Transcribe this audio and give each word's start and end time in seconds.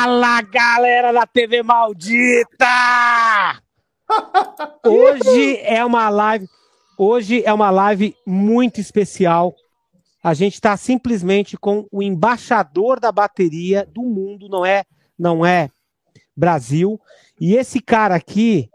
Fala, 0.00 0.42
galera 0.42 1.12
da 1.12 1.24
TV 1.24 1.62
Maldita! 1.62 2.66
Hoje 4.84 5.58
é 5.58 5.84
uma 5.84 6.08
live, 6.08 6.48
hoje 6.98 7.44
é 7.44 7.52
uma 7.52 7.70
live 7.70 8.16
muito 8.26 8.80
especial. 8.80 9.54
A 10.20 10.34
gente 10.34 10.54
está 10.54 10.76
simplesmente 10.76 11.56
com 11.56 11.86
o 11.92 12.02
embaixador 12.02 12.98
da 12.98 13.12
bateria 13.12 13.86
do 13.86 14.02
mundo, 14.02 14.48
não 14.48 14.66
é, 14.66 14.82
não 15.16 15.46
é 15.46 15.70
Brasil. 16.36 17.00
E 17.40 17.54
esse 17.54 17.78
cara 17.80 18.16
aqui, 18.16 18.68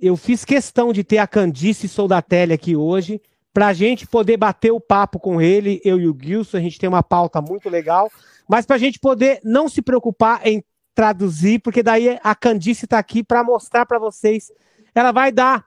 eu 0.00 0.16
fiz 0.16 0.46
questão 0.46 0.94
de 0.94 1.04
ter 1.04 1.18
a 1.18 1.26
Candice 1.26 1.86
Soldatelli 1.88 2.54
aqui 2.54 2.74
hoje, 2.74 3.20
para 3.52 3.66
a 3.66 3.72
gente 3.74 4.06
poder 4.06 4.38
bater 4.38 4.70
o 4.70 4.80
papo 4.80 5.18
com 5.18 5.42
ele, 5.42 5.78
eu 5.84 6.00
e 6.00 6.08
o 6.08 6.16
Gilson, 6.18 6.56
a 6.56 6.60
gente 6.60 6.78
tem 6.78 6.88
uma 6.88 7.02
pauta 7.02 7.42
muito 7.42 7.68
legal, 7.68 8.10
mas 8.48 8.64
para 8.64 8.76
a 8.76 8.78
gente 8.78 8.98
poder 8.98 9.40
não 9.44 9.68
se 9.68 9.82
preocupar 9.82 10.46
em 10.46 10.64
traduzir, 10.94 11.60
porque 11.60 11.82
daí 11.82 12.18
a 12.22 12.34
Candice 12.34 12.86
está 12.86 12.98
aqui 12.98 13.22
para 13.22 13.44
mostrar 13.44 13.86
para 13.86 13.98
vocês. 13.98 14.50
Ela 14.94 15.12
vai 15.12 15.30
dar, 15.30 15.64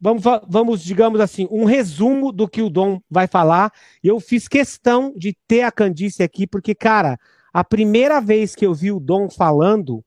vamos, 0.00 0.22
vamos, 0.46 0.82
digamos 0.82 1.20
assim, 1.20 1.48
um 1.50 1.64
resumo 1.64 2.30
do 2.32 2.48
que 2.48 2.60
o 2.60 2.68
Dom 2.68 3.00
vai 3.08 3.26
falar. 3.26 3.72
Eu 4.02 4.20
fiz 4.20 4.46
questão 4.48 5.14
de 5.16 5.34
ter 5.46 5.62
a 5.62 5.72
Candice 5.72 6.22
aqui, 6.22 6.46
porque, 6.46 6.74
cara, 6.74 7.18
a 7.52 7.64
primeira 7.64 8.20
vez 8.20 8.54
que 8.54 8.66
eu 8.66 8.74
vi 8.74 8.92
o 8.92 9.00
Dom 9.00 9.30
falando, 9.30 10.04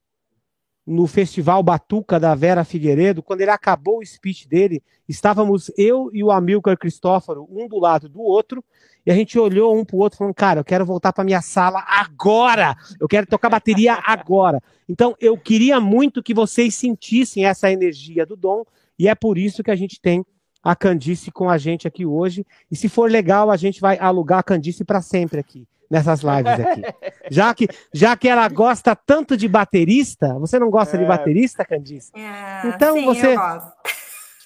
no 0.87 1.05
Festival 1.05 1.61
Batuca 1.61 2.17
da 2.17 2.33
Vera 2.33 2.63
Figueiredo, 2.63 3.21
quando 3.21 3.41
ele 3.41 3.51
acabou 3.51 3.99
o 3.99 4.05
speech 4.05 4.47
dele, 4.47 4.81
estávamos 5.07 5.69
eu 5.77 6.09
e 6.13 6.23
o 6.23 6.31
Amilcar 6.31 6.77
Cristóforo, 6.77 7.45
um 7.51 7.67
do 7.67 7.77
lado 7.77 8.07
do 8.07 8.21
outro, 8.21 8.63
e 9.07 9.11
a 9.11 9.15
gente 9.15 9.39
olhou 9.39 9.73
um 9.73 9.85
pro 9.85 9.99
outro 9.99 10.17
falando, 10.17 10.33
cara, 10.33 10.59
eu 10.59 10.65
quero 10.65 10.85
voltar 10.85 11.13
para 11.13 11.23
minha 11.23 11.41
sala 11.41 11.81
agora, 11.87 12.75
eu 12.99 13.07
quero 13.07 13.25
tocar 13.25 13.47
bateria 13.47 13.97
agora. 14.05 14.61
Então, 14.87 15.15
eu 15.17 15.37
queria 15.37 15.79
muito 15.79 16.21
que 16.21 16.33
vocês 16.33 16.75
sentissem 16.75 17.45
essa 17.45 17.71
energia 17.71 18.25
do 18.25 18.35
Dom, 18.35 18.65
e 18.99 19.07
é 19.07 19.15
por 19.15 19.37
isso 19.37 19.63
que 19.63 19.71
a 19.71 19.77
gente 19.77 20.01
tem 20.01 20.25
a 20.61 20.75
Candice 20.75 21.31
com 21.31 21.49
a 21.49 21.57
gente 21.57 21.87
aqui 21.87 22.05
hoje, 22.05 22.45
e 22.69 22.75
se 22.75 22.89
for 22.89 23.09
legal, 23.09 23.49
a 23.49 23.55
gente 23.55 23.79
vai 23.79 23.97
alugar 23.97 24.39
a 24.39 24.43
Candice 24.43 24.83
para 24.83 25.01
sempre 25.01 25.39
aqui 25.39 25.65
nessas 25.89 26.19
lives 26.19 26.67
aqui. 26.67 26.81
Já 27.31 27.53
que, 27.53 27.67
já 27.93 28.15
que 28.17 28.27
ela 28.27 28.47
gosta 28.49 28.93
tanto 28.93 29.37
de 29.37 29.47
baterista, 29.47 30.33
você 30.37 30.59
não 30.59 30.69
gosta 30.69 30.97
é. 30.97 30.99
de 30.99 31.05
baterista, 31.05 31.63
Candice? 31.63 32.11
É, 32.13 32.67
então 32.67 32.95
sim, 32.95 33.05
você. 33.05 33.35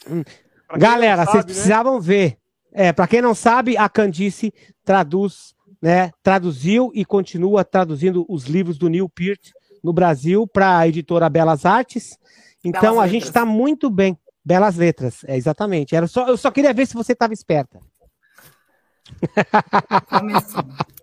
Hum. 0.08 0.24
Galera, 0.78 1.26
vocês 1.26 1.38
né? 1.38 1.44
precisavam 1.44 2.00
ver. 2.00 2.41
É, 2.72 2.94
para 2.94 3.08
quem 3.08 3.22
não 3.22 3.36
sabe, 3.36 3.78
a 3.78 3.90
Candice 3.90 4.54
traduz, 4.84 5.54
né, 5.82 6.12
traduziu 6.24 6.92
e 6.94 7.04
continua 7.04 7.66
traduzindo 7.66 8.26
os 8.30 8.46
livros 8.46 8.78
do 8.78 8.88
Neil 8.88 9.10
Peart 9.10 9.52
no 9.84 9.92
Brasil 9.92 10.48
para 10.48 10.78
a 10.78 10.88
editora 10.88 11.30
Belas 11.30 11.66
Artes. 11.66 12.18
Então 12.64 12.82
Belas 12.82 13.00
a 13.00 13.08
gente 13.08 13.24
está 13.24 13.46
muito 13.46 13.90
bem. 13.90 14.18
Belas 14.44 14.76
letras, 14.76 15.24
é 15.26 15.38
exatamente. 15.38 15.96
Era 15.96 16.08
só, 16.08 16.28
eu 16.28 16.36
só 16.36 16.50
queria 16.50 16.74
ver 16.74 16.88
se 16.88 16.96
você 16.96 17.14
estava 17.14 17.34
esperta. 17.34 17.80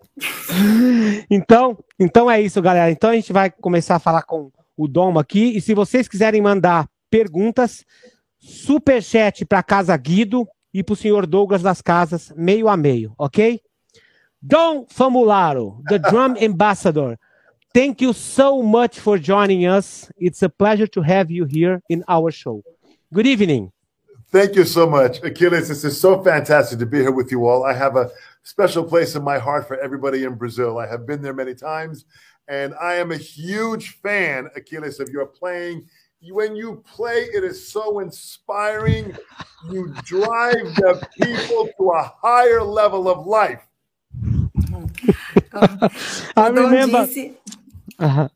Então, 1.29 1.77
então 1.97 2.29
é 2.29 2.41
isso, 2.41 2.61
galera. 2.61 2.91
Então 2.91 3.11
a 3.11 3.15
gente 3.15 3.31
vai 3.31 3.49
começar 3.49 3.95
a 3.95 3.99
falar 3.99 4.23
com 4.23 4.51
o 4.75 4.87
Dom 4.87 5.17
aqui. 5.17 5.55
E 5.55 5.61
se 5.61 5.73
vocês 5.73 6.07
quiserem 6.07 6.41
mandar 6.41 6.89
perguntas, 7.09 7.85
super 8.37 9.01
chat 9.01 9.45
para 9.45 9.63
Casa 9.63 9.95
Guido 9.95 10.47
e 10.73 10.83
para 10.83 10.93
o 10.93 10.95
senhor 10.95 11.25
Douglas 11.25 11.61
das 11.61 11.81
Casas, 11.81 12.31
meio 12.35 12.67
a 12.67 12.77
meio, 12.77 13.13
ok? 13.17 13.61
Don 14.41 14.85
Famularo, 14.87 15.81
the 15.87 15.99
drum 16.09 16.35
ambassador. 16.37 17.17
Thank 17.73 18.01
you 18.01 18.13
so 18.13 18.63
much 18.63 18.99
for 18.99 19.19
joining 19.19 19.67
us. 19.67 20.11
It's 20.17 20.41
a 20.41 20.49
pleasure 20.49 20.87
to 20.87 21.01
have 21.01 21.31
you 21.31 21.45
here 21.45 21.81
in 21.89 22.03
our 22.07 22.31
show. 22.31 22.63
Good 23.13 23.27
evening. 23.27 23.71
Thank 24.31 24.55
you 24.55 24.63
so 24.63 24.87
much, 24.87 25.23
Achilles. 25.23 25.69
This 25.69 25.83
is 25.83 25.99
so 25.99 26.23
fantastic 26.23 26.77
to 26.79 26.85
be 26.85 26.99
here 26.99 27.11
with 27.11 27.31
you 27.31 27.47
all. 27.47 27.63
I 27.63 27.73
have 27.73 27.95
a 27.95 28.11
special 28.43 28.83
place 28.83 29.15
in 29.15 29.23
my 29.23 29.39
heart 29.39 29.67
for 29.67 29.79
everybody 29.79 30.23
in 30.23 30.35
Brazil. 30.35 30.77
I 30.77 30.87
have 30.87 31.07
been 31.07 31.21
there 31.21 31.33
many 31.33 31.55
times, 31.55 32.05
and 32.47 32.75
I 32.79 32.95
am 32.95 33.11
a 33.11 33.17
huge 33.17 33.99
fan, 34.01 34.47
Achilles, 34.55 34.99
of 34.99 35.09
your 35.09 35.25
playing. 35.25 35.87
When 36.21 36.55
you 36.55 36.83
play, 36.85 37.29
it 37.33 37.43
is 37.43 37.71
so 37.71 37.99
inspiring. 37.99 39.15
You 39.69 39.93
drive 40.03 40.75
the 40.75 41.07
people 41.21 41.69
to 41.77 41.91
a 41.91 42.13
higher 42.21 42.61
level 42.61 43.07
of 43.09 43.25
life. 43.25 43.65
I 46.35 46.49
remember. 46.49 47.07
Uh-huh. 47.99 48.29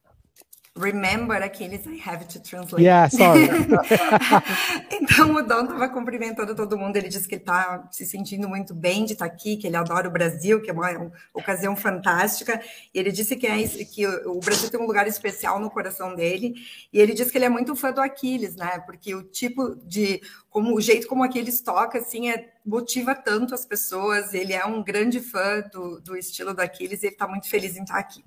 Remember 0.76 1.36
aqueles 1.36 1.86
I 1.86 2.02
have 2.04 2.26
to 2.30 2.40
translate. 2.40 2.82
Yeah, 2.82 3.08
sorry. 3.08 3.48
então 4.90 5.36
o 5.36 5.44
Dom 5.44 5.66
estava 5.66 5.88
cumprimentando 5.88 6.56
todo 6.56 6.76
mundo. 6.76 6.98
Ele 6.98 7.10
disse 7.10 7.28
que 7.28 7.36
ele 7.36 7.44
está 7.44 7.88
se 7.92 8.08
sentindo 8.08 8.50
muito 8.50 8.74
bem 8.74 9.06
de 9.06 9.14
estar 9.14 9.28
tá 9.28 9.32
aqui, 9.32 9.56
que 9.56 9.68
ele 9.68 9.78
adora 9.78 10.08
o 10.08 10.12
Brasil, 10.12 10.64
que 10.64 10.72
é 10.72 10.74
uma, 10.74 10.90
uma 10.90 11.12
ocasião 11.32 11.76
fantástica. 11.76 12.60
E 12.92 12.98
ele 12.98 13.12
disse 13.12 13.36
que, 13.36 13.46
é, 13.46 13.68
que 13.86 14.08
o 14.08 14.40
Brasil 14.40 14.68
tem 14.68 14.80
um 14.80 14.88
lugar 14.88 15.08
especial 15.08 15.60
no 15.60 15.70
coração 15.70 16.16
dele. 16.16 16.56
E 16.92 17.00
ele 17.00 17.14
disse 17.14 17.32
que 17.32 17.38
ele 17.38 17.46
é 17.46 17.50
muito 17.50 17.76
fã 17.76 17.92
do 17.92 18.02
Aquiles, 18.02 18.56
né? 18.56 18.80
Porque 18.80 19.14
o 19.14 19.22
tipo 19.22 19.76
de. 19.86 20.22
como 20.50 20.76
O 20.76 20.82
jeito 20.82 21.08
como 21.08 21.24
Aquiles 21.24 21.62
toca, 21.62 22.00
assim, 22.00 22.32
é, 22.32 22.52
motiva 22.66 23.14
tanto 23.14 23.54
as 23.54 23.64
pessoas. 23.64 24.34
Ele 24.34 24.54
é 24.54 24.66
um 24.66 24.84
grande 24.84 25.20
fã 25.20 25.62
do, 25.72 26.02
do 26.02 26.18
estilo 26.18 26.52
do 26.52 26.62
Aquiles 26.62 27.04
e 27.04 27.06
ele 27.06 27.14
está 27.14 27.28
muito 27.28 27.48
feliz 27.48 27.78
em 27.78 27.84
estar 27.84 27.94
tá 27.94 28.00
aqui. 28.00 28.24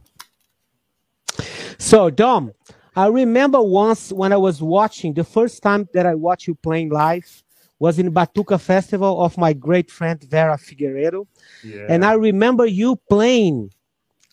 So, 1.78 2.10
Dom, 2.10 2.52
I 2.94 3.08
remember 3.08 3.60
once 3.60 4.12
when 4.12 4.32
I 4.32 4.36
was 4.36 4.62
watching, 4.62 5.12
the 5.12 5.24
first 5.24 5.62
time 5.62 5.88
that 5.92 6.06
I 6.06 6.14
watched 6.14 6.46
you 6.46 6.54
playing 6.54 6.90
live 6.90 7.42
was 7.78 7.98
in 7.98 8.12
Batuca 8.12 8.58
Festival 8.58 9.22
of 9.22 9.36
my 9.36 9.52
great 9.52 9.90
friend 9.90 10.22
Vera 10.24 10.56
Figueiredo. 10.56 11.26
Yeah. 11.62 11.86
And 11.88 12.04
I 12.04 12.14
remember 12.14 12.64
you 12.64 12.96
playing 13.10 13.70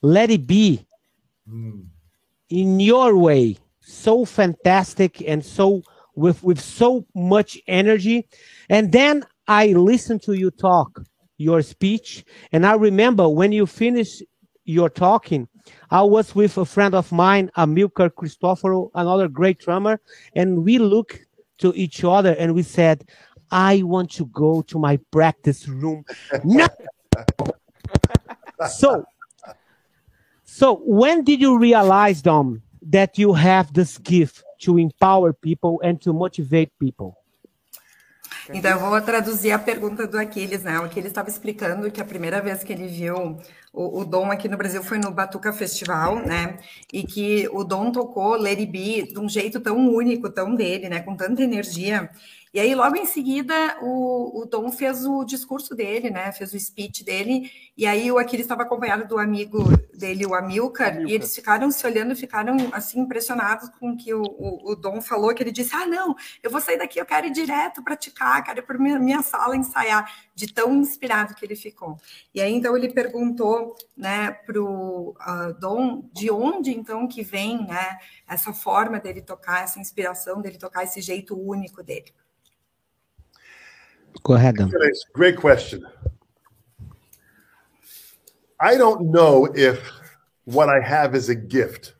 Let 0.02 0.30
It 0.30 0.48
Be 0.48 0.86
mm. 1.50 1.86
in 2.50 2.80
your 2.80 3.18
way. 3.18 3.58
So 3.82 4.24
fantastic 4.24 5.22
and 5.28 5.44
so 5.44 5.84
with, 6.16 6.42
with 6.42 6.60
so 6.60 7.06
much 7.14 7.60
energy. 7.68 8.28
And 8.70 8.92
then 8.92 9.26
I 9.48 9.68
listened 9.68 10.22
to 10.24 10.34
you 10.34 10.52
talk, 10.52 11.04
your 11.38 11.62
speech. 11.62 12.24
And 12.54 12.66
I 12.66 12.76
remember 12.76 13.28
when 13.28 13.52
you 13.52 13.66
finished 13.66 14.24
your 14.64 14.90
talking, 14.90 15.50
I 15.90 16.02
was 16.02 16.36
with 16.36 16.58
a 16.58 16.66
friend 16.66 16.96
of 16.96 17.12
mine, 17.12 17.52
Amilcar 17.58 18.14
Cristoforo, 18.14 18.92
another 18.96 19.28
great 19.28 19.60
drummer, 19.60 20.00
and 20.36 20.64
we 20.64 20.78
looked 20.78 21.20
to 21.60 21.74
each 21.76 22.04
other 22.04 22.34
and 22.34 22.54
we 22.54 22.64
said, 22.64 23.08
I 23.52 23.84
want 23.84 24.12
to 24.14 24.26
go 24.26 24.64
to 24.64 24.80
my 24.80 24.98
practice 25.12 25.68
room. 25.68 26.04
no! 26.44 26.68
so, 28.68 29.06
so 30.44 30.76
when 30.84 31.24
did 31.24 31.40
you 31.40 31.60
realize, 31.60 32.22
Dom, 32.22 32.64
that 32.82 33.18
you 33.18 33.34
have 33.34 33.74
this 33.74 33.98
gift 34.00 34.44
to 34.62 34.78
empower 34.78 35.34
people 35.34 35.80
and 35.84 36.02
to 36.02 36.14
motivate 36.14 36.72
people? 36.80 37.23
Então, 38.52 38.72
eu 38.72 38.80
vou 38.80 39.02
traduzir 39.02 39.52
a 39.52 39.60
pergunta 39.60 40.06
do 40.06 40.18
Aquiles, 40.18 40.64
né? 40.64 40.80
O 40.80 40.84
Aquiles 40.84 41.08
estava 41.08 41.30
explicando 41.30 41.90
que 41.92 42.02
a 42.02 42.06
primeira 42.06 42.42
vez 42.42 42.64
que 42.64 42.74
ele 42.74 42.88
viu 42.88 43.38
o, 43.72 44.02
o, 44.02 44.06
Dom 44.06 44.32
aqui 44.32 44.50
no 44.50 44.58
Brasil 44.58 44.84
foi 44.84 44.98
no 44.98 45.12
Batuca 45.12 45.54
Festival, 45.54 46.18
né? 46.18 46.58
E 46.92 47.04
que 47.04 47.48
o 47.52 47.64
Dom 47.64 47.92
tocou 47.92 48.38
B 48.42 49.08
de 49.12 49.20
um 49.20 49.30
jeito 49.30 49.60
tão 49.60 49.78
único, 49.90 50.30
tão 50.30 50.56
dele, 50.56 50.90
né? 50.90 51.00
Com 51.00 51.16
tanta 51.16 51.42
energia. 51.42 52.10
E 52.54 52.60
aí, 52.60 52.76
logo 52.76 52.96
em 52.96 53.06
seguida, 53.08 53.80
o, 53.82 54.42
o 54.42 54.46
Dom 54.46 54.72
fez 54.72 55.08
o 55.08 55.24
discurso 55.24 55.74
dele, 55.74 56.12
né? 56.12 56.32
Fez 56.32 56.54
o 56.54 56.60
speech 56.60 57.04
dele. 57.04 57.52
E 57.76 57.88
aí, 57.88 58.12
o 58.12 58.20
Aquiles 58.20 58.46
estava 58.46 58.62
acompanhado 58.62 59.08
do 59.08 59.18
amigo 59.18 59.64
dele, 59.92 60.24
o 60.24 60.36
Amilcar, 60.36 60.90
Amilcar, 60.90 61.10
e 61.10 61.16
eles 61.16 61.34
ficaram 61.34 61.72
se 61.72 61.84
olhando, 61.88 62.16
ficaram 62.16 62.56
assim 62.72 63.00
impressionados 63.00 63.70
com 63.80 63.94
o 63.94 63.98
que 63.98 64.14
o, 64.14 64.22
o, 64.22 64.72
o, 64.72 64.76
Dom 64.76 65.02
falou, 65.02 65.34
que 65.34 65.42
ele 65.42 65.52
disse: 65.52 65.76
Ah, 65.76 65.88
não, 65.88 66.16
eu 66.44 66.52
vou 66.52 66.62
sair 66.62 66.78
daqui, 66.78 67.00
eu 67.00 67.08
quero 67.08 67.26
ir 67.26 67.32
direto 67.32 67.84
praticar, 67.84 68.44
quero 68.44 68.60
ir 68.60 68.62
para 68.62 68.78
minha, 68.78 69.00
minha 69.00 69.24
sala 69.24 69.56
ensaiar, 69.58 70.08
de 70.36 70.54
tão 70.54 70.76
inspirado 70.76 71.34
que 71.34 71.44
ele 71.44 71.56
ficou. 71.56 71.98
E 72.36 72.40
aí, 72.40 72.54
então, 72.54 72.78
ele 72.78 72.94
perguntou 72.94 73.76
né, 73.98 74.32
para 74.32 74.62
o 74.62 75.10
uh, 75.10 75.16
ah, 75.20 75.52
Dom 75.60 76.08
de 76.14 76.30
onde 76.30 76.72
então 76.72 77.08
que 77.08 77.24
vem 77.24 77.66
né, 77.66 77.98
essa 78.28 78.54
forma 78.54 79.00
dele 79.00 79.24
tocar, 79.24 79.64
essa 79.64 79.80
inspiração 79.80 80.40
dele 80.40 80.60
tocar, 80.60 80.84
esse 80.84 81.02
jeito 81.02 81.36
único 81.36 81.82
dele. 81.82 82.14
Go 84.22 84.34
ahead. 84.36 84.58
Great 85.14 85.38
question. 85.38 85.86
I 88.60 88.78
don't 88.78 89.12
know 89.12 89.48
if 89.56 89.92
what 90.46 90.70
I 90.70 90.80
have 90.80 91.16
is 91.16 91.30
a 91.30 91.36
gift. 91.36 91.96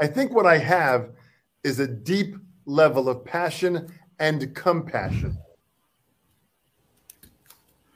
I 0.00 0.06
think 0.06 0.32
what 0.32 0.46
I 0.46 0.58
have 0.58 1.10
is 1.62 1.80
a 1.80 1.86
deep 1.86 2.36
level 2.64 3.08
of 3.08 3.24
passion 3.24 3.86
and 4.18 4.54
compassion. 4.54 5.38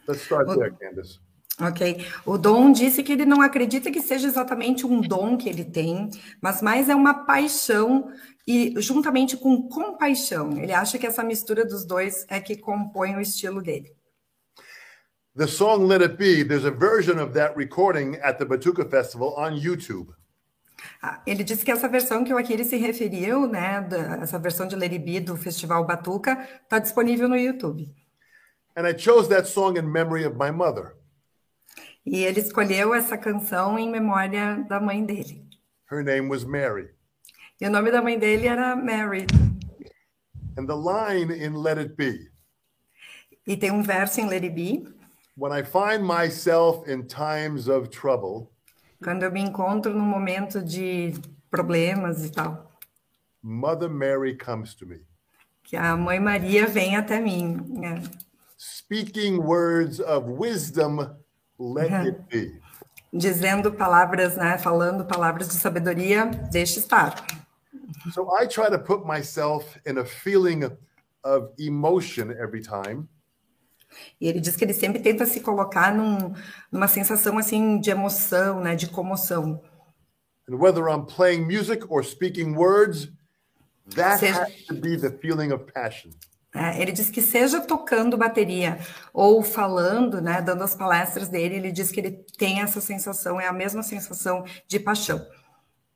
Let's 0.06 0.22
start 0.22 0.46
well, 0.46 0.58
there, 0.58 0.70
Candace. 0.70 1.18
Ok. 1.60 2.06
O 2.24 2.38
Dom 2.38 2.72
disse 2.72 3.02
que 3.02 3.12
ele 3.12 3.26
não 3.26 3.42
acredita 3.42 3.90
que 3.90 4.00
seja 4.00 4.26
exatamente 4.26 4.86
um 4.86 5.00
dom 5.00 5.36
que 5.36 5.48
ele 5.48 5.64
tem, 5.64 6.08
mas 6.40 6.62
mais 6.62 6.88
é 6.88 6.94
uma 6.94 7.24
paixão 7.24 8.10
e 8.46 8.74
juntamente 8.78 9.36
com 9.36 9.68
compaixão. 9.68 10.56
Ele 10.56 10.72
acha 10.72 10.98
que 10.98 11.06
essa 11.06 11.22
mistura 11.22 11.64
dos 11.64 11.84
dois 11.84 12.24
é 12.28 12.40
que 12.40 12.56
compõe 12.56 13.16
o 13.16 13.20
estilo 13.20 13.62
dele. 13.62 13.94
The 15.36 15.46
song 15.46 15.86
Let 15.86 16.02
It 16.02 16.16
Be, 16.16 16.42
there's 16.42 16.64
a 16.64 16.72
version 16.72 17.20
of 17.22 17.34
that 17.34 17.56
recording 17.56 18.16
at 18.16 18.38
the 18.38 18.44
Batuka 18.44 18.88
Festival 18.90 19.34
on 19.36 19.54
YouTube. 19.54 20.12
Ah, 21.02 21.22
ele 21.26 21.44
disse 21.44 21.64
que 21.64 21.70
essa 21.70 21.88
versão 21.88 22.24
que 22.24 22.32
o 22.32 22.38
Akiri 22.38 22.64
se 22.64 22.76
referiu, 22.76 23.46
né, 23.46 23.80
da, 23.82 24.16
essa 24.22 24.38
versão 24.38 24.66
de 24.66 24.74
Let 24.74 24.92
It 24.92 25.04
Be 25.04 25.20
do 25.20 25.36
Festival 25.36 25.86
Batuca, 25.86 26.48
está 26.62 26.78
disponível 26.78 27.28
no 27.28 27.36
YouTube. 27.36 27.94
And 28.76 28.88
I 28.88 28.94
chose 28.96 29.28
that 29.28 29.48
song 29.48 29.78
in 29.78 29.82
memory 29.82 30.26
of 30.26 30.36
my 30.36 30.50
mother. 30.50 30.96
E 32.04 32.24
ele 32.24 32.40
escolheu 32.40 32.94
essa 32.94 33.16
canção 33.16 33.78
em 33.78 33.90
memória 33.90 34.64
da 34.68 34.80
mãe 34.80 35.04
dele. 35.04 35.46
Her 35.90 36.02
name 36.02 36.28
was 36.28 36.44
Mary. 36.44 36.90
E 37.60 37.66
o 37.66 37.70
nome 37.70 37.90
da 37.90 38.00
mãe 38.00 38.18
dele 38.18 38.46
era 38.46 38.74
Mary. 38.74 39.26
And 40.56 40.66
the 40.66 40.74
line 40.74 41.32
in 41.32 41.54
Let 41.56 41.78
It 41.78 41.94
Be 41.96 42.30
E 43.46 43.56
tem 43.56 43.70
um 43.70 43.82
verso 43.82 44.20
em 44.20 44.26
Let 44.28 44.44
It 44.44 44.54
Be. 44.54 44.86
When 45.36 45.52
I 45.52 45.62
find 45.64 46.04
myself 46.04 46.88
in 46.90 47.06
times 47.06 47.68
of 47.68 47.88
trouble, 47.88 48.50
Quando 49.02 49.22
eu 49.22 49.32
me 49.32 49.40
encontro 49.40 49.94
num 49.94 50.04
momento 50.04 50.62
de 50.62 51.14
problemas 51.50 52.24
e 52.24 52.30
tal, 52.30 52.70
Mother 53.42 53.88
Mary 53.88 54.36
comes 54.36 54.74
to 54.74 54.86
me, 54.86 55.00
que 55.64 55.76
a 55.76 55.96
mãe 55.96 56.20
Maria 56.20 56.66
vem 56.66 56.94
até 56.96 57.18
mim, 57.18 57.56
né? 57.68 58.02
speaking 58.58 59.38
words 59.38 59.98
of 60.00 60.26
wisdom, 60.28 61.16
let 61.60 61.90
Mhm. 61.90 62.06
it 62.08 62.20
be. 62.30 62.60
dizendo 63.12 63.72
palavras, 63.72 64.36
né, 64.36 64.56
falando 64.56 65.04
palavras 65.04 65.48
de 65.48 65.54
sabedoria, 65.54 66.26
deixa 66.26 66.78
estar. 66.78 67.26
So 68.14 68.28
I 68.40 68.46
try 68.46 68.70
to 68.70 68.78
put 68.78 69.04
myself 69.04 69.78
in 69.84 69.98
a 69.98 70.04
feeling 70.04 70.64
of 71.24 71.48
emotion 71.58 72.30
every 72.30 72.62
time. 72.62 73.08
E 74.20 74.28
ele 74.28 74.40
diz 74.40 74.54
que 74.54 74.64
ele 74.64 74.72
sempre 74.72 75.00
tenta 75.02 75.26
se 75.26 75.40
colocar 75.40 75.92
num, 75.92 76.32
numa 76.70 76.86
sensação 76.86 77.36
assim 77.36 77.80
de 77.80 77.90
emoção, 77.90 78.60
né, 78.60 78.76
de 78.76 78.86
comoção. 78.88 79.60
And 80.48 80.54
whether 80.56 80.88
I'm 80.88 81.04
playing 81.04 81.44
music 81.46 81.84
or 81.88 82.04
speaking 82.04 82.54
words, 82.56 83.10
that 83.96 84.20
Seja- 84.20 84.42
has 84.44 84.64
to 84.66 84.74
be 84.74 84.96
the 84.96 85.10
feeling 85.10 85.50
of 85.52 85.64
passion. 85.72 86.10
É, 86.54 86.82
ele 86.82 86.90
diz 86.90 87.08
que 87.10 87.22
seja 87.22 87.60
tocando 87.60 88.16
bateria 88.16 88.78
ou 89.12 89.40
falando, 89.40 90.20
né, 90.20 90.42
dando 90.42 90.64
as 90.64 90.74
palestras 90.74 91.28
dele, 91.28 91.54
ele 91.54 91.70
diz 91.70 91.92
que 91.92 92.00
ele 92.00 92.24
tem 92.36 92.60
essa 92.60 92.80
sensação, 92.80 93.40
é 93.40 93.46
a 93.46 93.52
mesma 93.52 93.84
sensação 93.84 94.44
de 94.66 94.80
paixão. 94.80 95.24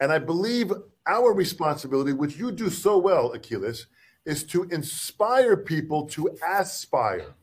And 0.01 0.15
I 0.15 0.21
believe 0.21 0.73
our 1.09 1.35
responsibility, 1.35 2.13
which 2.13 2.39
you 2.39 2.53
do 2.53 2.71
so 2.71 2.99
well, 2.99 3.33
Achilles, 3.35 3.89
is 4.25 4.45
to 4.45 4.65
inspire 4.71 5.57
people 5.57 6.07
to 6.15 6.31
aspire. 6.43 7.35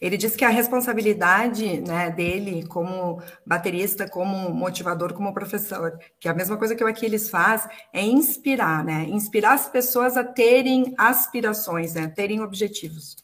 Ele 0.00 0.16
diz 0.16 0.36
que 0.36 0.44
a 0.44 0.48
responsabilidade 0.48 1.80
né, 1.80 2.10
dele 2.10 2.66
como 2.66 3.22
baterista, 3.46 4.08
como 4.08 4.50
motivador, 4.50 5.12
como 5.12 5.32
professor, 5.32 5.98
que 6.20 6.28
é 6.28 6.30
a 6.30 6.34
mesma 6.34 6.56
coisa 6.56 6.74
que 6.74 6.84
o 6.84 6.86
Aquiles 6.86 7.28
faz, 7.28 7.68
é 7.92 8.02
inspirar, 8.02 8.84
né? 8.84 9.04
Inspirar 9.08 9.54
as 9.54 9.68
pessoas 9.68 10.16
a 10.16 10.24
terem 10.24 10.94
aspirações, 10.96 11.94
né? 11.94 12.08
Terem 12.08 12.40
objetivos. 12.40 13.16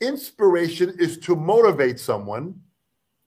Inspiration 0.00 0.92
is 0.98 1.16
to 1.16 1.36
motivate 1.36 1.98
someone. 1.98 2.54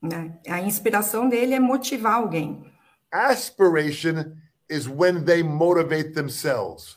Né? 0.01 0.37
A 0.47 0.61
inspiração 0.61 1.27
dele 1.27 1.55
é 1.55 1.59
motivar 1.59 2.13
alguém. 2.13 2.63
Aspiration 3.11 4.37
is 4.69 4.87
when 4.87 5.23
they 5.23 5.41
motivate 5.41 6.13
themselves. 6.13 6.95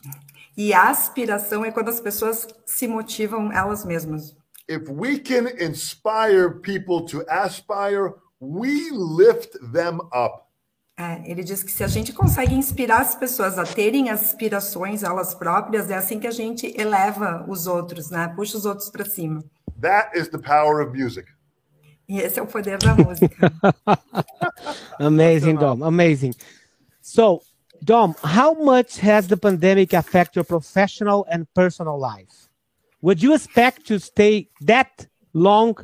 E 0.55 0.73
a 0.73 0.89
aspiração 0.89 1.65
é 1.65 1.71
quando 1.71 1.89
as 1.89 1.99
pessoas 1.99 2.47
se 2.65 2.87
motivam 2.87 3.51
elas 3.51 3.83
mesmas. 3.83 4.35
If 4.73 4.89
we 4.89 5.19
can 5.19 5.47
inspire 5.59 6.49
people 6.49 7.05
to 7.05 7.23
aspire, 7.29 8.15
we 8.39 8.89
lift 8.91 9.55
them 9.71 9.99
up. 10.11 10.47
É, 10.97 11.29
ele 11.29 11.43
diz 11.43 11.63
que 11.63 11.71
se 11.71 11.83
a 11.83 11.87
gente 11.87 12.11
consegue 12.11 12.55
inspirar 12.55 13.01
as 13.01 13.13
pessoas 13.13 13.57
a 13.59 13.63
terem 13.63 14.09
aspirações 14.09 15.03
elas 15.03 15.33
próprias, 15.35 15.91
é 15.91 15.95
assim 15.95 16.19
que 16.19 16.27
a 16.27 16.31
gente 16.31 16.73
eleva 16.79 17.45
os 17.47 17.67
outros, 17.67 18.09
né? 18.09 18.27
Puxa 18.35 18.57
os 18.57 18.65
outros 18.65 18.89
para 18.89 19.05
cima. 19.05 19.43
That 19.79 20.17
is 20.17 20.27
the 20.29 20.39
power 20.39 20.85
of 20.85 20.97
music. 20.97 21.27
E 22.07 22.19
esse 22.19 22.39
é 22.39 22.43
o 22.43 22.47
poder 22.47 22.79
da 22.79 22.95
música. 22.95 23.51
Amazing, 24.99 25.55
Dom. 25.55 25.83
Amazing. 25.83 26.33
So, 27.01 27.41
Dom, 27.81 28.15
how 28.23 28.55
much 28.55 28.99
has 28.99 29.27
the 29.27 29.37
pandemic 29.37 29.93
affected 29.93 30.37
your 30.37 30.45
professional 30.45 31.25
and 31.29 31.45
personal 31.53 31.99
life? 31.99 32.49
Would 33.03 33.21
you 33.21 33.33
expect 33.33 33.85
to 33.87 33.99
stay 33.99 34.47
that 34.65 35.09
long 35.33 35.75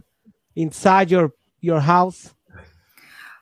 inside 0.55 1.11
your 1.11 1.33
your 1.59 1.81
house? 1.81 2.33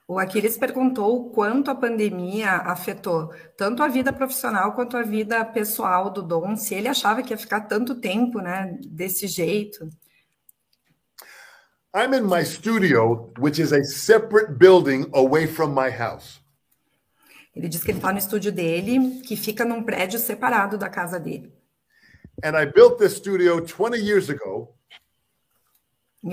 O 0.08 0.18
Aquiles 0.18 0.58
perguntou 0.58 1.30
quanto 1.30 1.70
a 1.70 1.76
pandemia 1.76 2.54
afetou 2.66 3.32
tanto 3.56 3.84
a 3.84 3.88
vida 3.88 4.12
profissional 4.12 4.74
quanto 4.74 4.98
a 4.98 5.04
vida 5.04 5.46
pessoal 5.46 6.10
do 6.10 6.24
Dom, 6.24 6.56
se 6.56 6.74
ele 6.74 6.88
achava 6.88 7.22
que 7.22 7.32
ia 7.32 7.38
ficar 7.38 7.68
tanto 7.68 7.94
tempo, 7.94 8.40
né, 8.40 8.80
desse 8.88 9.28
jeito. 9.28 9.88
I'm 11.94 12.16
in 12.16 12.24
my 12.24 12.44
studio, 12.44 13.32
which 13.38 13.62
is 13.62 13.72
a 13.72 13.84
separate 13.84 14.58
building 14.58 15.08
away 15.14 15.46
from 15.46 15.76
my 15.76 15.92
house. 15.92 16.42
Ele 17.56 17.70
diz 17.70 17.84
que 17.84 17.92
ele 17.92 18.00
está 18.00 18.12
no 18.12 18.18
estúdio 18.18 18.52
dele, 18.52 19.22
que 19.22 19.36
fica 19.36 19.64
num 19.64 19.84
prédio 19.84 20.18
separado 20.18 20.80
da 20.80 20.90
casa 20.90 21.20
dele. 21.20 21.57
And 22.44 22.56
I 22.56 22.66
built 22.66 23.00
this 23.00 23.18
studio 23.18 23.60
20 23.62 23.98
years 23.98 24.30
ago 24.30 24.74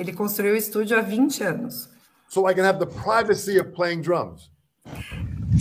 ele 0.00 0.12
construiu 0.12 0.54
o 0.54 0.56
estúdio 0.56 0.98
há 0.98 1.00
20 1.00 1.42
anos. 1.44 1.88
so 2.28 2.46
I 2.48 2.54
can 2.54 2.64
have 2.64 2.78
the 2.78 2.86
privacy 2.86 3.58
of 3.58 3.72
playing 3.72 4.02
drums. 4.02 4.50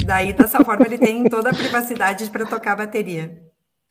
Daí, 0.06 0.34
dessa 0.34 0.63
forma, 0.63 0.86
ele 0.86 0.98
tem 0.98 1.24
toda 1.30 1.51
a 1.51 1.54
privacidade 1.54 2.30
para 2.30 2.45
tocar 2.45 2.75
bateria. 2.75 3.42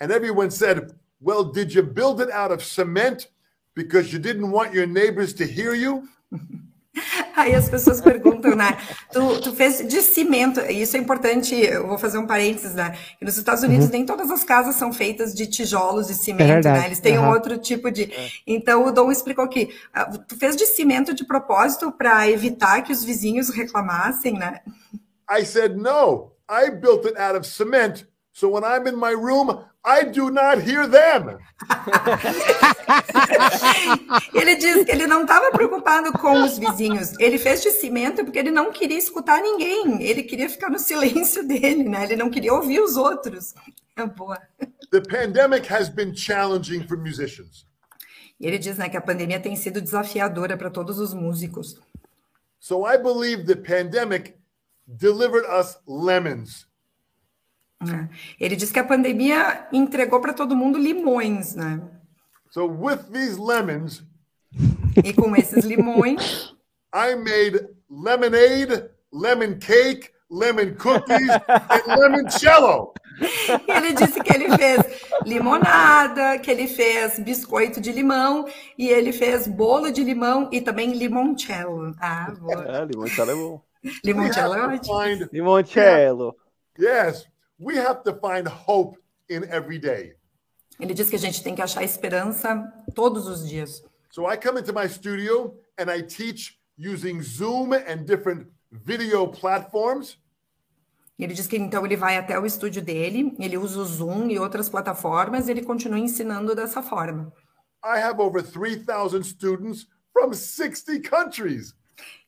And 0.01 0.11
everyone 0.11 0.51
said, 0.51 0.93
Well, 1.21 1.45
did 1.45 1.73
you 1.73 1.83
build 1.83 2.21
it 2.21 2.31
out 2.31 2.51
of 2.51 2.65
cement 2.65 3.29
because 3.75 4.13
you 4.13 4.19
didn't 4.19 4.51
want 4.51 4.75
your 4.75 4.87
neighbors 4.87 5.33
to 5.35 5.45
hear 5.45 5.75
you? 5.75 6.09
Aí 7.35 7.55
as 7.55 7.69
pessoas 7.69 8.01
perguntam, 8.01 8.55
né? 8.55 8.77
Tu, 9.11 9.41
tu 9.41 9.53
fez 9.53 9.87
de 9.87 10.03
cimento, 10.03 10.61
e 10.61 10.83
isso 10.83 10.97
é 10.97 11.01
importante, 11.01 11.55
eu 11.55 11.87
vou 11.87 11.99
fazer 11.99 12.19
um 12.19 12.27
parênteses, 12.27 12.75
né? 12.75 12.97
Que 13.19 13.25
nos 13.25 13.37
Estados 13.37 13.63
Unidos 13.63 13.89
nem 13.89 14.05
todas 14.05 14.31
as 14.31 14.45
casas 14.45 14.77
são 14.77 14.93
feitas 14.93 15.35
de 15.35 15.47
tijolos 15.47 16.11
e 16.11 16.15
cimento, 16.15 16.49
verdade, 16.49 16.81
né? 16.81 16.87
Eles 16.87 17.01
têm 17.01 17.19
um 17.19 17.23
aham. 17.23 17.33
outro 17.33 17.57
tipo 17.59 17.91
de. 17.91 18.13
Então 18.47 18.87
o 18.87 18.93
Dom 18.93 19.11
explicou 19.11 19.49
que 19.49 19.75
ah, 19.93 20.05
tu 20.07 20.37
fez 20.37 20.55
de 20.55 20.67
cimento 20.67 21.15
de 21.15 21.25
propósito 21.25 21.91
para 21.91 22.29
evitar 22.29 22.83
que 22.83 22.93
os 22.93 23.03
vizinhos 23.03 23.49
reclamassem, 23.49 24.35
né? 24.35 24.61
I 25.31 25.45
said, 25.45 25.77
No, 25.77 26.33
I 26.49 26.71
built 26.71 27.07
it 27.07 27.19
out 27.19 27.37
of 27.37 27.47
cement. 27.47 28.07
So 28.33 28.49
when 28.51 28.65
I'm 28.65 28.87
in 28.87 28.97
my 28.97 29.15
room, 29.15 29.65
I 29.85 30.05
do 30.05 30.31
not 30.31 30.61
hear 30.61 30.89
them. 30.89 31.39
Ele 34.33 34.57
diz 34.57 34.85
que 34.85 34.93
ele 34.93 35.07
não 35.07 35.23
estava 35.23 35.51
preocupado 35.51 36.13
com 36.13 36.45
os 36.45 36.59
vizinhos. 36.59 37.13
Ele 37.19 37.39
fez 37.39 37.63
de 37.63 37.71
cimento 37.71 38.25
porque 38.25 38.39
ele 38.39 38.51
não 38.51 38.73
queria 38.73 38.99
escutar 38.99 39.41
ninguém. 39.41 40.03
Ele 40.03 40.23
queria 40.23 40.49
ficar 40.49 40.71
no 40.71 40.79
silêncio 40.79 41.47
dele, 41.47 41.85
né? 41.85 42.05
Ele 42.05 42.17
não 42.17 42.31
queria 42.31 42.55
ouvir 42.55 42.81
os 42.81 42.97
outros. 42.97 43.55
É 43.97 44.07
boa. 44.07 44.41
The 44.91 45.01
pandemic 45.01 45.73
has 45.73 45.89
been 45.89 46.15
challenging 46.15 46.87
for 46.87 46.97
musicians. 46.97 47.67
E 48.39 48.47
ele 48.47 48.59
diz 48.59 48.79
né, 48.79 48.89
que 48.89 48.97
a 48.97 49.01
pandemia 49.01 49.41
tem 49.41 49.57
sido 49.57 49.81
desafiadora 49.81 50.57
para 50.57 50.71
todos 50.71 50.99
os 50.99 51.15
músicos. 51.15 51.81
So 52.61 52.87
I 52.87 52.99
believe 52.99 53.45
the 53.45 53.57
pandemic 53.57 54.35
delivered 54.87 55.47
us 55.47 55.79
lemons. 55.87 56.67
Né? 57.87 58.09
Ele 58.39 58.57
diz 58.57 58.71
que 58.71 58.79
a 58.79 58.85
pandemia 58.85 59.67
entregou 59.73 60.21
para 60.21 60.33
todo 60.33 60.57
mundo 60.57 60.79
limões, 60.79 61.55
né? 61.55 61.81
So 62.51 62.67
with 62.67 63.11
these 63.13 63.39
lemons, 63.41 64.05
E 65.05 65.13
com 65.13 65.35
esses 65.35 65.65
limões, 65.65 66.55
I 66.95 67.15
made 67.17 67.67
lemonade, 67.91 68.91
lemon 69.13 69.59
cake, 69.59 70.11
lemon 70.31 70.75
cookies, 70.75 71.31
and 71.31 71.97
limoncello. 71.99 72.93
ele 73.69 73.93
disse 73.93 74.21
que 74.23 74.35
ele 74.35 74.57
fez 74.57 74.81
limonada, 75.25 76.39
que 76.39 76.51
ele 76.51 76.67
fez 76.67 77.19
biscoito 77.19 77.81
de 77.81 77.93
limão 77.93 78.47
e 78.77 78.89
ele 78.89 79.13
fez 79.13 79.47
bolo 79.47 79.91
de 79.91 80.03
limão 80.03 80.49
e 80.51 80.61
também 80.61 80.93
limoncello. 80.93 81.95
Ah, 82.01 82.33
boa. 82.39 82.65
É, 82.67 82.85
limoncello 82.85 83.31
é 83.31 83.35
bom. 83.35 83.63
Limoncello 84.05 84.55
é 84.55 84.67
ótimo. 84.67 85.29
Limoncello. 85.33 86.37
yes, 86.79 87.29
we 87.63 87.79
have 87.79 88.03
to 88.03 88.13
find 88.15 88.47
hope 88.49 88.99
in 89.29 89.45
every 89.45 89.79
day. 89.79 90.15
Ele 90.81 90.95
diz 90.95 91.09
que 91.09 91.17
a 91.17 91.19
gente 91.19 91.43
tem 91.43 91.55
que 91.55 91.63
achar 91.63 91.85
esperança 91.85 92.71
todos 92.95 93.27
os 93.29 93.49
dias. 93.49 93.83
So 94.11 94.31
I 94.31 94.37
come 94.37 94.61
into 94.61 94.73
my 94.73 94.89
studio 94.89 95.55
and 95.79 95.91
I 95.91 96.03
teach 96.03 96.59
using 96.77 97.23
Zoom 97.23 97.73
and 97.73 98.05
different 98.05 98.49
video 98.71 99.29
platforms. 99.29 100.19
Ele 101.19 101.35
diz 101.35 101.47
que 101.47 101.57
então 101.57 101.87
ele 101.87 101.97
vai 101.97 102.17
até 102.17 102.37
o 102.37 102.45
estúdio 102.45 102.83
dele, 102.83 103.33
ele 103.39 103.57
usa 103.57 103.79
o 103.79 103.85
Zoom 103.85 104.29
e 104.29 104.41
outras 104.41 104.69
plataformas, 104.69 105.47
e 105.47 105.53
ele 105.53 105.63
continua 105.63 105.99
ensinando 105.99 106.53
dessa 106.55 106.83
forma. 106.83 107.33
I 107.85 108.01
have 108.01 108.21
over 108.21 108.43
3,000 108.43 109.23
students 109.23 109.87
from 110.13 110.33
60 110.33 111.01
countries. 111.09 111.75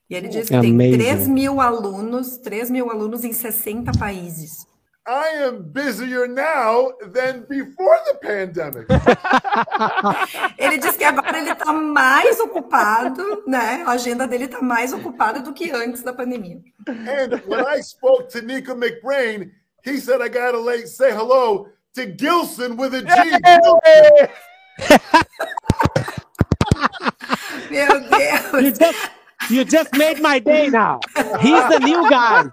E 0.09 0.15
ele 0.15 0.29
diz 0.29 0.49
que 0.49 0.61
tem 0.61 0.73
Amazing. 0.73 0.99
3 0.99 1.29
mil 1.29 1.61
alunos, 1.61 2.37
3 2.39 2.71
mil 2.71 2.91
alunos 2.91 3.25
em 3.25 3.33
60 3.33 3.91
países. 3.99 4.67
I 5.07 5.29
am 5.45 5.65
busier 5.71 6.27
now 6.27 6.93
than 7.13 7.45
before 7.47 7.99
the 8.07 8.15
pandemic. 8.23 8.89
Ele 10.59 10.79
diz 10.79 10.97
que 10.97 11.05
agora 11.05 11.39
ele 11.39 11.51
está 11.51 11.73
mais 11.73 12.41
ocupado, 12.41 13.45
né? 13.47 13.85
A 13.87 13.93
agenda 13.93 14.27
dele 14.27 14.45
está 14.47 14.63
mais 14.63 14.95
ocupada 14.95 15.41
do 15.41 15.53
que 15.53 15.71
antes 15.71 16.03
da 16.03 16.15
pandemia. 16.15 16.59
and 16.89 17.43
when 17.47 17.67
I 17.67 17.83
spoke 17.83 18.31
to 18.31 18.41
Nico 18.41 18.75
McBrain, 18.75 19.51
he 19.85 19.99
said 20.01 20.23
I 20.23 20.29
gotta 20.29 20.59
lay, 20.59 20.87
say 20.87 21.13
hello 21.13 21.69
to 21.95 22.07
Gilson 22.07 22.79
with 22.79 22.95
a 22.95 23.03
G. 23.03 23.07
Gilson. 23.45 24.29
Meu 27.71 28.01
You 28.63 28.71
just 28.73 29.11
you 29.51 29.65
just 29.65 29.93
made 29.99 30.21
my 30.23 30.39
day 30.39 30.71
now. 30.71 31.01
He's 31.41 31.69
the 31.69 31.81
new 31.81 32.09
guy. 32.09 32.47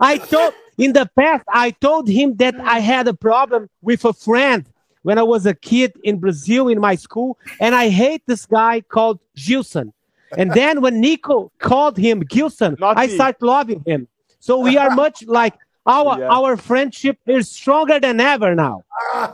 I 0.00 0.18
told 0.18 0.52
in 0.78 0.92
the 0.92 1.08
past 1.16 1.44
I 1.48 1.70
told 1.70 2.08
him 2.08 2.36
that 2.36 2.54
I 2.60 2.80
had 2.80 3.08
a 3.08 3.14
problem 3.14 3.68
with 3.80 4.04
a 4.04 4.12
friend 4.12 4.66
when 5.02 5.18
I 5.18 5.22
was 5.22 5.46
a 5.46 5.54
kid 5.54 5.92
in 6.04 6.18
Brazil 6.18 6.68
in 6.68 6.80
my 6.80 6.94
school, 6.94 7.36
and 7.58 7.74
I 7.74 7.88
hate 7.88 8.22
this 8.26 8.46
guy 8.46 8.80
called 8.82 9.18
Gilson. 9.34 9.92
And 10.38 10.52
then 10.52 10.80
when 10.80 11.00
Nico 11.00 11.50
called 11.58 11.96
him 11.98 12.20
Gilson, 12.20 12.76
Not 12.78 12.96
I 12.96 13.06
me. 13.06 13.14
start 13.14 13.42
loving 13.42 13.82
him. 13.84 14.08
So 14.38 14.58
we 14.58 14.78
are 14.78 14.90
much 15.04 15.24
like 15.26 15.54
our 15.84 16.18
Yeah. 16.18 16.34
our 16.36 16.56
friendship 16.56 17.18
is 17.26 17.48
stronger 17.48 17.98
than 18.00 18.20
ever 18.20 18.54
now. 18.54 18.84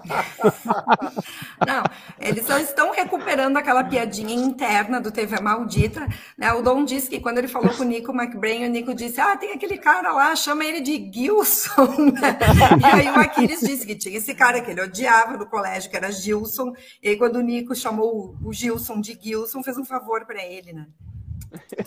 Não, 1.66 1.82
eles 2.20 2.46
só 2.46 2.58
estão 2.58 2.90
recuperando 2.92 3.56
aquela 3.56 3.84
piadinha 3.84 4.34
interna 4.34 5.00
do 5.00 5.10
TV 5.10 5.40
Maldita. 5.40 6.06
Né? 6.36 6.52
O 6.52 6.62
Dom 6.62 6.84
disse 6.84 7.08
que 7.10 7.20
quando 7.20 7.38
ele 7.38 7.48
falou 7.48 7.70
com 7.74 7.82
o 7.82 7.86
Nico 7.86 8.12
McBrain, 8.12 8.64
o 8.66 8.70
Nico 8.70 8.94
disse: 8.94 9.20
Ah, 9.20 9.36
tem 9.36 9.52
aquele 9.52 9.76
cara 9.78 10.12
lá, 10.12 10.34
chama 10.36 10.64
ele 10.64 10.80
de 10.80 11.10
Gilson. 11.12 12.14
e 12.80 12.84
aí 12.86 13.08
o 13.10 13.20
Aquiles 13.20 13.60
disse 13.60 13.86
que 13.86 13.94
tinha 13.94 14.16
esse 14.16 14.34
cara 14.34 14.60
que 14.60 14.70
ele 14.70 14.80
odiava 14.82 15.36
no 15.36 15.46
colégio, 15.46 15.90
que 15.90 15.96
era 15.96 16.10
Gilson. 16.10 16.72
E 17.02 17.10
aí, 17.10 17.16
quando 17.16 17.36
o 17.36 17.42
Nico 17.42 17.74
chamou 17.74 18.36
o 18.42 18.52
Gilson 18.52 19.00
de 19.00 19.18
Gilson, 19.20 19.62
fez 19.62 19.76
um 19.76 19.84
favor 19.84 20.24
para 20.26 20.42
ele, 20.44 20.72
né? 20.72 20.86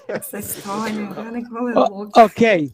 Essa 0.07 0.39
história, 0.39 1.09
olha 1.17 1.43
como 1.45 1.69
é 1.69 1.73
O- 1.79 1.87
louco. 1.89 2.19
okay, 2.21 2.71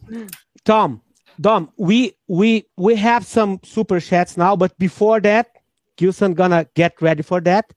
Tom. 0.64 0.98
Dom, 1.40 1.70
we 1.76 2.14
we 2.26 2.66
we 2.76 2.96
have 2.96 3.24
some 3.24 3.60
super 3.62 4.00
chats 4.00 4.36
now, 4.36 4.56
but 4.56 4.76
before 4.78 5.20
that, 5.20 5.48
Gilson 5.96 6.34
gonna 6.34 6.66
get 6.74 7.00
ready 7.00 7.22
for 7.22 7.40
that. 7.42 7.72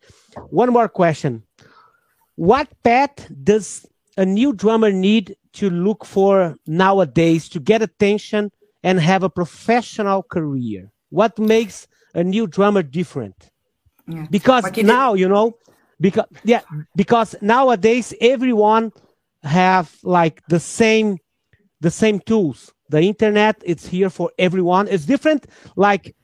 One 0.50 0.74
more 0.74 0.89
question: 0.89 1.44
What 2.36 2.68
path 2.84 3.27
does 3.44 3.86
a 4.18 4.25
new 4.25 4.53
drummer 4.53 4.91
need 4.91 5.36
to 5.53 5.70
look 5.70 6.06
for 6.06 6.56
nowadays 6.65 7.50
to 7.50 7.60
get 7.60 7.82
attention 7.82 8.51
and 8.84 9.00
have 9.00 9.22
a 9.22 9.30
professional 9.30 10.24
career? 10.24 10.91
What 11.10 11.38
makes 11.38 11.88
a 12.15 12.24
new 12.24 12.48
drummer 12.48 12.82
different? 12.82 13.51
Yeah. 14.08 14.25
Because 14.32 14.75
now 14.77 15.13
you 15.13 15.30
know, 15.30 15.58
because 16.00 16.25
yeah, 16.44 16.62
because 16.96 17.36
nowadays 17.41 18.12
everyone 18.20 18.91
have 19.44 19.96
like 20.01 20.41
the 20.48 20.60
same 20.60 21.20
the 21.80 21.91
same 21.91 22.20
tools 22.20 22.74
the 22.91 23.01
internet 23.01 23.55
it's 23.65 23.88
here 23.88 24.10
for 24.10 24.31
everyone. 24.38 24.88
It's 24.88 25.05
different 25.05 25.48
like 25.75 26.15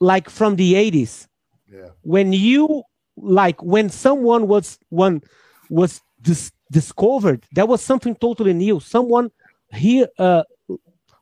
like 0.00 0.28
from 0.30 0.56
the 0.56 0.74
80s 0.74 1.28
Yeah. 1.72 1.90
when 2.02 2.32
you 2.32 2.82
like 3.16 3.62
when 3.62 3.88
someone 3.90 4.48
was 4.48 4.78
one 4.90 5.22
was 5.70 6.00
dis- 6.22 6.52
discovered 6.72 7.44
that 7.54 7.68
was 7.68 7.82
something 7.82 8.14
totally 8.16 8.54
new. 8.54 8.80
Someone 8.80 9.30
here 9.72 10.08
uh, 10.18 10.44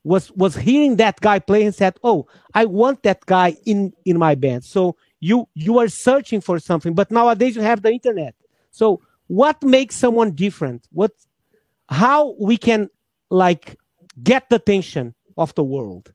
was 0.05 0.31
was 0.33 0.57
hearing 0.57 0.97
that 0.97 1.21
guy 1.21 1.39
play 1.41 1.65
and 1.65 1.75
said 1.75 1.95
oh 2.05 2.27
i 2.55 2.65
want 2.65 3.03
that 3.03 3.25
guy 3.27 3.57
in 3.67 3.93
in 4.05 4.19
my 4.19 4.35
band. 4.35 4.65
So 4.65 4.97
you 5.21 5.49
you 5.55 5.79
are 5.79 5.89
searching 5.89 6.41
for 6.41 6.59
something. 6.59 6.95
But 6.95 7.11
nowadays 7.11 7.57
you 7.57 7.63
have 7.63 7.83
the 7.83 7.91
internet. 7.93 8.35
So 8.71 9.01
what 9.29 9.63
makes 9.63 9.97
someone 9.97 10.33
different? 10.33 10.87
What 10.93 11.13
how 11.89 12.35
we 12.41 12.57
can 12.57 12.89
like 13.31 13.77
get 14.25 14.49
the 14.49 14.57
attention 14.57 15.13
of 15.37 15.53
the 15.55 15.63
world 15.63 16.15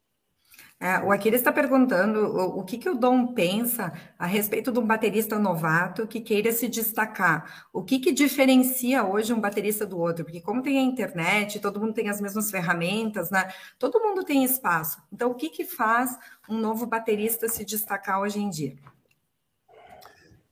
É, 0.82 0.98
o 0.98 1.12
Aquiles 1.12 1.38
está 1.38 1.52
perguntando 1.52 2.18
o, 2.18 2.58
o 2.58 2.64
que, 2.64 2.76
que 2.76 2.90
o 2.90 2.96
Dom 2.96 3.28
pensa 3.34 3.92
a 4.18 4.26
respeito 4.26 4.72
de 4.72 4.80
um 4.80 4.84
baterista 4.84 5.38
novato 5.38 6.08
que 6.08 6.20
queira 6.20 6.50
se 6.50 6.66
destacar. 6.66 7.68
O 7.72 7.84
que, 7.84 8.00
que 8.00 8.10
diferencia 8.10 9.04
hoje 9.04 9.32
um 9.32 9.40
baterista 9.40 9.86
do 9.86 9.96
outro? 9.96 10.24
Porque 10.24 10.40
como 10.40 10.60
tem 10.60 10.80
a 10.80 10.82
internet, 10.82 11.60
todo 11.60 11.78
mundo 11.78 11.94
tem 11.94 12.08
as 12.08 12.20
mesmas 12.20 12.50
ferramentas, 12.50 13.30
né? 13.30 13.48
Todo 13.78 14.00
mundo 14.00 14.24
tem 14.24 14.42
espaço. 14.42 15.00
Então, 15.12 15.30
o 15.30 15.36
que, 15.36 15.50
que 15.50 15.64
faz 15.64 16.18
um 16.50 16.58
novo 16.58 16.84
baterista 16.84 17.48
se 17.48 17.64
destacar 17.64 18.20
hoje 18.20 18.40
em 18.40 18.50
dia? 18.50 18.74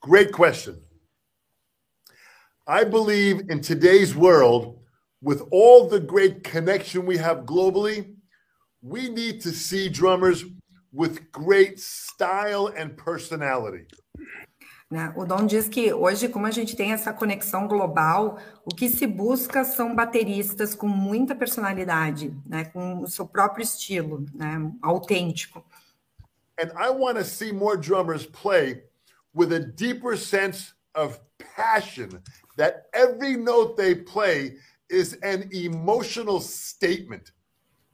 Great 0.01 0.31
question. 0.31 0.77
I 2.69 2.85
believe 2.85 3.53
in 3.53 3.61
today's 3.61 4.15
world, 4.15 4.79
with 5.23 5.43
all 5.51 5.89
the 5.89 6.01
great 6.01 6.43
connection 6.43 7.07
we 7.07 7.19
have 7.19 7.45
globally, 7.45 8.15
we 8.83 9.09
need 9.09 9.41
to 9.43 9.51
see 9.51 9.89
drummers 9.89 10.45
with 10.93 11.31
great 11.31 11.79
style 11.79 12.69
and 12.69 12.97
personality. 12.97 13.87
O 15.15 15.25
Dom 15.25 15.47
diz 15.47 15.69
que 15.69 15.93
hoje, 15.93 16.29
como 16.29 16.47
a 16.47 16.51
gente 16.51 16.75
tem 16.75 16.93
essa 16.93 17.13
conexão 17.13 17.69
global, 17.69 18.41
o 18.65 18.75
que 18.75 18.89
se 18.89 19.07
busca 19.07 19.63
são 19.63 19.95
bateristas 19.95 20.75
com 20.75 20.89
muita 20.89 21.33
personalidade, 21.33 22.37
né? 22.45 22.65
com 22.65 23.01
o 23.03 23.07
seu 23.07 23.25
próprio 23.25 23.63
estilo, 23.63 24.27
né? 24.35 24.59
autêntico. 24.83 25.65
And 26.59 26.73
I 26.77 26.91
want 26.91 27.19
to 27.19 27.25
see 27.25 27.53
more 27.53 27.77
drummers 27.77 28.27
play 28.27 28.83
with 29.33 29.53
a 29.53 29.61
deeper 29.61 30.19
sense 30.19 30.75
of 30.97 31.21
passion 31.55 32.21
that 32.57 32.89
every 32.93 33.37
note 33.37 33.77
they 33.77 33.95
play 33.95 34.57
is 34.91 35.19
an 35.23 35.49
emotional 35.53 36.41
statement. 36.41 37.33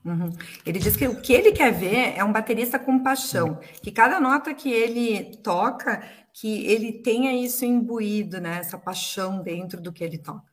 Uhum. 0.05 0.31
Ele 0.65 0.79
diz 0.79 0.95
que 0.95 1.07
o 1.07 1.21
que 1.21 1.33
ele 1.33 1.51
quer 1.51 1.71
ver 1.71 2.17
é 2.17 2.23
um 2.23 2.31
baterista 2.31 2.79
com 2.79 3.03
paixão, 3.03 3.59
que 3.81 3.91
cada 3.91 4.19
nota 4.19 4.53
que 4.53 4.71
ele 4.71 5.37
toca, 5.37 6.01
que 6.33 6.65
ele 6.65 6.93
tenha 7.03 7.33
isso 7.33 7.65
imbuído, 7.65 8.39
né? 8.39 8.59
Essa 8.59 8.77
paixão 8.77 9.41
dentro 9.41 9.81
do 9.81 9.91
que 9.91 10.03
ele 10.03 10.17
toca. 10.17 10.45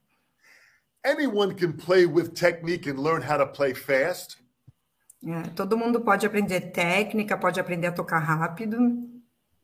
Anyone 1.06 1.54
can 1.54 1.72
play 1.72 2.06
with 2.06 2.30
technique 2.30 2.88
and 2.90 2.98
learn 3.00 3.22
how 3.22 3.38
to 3.38 3.46
play 3.46 3.74
fast. 3.74 4.38
É, 5.26 5.42
todo 5.50 5.76
mundo 5.76 6.00
pode 6.00 6.26
aprender 6.26 6.72
técnica, 6.72 7.36
pode 7.36 7.60
aprender 7.60 7.86
a 7.86 7.92
tocar 7.92 8.18
rápido, 8.18 8.78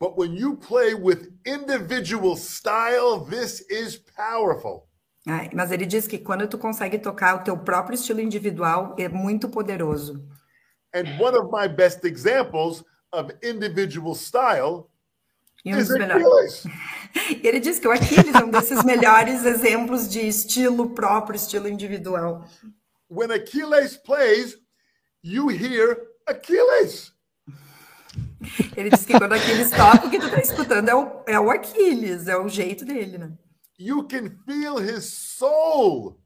But 0.01 0.17
when 0.17 0.33
you 0.33 0.57
play 0.57 0.95
with 0.95 1.31
individual 1.45 2.35
style, 2.35 3.21
this 3.21 3.61
is 3.69 3.99
powerful. 4.17 4.89
Mas 5.53 5.71
ele 5.71 5.87
diz 5.87 6.07
que 6.07 6.19
quando 6.19 6.49
tu 6.49 6.57
consegue 6.59 6.99
tocar 6.99 7.37
o 7.37 7.45
teu 7.45 7.57
próprio 7.59 7.95
estilo 7.95 8.21
individual, 8.21 8.95
é 8.99 9.09
muito 9.09 9.49
poderoso. 9.49 10.27
And 10.95 11.21
one 11.21 11.37
of 11.37 11.51
my 11.53 11.69
best 11.69 12.05
examples 12.05 12.83
of 13.13 13.33
individual 13.43 14.15
style 14.15 14.91
E 15.65 15.75
um 15.75 15.79
dos 15.79 15.91
melhores. 15.91 16.65
Ele 17.43 17.61
diz 17.61 17.79
que 17.79 17.87
o 17.87 17.93
Aquiles 17.93 18.35
é 18.35 18.45
um 18.45 18.51
desses 18.51 18.83
melhores 18.83 19.45
exemplos 19.45 20.09
de 20.09 20.27
estilo 20.27 20.91
próprio, 20.91 21.37
estilo 21.37 21.69
individual. 21.69 22.47
When 23.11 23.31
Achilles 23.31 23.97
plays, 23.97 24.57
you 25.23 25.51
hear 25.51 25.99
Achilles. 26.27 27.13
Ele 28.75 28.89
diz 28.89 29.05
que 29.05 29.19
quando 29.19 29.35
Aquiles 29.35 29.71
toca, 29.71 30.07
o 30.07 30.11
que 30.11 30.19
tu 30.19 30.31
tá 30.31 30.41
escutando 30.41 30.89
é 30.89 30.95
o, 30.95 31.23
é 31.27 31.39
o 31.39 31.51
Aquiles, 31.51 32.27
é 32.27 32.37
o 32.37 32.49
jeito 32.49 32.85
dele, 32.85 33.19
né? 33.19 33.33
You 33.81 34.03
can 34.03 34.37
feel 34.47 34.77
his 34.77 35.11
soul. 35.11 36.19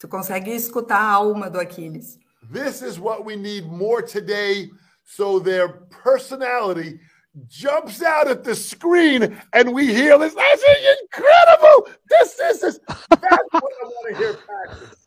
Tu 0.00 0.08
consegue 0.08 0.50
escutar 0.50 1.00
a 1.00 1.14
alma 1.18 1.48
do 1.48 1.60
Aquiles. 1.60 2.18
This 2.50 2.82
is 2.82 2.98
what 2.98 3.24
we 3.24 3.36
need 3.36 3.66
more 3.66 4.02
today 4.02 4.68
so 5.04 5.38
their 5.38 5.68
personality 5.68 6.98
jumps 7.46 8.02
out 8.02 8.26
at 8.26 8.42
the 8.42 8.56
screen 8.56 9.40
and 9.52 9.72
we 9.72 9.94
hear 9.94 10.18
this. 10.18 10.34
This 10.34 10.60
is 10.60 10.96
incredible. 11.02 11.88
This 12.10 12.36
is 12.40 12.60
this. 12.62 12.80
That's 13.10 13.48
what 13.52 13.62
I 13.62 13.84
want 13.84 14.08
to 14.08 14.16
hear 14.16 14.34
practice. 14.34 14.98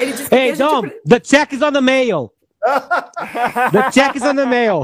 Ele 0.00 0.12
diz 0.12 0.28
hey 0.28 0.52
a 0.52 0.54
gente 0.54 0.58
dom 0.58 0.82
pre- 0.84 1.00
the 1.04 1.20
check 1.20 1.52
is 1.52 1.62
on 1.62 1.74
the 1.74 1.82
mail 1.82 2.32
The 3.72 3.90
check 3.92 4.16
is 4.16 4.22
on 4.22 4.36
the 4.36 4.46
mail. 4.46 4.82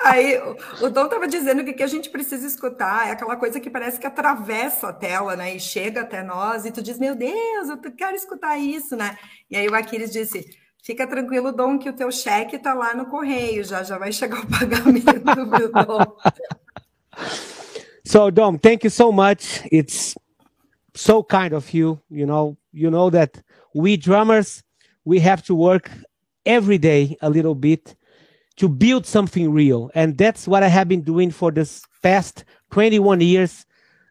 Aí 0.00 0.40
o 0.80 0.88
Dom 0.88 1.04
estava 1.04 1.28
dizendo 1.28 1.64
que 1.64 1.70
o 1.70 1.76
que 1.76 1.82
a 1.82 1.86
gente 1.86 2.10
precisa 2.10 2.46
escutar 2.46 3.08
é 3.08 3.12
aquela 3.12 3.36
coisa 3.36 3.60
que 3.60 3.70
parece 3.70 3.98
que 3.98 4.06
atravessa 4.06 4.88
a 4.88 4.92
tela, 4.92 5.36
né? 5.36 5.54
E 5.54 5.60
chega 5.60 6.02
até 6.02 6.22
nós, 6.22 6.64
e 6.64 6.70
tu 6.70 6.82
diz, 6.82 6.98
meu 6.98 7.14
Deus, 7.14 7.68
eu 7.68 7.78
quero 7.92 8.16
escutar 8.16 8.56
isso, 8.58 8.96
né? 8.96 9.16
E 9.50 9.56
aí 9.56 9.68
o 9.68 9.74
Aquiles 9.74 10.10
disse. 10.10 10.58
Fica 10.82 11.06
tranquilo, 11.06 11.52
Dom, 11.52 11.78
que 11.78 11.90
o 11.90 11.92
teu 11.92 12.10
cheque 12.10 12.56
está 12.56 12.72
lá 12.72 12.94
no 12.94 13.04
correio, 13.04 13.62
já 13.62 13.82
já 13.82 13.98
vai 13.98 14.12
chegar 14.12 14.40
o 14.40 14.46
pagamento, 14.48 15.46
meu 15.46 15.70
Dom. 15.70 16.16
So, 18.02 18.30
Dom, 18.30 18.56
thank 18.56 18.84
you 18.84 18.90
so 18.90 19.12
much. 19.12 19.62
It's 19.70 20.14
so 20.94 21.22
kind 21.22 21.52
of 21.52 21.76
you. 21.76 22.00
You 22.10 22.26
know, 22.26 22.56
you 22.72 22.90
know 22.90 23.10
that 23.10 23.42
we 23.74 23.96
drummers 23.98 24.64
we 25.04 25.20
have 25.20 25.42
to 25.42 25.54
work 25.54 25.90
every 26.46 26.78
day 26.78 27.16
a 27.22 27.30
little 27.30 27.54
bit 27.54 27.96
to 28.56 28.68
build 28.68 29.06
something 29.06 29.52
real, 29.52 29.90
and 29.94 30.18
that's 30.18 30.46
what 30.46 30.62
I 30.62 30.68
have 30.68 30.88
been 30.88 31.02
doing 31.02 31.30
for 31.30 31.50
this 31.50 31.82
past 32.02 32.44
21 32.70 33.20
years 33.20 33.66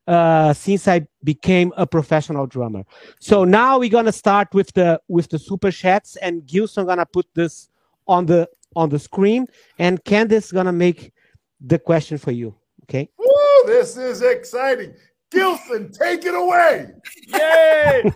uh, 0.08 0.54
since 0.54 0.88
I 0.88 1.08
became 1.24 1.72
a 1.78 1.86
professional 1.86 2.48
drummer. 2.48 2.84
So 3.20 3.44
now 3.44 3.78
we're 3.78 3.92
gonna 3.92 4.12
start 4.12 4.54
with 4.54 4.74
the 4.74 5.00
with 5.08 5.30
the 5.30 5.38
super 5.38 5.72
chats, 5.72 6.16
and 6.16 6.46
Gilson 6.48 6.88
gonna 6.88 7.06
put 7.06 7.28
this 7.36 7.70
on 8.08 8.26
the 8.26 8.50
on 8.76 8.90
the 8.90 8.98
screen, 8.98 9.46
and 9.78 10.04
Candice 10.04 10.52
gonna 10.52 10.72
make 10.72 11.14
the 11.62 11.78
question 11.78 12.18
for 12.18 12.32
you. 12.32 12.56
Okay. 12.86 13.10
Woo, 13.20 13.28
this 13.68 13.98
is 13.98 14.24
exciting. 14.24 14.96
Gilson, 15.32 15.92
take 15.92 16.26
it 16.26 16.34
away. 16.34 16.88
Yay! 17.28 18.12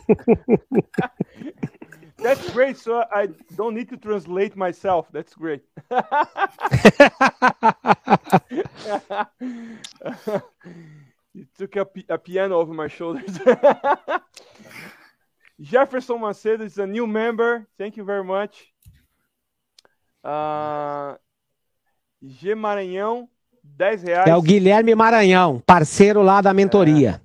That's 2.24 2.50
great. 2.51 2.77
So 2.77 3.03
I 3.12 3.27
don't 3.56 3.75
need 3.75 3.89
to 3.89 3.98
translate 3.98 4.56
myself. 4.56 5.08
That's 5.12 5.34
great. 5.34 5.63
you 11.34 11.46
took 11.58 11.75
a, 11.75 11.86
a 12.10 12.18
piano 12.18 12.56
over 12.56 12.74
my 12.74 12.88
shoulders. 12.88 13.38
Jefferson 15.60 16.18
Macedo 16.18 16.62
is 16.62 16.77
a 16.77 16.88
new 16.88 17.06
member. 17.06 17.68
Thank 17.77 17.98
you 17.98 18.06
very 18.06 18.24
much. 18.24 18.74
Uh, 20.24 21.15
G 22.22 22.56
Maranhão, 22.56 23.27
10 23.63 24.03
reais. 24.03 24.30
É 24.30 24.36
o 24.36 24.42
Guilherme 24.42 24.96
Maranhão, 24.96 25.62
parceiro 25.65 26.22
lá 26.22 26.42
da 26.42 26.53
mentoria. 26.53 27.22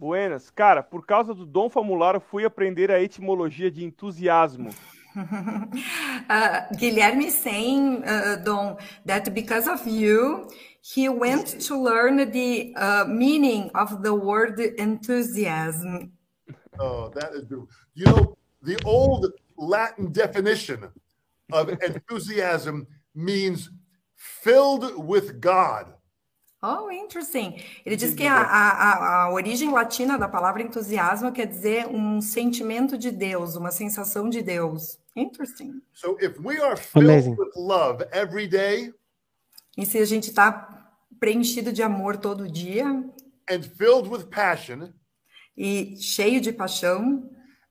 Buenas. 0.00 0.48
Cara, 0.48 0.82
por 0.82 1.04
causa 1.04 1.34
do 1.34 1.44
Dom 1.44 1.68
Famularo, 1.68 2.22
fui 2.22 2.42
aprender 2.42 2.90
a 2.90 3.02
etimologia 3.02 3.70
de 3.70 3.84
entusiasmo. 3.84 4.70
uh, 5.14 6.72
Guilherme 6.74 7.26
is 7.26 7.34
saying, 7.34 8.02
uh, 8.02 8.36
Dom, 8.42 8.78
that 9.04 9.28
because 9.28 9.68
of 9.68 9.86
you, 9.86 10.48
he 10.80 11.06
went 11.10 11.60
to 11.66 11.76
learn 11.76 12.30
the 12.30 12.72
uh, 12.78 13.04
meaning 13.04 13.70
of 13.74 14.02
the 14.02 14.14
word 14.14 14.58
enthusiasm. 14.78 16.10
Oh, 16.78 17.10
that 17.10 17.34
is 17.34 17.44
beautiful. 17.44 17.68
You 17.92 18.06
know, 18.06 18.38
the 18.62 18.82
old 18.86 19.30
Latin 19.58 20.12
definition 20.12 20.88
of 21.52 21.68
enthusiasm 21.82 22.86
means 23.14 23.68
filled 24.16 25.06
with 25.06 25.42
God. 25.42 25.92
Oh, 26.62 26.90
interesting. 26.90 27.56
Ele 27.86 27.96
diz 27.96 28.14
que 28.14 28.26
a, 28.26 28.36
a, 28.36 29.24
a, 29.24 29.32
origem 29.32 29.70
latina 29.70 30.18
da 30.18 30.28
palavra 30.28 30.62
entusiasmo 30.62 31.32
quer 31.32 31.46
dizer 31.46 31.86
um 31.86 32.20
sentimento 32.20 32.98
de 32.98 33.10
Deus, 33.10 33.56
uma 33.56 33.70
sensação 33.70 34.28
de 34.28 34.42
Deus. 34.42 34.98
Interesting. 35.16 35.80
So 35.94 36.18
if 36.20 36.38
we 36.38 36.60
are 36.60 36.76
filled 36.76 37.10
Amazing. 37.10 37.36
with 37.38 37.52
love 37.56 38.04
every 38.12 38.46
day, 38.46 38.92
e 39.76 39.86
se 39.86 39.98
a 39.98 40.04
gente 40.04 40.28
está 40.28 40.92
preenchido 41.18 41.72
de 41.72 41.82
amor 41.82 42.18
todo 42.18 42.46
dia, 42.46 42.84
and 43.50 43.62
filled 43.62 44.10
with 44.10 44.26
passion, 44.28 44.92
e 45.56 45.96
cheio 45.96 46.42
de 46.42 46.52
paixão, 46.52 47.30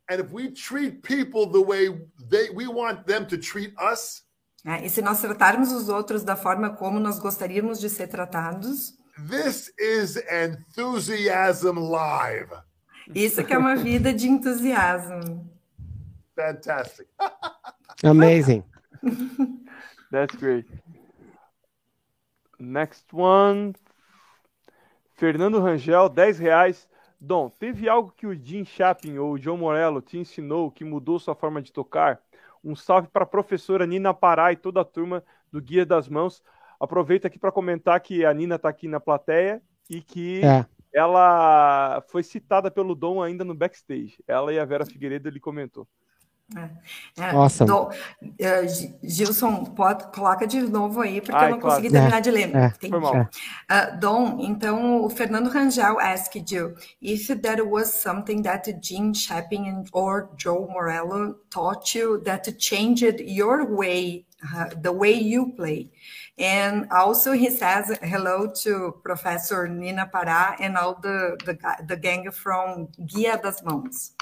and 0.10 0.20
if 0.20 0.32
we 0.34 0.52
treat 0.52 1.04
people 1.04 1.46
the 1.46 1.64
way 1.64 1.90
they, 2.28 2.50
we 2.50 2.68
want 2.68 3.06
them 3.06 3.24
to 3.28 3.38
treat 3.38 3.72
us, 3.80 4.24
é, 4.70 4.86
e 4.86 4.90
se 4.90 5.02
nós 5.02 5.20
tratarmos 5.20 5.72
os 5.72 5.90
outros 5.90 6.24
da 6.24 6.36
forma 6.36 6.70
como 6.70 7.00
nós 7.00 7.18
gostaríamos 7.18 7.80
de 7.80 7.90
ser 7.90 8.08
tratados, 8.08 8.94
this 9.28 9.74
is 9.80 10.16
enthusiasm 10.16 11.80
live. 11.80 12.52
Isso 13.16 13.44
que 13.44 13.52
é 13.52 13.58
uma 13.58 13.76
vida 13.76 14.14
de 14.14 14.28
entusiasmo. 14.28 15.50
Fantastic. 16.36 17.08
Amazing. 18.04 18.64
That's 20.12 20.36
great. 20.36 20.70
Next 22.60 23.08
one. 23.12 23.74
Fernando 25.16 25.60
Rangel, 25.60 26.10
10 26.10 26.38
reais. 26.38 26.88
Dom, 27.20 27.50
teve 27.50 27.90
algo 27.90 28.14
que 28.16 28.28
o 28.28 28.36
Jim 28.36 28.64
Chapin 28.64 29.18
ou 29.18 29.34
o 29.34 29.40
John 29.40 29.58
Morello 29.58 30.00
te 30.00 30.18
ensinou 30.18 30.72
que 30.72 30.86
mudou 30.86 31.18
sua 31.18 31.34
forma 31.34 31.60
de 31.60 31.74
tocar? 31.74 32.22
Um 32.64 32.76
salve 32.76 33.08
para 33.08 33.24
a 33.24 33.28
professora 33.28 33.86
Nina 33.86 34.14
Pará 34.14 34.52
e 34.52 34.56
toda 34.56 34.82
a 34.82 34.86
turma 34.86 35.24
do 35.52 35.62
Guia 35.62 35.86
das 35.86 36.08
Mãos. 36.10 36.44
Aproveito 36.80 37.26
aqui 37.26 37.38
para 37.38 37.52
comentar 37.52 38.00
que 38.00 38.26
a 38.26 38.34
Nina 38.34 38.56
está 38.56 38.70
aqui 38.70 38.88
na 38.88 39.00
plateia 39.00 39.62
e 39.90 40.02
que 40.02 40.42
é. 40.44 40.66
ela 40.94 42.04
foi 42.10 42.24
citada 42.24 42.70
pelo 42.70 42.96
Dom 42.96 43.22
ainda 43.22 43.44
no 43.44 43.56
backstage. 43.56 44.24
Ela 44.28 44.54
e 44.54 44.60
a 44.60 44.66
Vera 44.66 44.86
Figueiredo 44.86 45.28
ele 45.28 45.40
comentou. 45.40 45.88
É. 46.56 46.70
É, 47.22 47.32
awesome. 47.32 47.68
do, 47.70 47.90
uh, 47.90 48.98
Gilson, 49.04 49.66
pode, 49.66 50.12
coloca 50.12 50.48
de 50.48 50.62
novo 50.62 51.02
aí, 51.02 51.22
porque 51.22 51.38
Ai, 51.38 51.46
eu 51.46 51.52
não 51.52 51.60
claro. 51.60 51.76
consegui 51.76 51.94
terminar 51.94 52.18
é, 52.18 52.22
de 52.22 52.32
ler. 52.32 52.56
É, 52.56 52.70
Foi 52.72 53.00
mal. 53.00 53.14
Uh, 53.22 54.00
Dom, 54.00 54.38
então 54.40 55.04
o 55.06 55.10
Fernando 55.12 55.50
Rangel 55.50 56.00
asked 56.00 56.52
you 56.52 56.74
if 57.02 57.28
there 57.42 57.62
was 57.62 57.94
something 57.94 58.42
that 58.42 58.72
Gene 58.82 59.14
Chapin 59.14 59.84
or 59.94 60.30
Joe 60.38 60.68
Morello 60.68 61.36
taught 61.52 61.96
you 61.96 62.20
that 62.24 62.52
changed 62.58 63.20
your 63.20 63.66
way, 63.66 64.26
uh, 64.44 64.70
the 64.82 64.92
way 64.92 65.14
you 65.14 65.54
play. 65.56 65.92
And 66.40 66.88
also 66.90 67.34
he 67.34 67.50
says 67.52 67.96
hello 68.02 68.52
to 68.64 68.96
Professor 69.04 69.68
Nina 69.68 70.10
Pará 70.12 70.56
and 70.60 70.78
all 70.78 70.96
the, 71.00 71.38
the, 71.46 71.58
the 71.86 71.98
gang 71.98 72.32
from 72.32 72.88
Guia 73.06 73.38
das 73.38 73.62
Mãos. 73.62 74.14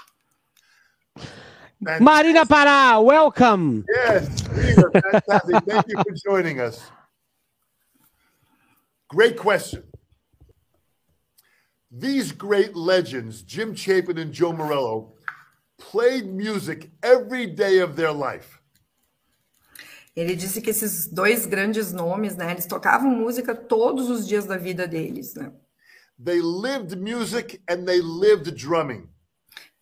Fantastic. 1.84 2.04
Marina 2.04 2.46
Pará, 2.46 3.04
welcome. 3.04 3.86
Yes, 3.88 4.42
fantastic. 4.42 5.64
Thank 5.66 5.88
you 5.88 5.98
for 5.98 6.14
joining 6.26 6.60
us. 6.60 6.82
Great 9.10 9.38
question. 9.38 9.84
These 11.92 12.32
great 12.32 12.76
legends, 12.76 13.44
Jim 13.44 13.76
Chapin 13.76 14.18
and 14.18 14.34
Joe 14.34 14.54
Morello, 14.54 15.14
played 15.78 16.26
music 16.28 16.90
every 17.04 17.46
day 17.46 17.80
of 17.80 17.96
their 17.96 18.12
life. 18.12 18.60
Ele 20.16 20.36
disse 20.36 20.60
que 20.62 20.72
esses 20.72 21.08
dois 21.08 21.46
grandes 21.46 21.94
nomes, 21.94 22.36
né, 22.36 22.52
eles 22.52 22.66
tocavam 22.66 23.12
música 23.12 23.54
todos 23.54 24.10
os 24.10 24.28
dias 24.28 24.46
da 24.46 24.58
vida 24.58 24.88
deles, 24.88 25.36
né? 25.36 25.52
They 26.20 26.42
lived 26.42 26.98
music 26.98 27.62
and 27.70 27.86
they 27.86 28.02
lived 28.02 28.52
drumming. 28.56 29.08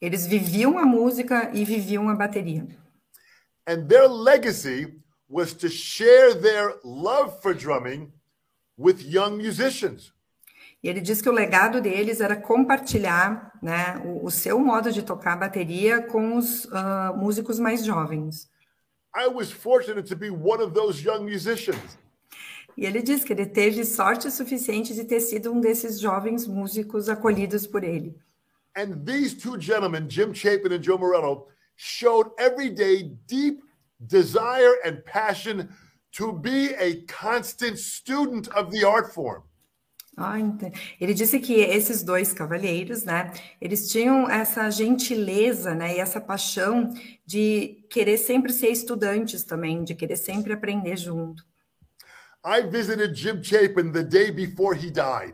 Eles 0.01 0.27
viviam 0.27 0.77
a 0.77 0.85
música 0.85 1.51
e 1.53 1.63
viviam 1.63 2.09
a 2.09 2.15
bateria. 2.15 2.67
And 3.67 3.87
their 3.87 4.07
legacy 4.07 5.01
was 5.29 5.53
to 5.53 5.69
share 5.69 6.35
their 6.35 6.79
love 6.83 7.41
for 7.41 7.53
drumming 7.53 8.11
with 8.77 9.01
young 9.01 9.37
musicians. 9.37 10.13
E 10.83 10.87
ele 10.87 11.01
diz 11.01 11.19
que 11.19 11.29
o 11.29 11.31
legado 11.31 11.81
deles 11.81 12.21
era 12.21 12.35
compartilhar 12.35 13.51
né, 13.61 13.99
o, 14.05 14.25
o 14.25 14.29
seu 14.29 14.59
modo 14.59 14.91
de 14.91 15.01
tocar 15.01 15.35
bateria 15.35 16.01
com 16.03 16.37
os 16.37 16.65
uh, 16.65 17.15
músicos 17.17 17.59
mais 17.59 17.83
jovens. 17.83 18.47
I 19.17 19.27
was 19.27 19.51
fortunate 19.51 20.07
to 20.09 20.15
be 20.15 20.29
one 20.29 20.61
of 20.61 20.73
those 20.73 21.03
young 21.03 21.23
musicians. 21.23 21.97
E 22.77 22.85
ele 22.85 23.01
diz 23.01 23.23
que 23.23 23.31
ele 23.31 23.45
teve 23.45 23.85
sorte 23.85 24.29
suficiente 24.29 24.93
de 24.93 25.05
ter 25.05 25.21
sido 25.21 25.51
um 25.51 25.61
desses 25.61 25.99
jovens 25.99 26.45
músicos 26.45 27.07
acolhidos 27.07 27.65
por 27.65 27.83
ele. 27.83 28.15
And 28.75 29.05
these 29.05 29.33
two 29.33 29.57
gentlemen, 29.57 30.09
Jim 30.09 30.33
Chapin 30.33 30.73
and 30.73 30.83
Joe 30.83 30.97
Morello, 30.97 31.47
showed 31.75 32.27
every 32.37 32.69
day 32.69 33.11
deep 33.27 33.61
desire 34.05 34.75
and 34.83 35.03
passion 35.05 35.69
to 36.13 36.33
be 36.33 36.73
a 36.75 37.01
constant 37.03 37.77
student 37.77 38.47
of 38.49 38.71
the 38.71 38.83
art 38.83 39.13
form. 39.13 39.43
Ah, 40.17 40.37
ele 41.01 41.13
disse 41.13 41.39
que 41.41 41.55
esses 41.59 42.01
dois 42.01 42.31
cavalheiros, 42.31 43.03
né, 43.03 43.33
eles 43.59 43.91
tinham 43.91 44.29
essa 44.29 44.69
gentileza, 44.71 45.75
né, 45.75 45.97
e 45.97 45.99
essa 45.99 46.21
paixão 46.21 46.93
de 47.25 47.85
querer 47.89 48.17
sempre 48.17 48.53
ser 48.53 48.69
estudantes 48.69 49.43
também, 49.43 49.83
de 49.83 49.93
querer 49.93 50.15
sempre 50.15 50.53
aprender 50.53 50.95
junto. 50.95 51.43
I 52.45 52.61
visited 52.61 53.13
Jim 53.13 53.43
Chapin 53.43 53.91
the 53.91 54.03
day 54.03 54.31
before 54.31 54.73
he 54.73 54.89
died. 54.89 55.33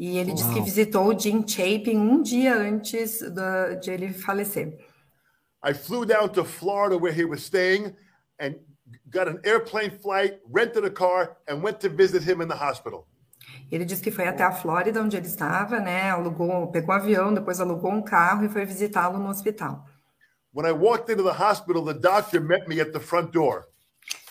E 0.00 0.16
ele 0.16 0.30
Uau. 0.30 0.36
disse 0.36 0.54
que 0.54 0.62
visitou 0.62 1.08
o 1.08 1.18
Jim 1.18 1.46
Chapin 1.46 1.98
um 1.98 2.22
dia 2.22 2.56
antes 2.56 3.20
do, 3.20 3.78
de 3.82 3.90
ele 3.90 4.14
falecer. 4.14 4.78
I 5.62 5.74
flew 5.74 6.06
down 6.06 6.30
to 6.30 6.42
Florida 6.42 6.96
where 6.96 7.12
he 7.12 7.26
was 7.26 7.42
staying 7.44 7.94
and 8.40 8.54
got 9.12 9.28
an 9.28 9.38
airplane 9.44 9.90
flight, 9.90 10.40
rented 10.50 10.86
a 10.86 10.90
car, 10.90 11.36
and 11.46 11.62
went 11.62 11.80
to 11.80 11.90
visit 11.90 12.22
him 12.22 12.40
in 12.40 12.48
the 12.48 12.56
hospital. 12.56 13.06
Ele 13.70 13.84
disse 13.84 14.02
que 14.02 14.10
foi 14.10 14.26
até 14.26 14.42
a 14.42 14.52
Flórida, 14.52 15.02
onde 15.02 15.18
ele 15.18 15.26
estava, 15.26 15.78
né? 15.78 16.10
Alugou, 16.10 16.68
pegou 16.68 16.94
um 16.94 16.98
avião, 16.98 17.34
depois 17.34 17.60
alugou 17.60 17.92
um 17.92 18.02
carro 18.02 18.46
e 18.46 18.48
foi 18.48 18.64
visitá-lo 18.64 19.18
no 19.18 19.28
hospital. 19.28 19.84
When 20.54 20.66
I 20.66 20.72
walked 20.72 21.12
into 21.12 21.24
the 21.24 21.44
hospital, 21.44 21.84
the 21.84 21.92
doctor 21.92 22.40
met 22.40 22.66
me 22.66 22.80
at 22.80 22.92
the 22.92 23.00
front 23.00 23.32
door. 23.32 23.66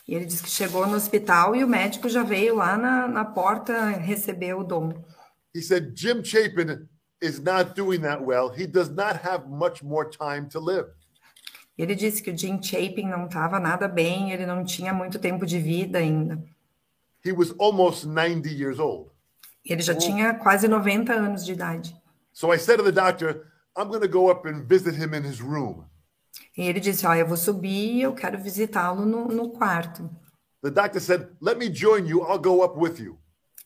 E 0.07 0.15
ele 0.15 0.25
disse 0.25 0.41
que 0.41 0.49
chegou 0.49 0.87
no 0.87 0.95
hospital 0.95 1.55
e 1.55 1.63
o 1.63 1.67
médico 1.67 2.09
já 2.09 2.23
veio 2.23 2.55
lá 2.55 2.75
na, 2.75 3.07
na 3.07 3.23
porta 3.23 3.89
receber 3.89 4.55
o 4.55 4.63
Dom. 4.63 4.93
He 5.53 5.61
said, 5.61 5.95
Jim 5.95 6.23
Chapin 6.23 6.87
is 7.21 7.39
not 7.39 7.75
doing 7.75 8.01
that 8.01 8.23
well. 8.23 8.49
He 8.49 8.67
does 8.67 8.89
not 8.89 9.17
have 9.17 9.49
much 9.49 9.83
more 9.83 10.09
time 10.09 10.47
to 10.49 10.59
live. 10.59 10.85
Ele 11.77 11.95
disse 11.95 12.21
que 12.21 12.31
o 12.31 12.37
Jim 12.37 12.61
Chapin 12.61 13.07
não 13.07 13.25
estava 13.25 13.59
nada 13.59 13.87
bem, 13.87 14.31
ele 14.31 14.45
não 14.45 14.65
tinha 14.65 14.93
muito 14.93 15.17
tempo 15.17 15.45
de 15.45 15.59
vida 15.59 15.97
ainda. 15.97 16.43
He 17.23 17.31
was 17.31 17.53
almost 17.57 18.05
90 18.05 18.49
years 18.49 18.79
old. 18.79 19.11
Ele 19.65 19.81
já 19.81 19.95
tinha 19.95 20.33
quase 20.33 20.67
90 20.67 21.13
anos 21.13 21.45
de 21.45 21.53
idade. 21.53 21.95
So 22.33 22.53
I 22.53 22.57
said 22.57 22.77
to 22.77 22.83
the 22.83 22.91
doctor, 22.91 23.45
I'm 23.77 23.87
going 23.87 24.01
to 24.01 24.07
go 24.07 24.29
up 24.29 24.45
and 24.45 24.65
visit 24.67 24.95
him 24.95 25.13
in 25.13 25.23
his 25.23 25.41
room. 25.41 25.85
E 26.57 26.63
ele 26.63 26.79
disse: 26.79 27.05
Ó, 27.05 27.13
eu 27.13 27.25
vou 27.25 27.37
subir 27.37 28.01
eu 28.01 28.13
quero 28.13 28.37
visitá-lo 28.37 29.05
no, 29.05 29.27
no 29.27 29.49
quarto. 29.49 30.09
The 30.61 30.71
doctor 30.71 30.99
said, 30.99 31.29
Let 31.41 31.57
me 31.57 31.73
join 31.73 32.05
you. 32.05 32.21
I'll 32.23 32.39
go 32.39 32.61
up 32.61 32.77
with 32.77 32.99
you. 32.99 33.17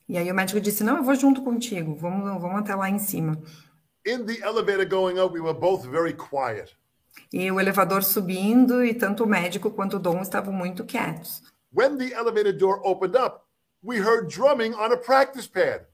E 0.07 0.17
aí 0.17 0.31
o 0.31 0.35
médico 0.35 0.59
disse: 0.59 0.83
Não, 0.83 0.97
eu 0.97 1.03
vou 1.03 1.15
junto 1.15 1.41
contigo, 1.41 1.95
vamos, 1.95 2.41
vamos 2.41 2.59
até 2.59 2.75
lá 2.75 2.89
em 2.89 2.99
cima. 2.99 3.39
In 4.05 4.25
the 4.25 4.45
elevator 4.45 4.85
going 4.85 5.17
up, 5.17 5.33
we 5.33 5.39
were 5.39 5.57
both 5.57 5.85
very 5.85 6.13
quiet. 6.13 6.75
E 7.31 7.49
o 7.51 7.59
elevador 7.59 8.03
subindo, 8.03 8.83
e 8.83 8.93
tanto 8.93 9.23
o 9.23 9.27
médico 9.27 9.71
quanto 9.71 9.95
o 9.97 9.99
Dom 9.99 10.21
estavam 10.21 10.53
muito 10.53 10.83
quietos. 10.83 11.41
When 11.71 11.97
the 11.97 12.13
elevator 12.13 12.53
door 12.53 12.81
opened 12.83 13.15
up, 13.17 13.41
we 13.83 13.97
heard 13.97 14.27
drumming 14.27 14.73
on 14.73 14.91
a 14.91 14.97
practice 14.97 15.47
pad. 15.47 15.85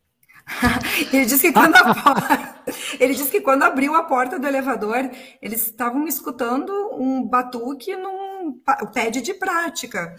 ele 1.13 1.25
disse 1.25 1.41
que 1.41 1.53
quando 1.53 1.75
a 1.75 1.93
porta, 1.93 2.63
ele 2.99 3.13
disse 3.13 3.29
que 3.29 3.41
quando 3.41 3.63
abriu 3.63 3.95
a 3.95 4.03
porta 4.03 4.39
do 4.39 4.47
elevador, 4.47 5.09
eles 5.41 5.61
estavam 5.67 6.07
escutando 6.07 6.71
um 6.93 7.23
batuque 7.27 7.95
num 7.95 8.59
pa- 8.65 8.85
pad 8.87 9.21
de 9.21 9.33
prática. 9.35 10.15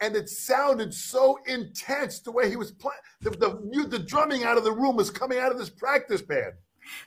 And 0.00 0.14
it 0.14 0.28
sounded 0.28 0.94
so 0.94 1.38
intense 1.46 2.20
the 2.20 2.30
way 2.30 2.48
he 2.48 2.56
was 2.56 2.70
playing. 2.70 3.00
The, 3.20 3.30
the, 3.30 3.86
the 3.88 3.98
drumming 3.98 4.44
out 4.44 4.56
of 4.56 4.64
the 4.64 4.72
room 4.72 4.96
was 4.96 5.10
coming 5.10 5.38
out 5.38 5.50
of 5.50 5.58
this 5.58 5.70
practice 5.70 6.22
pad. 6.22 6.54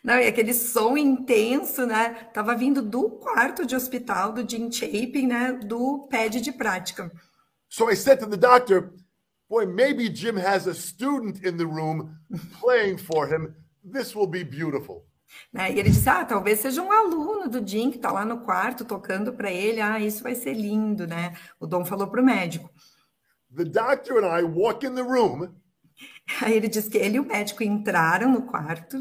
Não, 0.03 0.19
e 0.19 0.27
aquele 0.27 0.53
som 0.53 0.95
intenso, 0.95 1.85
né? 1.87 2.29
Tava 2.33 2.55
vindo 2.55 2.81
do 2.81 3.09
quarto 3.09 3.65
de 3.65 3.75
hospital 3.75 4.31
do 4.31 4.47
Jim 4.47 4.71
Chapin, 4.71 5.27
né? 5.27 5.53
Do 5.53 6.07
pad 6.09 6.39
de 6.39 6.51
prática. 6.51 7.11
So 7.69 7.89
I 7.89 7.95
said 7.95 8.19
to 8.19 8.27
the 8.27 8.37
doctor, 8.37 8.93
Boy, 9.51 9.65
maybe 9.65 10.07
Jim 10.07 10.37
has 10.37 10.65
a 10.65 10.73
student 10.73 11.43
in 11.43 11.57
the 11.57 11.67
room 11.67 12.17
playing 12.53 12.97
for 12.97 13.27
him. 13.27 13.53
This 13.83 14.15
will 14.15 14.27
be 14.27 14.43
beautiful. 14.43 15.03
Né? 15.51 15.71
E 15.71 15.79
ele 15.79 15.89
disse: 15.89 16.09
Ah, 16.09 16.25
talvez 16.25 16.59
seja 16.59 16.81
um 16.81 16.91
aluno 16.91 17.49
do 17.49 17.65
Jim 17.65 17.91
que 17.91 17.99
tá 17.99 18.11
lá 18.11 18.25
no 18.25 18.41
quarto 18.41 18.85
tocando 18.85 19.33
para 19.33 19.51
ele. 19.51 19.81
Ah, 19.81 19.99
isso 19.99 20.23
vai 20.23 20.35
ser 20.35 20.53
lindo, 20.53 21.07
né? 21.07 21.35
O 21.59 21.67
Dom 21.67 21.85
falou 21.85 22.07
pro 22.07 22.23
médico. 22.23 22.69
The 23.55 23.65
doctor 23.65 24.23
and 24.23 24.39
I 24.39 24.43
walk 24.43 24.85
in 24.85 24.95
the 24.95 25.01
room, 25.01 25.49
Aí 26.41 26.53
ele 26.53 26.67
disse 26.67 26.89
que 26.89 26.97
ele 26.97 27.17
e 27.17 27.19
o 27.19 27.25
médico 27.25 27.63
entraram 27.63 28.31
no 28.31 28.43
quarto 28.43 28.97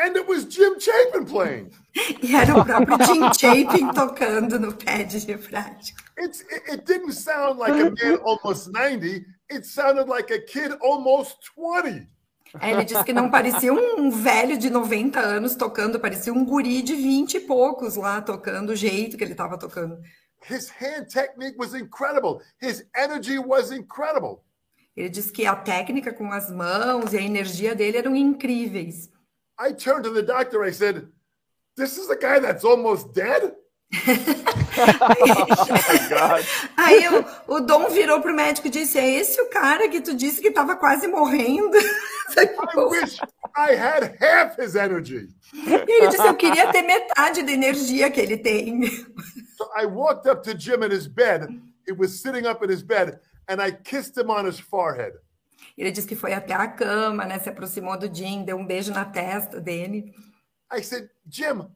and 0.00 0.16
it 0.16 0.26
was 0.26 0.44
Jim 0.44 0.80
Chapin 0.80 1.26
playing. 1.26 1.70
e 2.22 2.34
era 2.34 2.58
o 2.58 2.64
próprio 2.64 2.96
Jim 3.04 3.32
Chapin 3.34 3.92
tocando 3.92 4.58
no 4.58 4.72
pad 4.72 5.08
de 5.08 5.36
prática. 5.36 6.02
It's, 6.16 6.40
it, 6.40 6.62
it 6.72 6.86
didn't 6.86 7.12
sound 7.12 7.58
like 7.58 7.72
a 7.72 7.90
man 7.90 8.18
almost 8.22 8.72
90. 8.72 9.24
It 9.50 9.66
sounded 9.66 10.08
like 10.08 10.30
a 10.30 10.40
kid 10.40 10.72
almost 10.80 11.36
20. 11.54 12.06
Aí 12.54 12.72
ele 12.72 12.84
disse 12.84 13.04
que 13.04 13.12
não 13.12 13.30
parecia 13.30 13.72
um 13.72 14.10
velho 14.10 14.58
de 14.58 14.70
90 14.70 15.20
anos 15.20 15.54
tocando, 15.54 16.00
parecia 16.00 16.32
um 16.32 16.44
guri 16.44 16.82
de 16.82 16.94
20 16.94 17.34
e 17.34 17.40
poucos 17.40 17.96
lá 17.96 18.20
tocando, 18.20 18.70
o 18.70 18.76
jeito 18.76 19.16
que 19.16 19.24
ele 19.24 19.32
estava 19.32 19.58
tocando. 19.58 20.00
His 20.48 20.70
hand 20.70 21.06
technique 21.06 21.58
was 21.58 21.74
incredible. 21.74 22.40
His 22.60 22.86
energy 22.96 23.38
was 23.38 23.70
incredible. 23.70 24.42
Ele 24.96 25.08
disse 25.08 25.30
que 25.32 25.46
a 25.46 25.54
técnica 25.54 26.12
com 26.12 26.32
as 26.32 26.50
mãos 26.50 27.12
e 27.12 27.18
a 27.18 27.22
energia 27.22 27.74
dele 27.74 27.98
eram 27.98 28.16
incríveis. 28.16 29.10
I 29.58 29.72
turned 29.74 30.04
to 30.04 30.12
the 30.12 30.22
doctor. 30.22 30.66
I 30.66 30.72
said, 30.72 31.08
This 31.76 31.96
is 31.96 32.08
the 32.08 32.16
guy 32.16 32.40
that's 32.40 32.64
almost 32.64 33.12
dead? 33.14 33.54
Aí 36.76 37.08
o, 37.08 37.24
o 37.56 37.60
Dom 37.60 37.88
virou 37.88 38.20
pro 38.20 38.34
médico 38.34 38.68
e 38.68 38.70
disse: 38.70 38.98
É 38.98 39.10
esse 39.10 39.40
o 39.40 39.50
cara 39.50 39.88
que 39.88 40.00
tu 40.00 40.14
disse 40.14 40.40
que 40.40 40.48
estava 40.48 40.76
quase 40.76 41.08
morrendo? 41.08 41.76
I 42.38 42.48
wish 42.76 43.18
I 43.56 43.74
had 43.74 44.16
half 44.20 44.56
his 44.60 44.76
energy. 44.76 45.28
E 45.52 45.92
ele 45.92 46.06
disse: 46.08 46.24
Eu 46.24 46.36
queria 46.36 46.70
ter 46.70 46.82
metade 46.82 47.42
da 47.42 47.50
energia 47.50 48.08
que 48.10 48.20
ele 48.20 48.36
tem. 48.36 48.80
So 49.60 49.68
I 49.76 49.84
walked 49.84 50.26
up 50.26 50.42
to 50.44 50.56
Jim 50.56 50.82
in 50.82 50.90
his 50.90 51.06
bed. 51.06 51.46
He 51.86 51.92
was 51.92 52.22
sitting 52.22 52.46
up 52.46 52.64
in 52.64 52.70
his 52.70 52.82
bed, 52.82 53.20
and 53.46 53.60
I 53.60 53.72
kissed 53.72 54.16
him 54.16 54.30
on 54.30 54.46
his 54.46 54.58
forehead. 54.58 55.18
Ele 55.76 55.90
disse 55.90 56.06
que 56.06 56.16
foi 56.16 56.32
até 56.32 56.54
a 56.54 56.66
cama, 56.66 57.26
né? 57.26 57.38
Se 57.38 57.50
aproximou 57.50 57.98
do 57.98 58.12
Jim, 58.12 58.42
deu 58.42 58.56
um 58.56 58.64
beijo 58.64 58.90
na 58.90 59.04
testa 59.04 59.60
dele. 59.60 60.14
I 60.72 60.82
said, 60.82 61.10
Jim, 61.26 61.68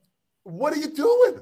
what 0.43 0.75
are 0.75 0.81
you 0.81 0.91
doing? 0.91 1.41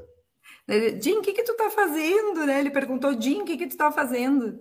Ele, 0.68 1.02
Jim, 1.02 1.18
o 1.18 1.22
que 1.22 1.34
que 1.34 1.44
tu 1.44 1.56
tá 1.56 1.70
fazendo? 1.70 2.46
Né? 2.46 2.60
Ele 2.60 2.70
perguntou, 2.72 3.20
Jim, 3.20 3.42
o 3.42 3.46
que 3.46 3.58
que 3.58 3.68
tu 3.68 3.78
tá 3.78 3.92
fazendo? 3.92 4.60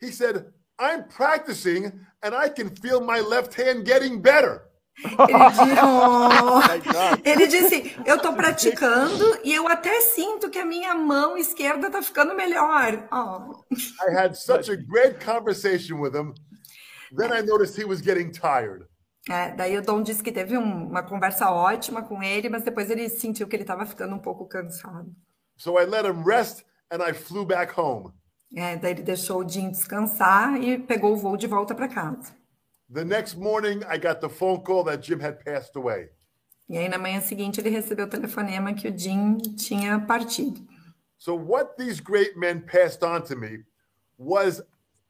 He 0.00 0.12
said, 0.12 0.52
I'm 0.78 1.04
practicing, 1.04 1.86
and 2.22 2.34
I 2.34 2.48
can 2.48 2.74
feel 2.76 3.00
my 3.00 3.20
left 3.20 3.54
hand 3.54 3.84
getting 3.86 4.20
better. 4.20 4.62
Ele 4.98 5.48
disse, 5.50 5.62
"Oh." 5.82 6.60
Ele 7.24 7.46
disse, 7.46 7.96
eu 8.04 8.18
tô 8.18 8.34
praticando 8.34 9.38
e 9.42 9.54
eu 9.54 9.66
até 9.68 10.00
sinto 10.00 10.50
que 10.50 10.58
a 10.58 10.66
minha 10.66 10.94
mão 10.94 11.36
esquerda 11.36 11.90
tá 11.90 12.02
ficando 12.02 12.34
melhor. 12.34 13.08
Oh. 13.10 13.62
I 14.06 14.14
had 14.14 14.34
such 14.34 14.70
a 14.70 14.76
great 14.76 15.24
conversation 15.24 15.98
with 16.00 16.14
him. 16.14 16.34
Then 17.16 17.32
I 17.32 17.42
noticed 17.42 17.76
he 17.76 17.84
was 17.84 18.00
getting 18.00 18.32
tired. 18.32 18.86
É, 19.28 19.54
daí 19.54 19.76
o 19.78 19.82
Dom 19.82 20.02
disse 20.02 20.22
que 20.22 20.32
teve 20.32 20.58
um- 20.58 20.88
uma 20.88 21.02
conversa 21.02 21.50
ótima 21.50 22.02
com 22.02 22.22
ele, 22.22 22.48
mas 22.48 22.62
depois 22.64 22.90
ele 22.90 23.08
sentiu 23.08 23.46
que 23.46 23.54
ele 23.54 23.62
estava 23.62 23.86
ficando 23.86 24.14
um 24.14 24.18
pouco 24.18 24.46
cansado. 24.46 25.14
So 25.56 25.78
I 25.78 25.84
let 25.84 26.04
him 26.04 26.24
rest, 26.24 26.64
and 26.90 26.98
I 27.08 27.12
flew 27.14 27.44
back 27.44 27.78
home. 27.78 28.12
É, 28.54 28.76
daí 28.76 28.90
ele 28.92 29.02
deixou 29.02 29.44
o 29.44 29.48
Jim 29.48 29.70
descansar 29.70 30.60
e 30.60 30.78
pegou 30.78 31.12
o 31.12 31.16
voo 31.16 31.36
de 31.36 31.46
volta 31.46 31.74
para 31.74 31.88
casa. 31.88 32.34
The 32.92 33.04
next 33.04 33.38
morning, 33.38 33.80
I 33.88 33.96
got 33.98 34.20
the 34.20 34.28
phone 34.28 34.62
call 34.62 34.84
that 34.84 35.06
Jim 35.06 35.22
had 35.24 35.42
passed 35.44 35.76
away. 35.76 36.10
E 36.68 36.76
aí 36.76 36.88
na 36.88 36.98
manhã 36.98 37.20
seguinte 37.20 37.60
ele 37.60 37.70
recebeu 37.70 38.06
o 38.06 38.10
telefonema 38.10 38.74
que 38.74 38.88
o 38.88 38.98
Jim 38.98 39.38
tinha 39.56 40.00
partido. 40.00 40.60
So, 41.16 41.34
what 41.36 41.76
these 41.76 42.02
great 42.02 42.36
men 42.36 42.60
passed 42.60 43.02
on 43.04 43.22
to 43.22 43.36
me 43.36 43.64
was 44.18 44.60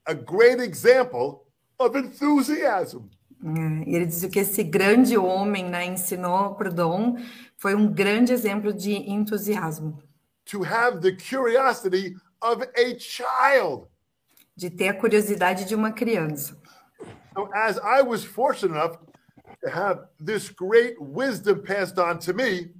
a 0.04 0.12
great 0.12 0.60
example 0.62 1.46
of 1.78 1.96
enthusiasm. 1.98 3.08
É, 3.44 3.90
e 3.90 3.96
ele 3.96 4.06
disse 4.06 4.28
que 4.28 4.38
esse 4.38 4.62
grande 4.62 5.18
homem 5.18 5.68
né, 5.68 5.84
ensinou 5.84 6.54
para 6.54 6.70
o 6.70 6.72
Dom 6.72 7.16
foi 7.56 7.74
um 7.74 7.92
grande 7.92 8.32
exemplo 8.32 8.72
de 8.72 8.92
entusiasmo, 8.92 9.98
to 10.44 10.64
have 10.64 11.00
the 11.00 11.12
curiosity 11.12 12.14
of 12.40 12.62
a 12.76 12.98
child. 12.98 13.88
de 14.54 14.70
ter 14.70 14.88
a 14.88 14.94
curiosidade 14.94 15.64
de 15.64 15.74
uma 15.74 15.92
criança. 15.92 16.56
So, 17.34 17.48
as 17.54 17.78
I 17.78 18.02
was 18.02 18.24
fortunate 18.24 18.76
enough 18.76 18.98
to 19.62 19.70
have 19.70 20.02
this 20.24 20.50
great 20.50 20.96
wisdom 21.00 21.62
passed 21.62 21.98
on 21.98 22.18
to 22.18 22.34
me, 22.34 22.74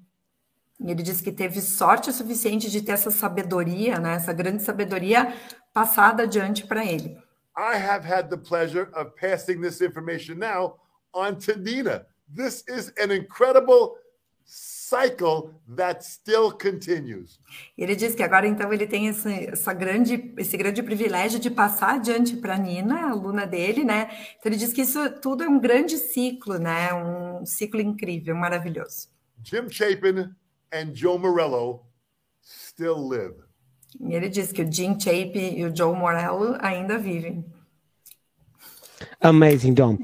ele 0.85 1.03
disse 1.03 1.23
que 1.23 1.33
teve 1.33 1.61
sorte 1.61 2.13
suficiente 2.13 2.71
de 2.71 2.83
ter 2.83 2.93
essa 2.93 3.11
sabedoria, 3.11 3.99
né, 3.99 4.15
essa 4.15 4.33
grande 4.33 4.63
sabedoria 4.63 5.33
passada 5.73 6.25
adiante 6.25 6.67
para 6.67 6.85
ele. 6.85 7.17
I 7.57 7.77
have 7.77 8.05
had 8.05 8.31
the 8.31 8.39
pleasure 8.39 8.91
of 8.95 9.15
passing 9.17 9.61
this 9.61 9.81
information 9.81 10.39
now 10.39 10.77
on 11.13 11.39
to 11.41 11.57
Nina. 11.57 12.07
This 12.29 12.65
is 12.67 12.93
an 12.97 13.11
incredible 13.11 13.97
cycle 14.45 15.55
that 15.77 16.03
still 16.05 16.51
continues. 16.51 17.39
Ele 17.77 17.95
diz 17.95 18.15
que 18.15 18.23
agora 18.23 18.47
então 18.47 18.73
ele 18.73 18.87
tem 18.87 19.09
esse, 19.09 19.47
essa 19.47 19.73
grande, 19.73 20.33
esse 20.39 20.57
grande 20.57 20.83
privilégio 20.83 21.39
de 21.39 21.51
passar 21.51 21.97
adiante 21.97 22.37
para 22.37 22.59
Nina, 22.59 23.11
aluna 23.11 23.47
dele, 23.47 23.85
né? 23.85 24.11
Então 24.39 24.51
ele 24.51 24.57
diz 24.57 24.73
que 24.73 24.83
isso 24.83 25.11
tudo 25.21 25.45
é 25.45 25.49
um 25.49 25.61
grande 25.61 25.99
ciclo, 25.99 26.59
né? 26.59 26.93
Um 26.95 27.45
ciclo 27.45 27.81
incrível, 27.81 28.35
maravilhoso. 28.35 29.09
Jim 29.43 29.69
Chapin 29.71 30.35
and 30.73 30.95
Joe 30.95 31.19
Morello 31.19 31.87
still 32.43 33.09
live. 33.09 33.52
E 34.01 34.15
ele 34.15 34.29
diz 34.29 34.53
que 34.53 34.63
o 34.63 34.73
Jim 34.73 34.99
Chapin 34.99 35.57
e 35.57 35.65
o 35.65 35.75
Joe 35.75 35.97
Morello 35.97 36.57
ainda 36.61 36.99
vivem. 36.99 37.45
Amazing, 39.21 39.75
Dom. 39.75 39.99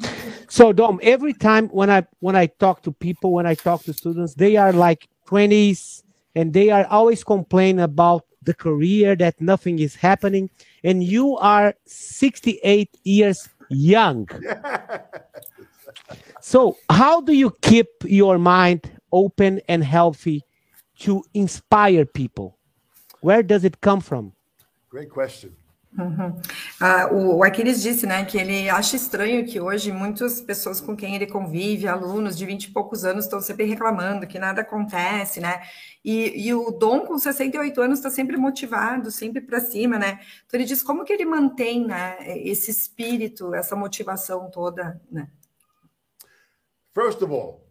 So, 0.48 0.72
Dom, 0.72 0.98
every 1.03 1.35
time 1.35 1.68
when 1.72 1.90
I 1.90 2.07
when 2.20 2.37
I 2.37 2.48
talk 2.48 2.83
to 2.83 2.92
people, 2.92 3.33
when 3.33 3.46
I 3.46 3.55
talk 3.55 3.85
to 3.85 3.92
students, 3.92 4.35
they 4.35 4.57
are 4.57 4.72
like 4.72 5.09
20s 5.29 6.03
and 6.35 6.53
they 6.53 6.70
are 6.70 6.87
always 6.88 7.22
complaining 7.24 7.81
about 7.81 8.24
the 8.42 8.55
career 8.55 9.16
that 9.16 9.40
nothing 9.40 9.79
is 9.79 9.96
happening 9.96 10.48
and 10.85 11.03
you 11.03 11.37
are 11.37 11.74
68 11.87 12.88
years 13.05 13.48
young 13.68 14.27
so 16.40 16.77
how 16.88 17.20
do 17.20 17.33
you 17.33 17.51
keep 17.61 17.88
your 18.05 18.38
mind 18.38 18.90
open 19.12 19.61
and 19.68 19.85
healthy 19.85 20.42
to 20.98 21.22
inspire 21.35 22.07
people 22.07 22.57
where 23.20 23.42
does 23.42 23.64
it 23.64 23.81
come 23.81 24.00
from 24.00 24.33
Great 24.90 25.11
question. 25.11 25.50
Ah, 26.81 27.09
o, 27.11 27.38
o 27.38 27.44
Aquiles 27.44 27.83
disse, 27.83 28.07
né, 28.07 28.24
que 28.24 28.38
ele 28.38 28.68
acha 28.68 28.94
estranho 28.94 29.44
que 29.44 29.61
hoje 29.61 29.90
muitas 29.90 30.40
pessoas 30.40 30.81
com 30.81 30.96
quem 30.96 31.16
ele 31.16 31.26
convive, 31.26 31.88
alunos 31.88 32.37
de 32.37 32.46
20 32.46 32.64
e 32.64 32.70
poucos 32.70 33.04
anos, 33.04 33.24
estão 33.24 33.40
sempre 33.40 33.64
reclamando 33.64 34.26
que 34.26 34.38
nada 34.38 34.61
acontece, 34.61 35.40
né? 35.40 35.61
E, 36.04 36.46
e 36.46 36.54
o 36.54 36.70
Dom, 36.70 37.00
com 37.00 37.18
68 37.18 37.81
anos, 37.81 37.98
está 37.98 38.11
sempre 38.11 38.37
motivado, 38.37 39.11
sempre 39.11 39.40
para 39.40 39.61
cima, 39.61 39.98
né? 39.98 40.20
Então 40.46 40.59
ele 40.61 40.64
diz 40.64 40.83
como 40.83 41.04
que 41.04 41.12
ele 41.12 41.24
mantém, 41.24 41.87
né, 41.87 42.16
esse 42.44 42.70
espírito, 42.70 43.54
essa 43.54 43.74
motivação 43.74 44.50
toda, 44.50 45.00
né? 45.11 45.28
First 46.94 47.22
of 47.22 47.33
all, 47.33 47.64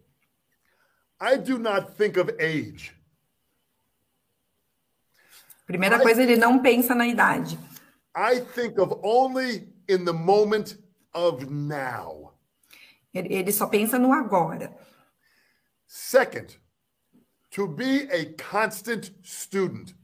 I 1.20 1.36
do 1.38 1.58
not 1.58 1.92
think 1.96 2.18
of 2.18 2.30
age. 2.38 2.97
Primeira 5.68 6.00
coisa, 6.00 6.20
ele 6.20 6.36
não 6.36 6.60
pensa 6.60 6.94
na 6.94 7.06
idade. 7.06 7.56
I 8.16 8.40
think 8.40 8.80
of 8.80 8.98
only 9.04 9.72
in 9.88 10.04
the 10.04 10.12
moment 10.12 10.76
of 11.14 11.46
now. 11.46 12.34
Ele, 13.14 13.52
só 13.52 13.68
pensa 13.68 13.98
no 13.98 14.12
agora. 14.12 14.76
Second, 15.86 16.58
to 17.50 17.68
be 17.68 18.08
a 18.10 18.34
constant 18.50 19.12
student. 19.22 19.94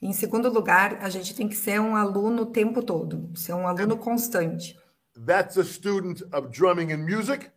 Em 0.00 0.14
segundo 0.14 0.48
lugar, 0.48 0.98
a 1.02 1.10
gente 1.10 1.34
tem 1.34 1.46
que 1.46 1.54
ser 1.54 1.78
um 1.78 1.94
aluno 1.94 2.42
o 2.42 2.46
tempo 2.46 2.82
todo, 2.82 3.30
ser 3.36 3.52
um 3.52 3.68
aluno 3.68 3.98
constante. 3.98 4.78
That's 5.26 5.58
a 5.58 5.64
student 5.64 6.22
of 6.32 6.48
drumming 6.48 6.92
and 6.92 7.04
music 7.04 7.50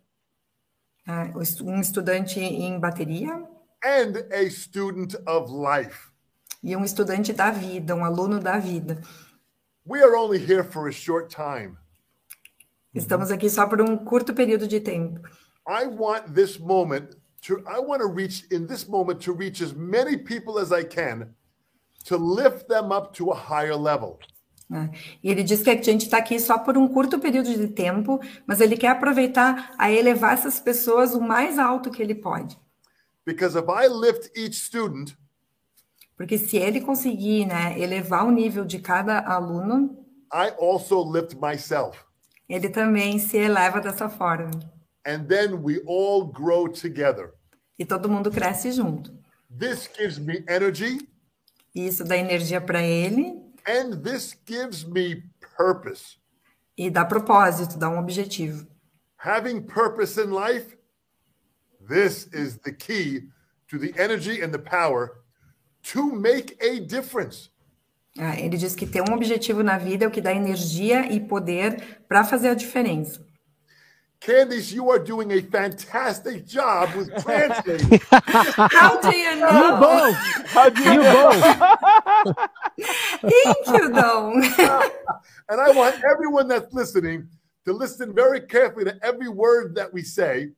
né? 1.06 1.32
Um 1.62 1.80
estudante 1.80 2.39
em 2.39 2.80
bateria 2.80 3.48
and 3.84 4.28
a 4.32 4.50
student 4.50 5.15
of 5.28 5.52
life. 5.52 6.12
E 6.65 6.75
um 6.75 6.84
estudante 6.84 7.32
da 7.32 7.51
vida, 7.51 7.95
um 7.95 8.04
aluno 8.04 8.39
da 8.39 8.58
vida. 8.58 8.99
We 9.88 10.01
are 10.01 10.15
only 10.15 10.39
here 10.39 10.63
for 10.63 10.88
a 10.89 10.91
short 10.91 11.34
time. 11.34 11.78
Estamos 12.93 13.30
aqui 13.30 13.47
só 13.49 13.67
por 13.67 13.80
um 13.80 13.95
curto 13.95 14.34
período 14.34 14.67
de 14.67 14.80
tempo. 14.80 15.21
I 15.69 15.86
want 15.86 16.34
this 16.34 16.58
moment 16.58 17.15
to 17.45 17.60
I 17.67 17.80
want 17.80 18.01
to 18.01 18.12
reach 18.12 18.47
in 18.51 18.65
this 18.65 18.88
moment 18.88 19.23
to 19.25 19.32
reach 19.32 19.63
as 19.63 19.73
many 19.73 20.17
people 20.17 20.60
as 20.60 20.71
I 20.71 20.84
can 20.84 21.36
to 22.06 22.17
lift 22.17 22.67
them 22.67 22.91
up 22.91 23.15
to 23.17 23.32
a 23.32 23.36
higher 23.36 23.75
level. 23.75 24.17
né? 24.67 24.89
E 25.23 25.30
ele 25.30 25.43
diz 25.43 25.62
que 25.62 25.69
a 25.69 25.80
gente 25.80 26.06
está 26.06 26.17
aqui 26.17 26.39
só 26.39 26.58
por 26.58 26.75
um 26.80 26.88
curto 26.88 27.19
período 27.19 27.54
de 27.54 27.67
tempo, 27.67 28.19
mas 28.47 28.60
ele 28.60 28.75
quer 28.75 28.89
aproveitar 28.89 29.75
a 29.78 29.91
elevar 29.91 30.34
essas 30.34 30.60
pessoas 30.60 31.13
o 31.13 31.21
mais 31.21 31.60
alto 31.60 31.91
que 31.91 32.01
ele 32.01 32.15
pode. 32.15 32.58
Because 33.23 33.56
if 33.56 33.65
I 33.67 33.88
lift 33.88 34.32
each 34.36 34.56
student, 34.56 35.15
Porque 36.15 36.38
se 36.38 36.58
ele 36.58 36.82
conseguir 36.82 37.45
né, 37.45 37.80
elevar 37.80 38.25
o 38.25 38.32
nível 38.32 38.65
de 38.65 38.80
cada 38.80 39.19
aluno, 39.19 40.06
I 40.34 40.54
also 40.60 41.04
lift 41.12 41.36
myself. 41.36 41.97
ele 42.47 42.69
também 42.69 43.19
se 43.19 43.38
eleva 43.38 43.82
dessa 43.82 44.10
forma. 44.10 44.51
And 45.06 45.25
then 45.25 45.62
we 45.62 45.82
all 45.86 46.25
grow 46.25 46.67
together. 46.69 47.34
E 47.78 47.86
todo 47.86 48.10
mundo 48.10 48.32
cresce 48.32 48.71
junto. 48.71 49.13
This 49.49 49.89
gives 49.95 50.17
me 50.17 50.43
energy 50.47 51.08
isso 51.75 52.06
dá 52.06 52.15
energia 52.17 52.62
para 52.62 52.82
ele 52.82 53.43
and 53.67 54.01
this 54.01 54.34
gives 54.47 54.86
me 54.86 55.23
purpose. 55.58 56.17
e 56.78 56.89
dá 56.89 57.04
propósito, 57.04 57.78
dá 57.78 57.89
um 57.89 57.99
objetivo. 57.99 58.65
Having 59.17 59.63
purpose 59.63 60.19
in 60.19 60.32
life, 60.32 60.78
this 61.86 62.28
is 62.34 62.58
the 62.60 62.71
key 62.71 63.30
to 63.67 63.78
the 63.78 63.93
energy 63.97 64.41
and 64.41 64.51
the 64.51 64.60
power 64.60 65.24
to 65.91 66.12
make 66.12 66.58
a 66.62 66.80
difference. 66.80 67.50
Ah, 68.17 68.39
Ele 68.39 68.58
diz 68.58 68.76
que 68.76 68.88
ter 68.88 69.02
um 69.02 69.13
objetivo 69.13 69.62
na 69.62 69.78
vida 69.78 70.06
é 70.06 70.08
o 70.08 70.12
que 70.12 70.21
dá 70.21 70.34
energia 70.34 71.12
e 71.12 71.19
poder 71.19 72.00
para 72.08 72.24
fazer 72.24 72.50
a 72.50 72.56
diferença. 72.56 73.24
Candice, 74.21 74.74
you 74.74 74.89
are 74.89 74.98
doing 74.98 75.32
a 75.34 75.41
fantastic 75.41 76.45
job 76.45 76.89
with 76.95 77.10
translating. 77.21 78.00
How 78.71 79.00
do 79.00 79.15
you 79.15 79.36
know? 79.36 79.52
you 79.52 79.69
know? 79.69 79.80
both 79.80 80.15
you 80.80 81.02
both 81.04 81.41
Thank 83.21 83.67
you, 83.67 83.91
Dom. 83.91 84.41
and 85.50 85.62
I 85.62 85.69
want 85.71 86.02
everyone 86.04 86.48
that's 86.48 86.74
listening 86.74 87.28
to 87.65 87.74
listen 87.74 88.15
very 88.15 88.39
carefully 88.41 88.86
to 88.86 88.98
every 89.04 89.30
word 89.30 89.76
that 89.76 89.93
we 89.93 90.02
say. 90.02 90.50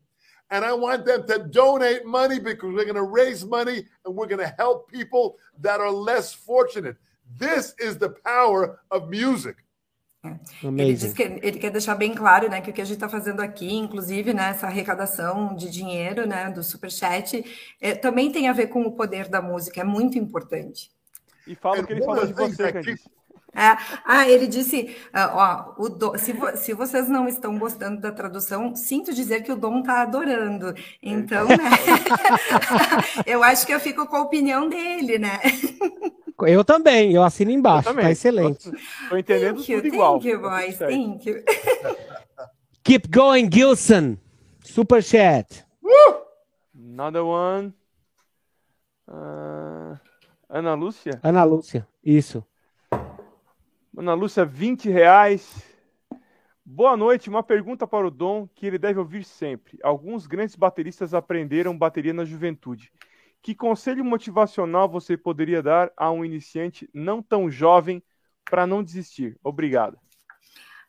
And 0.50 0.64
I 0.64 0.74
want 0.74 1.06
them 1.06 1.26
to 1.26 1.40
donate 1.40 2.06
money 2.06 2.40
because 2.40 2.74
we're 2.74 2.86
going 2.86 2.96
to 2.96 3.04
raise 3.04 3.46
money 3.46 3.86
and 4.06 4.16
we're 4.16 4.28
going 4.28 4.40
to 4.40 4.54
help 4.58 4.90
people 4.90 5.36
that 5.62 5.82
are 5.82 5.92
less 5.92 6.34
fortunate. 6.34 6.96
This 7.38 7.76
is 7.80 7.98
the 7.98 8.10
power 8.10 8.80
of 8.90 9.10
music. 9.10 9.58
Ele 10.24 10.94
diz 10.94 11.12
amazing 11.12 11.14
que 11.14 11.24
ele 11.24 11.60
quer 11.60 11.72
deixar 11.72 11.96
bem 11.96 12.14
claro, 12.14 12.50
né, 12.50 12.60
que 12.60 12.70
o 12.70 12.74
que 12.74 12.82
a 12.82 12.86
gente 12.86 12.96
está 12.96 13.08
fazendo 13.08 13.40
aqui, 13.42 13.72
inclusive, 13.74 14.34
né, 14.34 14.50
essa 14.50 14.68
arrecadação 14.68 15.56
de 15.56 15.70
dinheiro, 15.70 16.28
né, 16.28 16.50
do 16.50 16.64
Superchat, 16.64 17.46
é, 17.80 17.94
também 17.96 18.32
tem 18.32 18.50
a 18.50 18.54
ver 18.54 18.68
com 18.68 18.82
o 18.82 18.92
poder 18.92 19.30
da 19.30 19.42
música, 19.42 19.82
é 19.82 19.84
muito 19.84 20.18
importante. 20.18 20.92
E 21.46 21.56
fala 21.56 21.82
o 21.82 21.88
que 21.88 21.94
ele 21.94 22.04
falou 22.04 22.26
de 22.26 22.34
você, 22.34 22.74
Candice. 22.74 23.10
É, 23.58 23.76
ah, 24.06 24.30
ele 24.30 24.46
disse, 24.46 24.96
ah, 25.12 25.74
ó, 25.78 25.84
o 25.84 25.90
Dom- 25.90 26.16
se, 26.18 26.32
vo- 26.32 26.56
se 26.56 26.74
vocês 26.74 27.10
não 27.10 27.28
estão 27.28 27.58
gostando 27.58 28.00
da 28.00 28.12
tradução, 28.12 28.76
sinto 28.76 29.12
dizer 29.16 29.42
que 29.42 29.52
o 29.52 29.56
Dom 29.56 29.80
está 29.80 30.04
adorando. 30.04 30.76
Então, 31.02 31.48
né, 31.48 31.56
eu 33.26 33.44
acho 33.44 33.66
que 33.66 33.74
eu 33.74 33.80
fico 33.80 34.06
com 34.06 34.16
a 34.16 34.22
opinião 34.22 34.70
dele, 34.70 35.18
né? 35.18 35.40
eu 36.42 36.64
também 36.64 37.12
eu 37.14 37.24
assino 37.24 37.50
embaixo 37.50 37.90
também. 37.90 38.06
tá 38.06 38.12
excelente 38.12 38.72
Tô 39.10 39.18
entendendo 39.18 39.56
Thank 39.56 39.72
you, 39.72 39.82
tudo 39.82 39.88
igual. 39.94 40.14
thank 40.20 40.28
you, 40.28 40.40
boys, 40.40 40.78
thank 40.78 41.28
you. 41.28 41.44
keep 42.86 43.10
going 43.10 43.50
Gilson 43.52 44.18
super 44.64 45.02
chat 45.02 45.66
Another 46.76 47.24
one. 47.24 47.74
Ah, 49.08 50.00
Ana 50.50 50.74
Lúcia? 50.76 51.20
Ana 51.24 51.44
Lúcia 51.44 51.88
isso 52.04 52.44
Ana 53.98 54.14
Lúcia, 54.14 54.46
20 54.46 54.92
reais. 54.92 55.66
Boa 56.64 56.96
noite. 56.96 57.32
Uma 57.32 57.42
pergunta 57.42 57.88
para 57.88 58.06
o 58.06 58.12
Dom 58.12 58.48
que 58.54 58.68
ele 58.68 58.78
deve 58.78 59.00
ouvir 59.00 59.24
sempre. 59.24 59.80
Alguns 59.82 60.28
grandes 60.28 60.56
bateristas 60.56 61.16
aprenderam 61.16 61.76
bateria 61.76 62.14
na 62.14 62.24
juventude. 62.24 62.94
Que 63.42 63.56
conselho 63.56 64.06
motivacional 64.06 64.88
você 64.88 65.18
poderia 65.18 65.64
dar 65.64 65.92
a 65.98 66.12
um 66.12 66.24
iniciante 66.24 66.88
não 66.94 67.24
tão 67.24 67.50
jovem 67.50 68.04
para 68.46 68.68
não 68.68 68.84
desistir? 68.84 69.36
Obrigado. 69.44 69.98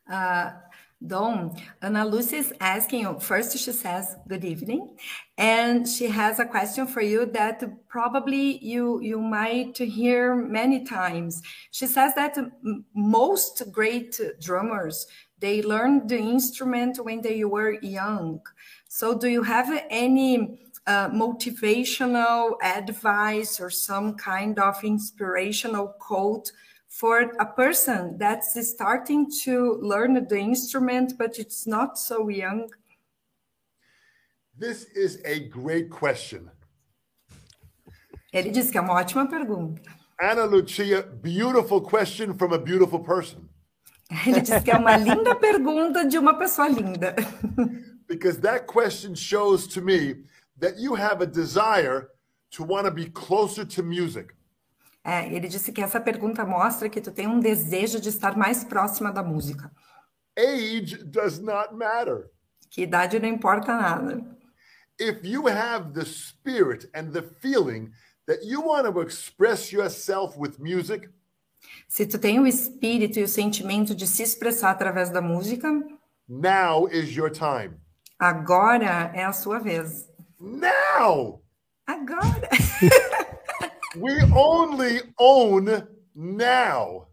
Uh, 0.07 0.68
Dom, 1.07 1.55
Ana 1.81 2.05
Lucia 2.05 2.37
is 2.37 2.53
asking. 2.61 3.21
First, 3.21 3.57
she 3.57 3.73
says, 3.73 4.17
"Good 4.27 4.45
evening," 4.45 4.97
and 5.37 5.89
she 5.89 6.09
has 6.09 6.41
a 6.41 6.45
question 6.45 6.89
for 6.89 7.01
you 7.01 7.25
that 7.27 7.63
probably 7.89 8.59
you 8.59 9.01
you 9.01 9.21
might 9.21 9.79
hear 9.79 10.35
many 10.35 10.85
times. 10.85 11.41
She 11.71 11.87
says 11.87 12.15
that 12.17 12.37
most 12.95 13.63
great 13.71 14.21
drummers 14.41 15.07
they 15.41 15.63
learn 15.63 16.07
the 16.07 16.19
instrument 16.19 16.99
when 16.99 17.23
they 17.23 17.45
were 17.45 17.79
young. 17.81 18.41
So, 18.89 19.17
do 19.17 19.29
you 19.29 19.43
have 19.45 19.71
any 19.91 20.59
uh, 20.87 21.11
motivational 21.11 22.57
advice 22.63 23.61
or 23.61 23.71
some 23.71 24.15
kind 24.15 24.59
of 24.59 24.83
inspirational 24.83 25.95
quote? 26.01 26.51
For 26.99 27.31
a 27.39 27.47
person 27.47 28.19
that's 28.19 28.59
starting 28.69 29.31
to 29.45 29.79
learn 29.81 30.27
the 30.27 30.39
instrument 30.39 31.13
but 31.17 31.39
it's 31.39 31.67
not 31.67 31.99
so 31.99 32.29
young 32.29 32.69
This 34.61 34.87
is 34.97 35.21
a 35.25 35.39
great 35.49 35.89
question. 35.89 36.51
ele 38.33 38.51
diz 38.51 38.71
que 38.71 38.79
é 38.79 38.81
uma 38.81 38.95
ótima 38.95 39.27
pergunta 39.29 39.81
Anna 40.21 40.45
Lucia, 40.45 41.03
beautiful 41.23 41.81
question 41.81 42.35
from 42.35 42.53
a 42.53 42.59
beautiful 42.59 42.99
person. 42.99 43.49
ele 44.27 44.41
diz 44.41 44.63
que 44.65 44.71
é 44.71 44.77
uma 44.77 44.97
linda 44.97 45.35
pergunta 45.37 46.05
de 46.05 46.19
uma 46.19 46.37
pessoa 46.37 46.69
linda 46.69 47.15
Because 48.09 48.41
that 48.41 48.67
question 48.67 49.15
shows 49.15 49.67
to 49.69 49.81
me 49.83 50.25
that 50.59 50.79
you 50.79 50.95
have 50.97 51.23
a 51.23 51.27
desire 51.27 52.09
to 52.53 52.65
want 52.65 52.87
to 52.87 52.91
be 52.91 53.05
closer 53.11 53.67
to 53.67 53.83
music. 53.83 54.35
É, 55.05 55.27
ele 55.33 55.49
disse 55.49 55.73
que 55.73 55.81
essa 55.83 56.01
pergunta 56.01 56.45
mostra 56.45 56.89
que 56.89 57.01
tu 57.01 57.11
tem 57.11 57.27
um 57.27 57.41
desejo 57.41 58.01
de 58.01 58.09
estar 58.09 58.37
mais 58.37 58.65
próxima 58.65 59.11
da 59.13 59.23
música 59.23 59.71
Age 60.39 61.03
does 61.05 61.39
not 61.39 61.75
matter. 61.75 62.31
que 62.71 62.83
idade 62.83 63.19
não 63.19 63.29
importa 63.29 63.75
nada 63.77 64.23
If 65.01 65.21
you 65.25 65.47
have 65.49 65.93
the 65.93 66.05
spirit 66.05 66.91
and 66.95 67.13
the 67.13 67.23
feeling 67.41 67.91
that 68.27 68.45
you 68.45 68.61
want 68.67 68.93
to 68.93 69.01
express 69.01 69.73
yourself 69.73 70.37
with 70.39 70.59
music, 70.59 71.09
Se 71.89 72.05
tu 72.07 72.19
tem 72.19 72.39
o 72.41 72.47
espírito 72.47 73.19
e 73.19 73.23
o 73.23 73.29
sentimento 73.29 73.95
de 73.95 74.07
se 74.07 74.23
expressar 74.23 74.71
através 74.71 75.09
da 75.11 75.21
música, 75.23 75.69
now 76.29 76.89
is 76.89 77.17
your 77.17 77.31
time. 77.31 77.77
agora 78.19 79.11
é 79.15 79.25
a 79.25 79.33
sua 79.33 79.59
vez. 79.61 80.09
Now! 80.41 81.43
Agora! 81.87 82.49
We 83.97 84.23
only 84.35 85.03
own 85.19 85.87
now. 86.15 87.09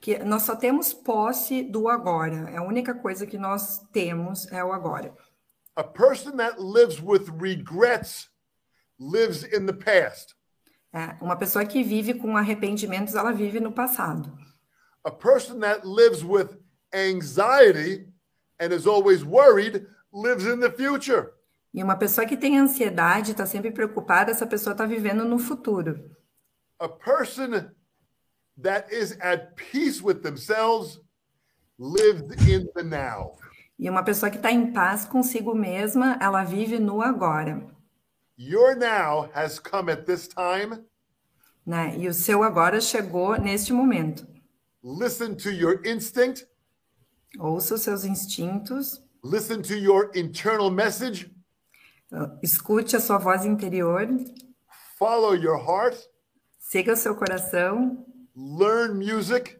que 0.00 0.18
nós 0.18 0.44
só 0.44 0.56
temos 0.56 0.94
posse 0.94 1.62
do 1.62 1.88
agora. 1.88 2.50
É 2.50 2.56
a 2.56 2.62
única 2.62 2.94
coisa 2.94 3.26
que 3.26 3.36
nós 3.36 3.80
temos 3.92 4.50
é 4.50 4.64
o 4.64 4.72
agora. 4.72 5.14
A 5.76 5.84
person 5.84 6.36
that 6.36 6.58
lives 6.58 7.00
with 7.00 7.30
regrets 7.38 8.28
lives 8.98 9.44
in 9.44 9.66
the 9.66 9.72
past. 9.72 10.34
É, 10.92 11.16
uma 11.20 11.36
pessoa 11.36 11.64
que 11.64 11.84
vive 11.84 12.14
com 12.14 12.36
arrependimentos, 12.36 13.14
ela 13.14 13.32
vive 13.32 13.60
no 13.60 13.72
passado. 13.72 14.36
A 15.04 15.10
person 15.10 15.60
that 15.60 15.86
lives 15.86 16.22
with 16.24 16.58
anxiety 16.92 18.08
and 18.58 18.72
is 18.72 18.86
always 18.86 19.22
worried 19.22 19.86
lives 20.12 20.44
in 20.46 20.60
the 20.60 20.70
future. 20.70 21.32
E 21.72 21.82
uma 21.82 21.96
pessoa 21.96 22.26
que 22.26 22.36
tem 22.36 22.58
ansiedade, 22.58 23.30
está 23.32 23.46
sempre 23.46 23.70
preocupada, 23.70 24.30
essa 24.30 24.46
pessoa 24.46 24.72
está 24.72 24.84
vivendo 24.84 25.24
no 25.24 25.38
futuro. 25.38 26.10
A 26.78 26.88
person 26.88 27.70
that 28.60 28.92
is 28.94 29.16
at 29.20 29.54
peace 29.54 30.02
with 30.02 30.22
themselves 30.22 31.00
lives 31.78 32.22
in 32.48 32.66
the 32.74 32.82
now. 32.82 33.36
E 33.78 33.88
uma 33.88 34.02
pessoa 34.02 34.30
que 34.30 34.36
está 34.36 34.50
em 34.50 34.72
paz 34.72 35.04
consigo 35.04 35.54
mesma, 35.54 36.18
ela 36.20 36.42
vive 36.42 36.78
no 36.78 37.00
agora. 37.00 37.66
Your 38.38 38.76
now 38.76 39.30
has 39.34 39.58
come 39.58 39.92
at 39.92 40.04
this 40.04 40.28
time. 40.28 40.84
Né? 41.64 41.96
E 41.98 42.08
o 42.08 42.14
seu 42.14 42.42
agora 42.42 42.80
chegou 42.80 43.38
neste 43.38 43.72
momento. 43.72 44.26
Listen 44.82 45.34
to 45.34 45.50
your 45.50 45.80
instinct, 45.86 46.46
Ouça 47.38 47.74
os 47.74 47.82
seus 47.82 48.04
instintos, 48.04 49.00
listen 49.22 49.62
to 49.62 49.74
your 49.74 50.10
internal 50.14 50.70
message, 50.70 51.30
escute 52.42 52.96
a 52.96 53.00
sua 53.00 53.18
voz 53.18 53.44
interior, 53.44 54.08
follow 54.98 55.34
your 55.34 55.58
heart, 55.58 55.96
siga 56.58 56.92
o 56.92 56.96
seu 56.96 57.14
coração, 57.14 58.04
learn 58.36 58.94
music, 58.94 59.56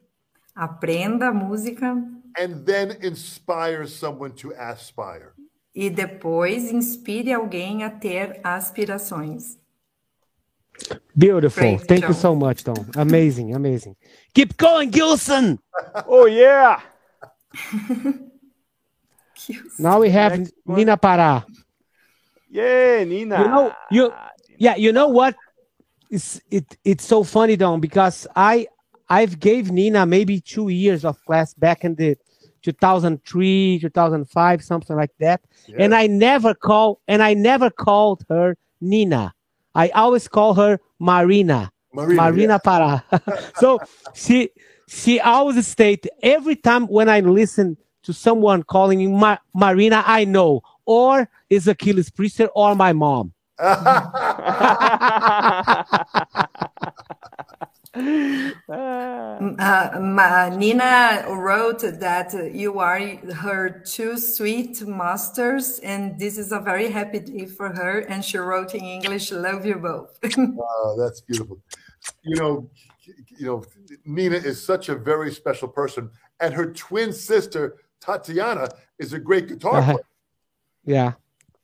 aprenda 0.54 1.32
música 1.32 1.92
and 2.38 2.64
then 2.64 2.96
inspire 3.02 3.86
someone 3.86 4.32
to 4.34 4.52
aspire. 4.56 5.32
e 5.74 5.88
depois 5.90 6.70
inspire 6.72 7.32
alguém 7.32 7.84
a 7.84 7.90
ter 7.90 8.40
aspirações. 8.42 9.58
Beautiful. 11.14 11.76
Great, 11.76 11.86
Thank 11.86 12.02
you 12.02 12.14
Joe. 12.14 12.20
so 12.20 12.34
much, 12.34 12.64
Tom. 12.64 12.74
Amazing, 12.96 13.54
amazing. 13.54 13.94
Keep 14.34 14.56
going, 14.56 14.90
Gilson. 14.90 15.58
Oh, 16.06 16.26
yeah! 16.26 16.80
Now 19.78 20.00
we 20.00 20.10
have. 20.10 20.38
Nina 20.66 20.96
Pará. 20.96 21.44
Yeah, 22.50 23.04
Nina! 23.04 23.42
You 23.42 23.48
know, 23.48 23.72
you 23.90 24.12
yeah, 24.58 24.74
you 24.76 24.92
know 24.92 25.08
what? 25.08 25.36
It's 26.10 26.40
it 26.50 26.76
it's 26.84 27.04
so 27.04 27.22
funny, 27.22 27.56
Don, 27.56 27.80
because 27.80 28.26
I 28.34 28.66
I've 29.08 29.38
gave 29.38 29.70
Nina 29.70 30.04
maybe 30.04 30.40
two 30.40 30.68
years 30.68 31.04
of 31.04 31.24
class 31.24 31.54
back 31.54 31.84
in 31.84 31.94
the 31.94 32.16
2003, 32.62 33.78
2005, 33.80 34.62
something 34.64 34.96
like 34.96 35.12
that, 35.20 35.40
and 35.78 35.94
I 35.94 36.08
never 36.08 36.54
call 36.54 37.00
and 37.06 37.22
I 37.22 37.34
never 37.34 37.70
called 37.70 38.24
her 38.28 38.56
Nina. 38.80 39.32
I 39.74 39.90
always 39.90 40.26
call 40.26 40.54
her 40.54 40.80
Marina. 40.98 41.70
Marina, 41.92 42.22
Marina 42.22 42.60
Pará. 42.60 43.02
so 43.56 43.78
she 44.14 44.50
she 44.88 45.20
always 45.20 45.64
state 45.66 46.06
every 46.22 46.56
time 46.56 46.86
when 46.86 47.08
I 47.08 47.20
listen 47.20 47.76
to 48.02 48.12
someone 48.12 48.62
calling 48.62 48.98
me 48.98 49.06
Ma- 49.06 49.38
Marina, 49.54 50.02
I 50.06 50.24
know 50.24 50.62
or 50.86 51.28
is 51.48 51.68
Achilles 51.68 52.10
Priester 52.10 52.48
or 52.54 52.74
my 52.74 52.92
mom. 52.92 53.32
Uh, 58.68 59.98
Ma- 60.00 60.48
Nina 60.48 61.24
wrote 61.28 61.80
that 61.80 62.32
you 62.54 62.78
are 62.78 63.00
her 63.34 63.82
two 63.84 64.16
sweet 64.16 64.80
masters, 64.86 65.78
and 65.80 66.18
this 66.18 66.38
is 66.38 66.52
a 66.52 66.60
very 66.60 66.88
happy 66.90 67.18
day 67.18 67.46
for 67.46 67.68
her. 67.70 68.00
And 68.00 68.24
she 68.24 68.38
wrote 68.38 68.74
in 68.74 68.84
English, 68.84 69.32
"Love 69.32 69.66
you 69.66 69.76
both." 69.76 70.18
Oh, 70.62 70.96
that's 70.98 71.20
beautiful. 71.20 71.58
You 72.22 72.36
know, 72.36 72.70
you 73.38 73.46
know, 73.46 73.64
Nina 74.04 74.36
is 74.36 74.64
such 74.64 74.88
a 74.88 74.94
very 74.94 75.32
special 75.32 75.68
person, 75.68 76.10
and 76.40 76.54
her 76.54 76.72
twin 76.72 77.12
sister 77.12 77.76
Tatiana 78.00 78.68
is 78.98 79.12
a 79.14 79.18
great 79.18 79.48
guitar 79.48 79.78
Uh-huh. 79.78 79.92
player. 79.94 80.04
Yeah. 80.90 81.12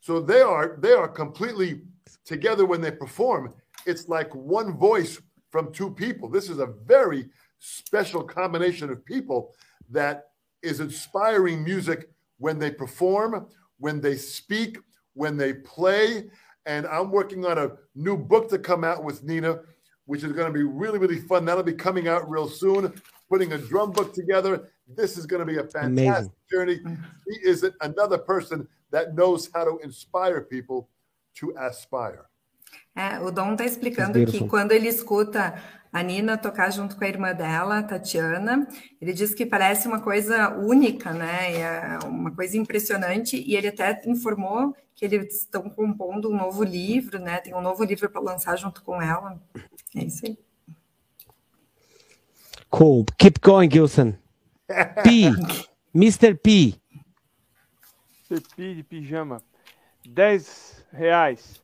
So 0.01 0.21
they 0.21 0.41
are 0.41 0.77
they 0.79 0.93
are 0.93 1.09
completely 1.09 1.83
together 2.25 2.65
when 2.65 2.81
they 2.81 2.93
perform. 2.93 3.55
It's 3.85 4.09
like 4.09 4.33
one 4.35 4.77
voice 4.77 5.21
from 5.51 5.73
two 5.73 5.91
people. 5.91 6.29
This 6.29 6.49
is 6.49 6.61
a 6.61 6.67
very 6.67 7.27
special 7.59 8.23
combination 8.23 8.89
of 8.91 9.05
people 9.05 9.53
that 9.91 10.29
is 10.63 10.79
inspiring 10.81 11.65
music 11.65 12.09
when 12.39 12.59
they 12.59 12.71
perform, 12.71 13.49
when 13.79 14.01
they 14.01 14.17
speak, 14.17 14.79
when 15.15 15.37
they 15.37 15.55
play. 15.55 16.31
And 16.67 16.87
I'm 16.87 17.11
working 17.11 17.45
on 17.45 17.59
a 17.59 17.73
new 17.95 18.17
book 18.17 18.49
to 18.51 18.59
come 18.59 18.85
out 18.85 19.03
with 19.03 19.25
Nina, 19.25 19.61
which 20.05 20.23
is 20.23 20.33
going 20.33 20.53
to 20.53 20.53
be 20.53 20.65
really, 20.65 20.99
really 20.99 21.21
fun. 21.21 21.45
That'll 21.45 21.63
be 21.65 21.73
coming 21.73 22.07
out 22.07 22.29
real 22.31 22.49
soon. 22.49 22.93
Putting 23.29 23.53
a 23.55 23.59
drum 23.59 23.91
book 23.91 24.13
together. 24.15 24.69
This 24.89 25.19
is 25.19 25.27
going 25.27 25.41
to 25.41 25.47
be 25.47 25.59
a 25.59 25.65
fantastic 25.65 26.07
Amazing. 26.07 26.33
journey. 26.51 26.81
She 27.25 27.49
is 27.49 27.67
another 27.81 28.19
person 28.19 28.69
that 28.97 29.13
knows 29.13 29.51
how 29.55 29.65
to 29.65 29.79
inspire 29.85 30.41
people 30.41 30.89
to 31.35 31.53
aspire. 31.59 32.25
É, 32.95 33.21
o 33.21 33.31
Dom 33.31 33.53
está 33.53 33.67
explicando 33.67 34.25
que 34.25 34.49
quando 34.49 34.73
ele 34.73 34.89
escuta 34.89 35.55
a 35.93 36.03
Nina 36.03 36.39
tocar 36.39 36.71
junto 36.73 36.97
com 36.97 37.05
a 37.05 37.09
irmã 37.09 37.35
dela, 37.35 37.83
Tatiana, 37.83 38.67
ele 39.01 39.13
diz 39.13 39.35
que 39.35 39.45
parece 39.45 39.87
uma 39.87 40.01
coisa 40.01 40.57
única, 40.57 41.13
né? 41.13 41.61
É 41.61 41.99
uma 42.07 42.31
coisa 42.31 42.57
impressionante. 42.57 43.37
E 43.37 43.55
ele 43.55 43.69
até 43.69 44.01
informou 44.07 44.75
que 44.95 45.05
eles 45.05 45.43
estão 45.43 45.69
compondo 45.69 46.31
um 46.31 46.37
novo 46.37 46.65
livro, 46.65 47.19
né? 47.19 47.39
Tem 47.39 47.55
um 47.55 47.61
novo 47.61 47.85
livro 47.85 48.09
para 48.09 48.21
lançar 48.21 48.57
junto 48.57 48.83
com 48.83 49.01
ela. 49.01 49.39
É 49.95 50.05
isso 50.05 50.25
aí. 50.25 50.39
Cool. 52.71 53.05
Keep 53.19 53.41
going, 53.41 53.71
Gilson. 53.71 54.15
P. 55.05 55.31
Mr. 55.95 56.35
P. 56.35 56.75
CP 58.29 58.75
de 58.75 58.83
pijama. 58.83 59.43
10 60.09 60.85
reais. 60.93 61.63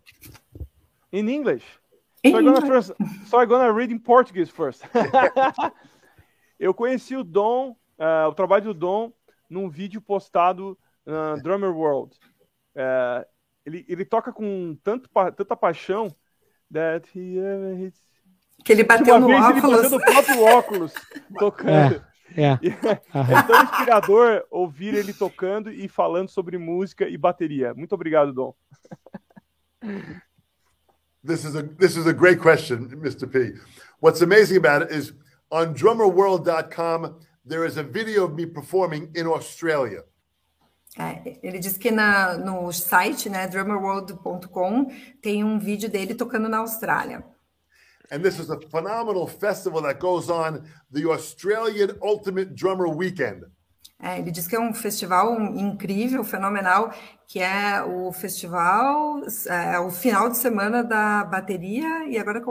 In 1.13 1.29
English. 1.29 1.65
So 2.25 2.39
I'm, 2.39 2.45
gonna 2.45 2.67
first, 2.67 2.93
so 3.27 3.41
I'm 3.43 3.49
gonna 3.49 3.73
read 3.73 3.93
in 3.93 3.99
Portuguese 3.99 4.51
first. 4.51 4.83
Eu 6.59 6.73
conheci 6.73 7.17
o 7.17 7.25
Dom, 7.25 7.75
eh, 7.99 8.27
o 8.27 8.33
trabalho 8.33 8.67
do 8.67 8.75
Dom, 8.75 9.13
num 9.51 9.69
vídeo 9.69 10.01
postado 10.01 10.79
na 11.05 11.35
Drummer 11.37 11.77
World. 11.77 12.17
Eh, 12.77 13.27
ele, 13.67 13.85
ele 13.89 14.05
toca 14.05 14.33
com 14.33 14.77
tanto, 14.85 15.11
pa- 15.11 15.33
tanta 15.33 15.57
paixão 15.57 16.15
that 16.73 17.09
he 17.19 17.37
ever 17.39 17.81
hits. 17.81 18.01
Que 18.65 18.73
ele 18.73 18.85
bateu 18.85 19.17
Uma 19.17 19.21
no 19.21 19.27
vez 19.27 19.41
ele 19.45 19.59
óculos. 19.59 19.77
fazendo 19.83 19.97
o 19.97 20.05
próprio 20.05 20.43
óculos, 20.57 20.95
tocando. 21.39 21.71
Yeah. 21.95 22.12
É 23.15 23.43
tão 23.43 23.63
inspirador 23.63 24.45
ouvir 24.51 24.95
ele 24.95 25.13
tocando 25.13 25.71
e 25.71 25.89
falando 25.89 26.29
sobre 26.29 26.59
música 26.59 27.09
e 27.09 27.17
bateria. 27.17 27.75
Muito 27.75 27.95
obrigado, 27.95 28.33
Dom. 28.33 28.55
This 31.25 31.45
is 31.45 31.55
a 31.55 31.63
this 31.63 31.97
is 31.97 32.07
a 32.07 32.13
great 32.13 32.41
question, 32.41 32.89
Mr. 32.97 33.29
P. 33.29 33.55
What's 34.01 34.23
amazing 34.23 34.57
about 34.57 34.83
it 34.83 34.93
is 34.93 35.15
on 35.51 35.73
drummerworld.com 35.75 37.21
there 37.45 37.65
is 37.67 37.77
a 37.77 37.83
video 37.83 38.25
of 38.25 38.35
me 38.35 38.47
performing 38.47 39.11
in 39.15 39.27
Australia. 39.27 40.05
É, 40.99 41.39
ele 41.43 41.59
diz 41.59 41.79
que 41.79 41.91
na, 41.91 42.37
no 42.37 42.71
site, 42.71 43.31
né, 43.31 43.47
drummerworld.com, 43.49 44.91
tem 45.23 45.43
um 45.43 45.59
vídeo 45.59 45.89
dele 45.89 46.15
tocando 46.15 46.49
na 46.49 46.59
Austrália. 46.59 47.25
And 48.13 48.23
this 48.23 48.39
is 48.39 48.51
a 48.51 48.61
phenomenal 48.69 49.27
festival 49.27 49.81
that 49.83 49.99
goes 49.99 50.29
on 50.29 50.69
the 50.91 51.09
Australian 51.09 51.97
Ultimate 52.03 52.55
Drummer 52.55 52.87
Weekend. 52.87 53.47
É, 53.99 54.19
ele 54.19 54.31
diz 54.31 54.47
que 54.47 54.55
é 54.55 54.61
um 54.61 54.75
festival 54.75 55.41
incrível, 55.41 56.23
fenomenal, 56.23 56.93
que 57.27 57.41
é 57.41 57.83
o 57.83 58.13
festival, 58.13 59.23
é 59.47 59.79
o 59.79 59.91
final 59.91 60.29
de 60.29 60.37
semana 60.37 60.85
da 60.85 61.25
bateria. 61.25 62.07
E 62.07 62.19
agora, 62.19 62.43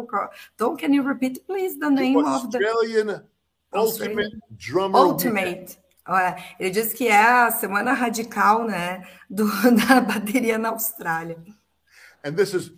Tom, 0.57 0.76
can 0.76 0.88
you 0.88 1.03
repeat, 1.03 1.41
please, 1.41 1.78
the 1.78 1.89
name 1.89 2.18
of 2.18 2.49
the 2.49 2.57
Australian 2.57 3.24
Ultimate 3.72 4.32
Drummer 4.49 5.09
Weekend. 5.09 5.28
Ultimate? 5.28 5.80
É, 6.07 6.43
ele 6.59 6.72
diz 6.72 6.93
que 6.93 7.07
é 7.07 7.22
a 7.22 7.51
semana 7.51 7.93
radical, 7.93 8.66
né, 8.66 9.07
do, 9.30 9.45
da 9.88 10.01
bateria 10.01 10.57
na 10.57 10.70
Austrália. 10.70 11.38
And 12.24 12.34
this 12.34 12.53
is 12.53 12.72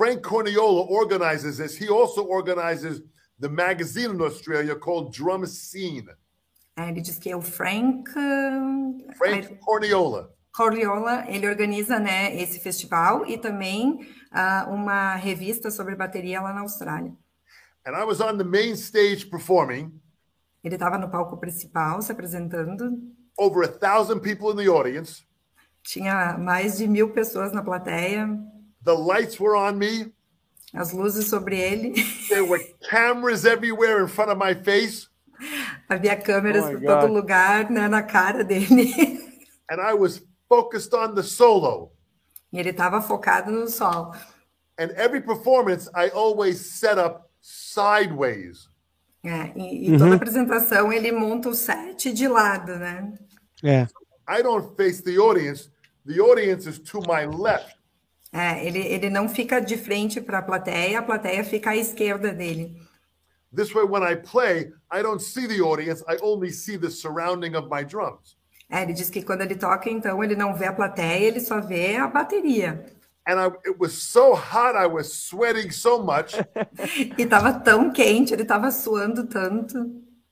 Frank 0.00 0.22
Corniola 0.22 0.88
organizes 0.88 1.58
this. 1.58 1.76
He 1.76 1.90
also 1.90 2.24
organizes 2.24 3.02
the 3.38 3.50
magazine 3.50 4.12
in 4.12 4.22
Australia 4.22 4.74
called 4.74 5.12
Drum 5.12 5.44
Scene. 5.44 6.08
É, 6.74 6.88
ele 6.88 7.02
diz 7.02 7.18
que 7.18 7.30
é 7.30 7.36
o 7.36 7.42
Frank, 7.42 8.08
uh, 8.08 9.14
Frank 9.18 9.56
Corniola. 9.56 10.30
Coriola, 10.56 11.26
ele 11.28 11.46
organiza 11.46 11.98
né, 11.98 12.34
esse 12.34 12.58
festival 12.60 13.26
e 13.26 13.36
também 13.36 14.00
uh, 14.32 14.70
uma 14.72 15.16
revista 15.16 15.70
sobre 15.70 15.94
bateria 15.94 16.40
lá 16.40 16.54
na 16.54 16.62
Austrália. 16.62 17.12
And 17.86 17.94
I 17.94 18.04
was 18.04 18.22
on 18.22 18.38
the 18.38 18.44
main 18.44 18.72
stage 18.76 19.26
performing. 19.26 19.92
Ele 20.64 20.76
estava 20.76 20.96
no 20.96 21.10
palco 21.10 21.36
principal 21.36 22.00
se 22.00 22.10
apresentando. 22.10 22.98
Over 23.38 23.64
a 23.64 23.68
thousand 23.68 24.20
people 24.20 24.50
in 24.50 24.64
the 24.64 24.70
audience. 24.70 25.26
Tinha 25.82 26.38
mais 26.38 26.78
de 26.78 26.88
mil 26.88 27.10
pessoas 27.10 27.52
na 27.52 27.62
plateia. 27.62 28.26
The 28.84 28.94
lights 28.94 29.38
were 29.38 29.56
on 29.56 29.78
me. 29.78 30.12
As 30.74 30.92
luzes 30.92 31.28
sobre 31.28 31.58
ele. 31.58 31.94
There 32.28 32.44
were 32.44 32.60
cameras 32.88 33.44
everywhere 33.44 34.00
in 34.02 34.08
front 34.08 34.30
of 34.30 34.38
my 34.38 34.54
face. 34.54 35.08
Havia 35.88 36.16
câmeras 36.16 36.64
oh 36.64 36.72
por 36.72 36.80
God. 36.80 37.00
todo 37.00 37.12
lugar, 37.12 37.70
né, 37.70 37.88
na 37.88 38.02
cara 38.02 38.44
dele. 38.44 38.92
And 39.70 39.80
I 39.80 39.94
was 39.94 40.22
focused 40.48 40.94
on 40.94 41.14
the 41.14 41.22
solo. 41.22 41.92
E 42.52 42.58
ele 42.58 42.70
estava 42.70 43.00
focado 43.00 43.50
no 43.50 43.68
solo. 43.68 44.12
And 44.78 44.90
every 44.96 45.20
performance 45.20 45.88
I 45.94 46.08
always 46.10 46.58
set 46.78 46.98
up 46.98 47.30
sideways. 47.40 48.68
É, 49.22 49.52
e, 49.54 49.90
e 49.90 49.98
toda 49.98 50.14
apresentação 50.14 50.92
ele 50.92 51.12
monta 51.12 51.48
o 51.48 51.54
set 51.54 52.12
de 52.12 52.26
lado, 52.26 52.76
né? 52.76 53.12
É. 53.62 53.86
I 54.28 54.42
don't 54.42 54.74
face 54.76 55.02
the 55.02 55.18
audience. 55.18 55.70
The 56.06 56.20
audience 56.20 56.68
is 56.68 56.78
to 56.78 57.00
my 57.00 57.26
left. 57.26 57.76
É, 58.32 58.64
ele, 58.64 58.78
ele 58.78 59.10
não 59.10 59.28
fica 59.28 59.60
de 59.60 59.76
frente 59.76 60.20
para 60.20 60.38
a 60.38 60.42
plateia, 60.42 61.00
a 61.00 61.02
plateia 61.02 61.42
fica 61.44 61.70
à 61.70 61.76
esquerda 61.76 62.32
dele. 62.32 62.76
This 63.54 63.72
way, 63.72 63.84
when 63.84 64.04
I 64.04 64.14
play, 64.14 64.72
I 64.92 65.02
don't 65.02 65.20
see 65.20 65.48
the 65.48 65.60
audience, 65.60 66.04
I 66.08 66.16
only 66.22 66.52
see 66.52 66.78
the 66.78 66.90
surrounding 66.90 67.56
of 67.56 67.68
my 67.68 67.84
drums. 67.84 68.38
É, 68.70 68.82
ele 68.82 68.92
diz 68.92 69.10
que 69.10 69.22
quando 69.22 69.40
ele 69.40 69.56
toca, 69.56 69.90
então, 69.90 70.22
ele 70.22 70.36
não 70.36 70.54
vê 70.54 70.66
a 70.66 70.72
plateia, 70.72 71.26
ele 71.26 71.40
só 71.40 71.60
vê 71.60 71.96
a 71.96 72.06
bateria. 72.06 72.86
And 73.26 73.40
I, 73.40 73.46
it 73.68 73.76
was 73.78 73.92
so 73.94 74.32
hot, 74.32 74.76
I 74.76 74.86
was 74.86 75.12
sweating 75.12 75.72
so 75.72 75.98
much. 75.98 76.34
e 77.18 77.22
estava 77.22 77.52
tão 77.52 77.92
quente, 77.92 78.32
ele 78.32 78.42
estava 78.42 78.70
suando 78.70 79.26
tanto. 79.26 79.76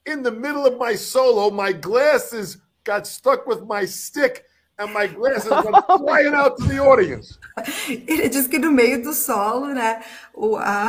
In 0.07 0.23
the 0.23 0.31
middle 0.31 0.65
of 0.65 0.79
my 0.79 0.97
solo, 0.97 1.51
my 1.51 1.73
glasses 1.73 2.59
got 2.85 3.07
stuck 3.07 3.47
with 3.47 3.67
my 3.67 3.85
stick 3.85 4.45
and 4.79 4.93
my 4.93 5.07
glasses 5.07 5.51
went 5.51 5.85
flying 5.99 6.35
out 6.35 6.57
to 6.57 6.65
the 6.65 6.79
audience. 6.79 7.39
Ele 7.89 8.29
diz 8.29 8.47
que 8.47 8.59
no 8.59 8.71
meio 8.71 9.03
do 9.03 9.13
solo, 9.13 9.67
né, 9.75 10.03
o, 10.33 10.57
a, 10.57 10.89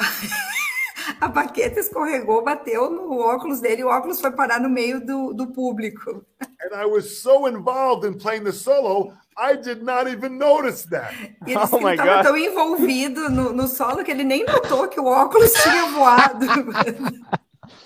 a 1.20 1.28
baqueta 1.28 1.80
escorregou, 1.80 2.44
bateu 2.44 2.90
no 2.90 3.18
óculos 3.20 3.60
dele, 3.60 3.82
e 3.82 3.84
o 3.84 3.88
óculos 3.88 4.22
foi 4.22 4.32
parar 4.32 4.60
no 4.60 4.70
meio 4.70 5.04
do, 5.04 5.34
do 5.34 5.48
público. 5.48 6.24
And 6.62 6.76
I 6.76 6.86
was 6.86 7.22
so 7.22 7.48
involved 7.48 8.06
in 8.06 8.18
playing 8.18 8.44
the 8.44 8.52
solo, 8.52 9.14
I 9.36 9.56
did 9.56 9.82
not 9.82 10.08
even 10.08 10.38
notice 10.38 10.86
that. 10.90 11.14
E 11.48 11.54
ele, 11.54 11.62
oh 11.72 11.78
ele 11.78 11.92
estava 11.92 12.24
tão 12.24 12.38
envolvido 12.38 13.30
no, 13.30 13.54
no 13.54 13.68
solo 13.68 14.04
que 14.04 14.12
ele 14.12 14.24
nem 14.24 14.46
notou 14.46 14.88
que 14.88 15.00
o 15.00 15.06
óculos 15.06 15.54
tinha 15.54 15.86
voado. 15.88 16.46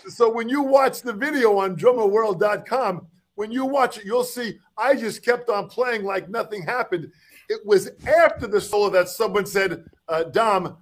so 0.10 0.30
when 0.30 0.50
you 0.50 0.64
watch 0.64 1.02
the 1.04 1.14
video 1.14 1.60
on 1.60 1.76
drummerworld.com, 1.76 3.08
when 3.36 3.52
you 3.52 3.66
watch 3.66 3.98
it, 3.98 4.06
you'll 4.06 4.24
see 4.24 4.60
I 4.78 4.96
just 4.96 5.24
kept 5.24 5.50
on 5.50 5.68
playing 5.68 6.04
like 6.04 6.30
nothing 6.30 6.64
happened. 6.64 7.12
It 7.50 7.66
was 7.66 7.90
after 8.08 8.48
the 8.48 8.62
solo 8.62 8.90
that 8.92 9.10
someone 9.10 9.46
said, 9.46 9.84
uh, 10.08 10.24
Dom, 10.24 10.78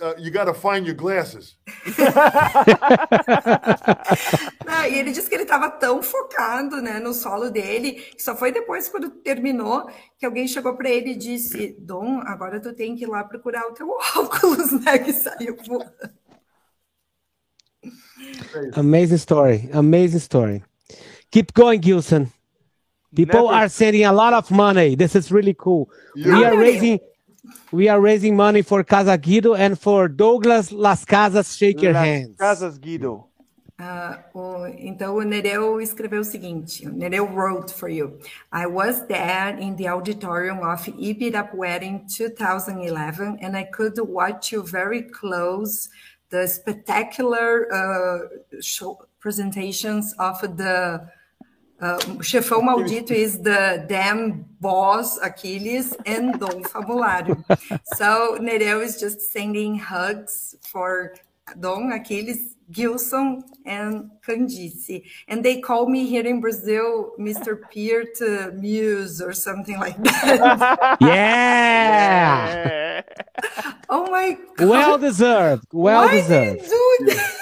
uh, 0.00 0.14
you 0.18 0.30
got 0.30 0.44
to 0.44 0.54
find 0.54 0.86
your 0.86 0.94
glasses. 0.94 1.56
Não, 4.64 4.84
e 4.84 4.98
ele 4.98 5.12
disse 5.12 5.28
que 5.28 5.34
ele 5.34 5.42
estava 5.42 5.68
tão 5.70 6.02
focado 6.02 6.80
né, 6.80 7.00
no 7.00 7.12
solo 7.12 7.50
dele, 7.50 7.92
que 7.92 8.22
só 8.22 8.36
foi 8.36 8.52
depois, 8.52 8.88
quando 8.88 9.10
terminou, 9.10 9.90
que 10.16 10.24
alguém 10.24 10.46
chegou 10.46 10.76
para 10.76 10.88
ele 10.88 11.10
e 11.12 11.16
disse: 11.16 11.76
Dom, 11.80 12.20
agora 12.20 12.60
tu 12.60 12.72
tem 12.72 12.94
que 12.94 13.04
ir 13.04 13.08
lá 13.08 13.24
procurar 13.24 13.66
o 13.66 13.72
teu 13.72 13.90
óculos, 14.16 14.72
né? 14.84 14.98
Que 14.98 15.12
saiu 15.12 15.56
voando. 15.66 15.92
Amazing 18.74 19.16
story. 19.16 19.68
Amazing 19.72 20.18
story. 20.18 20.62
Keep 21.30 21.54
going, 21.54 21.80
Gilson. 21.80 22.32
People 23.14 23.44
Never. 23.44 23.54
are 23.54 23.68
sending 23.68 24.04
a 24.04 24.12
lot 24.12 24.32
of 24.32 24.50
money. 24.50 24.94
This 24.94 25.16
is 25.16 25.32
really 25.32 25.54
cool. 25.54 25.90
Yeah. 26.14 26.34
We 26.34 26.44
are 26.44 26.56
raising 26.56 27.00
we 27.72 27.88
are 27.88 28.00
raising 28.00 28.36
money 28.36 28.62
for 28.62 28.84
Casa 28.84 29.16
Guido 29.16 29.54
and 29.54 29.78
for 29.78 30.08
Douglas 30.08 30.72
Las 30.72 31.04
Casas. 31.04 31.56
Shake 31.56 31.80
your 31.82 31.94
Las 31.94 32.04
hands. 32.04 32.36
Casas 32.36 32.78
Guido. 32.78 33.28
Uh, 33.80 34.16
o, 34.34 34.66
então 34.76 35.14
o 35.14 35.22
Nereu 35.22 35.80
escreveu 35.80 36.20
o 36.20 36.24
seguinte: 36.24 36.86
o 36.86 36.92
Nereu 36.92 37.26
wrote 37.26 37.72
for 37.72 37.88
you. 37.88 38.18
I 38.52 38.66
was 38.66 39.06
there 39.06 39.56
in 39.58 39.76
the 39.76 39.88
auditorium 39.88 40.58
of 40.58 40.84
Ibirapuera 40.86 41.82
in 41.82 42.04
2011, 42.06 43.38
and 43.40 43.56
I 43.56 43.64
could 43.64 43.98
watch 44.00 44.52
you 44.52 44.64
very 44.64 45.02
close 45.02 45.88
the 46.30 46.46
spectacular 46.48 47.72
uh, 47.72 48.60
show 48.60 48.98
presentations 49.20 50.12
of 50.18 50.40
the 50.40 51.08
uh, 51.80 51.98
Chefão 52.20 52.62
Maldito 52.62 53.12
is 53.12 53.40
the 53.40 53.84
damn 53.88 54.44
boss 54.60 55.18
Achilles 55.18 55.94
and 56.06 56.38
Dom 56.40 56.64
Fabulario. 56.64 57.36
so 57.96 58.38
Nereu 58.40 58.82
is 58.82 58.98
just 58.98 59.20
sending 59.32 59.78
hugs 59.78 60.56
for 60.62 61.14
Don, 61.60 61.92
Achilles, 61.92 62.56
Gilson, 62.70 63.42
and 63.64 64.10
Candice. 64.26 65.02
And 65.28 65.44
they 65.44 65.60
call 65.60 65.88
me 65.88 66.06
here 66.06 66.26
in 66.26 66.40
Brazil 66.40 67.12
Mr. 67.18 67.60
Peart 67.70 68.54
Muse 68.54 69.22
or 69.22 69.32
something 69.32 69.78
like 69.78 69.96
that. 70.02 70.98
yeah! 71.00 73.02
oh 73.88 74.10
my 74.10 74.36
God. 74.56 74.68
Well 74.68 74.98
deserved. 74.98 75.66
Well 75.72 76.06
Why 76.06 76.20
deserved. 76.20 76.60
Did 76.60 76.70
you 76.70 76.96
do 76.98 77.04
that? 77.06 77.34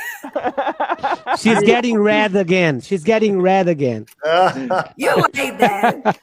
She's 1.39 1.63
getting 1.63 1.99
red 1.99 2.37
again. 2.37 2.81
She's 2.81 3.05
getting 3.05 3.41
red 3.41 3.69
again. 3.69 4.07
you 4.97 5.15
like 5.17 5.59
that? 5.59 6.19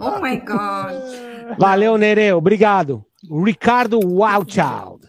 Oh 0.00 0.20
my 0.20 0.36
God. 0.36 1.56
Valeu, 1.58 1.96
Nereu. 1.98 2.40
Obrigado. 2.40 3.04
Ricardo 3.28 4.00
Wildchild. 4.00 5.04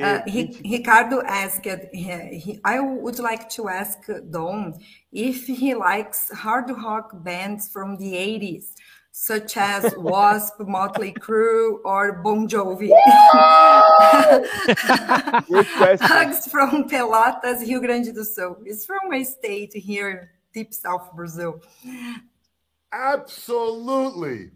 Uh, 0.00 0.20
he, 0.26 0.58
Ricardo 0.70 1.20
asked, 1.26 1.66
he, 1.92 2.58
I 2.64 2.80
would 2.80 3.18
like 3.18 3.50
to 3.50 3.68
ask 3.68 3.98
Don 4.30 4.74
if 5.12 5.46
he 5.46 5.74
likes 5.74 6.30
hard 6.32 6.70
rock 6.70 7.10
bands 7.22 7.68
from 7.68 7.98
the 7.98 8.14
80s, 8.14 8.72
such 9.12 9.58
as 9.58 9.94
Wasp, 9.96 10.58
Motley 10.60 11.12
Crue, 11.12 11.78
or 11.84 12.14
Bon 12.24 12.48
Jovi. 12.48 12.90
Hugs 16.00 16.46
from 16.50 16.88
Pelotas, 16.88 17.60
Rio 17.60 17.80
Grande 17.80 18.14
do 18.14 18.24
Sul. 18.24 18.56
It's 18.64 18.86
from 18.86 19.10
my 19.10 19.22
state 19.22 19.74
here, 19.74 20.32
deep 20.54 20.72
south 20.72 21.14
Brazil. 21.14 21.60
Absolutely. 22.90 24.50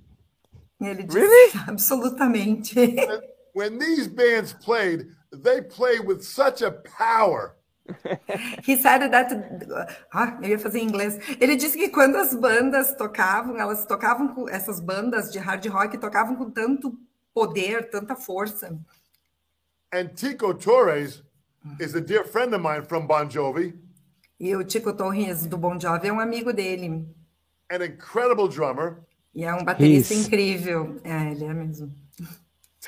Ele 0.80 1.02
disse, 1.04 1.14
Really? 1.14 1.52
Absolutamente. 1.66 3.20
When 3.52 3.78
these 3.78 4.08
bands 4.08 4.52
played, 4.52 5.06
they 5.32 5.60
play 5.62 6.00
with 6.00 6.22
such 6.24 6.62
a 6.62 6.70
power. 6.70 7.55
He 8.66 8.76
said 8.76 9.10
that. 9.10 9.32
Ah, 10.12 10.38
eu 10.42 10.50
ia 10.50 10.58
fazer 10.58 10.78
em 10.80 10.84
inglês. 10.84 11.18
Ele 11.40 11.56
disse 11.56 11.76
que 11.76 11.88
quando 11.88 12.16
as 12.16 12.34
bandas 12.34 12.94
tocavam, 12.96 13.56
elas 13.58 13.84
tocavam 13.86 14.28
com 14.28 14.48
essas 14.48 14.80
bandas 14.80 15.30
de 15.32 15.38
hard 15.38 15.66
rock 15.66 15.98
tocavam 15.98 16.36
com 16.36 16.50
tanto 16.50 16.98
poder, 17.34 17.90
tanta 17.90 18.16
força. 18.16 18.78
And 19.92 20.08
Tico 20.14 20.52
Torres 20.54 21.22
is 21.80 21.94
a 21.94 22.00
dear 22.00 22.24
friend 22.24 22.54
of 22.54 22.62
mine 22.62 22.84
from 22.84 23.06
Bon 23.06 23.28
Jovi, 23.28 23.74
E 24.38 24.54
o 24.54 24.62
Tico 24.64 24.92
Torres 24.92 25.46
do 25.46 25.56
Bon 25.56 25.78
Jovi 25.80 26.08
é 26.08 26.12
um 26.12 26.20
amigo 26.20 26.52
dele. 26.52 27.06
an 27.70 27.84
incredible 27.84 28.48
drummer. 28.48 28.98
E 29.34 29.44
é 29.44 29.54
um 29.54 29.64
baterista 29.64 30.14
Isso. 30.14 30.26
incrível. 30.26 31.00
É, 31.04 31.30
ele 31.32 31.44
é 31.44 31.52
mesmo. 31.54 31.94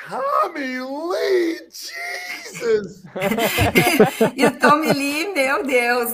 Tommy 0.06 0.78
Lee, 0.78 1.58
Jesus! 1.70 3.04
E 4.36 4.46
o 4.46 4.58
Tommy 4.58 4.92
Lee, 4.92 5.34
meu 5.34 5.64
Deus. 5.64 6.12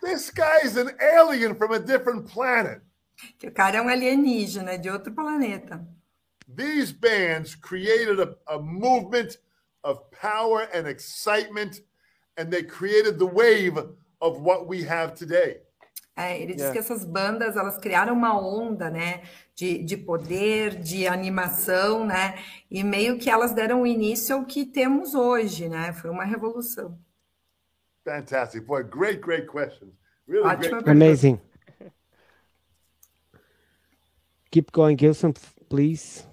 this 0.00 0.30
guy's 0.30 0.76
an 0.76 0.90
alien 1.00 1.54
from 1.54 1.72
a 1.72 1.78
different 1.78 2.26
planet. 2.26 2.80
Que 3.38 3.48
o 3.48 3.52
cara 3.52 3.78
é 3.78 3.82
um 3.82 3.88
alienígena 3.88 4.78
de 4.78 4.90
outro 4.90 5.12
planeta. 5.12 5.86
These 6.48 6.92
bands 6.92 7.54
created 7.54 8.18
a, 8.20 8.36
a 8.48 8.58
movement 8.58 9.38
of 9.84 10.10
power 10.10 10.68
and 10.74 10.86
excitement, 10.88 11.82
and 12.36 12.50
they 12.50 12.62
created 12.62 13.18
the 13.18 13.26
wave 13.26 13.78
of 14.20 14.40
what 14.40 14.66
we 14.66 14.82
have 14.82 15.14
today. 15.14 15.60
É, 16.14 16.36
ele 16.40 16.52
diz 16.52 16.62
Yeah. 16.62 16.72
que 16.72 16.78
essas 16.78 17.04
bandas 17.06 17.56
elas 17.56 17.78
criaram 17.78 18.12
uma 18.12 18.38
onda, 18.38 18.90
né, 18.90 19.22
de, 19.54 19.82
de 19.82 19.96
poder, 19.96 20.78
de 20.78 21.06
animação, 21.08 22.06
né, 22.06 22.38
e 22.70 22.84
meio 22.84 23.18
que 23.18 23.30
elas 23.30 23.52
deram 23.54 23.86
início 23.86 24.36
ao 24.36 24.44
que 24.44 24.66
temos 24.66 25.14
hoje, 25.14 25.68
né? 25.70 25.92
Foi 25.94 26.10
uma 26.10 26.24
revolução. 26.24 26.98
Fantastic. 28.04 28.64
Boy, 28.66 28.84
great, 28.84 29.20
great 29.20 29.46
questions. 29.46 29.94
Really 30.28 30.46
Ótima 30.46 30.82
great. 30.82 30.90
Amazing. 30.90 31.40
Keep 34.50 34.70
going, 34.72 34.98
Gilson, 34.98 35.32
please. 35.70 36.26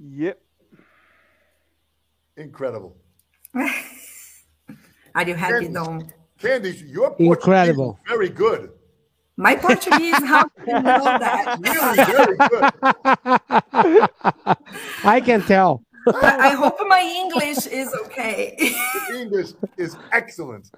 Yep. 0.00 0.40
Incredible. 2.36 2.96
Are 5.14 5.28
you 5.28 5.34
happy, 5.36 5.68
Candice. 5.68 6.14
Candice, 6.38 6.82
your 6.86 7.10
Portuguese 7.10 7.36
Incredible. 7.36 7.98
is 8.04 8.12
very 8.12 8.28
good. 8.28 8.70
My 9.36 9.54
Portuguese, 9.56 10.18
how 10.24 10.44
do 10.44 10.50
you 10.66 10.72
know 10.72 11.04
that? 11.04 11.58
Really, 11.62 11.96
very 12.12 12.36
good. 12.48 12.64
I 15.04 15.20
can 15.20 15.42
tell. 15.42 15.82
I 16.08 16.48
I 16.48 16.50
hope 16.54 16.76
my 16.88 17.02
English 17.02 17.66
is 17.66 17.92
okay. 18.06 18.56
English 19.14 19.50
is 19.76 19.96
excellent. 20.12 20.70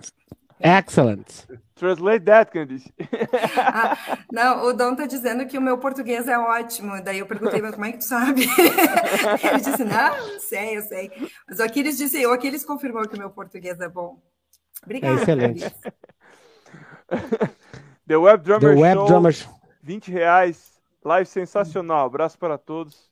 Excellent. 0.62 1.46
Translate 1.76 2.24
that, 2.26 2.52
Candice. 2.52 2.90
Ah, 3.56 3.96
não, 4.30 4.66
o 4.66 4.72
Dom 4.74 4.94
tá 4.94 5.06
dizendo 5.06 5.46
que 5.46 5.56
o 5.56 5.61
meu 5.62 5.78
português 5.78 6.28
é 6.28 6.38
ótimo. 6.38 7.02
Daí 7.02 7.18
eu 7.20 7.26
perguntei, 7.26 7.62
mas 7.62 7.74
como 7.74 7.86
é 7.86 7.92
que 7.92 7.98
tu 7.98 8.04
sabe? 8.04 8.42
Ele 8.42 9.61
disse, 9.62 9.84
não, 9.84 10.16
eu 10.16 10.40
sei, 10.40 10.76
eu 10.76 10.82
sei. 10.82 11.11
Mas 11.48 11.58
o 11.61 11.62
Aquiles 11.62 11.96
disse, 11.96 12.26
o 12.26 12.32
Aquiles 12.32 12.64
confirmou 12.64 13.08
que 13.08 13.14
o 13.14 13.18
meu 13.18 13.30
português 13.30 13.80
é 13.80 13.88
bom. 13.88 14.20
Obrigada. 14.84 15.14
É 15.14 15.22
excelente. 15.22 15.64
Aquiles. 15.64 15.90
The 18.06 18.16
Web 18.18 18.42
The 18.44 18.58
Drummer 18.58 18.76
Web 18.76 18.94
Show, 18.96 19.06
Drummers. 19.06 19.48
20 19.84 20.12
reais. 20.12 20.70
Live 21.04 21.26
sensacional. 21.28 22.06
Abraço 22.06 22.36
para 22.38 22.58
todos. 22.58 23.08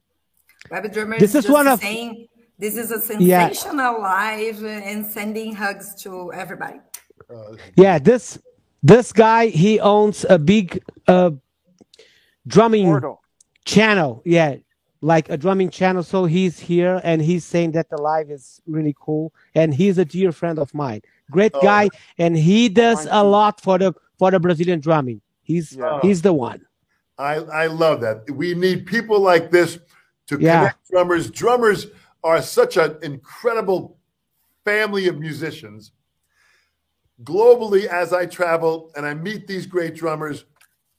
Web 0.71 0.89
Drummer 0.91 1.19
This 1.19 1.35
is 1.35 1.45
just 1.45 1.51
one 1.51 1.69
of- 1.69 1.81
saying, 1.81 2.27
this 2.59 2.77
is 2.77 2.91
a 2.91 3.01
Yeah. 3.23 3.49
sensational 3.49 4.01
live 4.01 4.63
and 4.65 5.07
sending 5.07 5.55
hugs 5.55 5.95
to 6.03 6.33
everybody. 6.33 6.81
Yeah, 7.77 7.99
this 7.99 8.39
this 8.83 9.13
guy 9.13 9.49
he 9.49 9.79
owns 9.81 10.25
a 10.29 10.39
big 10.39 10.83
uh 11.07 11.31
drumming 12.47 12.87
Portal. 12.87 13.21
channel. 13.65 14.23
Yeah, 14.25 14.57
like 15.01 15.29
a 15.31 15.37
drumming 15.37 15.71
channel. 15.71 16.03
So 16.03 16.25
he's 16.25 16.59
here 16.59 17.01
and 17.05 17.23
he's 17.23 17.45
saying 17.45 17.73
that 17.73 17.89
the 17.91 18.01
live 18.01 18.31
is 18.31 18.61
really 18.67 18.95
cool. 18.99 19.33
And 19.55 19.73
he's 19.75 19.99
a 19.99 20.05
dear 20.05 20.33
friend 20.33 20.59
of 20.59 20.73
mine. 20.75 21.03
Great 21.31 21.53
Oh. 21.55 21.61
guy, 21.61 21.89
and 22.19 22.37
he 22.37 22.69
does 22.69 23.07
a 23.11 23.23
lot 23.25 23.61
for 23.61 23.79
the 23.79 23.95
for 24.19 24.31
the 24.31 24.41
Brazilian 24.41 24.81
drumming. 24.81 25.21
He's 25.43 25.77
Yeah. 25.77 26.01
he's 26.03 26.23
the 26.23 26.33
one. 26.33 26.65
I, 27.19 27.37
I 27.37 27.67
love 27.67 28.01
that. 28.03 28.31
We 28.31 28.55
need 28.55 28.87
people 28.87 29.21
like 29.21 29.51
this 29.51 29.79
to 30.29 30.39
Yeah. 30.41 30.59
connect 30.59 30.91
drummers. 30.91 31.31
Drummers 31.31 31.87
are 32.23 32.41
such 32.43 32.77
an 32.77 32.97
incredible 33.03 33.97
family 34.65 35.09
of 35.09 35.19
musicians. 35.19 35.93
Globally, 37.25 37.87
as 37.87 38.13
I 38.13 38.27
travel 38.27 38.93
and 38.97 39.05
I 39.05 39.15
meet 39.15 39.47
these 39.49 39.67
great 39.67 39.95
drummers, 39.97 40.45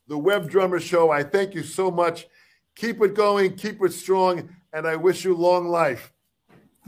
the 0.08 0.18
Web 0.18 0.50
Drummer 0.50 0.80
Show, 0.80 1.10
I 1.12 1.24
thank 1.24 1.54
you 1.56 1.64
so 1.64 1.90
much. 1.90 2.28
Keep 2.76 3.02
it 3.02 3.14
going, 3.16 3.56
keep 3.56 3.82
it 3.82 3.94
strong, 3.94 4.50
and 4.74 4.86
I 4.88 4.96
wish 4.98 5.24
you 5.24 5.34
long 5.36 5.68
life. 5.70 6.12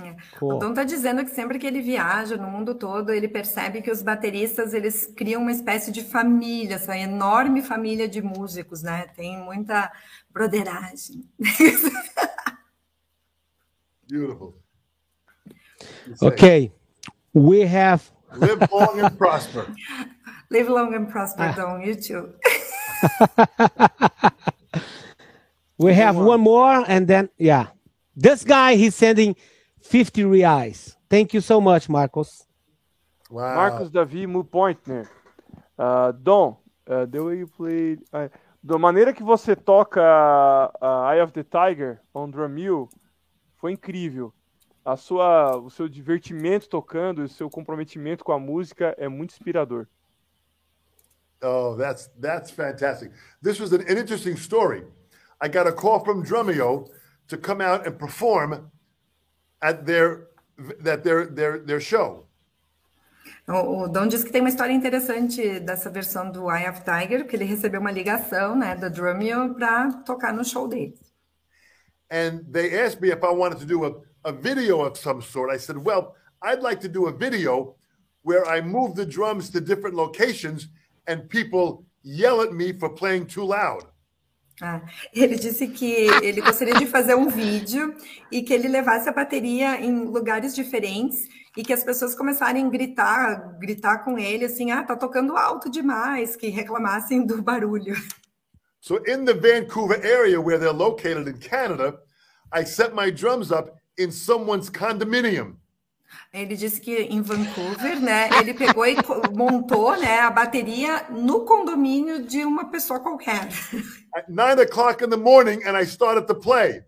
O 0.09 0.39
Cool. 0.39 0.59
Dom 0.59 0.73
tá 0.73 0.83
dizendo 0.83 1.23
que 1.23 1.31
sempre 1.31 1.59
que 1.59 1.67
ele 1.67 1.81
viaja 1.81 2.37
no 2.37 2.49
mundo 2.49 2.73
todo, 2.75 3.11
ele 3.11 3.27
percebe 3.27 3.81
que 3.81 3.91
os 3.91 4.01
bateristas 4.01 4.73
eles 4.73 5.05
criam 5.15 5.41
uma 5.41 5.51
espécie 5.51 5.91
de 5.91 6.03
família, 6.03 6.75
essa 6.75 6.97
enorme 6.97 7.61
família 7.61 8.07
de 8.07 8.21
músicos, 8.21 8.81
né? 8.81 9.07
Tem 9.15 9.37
muita 9.37 9.91
broderagem. 10.29 11.25
Beautiful. 14.07 14.55
Okay, 16.21 16.71
we 17.33 17.61
have 17.63 18.03
Live 18.35 18.67
long 18.71 18.99
and 19.01 19.15
prosper. 19.17 19.65
Live 20.49 20.69
long 20.69 20.93
and 20.93 21.07
Ah. 21.07 21.11
prosper, 21.11 21.53
Dom. 21.55 21.81
You 21.81 21.95
too. 21.95 22.33
we 25.77 25.93
have 25.93 26.17
one 26.17 26.41
more, 26.41 26.83
and 26.87 27.07
then 27.07 27.29
yeah, 27.37 27.67
this 28.15 28.43
guy 28.43 28.75
he's 28.75 28.95
sending 28.95 29.35
fifty 29.81 30.23
reais. 30.23 30.95
Thank 31.09 31.33
you 31.33 31.41
so 31.41 31.59
much, 31.59 31.89
Marcos. 31.89 32.47
Wow. 33.29 33.55
Marcos 33.55 33.89
Davi 33.89 34.25
Mupointner. 34.27 35.07
Uh, 35.77 36.11
Dom, 36.11 36.57
uh, 36.87 37.05
the 37.05 37.23
way 37.23 37.37
you 37.39 37.47
played. 37.47 38.01
Uh, 38.13 38.29
da 38.63 38.77
maneira 38.77 39.13
que 39.13 39.23
você 39.23 39.55
toca 39.55 40.01
uh, 40.01 41.11
Eye 41.11 41.21
of 41.21 41.33
the 41.33 41.43
Tiger 41.43 41.99
on 42.13 42.29
Drum 42.29 42.49
Mill 42.49 42.89
foi 43.57 43.71
incrível. 43.71 44.33
A 44.83 44.95
sua, 44.95 45.57
o 45.57 45.69
seu 45.69 45.87
divertimento 45.87 46.67
tocando, 46.67 47.23
o 47.23 47.27
seu 47.27 47.49
comprometimento 47.49 48.23
com 48.23 48.31
a 48.31 48.39
música 48.39 48.95
é 48.97 49.07
muito 49.07 49.31
inspirador. 49.31 49.87
Oh, 51.43 51.75
that's 51.75 52.09
that's 52.19 52.51
fantastic. 52.51 53.11
This 53.41 53.59
was 53.59 53.73
an, 53.73 53.81
an 53.81 53.97
interesting 53.97 54.35
story. 54.35 54.83
I 55.39 55.47
got 55.47 55.67
a 55.67 55.71
call 55.71 55.99
from 56.03 56.23
Drumeo 56.23 56.87
to 57.27 57.37
come 57.37 57.61
out 57.61 57.87
and 57.87 57.97
perform 57.97 58.71
at 59.61 59.85
their 59.85 60.27
that 60.83 61.03
their 61.03 61.25
their 61.25 61.59
their 61.59 61.79
show. 61.79 62.27
O, 63.47 63.87
Dom 63.87 64.07
diz 64.07 64.23
que 64.23 64.31
tem 64.31 64.41
uma 64.41 64.49
história 64.49 64.71
interessante 64.71 65.59
dessa 65.59 65.89
versão 65.89 66.31
do 66.31 66.49
Eye 66.49 66.69
of 66.69 66.81
Tiger, 66.83 67.27
que 67.27 67.35
ele 67.35 67.45
recebeu 67.45 67.81
uma 67.81 67.91
ligação, 67.91 68.55
né, 68.55 68.75
da 68.75 68.87
Drumeo 68.87 69.53
para 69.55 69.91
tocar 70.05 70.33
no 70.33 70.43
show 70.45 70.67
dele. 70.67 70.93
And 72.09 72.43
they 72.51 72.79
asked 72.79 73.01
me 73.01 73.09
if 73.09 73.23
I 73.23 73.31
wanted 73.31 73.59
to 73.59 73.65
do 73.65 73.85
a, 73.85 74.01
a 74.23 74.31
video 74.31 74.81
of 74.81 74.97
some 74.97 75.21
sort. 75.21 75.49
I 75.53 75.57
said, 75.57 75.77
Well, 75.77 76.15
I'd 76.41 76.61
like 76.61 76.81
to 76.81 76.89
do 76.89 77.07
a 77.07 77.11
video 77.11 77.75
where 78.23 78.45
I 78.45 78.61
move 78.61 78.95
the 78.95 79.05
drums 79.05 79.49
to 79.51 79.61
different 79.61 79.95
locations 79.95 80.67
and 81.07 81.29
people 81.29 81.85
yell 82.03 82.41
at 82.41 82.53
me 82.53 82.73
for 82.73 82.89
playing 82.89 83.27
too 83.27 83.43
loud. 83.43 83.85
Ah, 84.61 84.81
ele 85.11 85.35
disse 85.35 85.67
que 85.67 85.91
ele 86.21 86.39
gostaria 86.39 86.75
de 86.75 86.85
fazer 86.85 87.15
um 87.15 87.27
vídeo 87.27 87.95
e 88.31 88.43
que 88.43 88.53
ele 88.53 88.67
levasse 88.67 89.09
a 89.09 89.11
bateria 89.11 89.81
em 89.81 90.05
lugares 90.05 90.53
diferentes 90.53 91.27
e 91.57 91.63
que 91.63 91.73
as 91.73 91.83
pessoas 91.83 92.13
começarem 92.13 92.65
a 92.65 92.69
gritar, 92.69 93.57
gritar 93.59 94.03
com 94.03 94.19
ele 94.19 94.45
assim, 94.45 94.71
ah, 94.71 94.83
tá 94.83 94.95
tocando 94.95 95.35
alto 95.35 95.69
demais, 95.69 96.35
que 96.35 96.47
reclamassem 96.49 97.25
do 97.25 97.41
barulho. 97.41 97.95
So 98.79 98.97
in 99.07 99.25
the 99.25 99.33
Vancouver 99.33 99.99
area 100.03 100.39
where 100.39 100.59
they're 100.59 100.71
located 100.71 101.27
in 101.27 101.39
Canada, 101.39 101.99
I 102.51 102.63
set 102.63 102.93
my 102.93 103.11
drums 103.11 103.51
up 103.51 103.71
in 103.97 104.11
someone's 104.11 104.69
condominium. 104.69 105.60
Ele 106.33 106.55
disse 106.55 106.79
que 106.79 106.95
em 106.97 107.21
Vancouver, 107.21 107.99
né, 107.99 108.29
ele 108.39 108.53
pegou 108.53 108.85
e 108.85 108.95
montou, 109.35 109.97
né, 109.97 110.19
a 110.21 110.29
bateria 110.31 111.05
no 111.09 111.43
condomínio 111.45 112.23
de 112.25 112.45
uma 112.45 112.69
pessoa 112.71 112.99
qualquer. 113.01 113.47
At 114.15 114.27
nine 114.29 114.61
o'clock 114.61 115.03
in 115.03 115.09
the 115.09 115.17
morning, 115.17 115.61
and 115.65 115.77
I 115.77 115.83
started 115.85 116.27
to 116.27 116.35
play. 116.35 116.83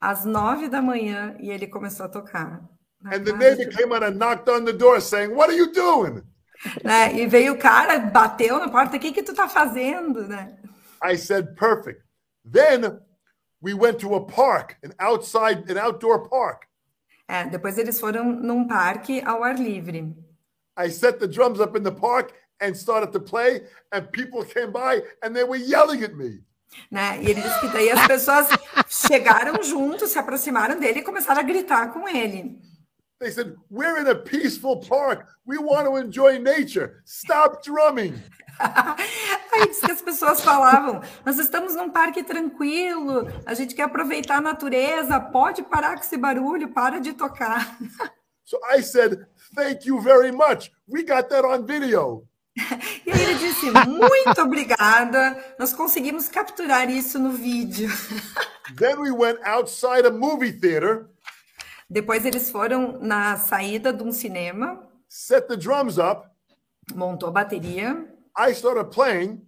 Às 0.00 0.24
nove 0.24 0.68
da 0.68 0.80
manhã 0.82 1.36
e 1.38 1.50
ele 1.50 1.66
começou 1.66 2.06
a 2.06 2.08
tocar. 2.08 2.62
Na 3.00 3.14
And 3.16 3.24
the 3.24 3.32
neighbor 3.32 3.64
de- 3.66 3.76
came 3.76 3.92
out 3.94 4.04
and 4.04 4.16
knocked 4.16 4.48
on 4.50 4.64
the 4.64 4.72
door 4.72 5.00
saying, 5.00 5.32
What 5.34 5.50
are 5.50 5.56
you 5.58 5.72
doing? 5.72 6.22
né, 6.84 7.14
E 7.14 7.26
veio 7.26 7.54
o 7.54 7.58
cara, 7.58 7.98
bateu 7.98 8.58
na 8.58 8.68
porta, 8.68 8.96
o 8.96 9.00
que 9.00 9.12
que 9.12 9.22
tu 9.22 9.34
tá 9.34 9.48
fazendo, 9.48 10.26
né? 10.26 10.56
I 11.02 11.16
said, 11.16 11.54
Perfect. 11.54 12.02
Then 12.50 12.98
we 13.62 13.72
went 13.74 13.98
to 14.00 14.14
a 14.14 14.26
park, 14.26 14.76
an 14.84 14.90
outside, 14.98 15.70
an 15.70 15.78
outdoor 15.78 16.28
park. 16.28 16.66
É, 17.30 17.44
depois 17.44 17.78
eles 17.78 18.00
foram 18.00 18.24
num 18.24 18.66
parque 18.66 19.22
ao 19.24 19.44
ar 19.44 19.56
livre. 19.56 20.16
I 20.76 20.90
set 20.90 21.20
the 21.20 21.28
drums 21.28 21.60
up 21.60 21.78
in 21.78 21.84
the 21.84 21.92
park 21.92 22.32
and 22.60 22.74
started 22.74 23.12
to 23.12 23.20
play, 23.20 23.62
and 23.92 24.10
people 24.10 24.44
came 24.44 24.72
by 24.72 25.00
and 25.22 25.32
they 25.32 25.44
were 25.44 25.56
yelling 25.56 26.02
at 26.02 26.16
me. 26.16 26.42
Né? 26.90 27.22
E 27.22 27.30
ele 27.30 27.40
disse 27.40 27.60
que 27.60 27.68
daí 27.68 27.88
as 27.88 28.04
pessoas 28.08 28.48
chegaram 28.88 29.62
juntos, 29.62 30.10
se 30.10 30.18
aproximaram 30.18 30.80
dele 30.80 31.00
e 31.00 31.02
começaram 31.02 31.38
a 31.40 31.44
gritar 31.44 31.92
com 31.92 32.08
ele. 32.08 32.58
They 33.20 33.30
said, 33.30 33.54
We're 33.70 34.00
in 34.00 34.08
a 34.08 34.16
peaceful 34.16 34.80
park. 34.80 35.28
We 35.46 35.58
want 35.58 35.86
to 35.86 35.98
enjoy 35.98 36.38
nature. 36.40 37.02
Stop 37.04 37.62
drumming. 37.62 38.14
Aí 39.52 39.66
disse 39.68 39.84
que 39.84 39.92
as 39.92 40.02
pessoas 40.02 40.40
falavam: 40.40 41.00
Nós 41.24 41.38
estamos 41.38 41.74
num 41.74 41.90
parque 41.90 42.22
tranquilo, 42.22 43.26
a 43.46 43.54
gente 43.54 43.74
quer 43.74 43.84
aproveitar 43.84 44.36
a 44.36 44.40
natureza, 44.40 45.18
pode 45.20 45.62
parar 45.62 45.96
com 45.96 46.02
esse 46.02 46.16
barulho, 46.16 46.68
para 46.68 47.00
de 47.00 47.12
tocar. 47.12 47.76
So 48.44 48.58
I 48.68 48.82
said, 48.82 49.28
Thank 49.54 49.86
you 49.86 50.00
very 50.00 50.32
much. 50.32 50.72
We 50.88 51.04
got 51.04 51.28
that 51.28 51.44
on 51.46 51.64
video. 51.64 52.26
E 53.06 53.12
aí 53.12 53.22
ele 53.22 53.34
disse: 53.36 53.70
Muito 53.86 54.42
obrigada, 54.42 55.54
nós 55.56 55.72
conseguimos 55.72 56.28
capturar 56.28 56.90
isso 56.90 57.16
no 57.18 57.30
vídeo. 57.30 57.88
Then 58.76 58.98
we 58.98 59.12
went 59.12 59.38
outside 59.44 60.04
a 60.04 60.10
movie 60.10 60.52
theater, 60.52 61.06
Depois 61.88 62.24
eles 62.26 62.50
foram 62.50 62.98
na 63.00 63.36
saída 63.36 63.92
de 63.92 64.02
um 64.02 64.10
cinema, 64.12 64.84
set 65.08 65.46
the 65.46 65.56
drums 65.56 65.96
up. 65.98 66.28
montou 66.92 67.28
a 67.28 67.32
bateria. 67.32 68.04
I 68.48 68.52
started 68.54 68.90
playing, 68.90 69.42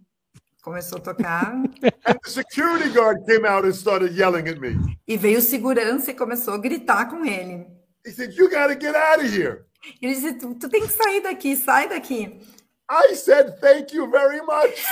Começou 0.61 0.97
a 0.97 1.01
tocar 1.01 1.51
and 1.53 2.19
the 2.23 2.29
security 2.29 2.89
guard 2.93 3.25
came 3.27 3.45
out 3.45 3.65
and 3.65 3.73
started 3.73 4.13
yelling 4.17 4.47
at 4.47 4.59
me. 4.59 4.77
e 5.07 5.17
veio 5.17 5.39
o 5.39 5.41
segurança 5.41 6.11
e 6.11 6.13
começou 6.13 6.53
a 6.53 6.57
gritar 6.57 7.09
com 7.09 7.25
ele. 7.25 7.65
He 8.05 8.11
said, 8.11 8.33
You 8.33 8.49
got 8.49 8.67
to 8.67 8.75
get 8.79 8.95
out 8.95 9.19
of 9.23 9.27
here. 9.27 9.65
Ele 10.01 10.13
disse: 10.13 10.33
tu, 10.37 10.55
tu 10.55 10.69
tem 10.69 10.81
que 10.81 10.93
sair 10.93 11.21
daqui, 11.21 11.55
sai 11.57 11.89
daqui. 11.89 12.39
I 12.89 13.13
said, 13.15 13.59
Thank 13.59 13.93
you 13.95 14.09
very 14.09 14.41
much. 14.41 14.73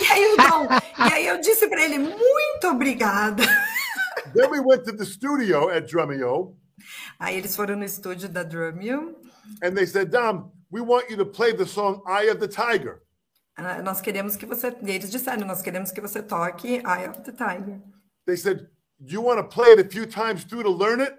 E 0.00 0.04
aí, 0.12 0.32
o 0.32 0.36
Dom, 0.36 0.64
e 1.08 1.12
aí 1.12 1.26
eu 1.26 1.40
disse 1.40 1.66
para 1.68 1.82
ele: 1.84 1.98
muito 1.98 2.68
obrigada. 2.68 3.42
then 4.34 4.48
we 4.50 4.60
went 4.60 4.84
to 4.84 4.92
the 4.96 5.04
studio 5.04 5.68
at 5.70 5.86
Drumeo, 5.90 6.56
Aí 7.18 7.36
eles 7.36 7.56
foram 7.56 7.74
no 7.76 7.84
estúdio 7.84 8.28
da 8.28 8.44
Drumeo. 8.44 9.16
and 9.62 9.74
they 9.74 9.84
said, 9.86 10.10
Dom, 10.10 10.52
we 10.70 10.80
want 10.80 11.08
you 11.10 11.16
to 11.16 11.24
play 11.24 11.52
the 11.52 11.66
song 11.66 12.02
Eye 12.06 12.30
of 12.30 12.38
the 12.40 12.48
Tiger. 12.48 13.02
Ah, 13.56 13.82
Nós 13.82 14.00
queremos 14.00 14.36
que 14.36 14.46
você. 14.46 14.68
Eles 14.82 15.10
disseram: 15.10 15.46
nós 15.46 15.60
queremos 15.62 15.90
que 15.90 16.00
você 16.00 16.22
toque 16.22 16.76
Eye 16.84 17.08
of 17.08 17.20
the 17.22 17.32
Tiger. 17.32 17.80
They 18.26 18.36
said, 18.36 18.68
Do 19.00 19.12
you 19.12 19.22
want 19.22 19.38
to 19.38 19.44
play 19.44 19.72
it 19.72 19.80
a 19.80 19.88
few 19.88 20.06
times 20.06 20.44
through 20.44 20.62
to 20.64 20.70
learn 20.70 21.00
it? 21.02 21.14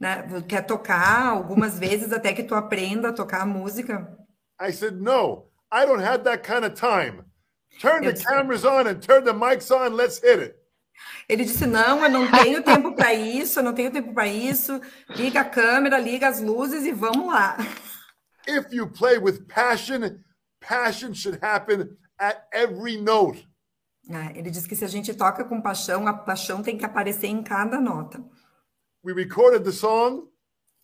Né? 0.00 0.24
Quer 0.48 0.62
tocar 0.66 1.26
algumas 1.28 1.78
vezes 1.78 2.12
até 2.12 2.32
que 2.32 2.42
tu 2.42 2.54
aprenda 2.54 3.08
a 3.08 3.12
tocar 3.12 3.42
a 3.42 3.46
música? 3.46 4.06
I 4.60 4.70
said, 4.72 5.00
No, 5.00 5.46
I 5.72 5.84
don't 5.86 6.02
have 6.02 6.24
that 6.24 6.42
kind 6.42 6.64
of 6.64 6.74
time. 6.74 7.24
Turn 7.80 8.02
the 8.02 8.10
Yes. 8.10 8.24
cameras 8.24 8.64
on 8.64 8.86
and 8.86 9.00
turn 9.00 9.24
the 9.24 9.32
mics 9.32 9.70
on. 9.70 9.94
Let's 9.94 10.18
hit 10.22 10.40
it. 10.40 10.56
Ele 11.28 11.44
disse: 11.44 11.66
Não, 11.66 12.02
eu 12.04 12.10
não 12.10 12.30
tenho 12.30 12.62
tempo 12.62 12.92
para 12.94 13.14
isso, 13.14 13.58
eu 13.60 13.62
não 13.62 13.72
tenho 13.74 13.90
tempo 13.90 14.12
para 14.12 14.26
isso. 14.26 14.80
Liga 15.10 15.40
a 15.40 15.44
câmera, 15.44 15.98
liga 15.98 16.28
as 16.28 16.40
luzes 16.40 16.84
e 16.84 16.92
vamos 16.92 17.26
lá. 17.26 17.56
If 18.50 18.72
you 18.72 18.88
play 18.88 19.18
with 19.18 19.46
passion, 19.46 20.24
passion 20.60 21.14
should 21.14 21.38
happen 21.42 21.96
at 22.18 22.46
every 22.52 22.96
note. 23.00 23.46
É, 24.10 24.36
Ele 24.38 24.50
disse 24.50 24.68
que 24.68 24.74
se 24.74 24.84
a 24.84 24.88
gente 24.88 25.14
toca 25.14 25.44
com 25.44 25.60
paixão, 25.60 26.06
a 26.08 26.12
paixão 26.12 26.62
tem 26.62 26.76
que 26.76 26.84
aparecer 26.84 27.28
em 27.28 27.42
cada 27.42 27.80
nota. 27.80 28.22
We 29.04 29.12
recorded 29.14 29.62
the 29.64 29.72
song. 29.72 30.24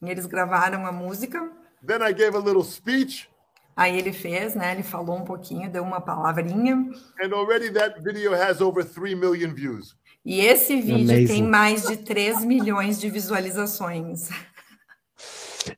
E 0.03 0.09
eles 0.11 0.27
gravaram 0.27 0.87
a 0.87 0.93
música, 0.93 1.51
Then 1.85 2.03
I 2.03 2.13
gave 2.13 2.37
a 2.37 2.41
little 2.41 2.63
speech, 2.65 3.29
aí 3.75 3.97
ele 3.99 4.13
fez, 4.13 4.55
né? 4.55 4.73
Ele 4.73 4.83
falou 4.83 5.17
um 5.19 5.25
pouquinho, 5.25 5.71
deu 5.71 5.83
uma 5.83 6.01
palavrinha. 6.01 6.75
and 7.23 7.33
already 7.35 7.71
that 7.73 8.01
video 8.03 8.33
has 8.35 8.61
over 8.61 8.85
3 8.85 9.15
million 9.17 9.55
views. 9.55 9.97
E 10.25 10.41
esse 10.41 10.81
vídeo 10.81 11.13
Amazing. 11.15 11.27
tem 11.27 11.43
mais 11.43 11.87
de 11.87 11.97
3 11.97 12.45
milhões 12.45 13.01
de 13.01 13.09
visualizações. 13.11 14.29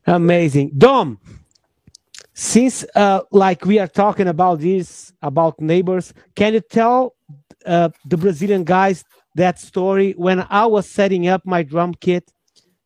Amazing. 0.06 0.70
Dom, 0.74 1.16
since 2.38 2.84
uh, 2.94 3.20
like 3.32 3.64
we 3.64 3.80
are 3.80 3.88
talking 3.88 4.28
about 4.28 4.60
this, 4.60 5.12
about 5.22 5.60
neighbors, 5.60 6.14
can 6.36 6.54
you 6.54 6.60
tell 6.60 7.16
uh, 7.66 7.88
the 8.06 8.16
Brazilian 8.16 8.62
guys 8.62 9.04
that 9.34 9.58
story 9.58 10.12
when 10.16 10.46
I 10.48 10.66
was 10.66 10.88
setting 10.88 11.26
up 11.26 11.44
my 11.44 11.64
drum 11.64 11.94
kit 11.94 12.30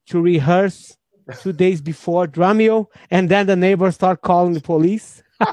to 0.06 0.22
rehearse 0.22 0.96
two 1.42 1.52
days 1.52 1.82
before 1.82 2.26
Drumeo, 2.26 2.86
and 3.10 3.28
then 3.28 3.46
the 3.46 3.54
neighbors 3.54 3.96
start 3.96 4.22
calling 4.22 4.54
the 4.54 4.62
police? 4.62 5.22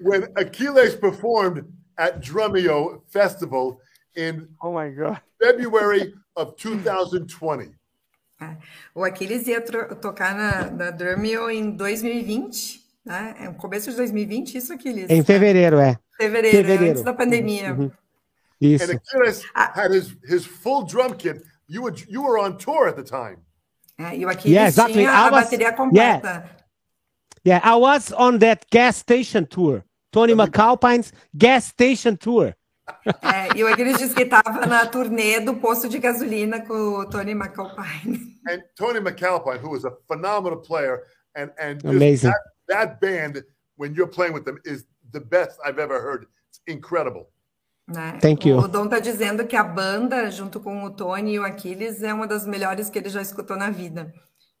When 0.00 0.26
Achilles 0.36 0.96
performed 0.96 1.64
at 1.96 2.20
Drumeo 2.20 3.00
Festival 3.08 3.80
in 4.14 4.48
Oh 4.60 4.72
my 4.72 4.90
god. 4.90 5.20
February 5.42 6.12
of 6.36 6.56
2020, 6.56 7.68
É. 8.40 8.56
O 8.94 9.02
Aquiles 9.04 9.46
ia 9.46 9.60
tocar 9.62 10.34
na, 10.34 10.70
na 10.70 10.90
Drumeo 10.90 11.48
em 11.50 11.70
2020, 11.70 12.80
né? 13.04 13.34
É 13.40 13.48
o 13.48 13.54
começo 13.54 13.90
de 13.90 13.96
2020, 13.96 14.56
isso, 14.58 14.72
Aquiles? 14.74 15.08
Em 15.10 15.22
fevereiro, 15.24 15.78
é. 15.78 15.98
Fevereiro, 16.18 16.56
fevereiro. 16.56 16.90
antes 16.92 17.02
da 17.02 17.14
pandemia. 17.14 17.70
and 17.72 17.90
Isso. 18.60 18.84
Achilles 18.84 19.42
had 19.54 19.90
his, 19.92 20.16
his 20.28 20.44
full 20.44 20.84
drum 20.84 21.14
kit. 21.14 21.42
You 21.68 21.82
were, 21.84 21.94
you 22.08 22.22
were 22.22 22.38
on 22.38 22.56
tour 22.58 22.88
at 22.88 22.96
the 22.96 23.02
time. 23.02 23.38
É, 23.98 24.16
e 24.16 24.26
o 24.26 24.28
Aquiles 24.28 24.52
Yeah, 24.54 24.68
exactly. 24.68 24.94
tinha 25.02 25.10
I 25.10 25.14
a 25.14 25.30
was- 25.30 25.44
bateria 25.44 25.72
completa. 25.72 26.50
Yeah, 27.46 27.60
I 27.66 27.76
was 27.76 28.12
on 28.12 28.38
that 28.40 28.66
gas 28.70 28.96
station 28.96 29.46
tour. 29.46 29.82
Tony 30.12 30.34
McAlpine's 30.34 31.12
gas 31.34 31.64
station 31.66 32.16
tour. 32.16 32.54
É, 33.22 33.56
e 33.56 33.64
o 33.64 33.68
Aquiles 33.68 33.98
disse 33.98 34.14
que 34.14 34.22
estava 34.22 34.66
na 34.66 34.86
turnê 34.86 35.40
do 35.40 35.54
posto 35.54 35.88
de 35.88 35.98
gasolina 35.98 36.60
com 36.60 36.74
o 36.74 37.06
Tony 37.08 37.32
McAlpine. 37.32 38.36
And 38.48 38.62
Tony 38.76 39.00
McAlpine, 39.00 39.58
who 39.58 39.76
is 39.76 39.84
a 39.84 39.92
phenomenal 40.06 40.60
player, 40.60 41.02
and, 41.36 41.50
and 41.58 41.80
just 41.80 41.94
Amazing. 41.94 42.30
That, 42.30 42.40
that 42.68 43.00
band, 43.00 43.44
when 43.76 43.94
you're 43.94 44.10
playing 44.10 44.34
with 44.34 44.44
them, 44.44 44.58
is 44.64 44.84
the 45.12 45.20
best 45.20 45.58
I've 45.64 45.78
ever 45.78 46.00
heard. 46.00 46.26
It's 46.50 46.60
incredible. 46.66 47.28
Né? 47.88 48.18
Thank 48.20 48.48
you. 48.48 48.58
O 48.58 48.68
Dom 48.68 48.88
tá 48.88 48.98
dizendo 48.98 49.46
que 49.46 49.56
a 49.56 49.62
banda, 49.62 50.30
junto 50.30 50.60
com 50.60 50.84
o 50.84 50.90
Tony 50.90 51.34
e 51.34 51.38
o 51.38 51.44
Aquiles, 51.44 52.02
é 52.02 52.12
uma 52.12 52.26
das 52.26 52.46
melhores 52.46 52.90
que 52.90 52.98
ele 52.98 53.08
já 53.08 53.22
escutou 53.22 53.56
na 53.56 53.70
vida. 53.70 54.12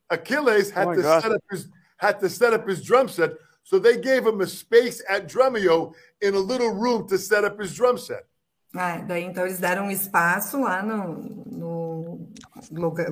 Achilles 0.08 0.70
had 0.70 0.86
Oh 0.86 0.94
to 0.94 1.02
set 1.02 1.32
up 1.32 1.44
his 1.50 1.68
had 1.98 2.20
to 2.20 2.28
set 2.28 2.54
up 2.54 2.70
his 2.70 2.80
drum 2.82 3.08
set, 3.08 3.36
so 3.66 3.80
they 3.80 3.96
gave 3.96 4.24
him 4.24 4.40
a 4.40 4.46
space 4.46 5.02
at 5.08 5.26
Drumeo 5.26 5.92
in 6.22 6.34
a 6.34 6.38
little 6.38 6.70
room 6.70 7.08
to 7.08 7.18
set 7.18 7.42
up 7.42 7.60
his 7.60 7.74
drum 7.74 7.98
set. 7.98 8.24
É, 8.72 9.02
daí 9.02 9.24
então 9.24 9.44
eles 9.44 9.58
deram 9.58 9.86
um 9.86 9.90
espaço 9.90 10.60
lá 10.60 10.82
no, 10.82 11.16
no, 11.46 12.30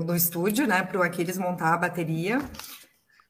no 0.06 0.14
estúdio, 0.14 0.66
né, 0.66 0.82
para 0.84 0.98
o 0.98 1.02
Aquiles 1.02 1.38
montar 1.38 1.74
a 1.74 1.78
bateria. 1.78 2.38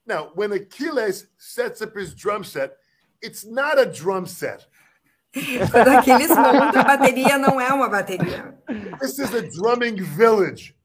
Now, 0.06 0.32
when 0.36 0.52
Achilles 0.52 1.26
sets 1.38 1.80
up 1.80 1.98
his 1.98 2.14
drum 2.14 2.44
set, 2.44 2.76
it's 3.22 3.42
not 3.42 3.78
a 3.78 3.86
drum 3.86 4.26
set. 4.26 4.66
Quando 5.72 5.88
Aquiles 5.88 6.28
monta 6.28 6.80
a 6.80 6.84
bateria, 6.84 7.38
não 7.38 7.58
é 7.58 7.72
uma 7.72 7.88
bateria. 7.88 8.54
This 9.00 9.18
is 9.18 9.32
a 9.32 9.40
drumming 9.40 9.96
village. 10.02 10.76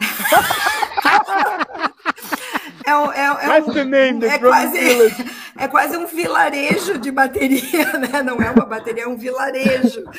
É, 2.86 2.94
um- 2.96 3.12
é, 3.12 3.24
é, 3.56 3.62
um- 3.62 3.72
the 3.72 3.84
name, 3.84 4.20
the 4.20 4.26
é 4.28 4.38
quase, 4.38 4.78
Village. 4.78 5.24
é 5.58 5.68
quase 5.68 5.96
um 5.96 6.06
vilarejo 6.06 6.98
de 6.98 7.10
bateria, 7.10 7.92
né? 7.98 8.22
Não 8.22 8.40
é 8.42 8.50
uma 8.50 8.66
bateria, 8.66 9.04
é 9.04 9.08
um 9.08 9.16
vilarejo. 9.16 10.04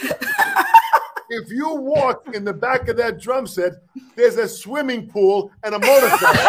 If 1.28 1.50
you 1.50 1.76
walk 1.84 2.38
in 2.38 2.44
the 2.44 2.54
back 2.54 2.88
of 2.90 2.98
that 3.02 3.18
drum 3.18 3.48
set, 3.48 3.74
there's 4.16 4.38
a 4.38 4.48
swimming 4.48 5.08
pool 5.08 5.50
and 5.64 5.74
a 5.74 5.80
motorcycle. 5.80 6.40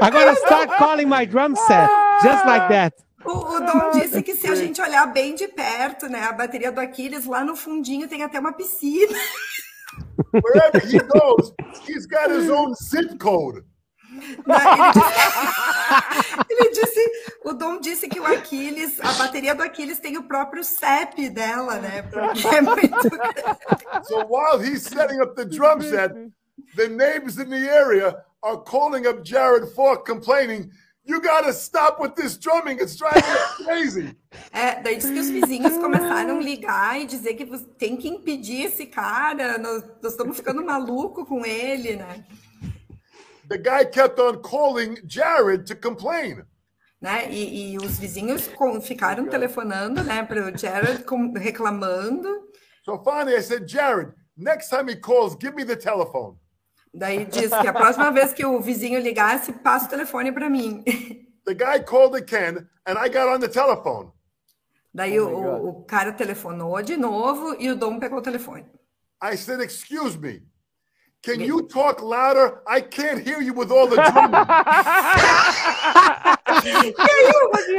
I'm 0.00 0.10
gonna 0.10 0.36
start 0.36 0.70
calling 0.78 1.06
my 1.06 1.26
drum 1.26 1.54
set 1.54 1.88
just 2.22 2.46
like 2.46 2.68
that. 2.70 2.94
O, 3.26 3.30
o 3.30 3.60
Dom 3.60 3.90
disse 3.92 4.22
que 4.22 4.34
se 4.36 4.46
a 4.48 4.54
gente 4.54 4.80
olhar 4.80 5.04
bem 5.06 5.34
de 5.34 5.48
perto, 5.48 6.08
né, 6.08 6.22
a 6.24 6.32
bateria 6.32 6.70
do 6.72 6.80
Aquiles, 6.80 7.26
lá 7.26 7.44
no 7.44 7.54
fundinho 7.56 8.08
tem 8.08 8.22
até 8.22 8.38
uma 8.40 8.52
piscina. 8.52 9.12
Wherever 10.32 10.78
he 10.86 10.98
goes, 10.98 11.52
he's 11.86 12.06
got 12.06 12.30
his 12.30 12.48
own 12.50 12.74
zip 12.74 13.18
code. 13.18 13.62
né? 14.46 14.56
Ele, 14.56 14.92
disse, 14.92 16.48
ele 16.50 16.70
disse- 16.70 17.10
o 17.44 17.52
Dom 17.52 17.80
disse 17.80 18.08
que 18.08 18.18
o 18.18 18.24
Aquiles, 18.26 18.98
a 19.00 19.12
bateria 19.12 19.54
do 19.54 19.62
Aquiles 19.62 19.98
tem 19.98 20.16
o 20.16 20.22
próprio 20.24 20.64
CEP 20.64 21.28
dela, 21.28 21.78
né? 21.78 22.02
Porque 22.02 22.46
é 22.48 22.60
muito. 22.62 23.08
So 24.04 24.24
while 24.26 24.58
he's 24.60 24.82
setting 24.84 25.20
up 25.20 25.34
the 25.34 25.44
drum 25.44 25.80
set, 25.82 26.12
the 26.76 26.88
neighbors 26.88 27.38
in 27.38 27.50
the 27.50 27.68
area 27.68 28.16
are 28.42 28.56
calling 28.58 29.06
up 29.06 29.22
Jared 29.22 29.68
Falk 29.74 30.06
complaining, 30.06 30.70
You 31.06 31.20
got 31.20 31.44
to 31.44 31.52
stop 31.52 32.00
with 32.02 32.14
this 32.16 32.36
drumming. 32.36 32.78
It's 32.80 32.96
driving 32.96 33.22
us 33.22 33.56
crazy. 33.64 34.16
É, 34.52 34.82
daí 34.82 34.96
diz 34.96 35.08
que 35.08 35.18
os 35.18 35.30
vizinhos 35.30 35.72
começaram 35.78 36.38
a 36.38 36.42
ligar 36.42 37.00
e 37.00 37.06
dizer 37.06 37.34
que 37.34 37.46
tem 37.78 37.96
que 37.96 38.08
impedir 38.08 38.66
esse 38.66 38.86
cara, 38.86 39.56
nós, 39.56 39.82
nós 40.02 40.12
estamos 40.12 40.36
ficando 40.36 40.62
maluco 40.64 41.24
com 41.24 41.44
ele, 41.44 41.96
né? 41.96 42.24
The 43.48 43.56
guy 43.58 43.86
kept 43.90 44.20
on 44.20 44.38
calling 44.42 44.96
Jared 45.06 45.64
to 45.66 45.76
complain. 45.76 46.42
né? 47.00 47.30
E, 47.30 47.72
e 47.74 47.76
os 47.78 47.98
vizinhos 47.98 48.48
com- 48.48 48.80
ficaram 48.80 49.26
telefonando, 49.26 50.02
né, 50.02 50.22
para 50.22 50.48
o 50.52 50.58
Jared 50.58 51.04
com- 51.04 51.32
reclamando. 51.32 52.28
So 52.84 52.98
finally 53.02 53.36
I 53.36 53.42
said, 53.42 53.66
Jared, 53.68 54.12
next 54.36 54.68
time 54.70 54.88
he 54.90 54.96
calls, 54.96 55.36
give 55.40 55.54
me 55.54 55.64
the 55.64 55.76
telephone. 55.76 56.36
Daí 56.92 57.24
diz 57.26 57.50
que 57.50 57.68
a 57.68 57.72
próxima 57.72 58.10
vez 58.10 58.32
que 58.32 58.44
o 58.44 58.60
vizinho 58.60 59.00
ligasse, 59.00 59.52
passa 59.52 59.86
o 59.86 59.88
telefone 59.90 60.32
para 60.32 60.48
mim. 60.48 60.82
The 61.44 61.54
guy 61.54 61.84
called 61.84 62.16
again, 62.16 62.68
and 62.86 62.98
I 62.98 63.08
got 63.08 63.28
on 63.28 63.40
the 63.40 63.48
telephone. 63.48 64.10
Daí 64.92 65.20
Oh 65.20 65.28
o, 65.28 65.68
o 65.68 65.84
cara 65.84 66.12
telefonou 66.12 66.80
de 66.82 66.96
novo 66.96 67.54
e 67.58 67.70
o 67.70 67.76
Dom 67.76 67.98
pegou 67.98 68.18
o 68.18 68.22
telefone. 68.22 68.64
I 69.22 69.36
said, 69.36 69.60
Excuse 69.60 70.18
me. 70.18 70.42
Can 71.26 71.40
you 71.40 71.62
talk 71.66 72.00
louder? 72.00 72.62
I 72.68 72.80
can't 72.80 73.18
hear 73.26 73.42
you 73.42 73.52
with 73.52 73.72
all 73.72 73.88
the 73.88 73.96
drumming. 73.96 74.46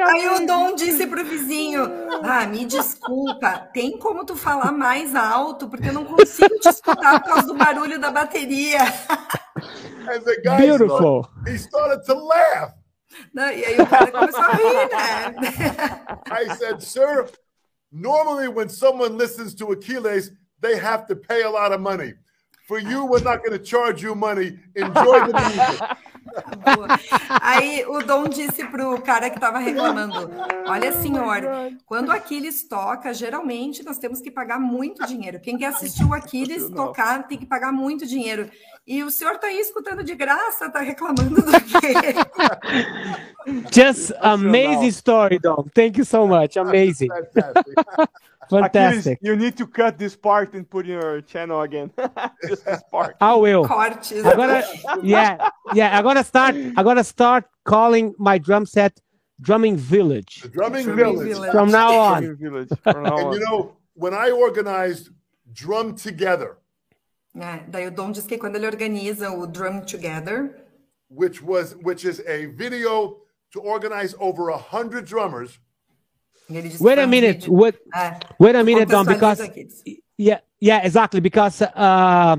Aí 0.05 0.27
o 0.35 0.45
Dom 0.45 0.75
disse 0.75 1.07
pro 1.07 1.23
vizinho: 1.23 1.87
Ah, 2.23 2.45
me 2.45 2.65
desculpa, 2.65 3.69
tem 3.73 3.97
como 3.97 4.25
tu 4.25 4.35
falar 4.35 4.73
mais 4.73 5.15
alto? 5.15 5.69
Porque 5.69 5.87
eu 5.87 5.93
não 5.93 6.03
consigo 6.03 6.59
te 6.59 6.67
escutar 6.67 7.23
por 7.23 7.29
causa 7.29 7.47
do 7.47 7.53
barulho 7.53 7.97
da 7.97 8.11
bateria. 8.11 8.79
and 10.11 10.25
the 10.25 10.41
guy 10.43 10.57
Beautiful. 10.57 11.23
started, 11.23 11.49
he 11.49 11.57
started 11.57 12.03
to 12.05 12.15
laugh. 12.15 12.73
Não, 13.33 13.49
e 13.49 13.63
aí 13.63 13.79
o 13.79 13.87
cara 13.87 14.11
começou 14.11 14.41
a 14.41 14.51
rir, 14.51 14.89
né? 14.91 15.35
I 16.29 16.53
said, 16.57 16.81
sir, 16.81 17.29
normally 17.93 18.49
when 18.49 18.67
someone 18.67 19.17
listens 19.17 19.55
to 19.55 19.71
Achilles, 19.71 20.33
they 20.59 20.75
have 20.75 21.07
to 21.07 21.15
pay 21.15 21.43
a 21.43 21.49
lot 21.49 21.71
of 21.71 21.79
money. 21.79 22.13
For 22.67 22.79
you, 22.79 23.05
we're 23.05 23.23
not 23.23 23.45
going 23.45 23.57
to 23.57 23.63
charge 23.63 24.03
you 24.03 24.13
money. 24.13 24.59
Enjoy 24.75 25.19
the 25.25 25.33
music. 25.33 25.81
Boa. 26.65 26.99
Aí 27.41 27.85
o 27.87 28.03
Dom 28.03 28.27
disse 28.27 28.65
pro 28.65 29.01
cara 29.01 29.29
que 29.29 29.37
estava 29.37 29.57
reclamando: 29.57 30.29
Olha, 30.67 30.91
senhor, 30.91 31.41
quando 31.85 32.09
o 32.09 32.11
Aquiles 32.11 32.67
toca, 32.67 33.13
geralmente 33.13 33.83
nós 33.83 33.97
temos 33.97 34.19
que 34.19 34.29
pagar 34.29 34.59
muito 34.59 35.07
dinheiro. 35.07 35.39
Quem 35.39 35.57
quer 35.57 35.67
assistir 35.67 36.03
o 36.03 36.13
Aquiles 36.13 36.69
tocar 36.69 37.25
tem 37.25 37.37
que 37.37 37.45
pagar 37.45 37.71
muito 37.71 38.05
dinheiro. 38.05 38.49
E 38.85 39.01
o 39.01 39.09
senhor 39.09 39.35
está 39.35 39.47
aí 39.47 39.59
escutando 39.59 40.03
de 40.03 40.15
graça, 40.15 40.65
está 40.65 40.81
reclamando 40.81 41.35
do 41.35 41.51
quê? 41.51 41.93
Just 43.73 44.11
amazing 44.21 44.89
story, 44.89 45.39
Dom. 45.39 45.65
Thank 45.73 45.97
you 45.97 46.05
so 46.05 46.27
much. 46.27 46.55
Amazing. 46.59 47.09
Fantastic. 48.49 48.73
Fantastic. 48.73 49.13
Achilles, 49.13 49.17
you 49.21 49.35
need 49.35 49.57
to 49.57 49.67
cut 49.67 49.97
this 49.97 50.15
part 50.15 50.53
and 50.53 50.69
put 50.69 50.85
in 50.85 50.93
your 50.93 51.21
channel 51.21 51.61
again. 51.61 51.91
Just 52.47 52.65
this 52.65 52.81
part. 52.91 53.15
I 53.21 53.35
will. 53.35 53.65
Cortes. 53.65 54.23
Agora, 54.25 54.63
yeah, 55.03 55.49
yeah. 55.73 55.97
I 55.97 56.01
gotta 56.01 56.23
start. 56.23 56.55
I 56.55 56.83
gotta 56.83 57.03
start 57.03 57.45
calling 57.65 58.13
my 58.17 58.37
drum 58.37 58.65
set 58.65 58.99
Drumming 59.41 59.77
Village 59.77 60.41
The 60.41 60.49
Drumming, 60.49 60.85
Drumming 60.85 61.03
Village. 61.17 61.27
Village. 61.35 61.51
from 61.51 61.71
now 61.71 61.91
on. 61.93 62.37
Village. 62.37 62.69
From 62.83 63.03
now 63.03 63.17
And 63.17 63.27
on. 63.27 63.33
you 63.33 63.39
know, 63.39 63.77
when 63.93 64.13
I 64.13 64.31
organized 64.31 65.09
Drum 65.53 65.95
Together, 65.95 66.57
É, 67.35 67.59
daí 67.69 67.85
o 67.85 67.91
Dom 67.91 68.11
diz 68.11 68.25
que 68.25 68.37
quando 68.37 68.55
ele 68.55 68.65
organiza 68.65 69.29
o 69.31 69.45
Drum 69.45 69.81
Together, 69.81 70.55
which 71.09 71.39
was 71.43 71.75
which 71.83 72.03
is 72.03 72.19
a 72.27 72.47
video 72.47 73.17
to 73.51 73.59
organize 73.61 74.15
over 74.19 74.49
a 74.49 74.57
hundred 74.57 75.05
drummers, 75.05 75.51
ele 75.51 75.51
diz 75.51 75.59
que 75.59 75.59
Wait 76.49 76.99
a 76.99 77.05
um 77.05 77.07
minute. 77.07 77.41
vídeo- 77.41 77.53
Wait. 77.53 77.75
É, 77.93 78.19
Wait 78.39 78.55
a 78.55 78.63
minute, 78.63 78.85
Dom, 78.89 79.03
because 79.05 79.41
yeah, 80.19 80.41
yeah, 80.61 80.85
exactly. 80.85 81.19
Because 81.21 81.61
uh, 81.63 82.37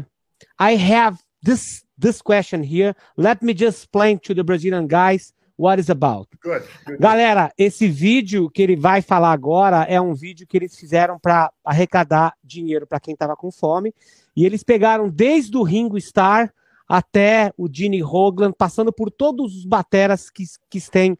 I 0.59 0.77
have 0.77 1.19
this 1.43 1.85
this 1.99 2.23
question 2.23 2.63
here. 2.63 2.95
Let 3.17 3.43
me 3.43 3.53
just 3.55 3.79
explain 3.85 4.19
to 4.21 4.35
the 4.35 4.43
Brazilian 4.43 4.87
guys 4.87 5.33
what 5.57 5.81
is 5.81 5.91
about. 5.91 6.29
good. 6.41 6.63
good. 6.87 6.99
Galera, 7.01 7.53
esse 7.59 7.89
vídeo 7.89 8.49
que 8.49 8.63
ele 8.63 8.77
vai 8.77 9.03
falar 9.03 9.33
agora 9.33 9.83
é 9.89 10.01
um 10.01 10.15
vídeo 10.15 10.47
que 10.47 10.57
eles 10.57 10.77
fizeram 10.77 11.19
para 11.19 11.53
arrecadar 11.65 12.33
dinheiro 12.43 12.87
para 12.87 13.01
quem 13.01 13.13
estava 13.15 13.37
com 13.37 13.51
fome. 13.51 13.93
E 14.37 14.47
eles 14.47 14.63
pegaram 14.63 15.09
desde 15.09 15.57
o 15.57 15.63
Ringo 15.65 15.99
Starr 15.99 16.51
até 16.89 17.53
o 17.59 17.69
Gene 17.71 18.03
Hoglan, 18.03 18.53
passando 18.53 18.93
por 18.93 19.11
todos 19.11 19.55
os 19.57 19.65
bateras 19.67 20.31
que, 20.31 20.45
que 20.71 20.81
tem 20.91 21.19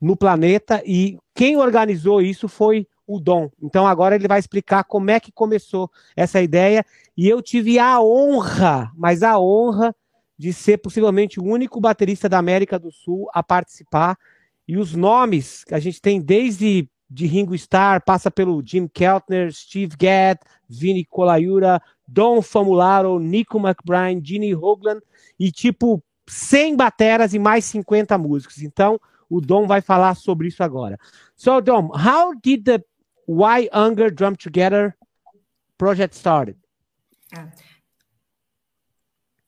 no 0.00 0.16
planeta. 0.16 0.82
E 0.84 1.18
quem 1.34 1.56
organizou 1.56 2.20
isso 2.20 2.48
foi 2.48 2.86
o 3.06 3.18
Dom. 3.18 3.50
Então 3.60 3.86
agora 3.86 4.14
ele 4.14 4.28
vai 4.28 4.38
explicar 4.38 4.84
como 4.84 5.10
é 5.10 5.18
que 5.18 5.32
começou 5.32 5.90
essa 6.16 6.40
ideia. 6.40 6.84
E 7.16 7.28
eu 7.28 7.42
tive 7.42 7.78
a 7.78 8.00
honra, 8.00 8.90
mas 8.96 9.22
a 9.22 9.38
honra 9.38 9.94
de 10.38 10.52
ser 10.52 10.78
possivelmente 10.78 11.38
o 11.38 11.44
único 11.44 11.80
baterista 11.80 12.28
da 12.28 12.38
América 12.38 12.78
do 12.78 12.90
Sul 12.90 13.28
a 13.34 13.42
participar. 13.42 14.16
E 14.66 14.78
os 14.78 14.94
nomes 14.94 15.64
que 15.64 15.74
a 15.74 15.80
gente 15.80 16.00
tem 16.00 16.20
desde 16.20 16.88
de 17.10 17.26
Ringo 17.26 17.54
Starr, 17.56 18.00
passa 18.04 18.30
pelo 18.30 18.62
Jim 18.64 18.86
Keltner, 18.86 19.52
Steve 19.52 19.96
Gadd, 19.98 20.40
Vinny 20.68 21.04
Colaiura, 21.04 21.82
Don 22.06 22.40
Famularo, 22.40 23.18
Nico 23.18 23.58
McBride, 23.58 24.26
Gene 24.26 24.54
Hoglan 24.54 25.00
e 25.38 25.50
tipo 25.50 26.00
100 26.28 26.76
bateras 26.76 27.34
e 27.34 27.38
mais 27.38 27.64
50 27.64 28.16
músicos. 28.16 28.62
Então, 28.62 29.00
o 29.30 29.40
Dom 29.40 29.66
vai 29.66 29.80
falar 29.80 30.14
sobre 30.16 30.48
isso 30.48 30.62
agora. 30.62 30.98
So, 31.36 31.60
Dom, 31.60 31.90
how 31.94 32.34
did 32.34 32.64
the 32.64 32.84
Why 33.26 33.70
Hunger 33.72 34.12
Drum 34.12 34.34
Together 34.34 34.96
project 35.78 36.16
started? 36.16 36.58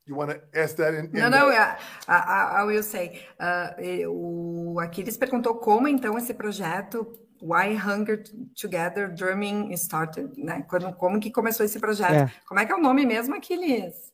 You 0.07 0.17
want 0.17 0.31
to 0.31 0.41
ask 0.55 0.77
that 0.77 0.95
in? 0.95 1.07
in 1.07 1.21
Não, 1.21 1.31
não, 1.31 1.51
I, 1.51 1.77
I, 2.09 2.61
I 2.61 2.65
will 2.65 2.83
say. 2.83 3.27
Uh, 3.41 4.75
o 4.75 4.81
Aquiles 4.81 5.17
perguntou 5.17 5.57
como 5.57 5.89
então 5.89 6.17
esse 6.17 6.33
projeto 6.33 7.07
Why 7.41 7.77
Hunger 7.77 8.23
Together 8.55 9.13
Drumming 9.13 9.73
started, 9.73 10.33
né? 10.37 10.65
Quando, 10.69 10.93
como 10.95 11.19
que 11.19 11.31
começou 11.31 11.67
esse 11.67 11.81
projeto? 11.81 12.13
É. 12.13 12.33
Como 12.47 12.61
é 12.61 12.67
que 12.67 12.73
é 12.73 12.75
o 12.77 12.81
nome 12.81 13.05
mesmo, 13.05 13.35
Aquiles? 13.35 14.13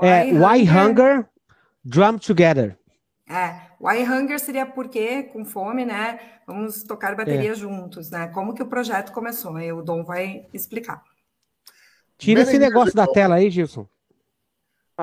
É, 0.00 0.24
Why 0.32 0.66
Hunger 0.68 1.26
Drum 1.84 2.16
Together. 2.18 2.78
É, 3.28 3.70
Why 3.80 4.02
Hunger 4.04 4.38
seria 4.38 4.66
porque 4.66 5.24
com 5.24 5.44
fome, 5.44 5.84
né? 5.84 6.18
Vamos 6.46 6.82
tocar 6.82 7.12
É. 7.12 7.16
bateria 7.16 7.54
juntos, 7.54 8.10
né? 8.10 8.28
Como 8.28 8.52
que 8.54 8.62
o 8.62 8.66
projeto 8.66 9.12
começou? 9.12 9.56
Aí 9.56 9.72
o 9.72 9.80
Dom 9.82 10.04
vai 10.04 10.46
explicar. 10.52 11.02
Tira 12.18 12.40
Many 12.40 12.50
esse 12.50 12.58
years 12.60 12.72
negócio 12.74 12.94
da 12.94 13.04
ago- 13.04 13.12
tela 13.12 13.36
aí, 13.36 13.50
Gilson. 13.50 13.88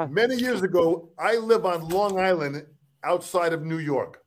Many 0.10 0.36
years 0.42 0.62
ago, 0.64 1.12
I 1.20 1.38
live 1.38 1.66
on 1.66 1.88
Long 1.90 2.20
Island, 2.20 2.66
outside 3.02 3.54
of 3.56 3.66
New 3.66 3.82
York. 3.82 4.20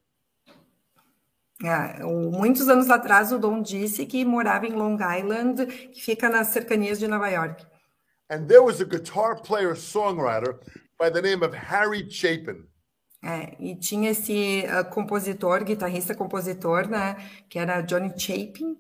É, 1.65 2.05
o- 2.05 2.31
muitos 2.33 2.69
anos 2.69 2.91
atrás, 2.91 3.31
o 3.33 3.39
Dom 3.39 3.63
disse 3.63 4.05
que 4.05 4.25
morava 4.25 4.67
em 4.67 4.73
Long 4.73 4.99
Island, 5.01 5.67
que 5.93 6.03
fica 6.03 6.29
nas 6.29 6.49
cercanias 6.49 6.99
de 6.99 7.07
Nova 7.07 7.29
York. 7.31 7.65
And 8.29 8.47
there 8.47 8.61
was 8.61 8.81
a 8.81 8.85
guitar 8.85 9.41
player 9.41 9.77
songwriter 9.77 10.59
by 10.99 11.11
the 11.11 11.23
name 11.23 11.45
of 11.45 11.55
Harry 11.57 12.11
Chapin. 12.11 12.67
É, 13.25 13.55
e 13.61 13.77
tinha 13.77 14.11
esse 14.11 14.67
ah, 14.69 14.83
compositor, 14.83 15.63
guitarrista 15.63 16.15
compositor, 16.15 16.89
né? 16.89 17.17
Que 17.49 17.59
era 17.59 17.81
Johnny 17.81 18.13
Chapin, 18.19 18.77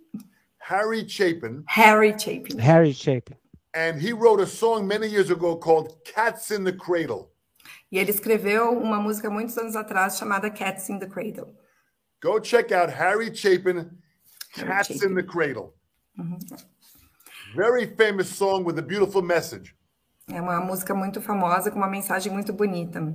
Harry 0.58 1.08
Chapin, 1.08 1.62
Harry 1.66 2.10
Chapin. 2.18 2.58
Harry 2.58 2.92
Chapin. 2.92 3.36
and 3.74 4.00
he 4.00 4.12
wrote 4.12 4.40
a 4.40 4.46
song 4.46 4.86
many 4.86 5.06
years 5.06 5.30
ago 5.30 5.56
called 5.56 5.94
Cats 6.04 6.50
in 6.50 6.64
the 6.64 6.72
Cradle. 6.72 7.30
E 7.90 7.98
ele 7.98 8.10
escreveu 8.10 8.78
uma 8.78 8.98
música 8.98 9.30
muitos 9.30 9.56
anos 9.56 9.76
atrás 9.76 10.18
chamada 10.18 10.50
Cats 10.50 10.88
in 10.88 10.98
the 10.98 11.06
Cradle. 11.06 11.54
Go 12.22 12.40
check 12.40 12.72
out 12.72 12.90
Harry 12.90 13.34
Chapin, 13.34 13.90
Cats 14.54 14.90
in 14.90 14.98
Chapin. 14.98 15.14
the 15.14 15.22
Cradle. 15.22 15.74
Very 17.54 17.86
famous 17.86 18.28
song 18.28 18.64
with 18.64 18.78
a 18.78 18.82
beautiful 18.82 19.22
message. 19.22 19.74
É 20.28 20.40
uma 20.40 20.60
música 20.60 20.94
muito 20.94 21.20
famosa 21.20 21.70
com 21.70 21.78
uma 21.78 21.88
mensagem 21.88 22.32
muito 22.32 22.52
bonita. 22.52 23.14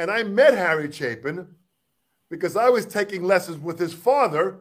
And 0.00 0.10
I 0.10 0.22
met 0.22 0.54
Harry 0.54 0.90
Chapin 0.90 1.46
because 2.30 2.56
I 2.56 2.70
was 2.70 2.86
taking 2.86 3.22
lessons 3.22 3.58
with 3.58 3.78
his 3.78 3.92
father, 3.92 4.60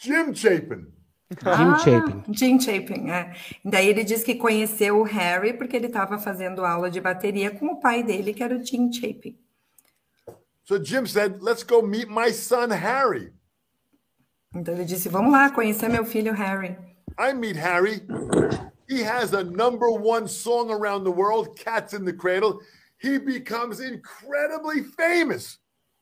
Jim 0.00 0.34
Chapin. 0.34 0.92
Jim 1.30 1.46
ah, 1.46 1.78
Chapin. 1.84 2.24
Jim 2.32 2.58
Chapin. 2.58 3.08
E 3.08 3.70
daí 3.70 3.88
ele 3.90 4.02
diz 4.02 4.24
que 4.24 4.34
conheceu 4.34 4.98
o 4.98 5.04
Harry 5.04 5.52
porque 5.52 5.76
ele 5.76 5.86
estava 5.86 6.18
fazendo 6.18 6.64
aula 6.64 6.90
de 6.90 7.00
bateria 7.00 7.52
com 7.52 7.66
o 7.66 7.80
pai 7.80 8.02
dele, 8.02 8.34
que 8.34 8.42
era 8.42 8.56
o 8.56 8.64
Jim 8.64 8.92
Chapin. 8.92 9.38
So 10.64 10.82
Jim 10.82 11.06
said, 11.06 11.40
Let's 11.40 11.62
go 11.62 11.80
meet 11.80 12.08
my 12.08 12.32
son, 12.32 12.70
Harry. 12.70 13.32
Então 14.52 14.74
ele 14.74 14.84
disse: 14.84 15.08
Vamos 15.08 15.30
lá 15.30 15.48
conhecer 15.50 15.88
meu 15.88 16.04
filho 16.04 16.32
Harry. 16.32 16.76
I 17.16 17.32
meet 17.32 17.56
Harry. 17.56 18.02
He 18.88 19.04
has 19.04 19.32
a 19.32 19.44
number 19.44 19.90
one 19.90 20.26
song 20.26 20.72
around 20.72 21.04
the 21.04 21.12
world, 21.12 21.54
Cats 21.54 21.94
in 21.94 22.04
the 22.04 22.12
Cradle. 22.12 22.58
He 23.02 23.18
becomes 23.18 23.80
incredibly 23.80 24.82
famous. 24.82 25.58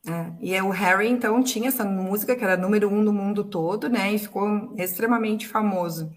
É, 0.06 0.32
e 0.40 0.60
o 0.60 0.70
Harry, 0.70 1.08
então, 1.08 1.42
tinha 1.42 1.68
essa 1.68 1.84
música 1.84 2.36
que 2.36 2.44
era 2.44 2.56
número 2.56 2.88
um 2.88 3.02
no 3.02 3.12
mundo 3.12 3.42
todo, 3.42 3.88
né? 3.88 4.12
E 4.12 4.18
ficou 4.18 4.74
extremamente 4.76 5.48
famoso. 5.48 6.10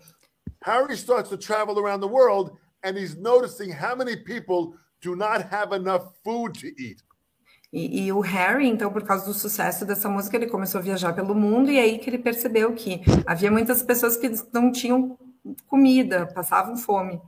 Harry 0.63 0.93
starts 0.93 1.30
to 1.30 1.38
travel 1.38 1.78
around 1.80 2.01
the 2.01 2.11
world 2.11 2.51
and 2.84 2.97
he's 2.97 3.15
noticing 3.15 3.71
how 3.71 3.95
many 3.95 4.17
people 4.17 4.78
do 5.01 5.15
not 5.15 5.47
have 5.51 5.73
enough 5.73 6.13
food 6.23 6.59
to 6.59 6.67
eat. 6.67 7.01
E, 7.71 8.05
e 8.05 8.11
o 8.11 8.21
Harry, 8.21 8.67
então, 8.67 8.91
por 8.91 9.03
causa 9.03 9.25
do 9.25 9.34
sucesso 9.34 9.86
dessa 9.86 10.09
música, 10.09 10.38
ele 10.38 10.47
começou 10.47 10.80
a 10.80 10.84
viajar 10.84 11.13
pelo 11.13 11.36
mundo 11.36 11.69
e 11.69 11.80
aí 11.80 11.99
que 11.99 12.09
ele 12.09 12.17
percebeu 12.17 12.73
que 12.73 13.01
havia 13.25 13.51
muitas 13.51 13.82
pessoas 13.84 14.15
que 14.15 14.30
não 14.53 14.71
tinham 14.71 15.17
comida, 15.67 16.25
passavam 16.28 16.78
fome. 16.78 17.21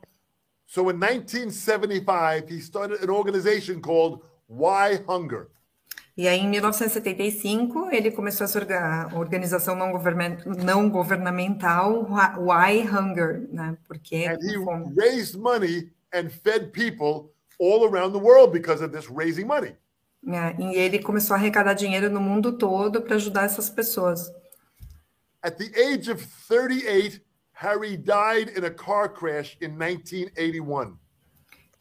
So 0.71 0.87
in 0.91 0.99
1975, 0.99 2.47
he 2.47 2.59
started 2.61 3.01
an 3.01 3.09
organization 3.09 3.81
called 3.81 4.21
Why 4.47 5.03
Hunger. 5.07 5.47
E 6.15 6.27
aí, 6.27 6.39
em 6.41 6.47
1975, 6.49 7.89
ele 7.91 8.11
começou 8.11 8.45
essa 8.45 8.59
orga- 8.59 9.09
organização 9.15 9.75
não, 9.75 9.91
governmen- 9.91 10.37
não 10.45 10.87
governamental, 10.87 12.05
Why 12.37 12.81
Hunger, 12.87 13.47
né? 13.51 13.75
Porque 13.87 14.27
And 14.27 14.37
he 14.43 14.63
fome. 14.63 14.93
raised 14.95 15.35
money 15.39 15.89
and 16.13 16.29
fed 16.29 16.67
people 16.71 17.31
all 17.59 17.85
around 17.87 18.11
the 18.13 18.23
world 18.23 18.51
because 18.53 18.83
of 18.83 18.93
this 18.95 19.09
raising 19.09 19.45
money. 19.45 19.75
né? 20.21 20.55
E 20.59 20.75
ele 20.75 20.99
começou 20.99 21.35
a 21.35 21.39
arrecadar 21.39 21.73
dinheiro 21.73 22.11
no 22.11 22.19
mundo 22.21 22.57
todo 22.57 23.01
para 23.01 23.15
ajudar 23.15 23.45
essas 23.45 23.69
pessoas. 23.71 24.29
At 25.41 25.55
the 25.57 25.71
age 25.81 26.11
of 26.11 26.23
38, 26.47 27.21
Harry 27.59 27.97
died 27.97 28.47
in 28.55 28.63
a 28.63 28.69
car 28.69 29.09
crash 29.09 29.57
in 29.59 29.77
1981. 29.77 30.97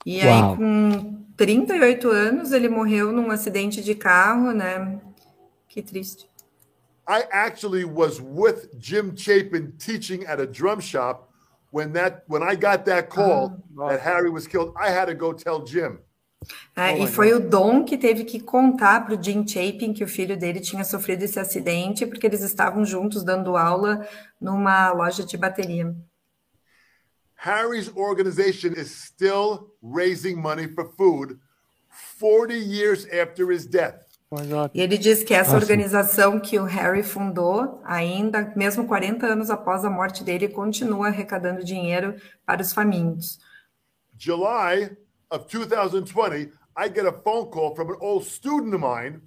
E 0.05 0.21
aí, 0.21 0.27
Uau. 0.27 0.57
com 0.57 1.25
38 1.37 2.09
anos, 2.11 2.51
ele 2.51 2.69
morreu 2.69 3.13
num 3.13 3.31
acidente 3.31 3.81
de 3.81 3.95
carro, 3.95 4.51
né? 4.53 5.01
Que 5.69 5.81
triste. 5.81 6.29
I 7.09 7.25
actually 7.31 7.85
was 7.85 8.21
with 8.21 8.71
Jim 8.77 9.15
Chapin 9.17 9.73
teaching 9.79 10.25
at 10.27 10.41
a 10.41 10.47
drum 10.47 10.81
shop 10.81 11.29
when 11.71 11.93
that 11.93 12.25
when 12.27 12.43
I 12.43 12.57
got 12.57 12.85
that 12.87 13.09
call 13.09 13.57
Ah. 13.79 13.89
that 13.91 14.01
Harry 14.01 14.31
was 14.31 14.49
killed. 14.49 14.75
I 14.77 14.91
had 14.91 15.07
to 15.07 15.15
go 15.15 15.33
tell 15.33 15.63
Jim. 15.65 16.01
É, 16.77 16.97
e 16.97 17.07
foi 17.09 17.33
o 17.33 17.41
Dom 17.41 17.85
que 17.85 17.99
teve 17.99 18.25
que 18.25 18.41
contar 18.41 19.05
para 19.05 19.15
o 19.15 19.23
Jim 19.23 19.47
Chapin 19.47 19.93
que 19.93 20.05
o 20.05 20.09
filho 20.09 20.37
dele 20.37 20.61
tinha 20.61 20.85
sofrido 20.85 21.23
esse 21.25 21.39
acidente, 21.39 22.07
porque 22.07 22.27
eles 22.27 22.41
estavam 22.43 22.85
juntos 22.85 23.25
dando 23.25 23.57
aula 23.57 24.07
numa 24.41 24.93
loja 24.93 25.25
de 25.25 25.37
bateria. 25.37 25.95
Harry's 27.35 27.91
organization 27.95 28.73
is 28.73 28.91
still 28.91 29.73
raising 29.83 30.37
money 30.37 30.69
for 30.69 30.89
food 30.97 31.39
40 32.19 32.55
years 32.55 33.07
after 33.07 33.51
his 33.53 33.67
death. 33.67 34.09
E 34.75 34.83
ele 34.83 34.99
diz 34.99 35.23
que 35.25 35.33
essa 35.33 35.57
organização 35.57 36.39
que 36.39 36.59
o 36.59 36.65
Harry 36.65 37.03
fundou, 37.03 37.81
ainda 37.83 38.53
mesmo 38.55 38.87
40 38.87 39.27
anos 39.27 39.49
após 39.49 39.87
a 39.87 39.91
morte 39.91 40.23
dele, 40.23 40.49
continua 40.49 41.07
arrecadando 41.09 41.65
dinheiro 41.65 42.15
para 42.45 42.61
os 42.61 42.73
famintos. 42.73 43.39
July 44.19 44.99
of 45.31 45.47
2020, 45.49 46.49
I 46.77 46.89
get 46.89 47.07
a 47.07 47.13
phone 47.13 47.51
call 47.51 47.75
from 47.75 47.91
an 47.91 47.97
old 48.01 48.25
student 48.25 48.75
of 48.75 48.81
mine. 48.81 49.21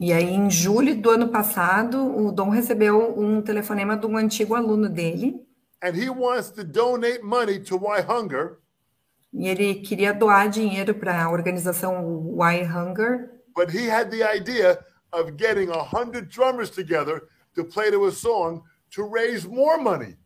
E 0.00 0.12
aí, 0.12 0.30
em 0.30 0.48
julho 0.48 0.94
do 0.94 1.10
ano 1.10 1.28
passado, 1.28 1.98
o 1.98 2.30
Dom 2.30 2.50
recebeu 2.50 3.18
um 3.18 3.42
telefonema 3.42 3.96
de 3.96 4.06
um 4.06 4.16
antigo 4.16 4.54
aluno 4.54 4.88
dele, 4.88 5.44
and 5.82 5.96
he 5.96 6.08
wants 6.08 6.50
to 6.50 6.62
donate 6.62 7.20
money 7.22 7.58
to 7.58 7.76
Why 7.76 8.00
Hunger, 8.00 8.58
e 9.32 9.48
ele 9.48 9.74
queria 9.74 10.14
doar 10.14 10.48
dinheiro 10.48 10.94
para 10.94 11.24
a 11.24 11.30
organização 11.30 12.06
Why 12.06 12.62
Hunger, 12.62 13.42
but 13.56 13.70
he 13.74 13.90
had 13.90 14.10
the 14.10 14.22
idea 14.22 14.78
of 15.12 15.32
getting 15.36 15.68
a 15.68 15.82
hundred 15.82 16.28
drummers 16.28 16.70
together 16.70 17.22
to 17.56 17.64
play 17.64 17.90
to 17.90 18.06
a 18.06 18.12
song 18.12 18.62
to 18.90 19.02
raise 19.02 19.48
more 19.48 19.82
money. 19.82 20.16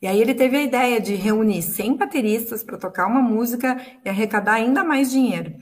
E 0.00 0.06
aí 0.06 0.20
ele 0.20 0.34
teve 0.34 0.56
a 0.56 0.62
ideia 0.62 1.00
de 1.00 1.14
reunir 1.14 1.62
100 1.62 1.96
bateristas 1.96 2.62
para 2.62 2.78
tocar 2.78 3.06
uma 3.06 3.20
música 3.20 3.76
e 4.04 4.08
arrecadar 4.08 4.54
ainda 4.54 4.84
mais 4.84 5.10
dinheiro. 5.10 5.54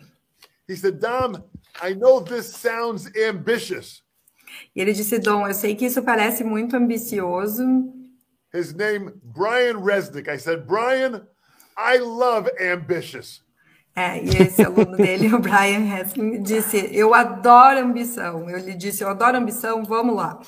He 0.68 0.76
said, 0.76 0.98
Dom, 0.98 1.42
I 1.82 1.94
know 1.94 2.22
this 2.22 2.46
sounds 2.46 3.10
ambitious. 3.16 4.02
E 4.74 4.80
ele 4.80 4.92
disse, 4.92 5.18
Dom, 5.18 5.46
eu 5.46 5.54
sei 5.54 5.74
que 5.74 5.86
isso 5.86 6.02
parece 6.02 6.44
muito 6.44 6.76
ambicioso. 6.76 7.62
His 8.52 8.74
name, 8.74 9.12
Brian 9.22 9.78
Resnick. 9.82 10.28
I 10.28 10.38
said, 10.38 10.66
Brian, 10.66 11.26
I 11.76 11.98
love 11.98 12.50
ambitious. 12.60 13.44
É, 13.94 14.22
e 14.22 14.28
esse 14.42 14.62
aluno 14.62 14.96
dele, 14.96 15.32
o 15.34 15.38
Brian 15.38 15.86
Hessling, 15.86 16.42
disse, 16.42 16.90
eu 16.92 17.14
adoro 17.14 17.80
ambição. 17.80 18.48
Eu 18.50 18.58
lhe 18.58 18.74
disse, 18.74 19.02
eu 19.02 19.08
adoro 19.08 19.38
ambição, 19.38 19.82
vamos 19.84 20.14
lá. 20.14 20.38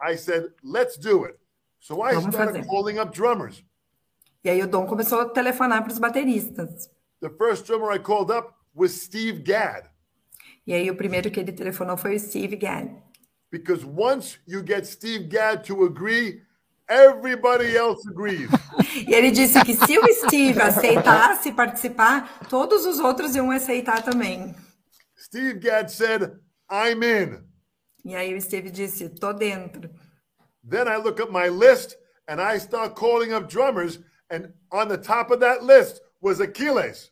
I 0.00 0.16
said, 0.16 0.46
let's 0.64 0.96
do 0.96 1.24
it. 1.24 1.36
So 1.86 2.02
I 2.02 2.14
Vamos 2.14 2.34
started 2.34 2.56
fazer. 2.56 2.66
calling 2.66 2.98
up 2.98 3.12
drummers. 3.12 3.62
E 4.42 4.50
aí 4.50 4.60
o 4.60 4.66
Dom 4.66 4.86
começou 4.86 5.20
a 5.20 5.28
telefonar 5.28 5.84
para 5.84 5.92
os 5.92 6.00
bateristas. 6.00 6.90
The 7.20 7.30
first 7.30 7.64
drummer 7.64 7.94
I 7.94 8.00
called 8.00 8.32
up 8.32 8.54
was 8.74 8.90
Steve 8.90 9.40
Gadd. 9.40 9.88
E 10.66 10.74
aí 10.74 10.90
o 10.90 10.96
primeiro 10.96 11.30
que 11.30 11.38
ele 11.38 11.52
telefonou 11.52 11.96
foi 11.96 12.16
o 12.16 12.18
Steve 12.18 12.56
Gadd. 12.56 12.90
Because 13.52 13.86
once 13.86 14.40
you 14.48 14.64
get 14.66 14.84
Steve 14.84 15.28
Gadd 15.28 15.62
to 15.68 15.84
agree, 15.84 16.42
everybody 16.88 17.76
else 17.76 18.02
agrees. 18.08 18.50
E 19.06 19.14
ele 19.14 19.30
disse 19.30 19.62
que 19.62 19.74
se 19.74 19.98
o 19.98 20.12
Steve 20.26 20.60
aceitasse 20.60 21.52
participar, 21.52 22.48
todos 22.48 22.84
os 22.86 22.98
outros 22.98 23.36
iam 23.36 23.50
aceitar 23.52 24.02
também. 24.02 24.56
Steve 25.16 25.60
Gadd 25.60 25.92
said, 25.92 26.32
I'm 26.68 27.04
in. 27.04 27.44
E 28.04 28.16
aí 28.16 28.34
o 28.34 28.40
Steve 28.40 28.70
disse, 28.70 29.08
tô 29.10 29.32
dentro. 29.32 29.90
Then 30.68 30.88
I 30.88 30.96
look 30.96 31.20
at 31.20 31.30
my 31.30 31.48
list 31.48 31.96
and 32.28 32.40
I 32.40 32.58
start 32.58 32.96
calling 32.96 33.32
up 33.32 33.48
drummers, 33.48 34.00
and 34.30 34.52
on 34.72 34.88
the 34.88 34.98
top 34.98 35.30
of 35.30 35.40
that 35.40 35.62
list 35.62 36.00
was 36.20 36.40
Achilles. 36.40 37.10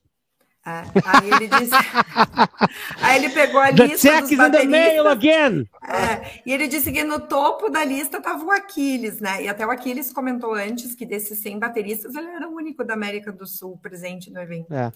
É, 0.66 0.82
aí 1.04 1.30
ele 1.30 1.46
disse. 1.48 1.74
aí 3.02 3.16
ele 3.22 3.28
pegou 3.34 3.60
a 3.60 3.70
The 3.70 3.86
lista 3.86 4.08
check 4.08 4.20
dos 4.22 4.32
is 4.32 4.38
in 4.38 4.50
the 4.50 4.64
mail 4.64 5.06
again. 5.08 5.68
é, 5.86 6.40
e 6.46 6.52
ele 6.52 6.66
disse 6.66 6.90
que 6.90 7.04
no 7.04 7.20
topo 7.20 7.68
da 7.68 7.84
lista 7.84 8.16
estava 8.16 8.42
o 8.42 8.50
Aquiles, 8.50 9.20
né? 9.20 9.42
E 9.42 9.48
até 9.48 9.66
o 9.66 9.70
Aquiles 9.70 10.10
comentou 10.10 10.54
antes 10.54 10.94
que 10.94 11.04
desses 11.04 11.38
100 11.40 11.58
bateristas 11.58 12.14
ele 12.14 12.28
era 12.28 12.48
o 12.48 12.54
único 12.54 12.82
da 12.82 12.94
América 12.94 13.30
do 13.30 13.46
Sul 13.46 13.78
presente 13.78 14.30
no 14.30 14.40
evento. 14.40 14.72
É. 14.72 14.90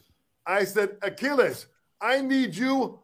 I 0.46 0.64
said, 0.64 0.96
Achilles, 1.02 1.68
I 2.02 2.22
need 2.22 2.58
you 2.58 2.98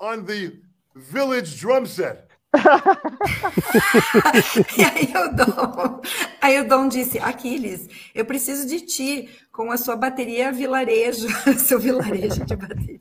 on 0.00 0.24
the 0.24 0.52
village 0.96 1.56
drum 1.60 1.86
set. 1.86 2.27
E 4.78 4.84
aí 4.84 5.12
o 5.14 5.36
Dom, 5.36 6.00
aí 6.40 6.60
o 6.60 6.68
Dom 6.68 6.88
disse: 6.88 7.18
Aquiles, 7.18 7.86
eu 8.14 8.24
preciso 8.24 8.66
de 8.66 8.80
ti 8.80 9.28
com 9.52 9.70
a 9.70 9.76
sua 9.76 9.96
bateria 9.96 10.50
vilarejo, 10.52 11.28
seu 11.58 11.78
vilarejo 11.78 12.44
de 12.44 12.56
bateria. 12.56 13.00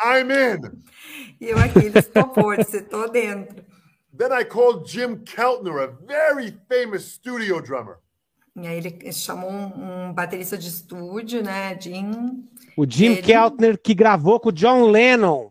I'm 0.00 0.30
in. 0.30 0.60
E 1.40 1.52
o 1.52 1.58
Aquiles 1.58 2.06
topou, 2.08 2.56
disse: 2.56 2.82
tô 2.82 3.08
dentro. 3.08 3.64
Then 4.16 4.32
I 4.32 4.44
called 4.44 4.90
Jim 4.90 5.16
Keltner, 5.18 5.78
a 5.78 5.86
very 5.86 6.56
famous 6.68 7.04
studio 7.14 7.60
drummer. 7.60 7.96
E 8.56 8.66
aí 8.66 8.78
ele 8.78 9.12
chamou 9.12 9.50
um, 9.50 10.08
um 10.08 10.12
baterista 10.12 10.58
de 10.58 10.68
estúdio, 10.68 11.42
né? 11.42 11.78
Jim. 11.80 12.44
O 12.76 12.84
Jim 12.88 13.12
Ele- 13.12 13.22
Keltner, 13.22 13.78
que 13.80 13.94
gravou 13.94 14.40
com 14.40 14.48
o 14.48 14.52
John 14.52 14.90
Lennon. 14.90 15.50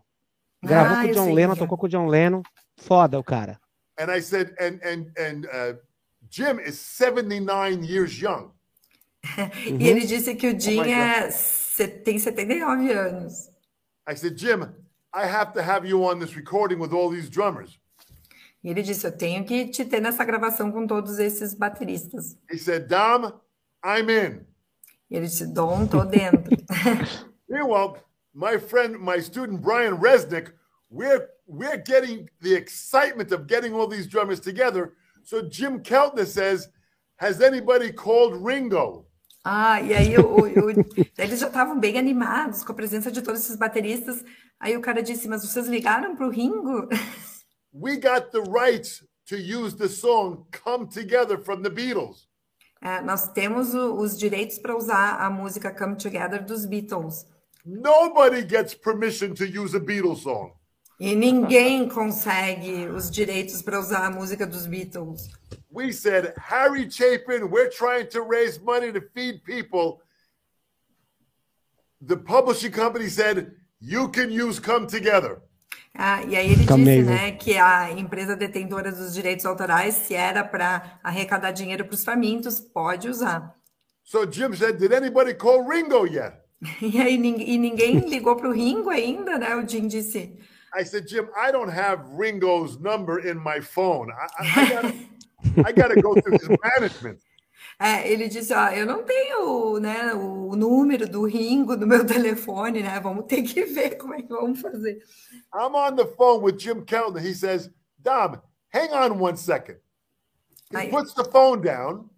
Gravou 0.62 0.96
Ah, 0.96 1.02
com 1.04 1.10
o 1.10 1.14
John 1.14 1.32
Lennon, 1.34 1.52
é. 1.52 1.56
tocou 1.56 1.78
com 1.78 1.86
o 1.86 1.88
John 1.88 2.06
Lennon. 2.06 2.42
Foda 2.76 3.18
o 3.18 3.24
cara. 3.24 3.60
And 3.98 4.14
I 4.14 4.20
said, 4.22 4.54
and 4.60 4.78
and 4.84 5.06
and 5.18 5.44
uh, 5.46 5.78
Jim 6.30 6.60
is 6.60 6.78
79 6.78 7.84
years 7.84 8.20
young. 8.20 8.50
E 9.66 9.88
ele 9.88 10.06
disse 10.06 10.34
que 10.36 10.46
o 10.48 10.58
Jim 10.58 10.76
my 10.80 10.84
God. 10.84 11.32
é, 11.80 11.86
tem 12.04 12.18
79 12.18 12.92
anos. 12.92 13.48
I 14.08 14.14
said, 14.16 14.36
Jim, 14.38 14.62
I 15.14 15.24
have 15.26 15.52
to 15.54 15.60
have 15.60 15.86
you 15.86 16.04
on 16.04 16.18
this 16.20 16.34
recording 16.36 16.78
with 16.78 16.92
all 16.92 17.10
these 17.10 17.28
drummers. 17.28 17.78
E 18.62 18.70
ele 18.70 18.82
disse: 18.82 19.04
Eu 19.06 19.12
tenho 19.16 19.44
que 19.44 19.66
te 19.68 19.84
ter 19.84 20.00
nessa 20.00 20.24
gravação 20.24 20.70
com 20.72 20.86
todos 20.86 21.18
esses 21.18 21.54
bateristas. 21.54 22.36
He 22.50 22.58
said, 22.58 22.86
Dom, 22.88 23.32
I'm 23.84 24.08
in. 24.10 24.40
E 25.10 25.16
ele 25.16 25.26
disse: 25.26 25.46
Dom, 25.46 25.86
tô 25.86 26.04
dentro. 26.04 26.56
Meanwhile, 27.48 27.94
my 28.34 28.56
friend, 28.58 28.98
my 28.98 29.20
student 29.20 29.60
Brian 29.62 29.98
Resnick, 29.98 30.52
we're 30.90 31.28
we're 31.46 31.78
getting 31.82 32.28
the 32.40 32.54
excitement 32.54 33.32
of 33.32 33.46
getting 33.46 33.72
all 33.74 33.86
these 33.88 34.06
drummers 34.06 34.40
together. 34.40 34.92
So 35.24 35.42
Jim 35.42 35.80
Keltner 35.82 36.26
says, 36.26 36.68
"Has 37.16 37.40
anybody 37.40 37.92
called 37.92 38.34
Ringo?" 38.44 39.06
Ah, 39.44 39.80
e 39.80 39.94
aí 39.94 40.16
o- 40.18 40.40
o- 40.40 40.70
eles 41.16 41.38
já 41.40 41.46
estavam 41.46 41.78
bem 41.80 41.96
animados 41.98 42.62
com 42.64 42.72
a 42.72 42.74
presença 42.74 43.10
de 43.10 43.22
todos 43.22 43.40
esses 43.40 43.56
bateristas. 43.56 44.22
Aí 44.60 44.76
o 44.76 44.80
cara 44.82 45.02
disse: 45.02 45.28
Mas 45.28 45.42
vocês 45.42 45.66
ligaram 45.68 46.16
para 46.16 46.26
o 46.26 46.30
Ringo? 46.30 46.88
We 47.72 47.96
got 47.96 48.30
the 48.32 48.40
rights 48.50 49.04
to 49.28 49.36
use 49.36 49.76
the 49.76 49.88
song 49.88 50.46
"Come 50.64 50.86
Together" 50.88 51.38
from 51.38 51.62
the 51.62 51.70
Beatles. 51.70 52.26
É, 52.82 53.00
nós 53.02 53.32
temos 53.32 53.74
o- 53.74 53.94
os 53.98 54.18
direitos 54.18 54.58
para 54.58 54.76
usar 54.76 55.16
a 55.20 55.28
música 55.30 55.70
Come 55.74 55.96
Together 55.96 56.44
dos 56.44 56.64
Beatles. 56.66 57.26
Nobody 57.70 58.44
gets 58.44 58.72
permission 58.72 59.34
to 59.34 59.46
use 59.46 59.74
a 59.74 59.80
Beatles 59.80 60.22
song. 60.22 60.52
E 60.98 61.14
ninguém 61.14 61.86
consegue 61.86 62.88
os 62.88 63.10
direitos 63.10 63.60
para 63.60 63.78
usar 63.78 64.06
a 64.06 64.10
música 64.10 64.46
dos 64.46 64.66
Beatles. 64.66 65.28
We 65.70 65.92
said, 65.92 66.32
Harry 66.38 66.90
Chapin, 66.90 67.50
we're 67.50 67.68
trying 67.68 68.08
to 68.08 68.22
raise 68.22 68.58
money 68.58 68.90
to 68.90 69.02
feed 69.14 69.44
people. 69.44 70.00
The 72.00 72.16
publishing 72.16 72.72
company 72.72 73.08
said, 73.08 73.52
you 73.78 74.08
can 74.08 74.30
use 74.30 74.58
Come 74.58 74.86
Together. 74.86 75.42
Ah, 75.94 76.22
e 76.24 76.36
aí 76.36 76.46
ele 76.46 76.62
Fica 76.62 76.74
disse, 76.74 77.02
né, 77.02 77.32
que 77.32 77.58
a 77.58 77.90
empresa 77.92 78.34
detentora 78.34 78.90
dos 78.90 79.12
direitos 79.12 79.44
autorais, 79.44 79.94
se 79.94 80.14
era 80.14 80.42
para 80.42 80.98
arrecadar 81.02 81.52
dinheiro 81.52 81.84
para 81.84 81.94
os 81.94 82.02
famintos, 82.02 82.60
pode 82.60 83.08
usar. 83.08 83.54
So 84.04 84.24
Jim 84.24 84.54
said, 84.54 84.78
Did 84.78 84.92
anybody 84.92 85.34
call 85.34 85.68
Ringo 85.68 86.06
yet? 86.06 86.47
E 86.82 87.00
aí 87.00 87.14
e 87.14 87.58
ninguém 87.58 87.98
ligou 88.08 88.36
para 88.36 88.48
o 88.48 88.52
Ringo 88.52 88.90
ainda, 88.90 89.38
né? 89.38 89.54
O 89.56 89.66
Jim 89.68 89.86
disse. 89.86 90.36
I 90.74 90.84
said, 90.84 91.08
Jim, 91.08 91.28
I 91.34 91.50
don't 91.50 91.70
have 91.70 92.02
Ringo's 92.12 92.78
number 92.78 93.18
in 93.26 93.38
my 93.38 93.60
phone. 93.60 94.10
I, 94.10 94.26
I, 94.40 94.68
gotta, 94.68 94.94
I 95.68 95.72
gotta 95.72 96.02
go 96.02 96.14
through 96.20 96.38
his 96.38 96.48
management. 96.62 97.20
É, 97.80 98.10
ele 98.10 98.28
disse, 98.28 98.52
ó, 98.52 98.68
eu 98.70 98.84
não 98.84 99.04
tenho, 99.04 99.78
né, 99.78 100.12
o 100.12 100.56
número 100.56 101.08
do 101.08 101.24
Ringo 101.24 101.76
no 101.76 101.86
meu 101.86 102.04
telefone, 102.06 102.82
né? 102.82 102.98
Vamos 103.00 103.26
ter 103.26 103.42
que 103.42 103.64
ver 103.64 103.96
como 103.96 104.14
é 104.14 104.22
que 104.22 104.28
vamos 104.28 104.60
fazer. 104.60 104.98
I'm 105.54 105.74
on 105.74 105.94
the 105.94 106.06
phone 106.16 106.42
with 106.42 106.58
Jim 106.58 106.84
Keltner. 106.84 107.24
He 107.24 107.34
says, 107.34 107.70
Dom, 107.98 108.40
hang 108.74 108.92
on 108.92 109.20
one 109.20 109.36
second. 109.36 109.78
He 110.70 110.76
I- 110.76 110.90
puts 110.90 111.14
the 111.14 111.24
phone 111.24 111.62
down. 111.62 112.10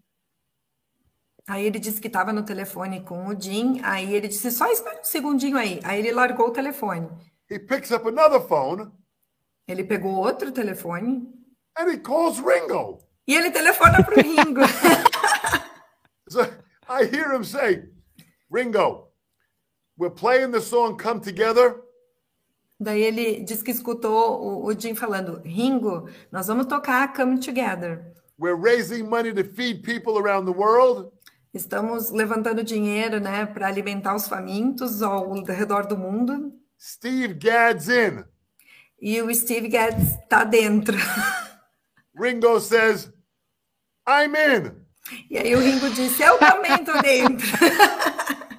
Aí 1.51 1.66
ele 1.66 1.80
disse 1.80 2.01
que 2.01 2.07
estava 2.07 2.32
no 2.32 2.44
telefone 2.44 3.01
com 3.01 3.26
o 3.26 3.40
Jim, 3.40 3.80
aí 3.82 4.14
ele 4.14 4.28
disse, 4.28 4.53
só 4.53 4.70
espera 4.70 5.01
um 5.01 5.05
segundinho 5.05 5.57
aí. 5.59 5.80
Aí 5.82 5.98
ele 5.98 6.12
largou 6.12 6.46
o 6.46 6.53
telefone. 6.53 7.09
he 7.51 7.59
picks 7.59 7.90
up 7.90 8.07
another 8.07 8.40
phone 8.40 8.88
Ele 9.66 9.82
pegou 9.82 10.12
outro 10.14 10.53
telefone 10.53 11.26
and 11.76 11.90
he 11.90 11.98
calls 11.98 12.38
Ringo. 12.38 13.01
e 13.26 13.34
ele 13.34 13.51
telefona 13.51 14.01
pro 14.05 14.14
Ringo. 14.14 14.61
So 16.28 16.42
I 16.88 17.07
hear 17.07 17.32
him 17.34 17.42
say, 17.42 17.82
Ringo, 18.48 19.09
we're 19.98 20.14
playing 20.14 20.53
the 20.53 20.61
song 20.61 20.96
Come 20.96 21.18
Together. 21.20 21.82
Daí 22.78 23.03
ele 23.03 23.42
diz 23.44 23.61
que 23.61 23.72
escutou 23.72 24.40
o, 24.40 24.66
o 24.66 24.72
Jim 24.80 24.94
falando: 24.94 25.42
Ringo, 25.44 26.09
nós 26.30 26.46
vamos 26.46 26.66
tocar 26.66 27.12
Come 27.12 27.40
Together. 27.40 28.14
We're 28.38 28.55
raising 28.55 29.09
money 29.09 29.32
to 29.34 29.42
feed 29.42 29.82
people 29.82 30.16
around 30.18 30.46
the 30.46 30.57
world. 30.57 31.11
Estamos 31.53 32.11
levantando 32.11 32.62
dinheiro, 32.62 33.18
né, 33.18 33.44
para 33.44 33.66
alimentar 33.66 34.14
os 34.14 34.28
famintos 34.28 35.03
ao 35.03 35.32
redor 35.42 35.86
do 35.86 35.98
mundo. 35.98 36.53
Steve 36.80 37.34
Gadd's 37.34 37.88
in. 37.88 38.24
E 39.01 39.20
o 39.20 39.34
Steve 39.34 39.68
Gadd 39.68 39.96
tá 40.28 40.44
dentro. 40.44 40.96
Ringo 42.14 42.61
says, 42.61 43.11
I'm 44.07 44.34
in. 44.36 44.80
E 45.28 45.38
aí 45.38 45.55
o 45.57 45.59
Ringo 45.59 45.90
disse: 45.90 46.22
Eu 46.22 46.38
também 46.38 46.84
tô 46.84 47.01
dentro. 47.01 47.46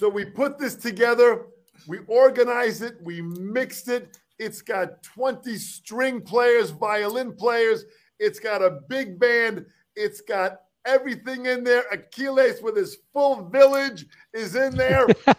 So 0.00 0.08
we 0.08 0.24
put 0.24 0.56
this 0.56 0.76
together, 0.76 1.44
we 1.86 1.98
organized 2.06 2.80
it, 2.80 2.94
we 3.02 3.20
mixed 3.20 3.86
it. 3.88 4.16
It's 4.38 4.62
got 4.62 5.02
20 5.02 5.58
string 5.58 6.22
players, 6.22 6.70
violin 6.70 7.34
players, 7.34 7.84
it's 8.18 8.40
got 8.40 8.62
a 8.62 8.80
big 8.88 9.18
band, 9.18 9.66
it's 9.94 10.22
got 10.22 10.60
everything 10.90 11.46
in 11.46 11.64
there. 11.64 11.84
Achilles 11.90 12.60
with 12.62 12.76
his 12.76 12.98
full 13.12 13.48
village 13.48 14.06
is 14.34 14.54
in 14.54 14.76
there. 14.76 15.06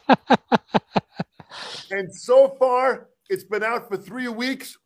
and 1.92 2.12
so 2.14 2.56
far, 2.60 3.08
it's 3.30 3.44
been 3.44 3.64
out 3.64 3.88
for 3.88 3.98
three 3.98 4.28
weeks. 4.28 4.78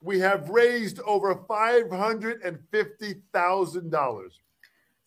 We 0.00 0.18
have 0.20 0.48
raised 0.48 1.00
over 1.00 1.34
$550,000. 1.34 4.28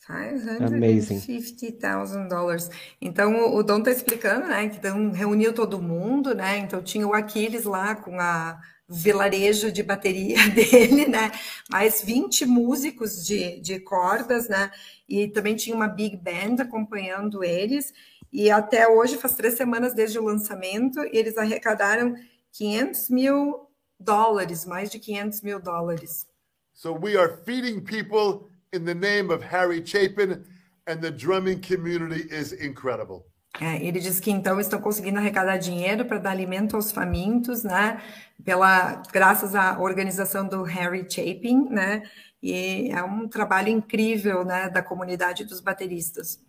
$550,000. 0.07 2.69
Então, 3.01 3.35
o, 3.35 3.57
o 3.57 3.63
Dom 3.63 3.83
tá 3.83 3.91
explicando, 3.91 4.47
né, 4.47 4.69
que 4.69 4.77
então, 4.77 5.11
reuniu 5.11 5.53
todo 5.53 5.81
mundo, 5.81 6.33
né, 6.33 6.57
então 6.57 6.81
tinha 6.81 7.05
o 7.07 7.13
Aquiles 7.13 7.65
lá 7.65 7.95
com 7.95 8.17
a 8.19 8.57
vilarejo 8.89 9.71
de 9.71 9.83
bateria 9.83 10.37
dele, 10.49 11.07
né, 11.07 11.31
mais 11.69 12.01
20 12.01 12.45
músicos 12.45 13.25
de, 13.25 13.59
de 13.59 13.79
cordas, 13.79 14.49
né, 14.49 14.71
e 15.07 15.27
também 15.27 15.55
tinha 15.55 15.75
uma 15.75 15.87
big 15.87 16.17
band 16.17 16.63
acompanhando 16.63 17.43
eles, 17.43 17.93
e 18.31 18.49
até 18.49 18.87
hoje, 18.87 19.17
faz 19.17 19.35
três 19.35 19.55
semanas 19.55 19.93
desde 19.93 20.19
o 20.19 20.23
lançamento, 20.23 20.99
eles 21.11 21.37
arrecadaram 21.37 22.15
500 22.51 23.09
mil 23.09 23.67
dólares, 23.99 24.65
mais 24.65 24.89
de 24.89 24.99
500 24.99 25.41
mil 25.41 25.59
dólares. 25.59 26.27
So 26.73 26.93
we 26.93 27.17
are 27.17 27.37
feeding 27.43 27.81
people 27.81 28.49
in 28.71 28.85
the 28.85 28.93
name 28.93 29.33
of 29.33 29.43
Harry 29.43 29.85
Chapin, 29.85 30.45
and 30.87 31.01
the 31.01 31.11
drumming 31.11 31.61
community 31.61 32.27
is 32.31 32.53
incredible. 32.53 33.28
É, 33.61 33.83
ele 33.85 33.99
diz 33.99 34.19
que 34.19 34.31
então 34.31 34.59
estão 34.59 34.79
conseguindo 34.79 35.19
arrecadar 35.19 35.57
dinheiro 35.57 36.05
para 36.05 36.17
dar 36.17 36.31
alimento 36.31 36.75
aos 36.75 36.91
famintos, 36.91 37.63
né? 37.63 38.01
Pela, 38.43 39.01
graças 39.11 39.53
à 39.53 39.77
organização 39.79 40.47
do 40.47 40.63
Harry 40.63 41.05
Chapin, 41.09 41.67
né? 41.69 42.03
E 42.41 42.89
é 42.91 43.03
um 43.03 43.27
trabalho 43.27 43.67
incrível, 43.67 44.45
né? 44.45 44.69
Da 44.69 44.81
comunidade 44.81 45.43
dos 45.43 45.59
bateristas. 45.59 46.39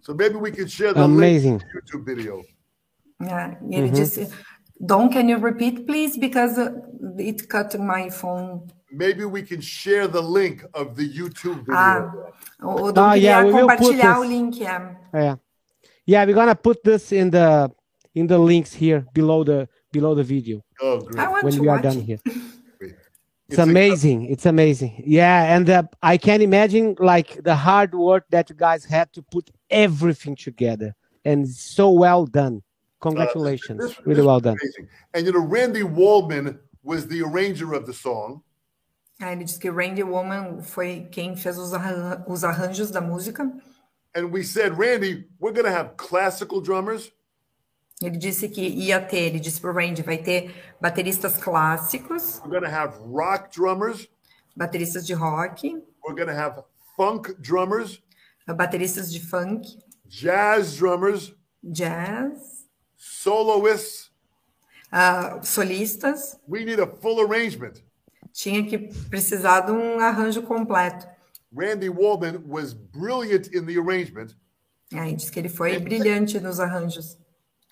So 0.00 0.14
maybe 0.14 0.36
we 0.36 0.50
can 0.50 0.66
share 0.66 0.94
the 0.94 1.00
Amazing. 1.00 1.58
link 1.58 1.60
to 1.60 1.66
the 1.66 1.78
YouTube 1.78 2.04
video. 2.04 2.44
É, 3.22 3.56
ele 3.70 3.90
disse, 3.90 4.28
Don, 4.80 5.08
can 5.08 5.28
you 5.28 5.38
repeat, 5.38 5.84
please? 5.86 6.18
Because 6.18 6.58
uh, 6.58 6.72
it 7.18 7.46
cut 7.48 7.76
my 7.78 8.10
phone. 8.10 8.66
Maybe 8.90 9.24
we 9.24 9.42
can 9.42 9.60
share 9.60 10.06
the 10.08 10.20
link 10.20 10.64
of 10.74 10.94
the 10.94 11.04
YouTube 11.04 11.60
video. 11.60 11.74
Ah, 11.74 12.12
o 12.62 12.92
Dom 12.92 13.04
Ah, 13.04 13.14
queria 13.14 13.40
yeah, 13.40 13.50
compartilhar 13.50 14.20
o 14.20 14.24
link. 14.24 14.62
É. 14.62 14.90
Yeah. 15.14 15.40
Yeah, 16.06 16.24
we're 16.24 16.34
gonna 16.34 16.54
put 16.54 16.82
this 16.84 17.12
in 17.12 17.30
the 17.30 17.70
in 18.14 18.26
the 18.26 18.38
links 18.38 18.72
here 18.72 19.06
below 19.14 19.44
the 19.44 19.68
below 19.92 20.14
the 20.14 20.22
video 20.24 20.62
oh, 20.80 21.00
great. 21.00 21.18
I 21.24 21.28
want 21.28 21.44
when 21.44 21.52
to 21.54 21.60
we 21.60 21.68
are 21.68 21.80
done 21.80 21.98
it. 21.98 22.04
here. 22.04 22.18
It's 22.24 22.94
It's 23.48 23.58
amazing. 23.58 24.24
It's 24.26 24.46
amazing. 24.46 25.02
Yeah, 25.06 25.54
and 25.54 25.68
uh, 25.68 25.82
I 26.02 26.16
can 26.16 26.40
imagine 26.40 26.94
like 26.98 27.42
the 27.42 27.54
hard 27.54 27.94
work 27.94 28.24
that 28.30 28.48
you 28.50 28.56
guys 28.56 28.84
had 28.84 29.12
to 29.12 29.22
put 29.22 29.50
everything 29.70 30.34
together, 30.36 30.94
and 31.24 31.46
so 31.48 31.90
well 31.90 32.24
done. 32.26 32.62
Congratulations, 33.00 33.80
This- 33.80 33.98
really 34.06 34.16
this 34.20 34.26
well 34.26 34.40
done. 34.40 34.56
amazing. 34.60 34.88
And 35.12 35.26
you 35.26 35.32
know, 35.32 35.44
Randy 35.44 35.82
Waldman 35.82 36.58
was 36.82 37.06
the 37.06 37.20
arranger 37.22 37.74
of 37.74 37.84
the 37.86 37.92
song. 37.92 38.42
Ah, 39.20 39.32
ele 39.32 39.44
disse 39.44 39.58
que 39.58 39.70
Randy 39.70 40.02
Woman 40.02 40.60
foi 40.62 41.06
quem 41.12 41.36
fez 41.36 41.58
os, 41.58 41.72
arran- 41.74 42.24
os 42.26 42.42
arranjos 42.44 42.90
da 42.90 43.00
música. 43.00 43.50
And 44.14 44.30
we 44.32 44.42
said, 44.42 44.78
Randy, 44.78 45.24
we're 45.40 45.52
going 45.52 45.64
to 45.64 45.72
have 45.72 45.96
classical 45.96 46.60
drummers, 46.60 47.10
Ele 48.02 48.18
disse 48.18 48.48
que 48.48 48.60
ia 48.60 49.00
ter, 49.00 49.28
ele 49.28 49.38
disse 49.40 49.60
para 49.60 49.70
o 49.70 49.74
Randy, 49.74 50.02
vai 50.02 50.18
ter 50.18 50.52
bateristas 50.80 51.36
clássicos, 51.36 52.40
we're 52.44 52.50
going 52.50 52.62
to 52.62 52.68
have 52.68 52.96
rock 53.00 53.50
drummers, 53.54 54.08
bateristas 54.56 55.06
de 55.06 55.14
rock, 55.14 55.62
we're 56.04 56.14
going 56.14 56.26
to 56.26 56.34
have 56.34 56.64
funk 56.96 57.34
drummers, 57.40 58.02
bateristas 58.48 59.10
de 59.12 59.20
funk, 59.20 59.78
jazz 60.08 60.76
drummers, 60.76 61.34
jazz, 61.62 62.66
soloists. 62.96 64.10
ah, 64.90 65.40
solistas. 65.42 66.38
We 66.46 66.64
need 66.64 66.80
a 66.80 66.86
full 66.86 67.20
arrangement. 67.20 67.82
Tinha 68.32 68.64
que 68.66 68.78
precisar 69.08 69.60
de 69.60 69.72
um 69.72 69.98
arranjo 70.00 70.42
completo. 70.42 71.06
Randy 71.54 71.88
Waldman 71.88 72.46
was 72.48 72.74
brilliant 72.74 73.48
in 73.48 73.64
the 73.66 73.78
arrangement. 73.78 74.34
Aí 74.92 75.16
diz 75.16 75.30
que 75.30 75.40
ele 75.40 75.48
foi 75.48 75.78
brilhante 75.78 76.40
nos 76.40 76.58
arranjos. 76.58 77.16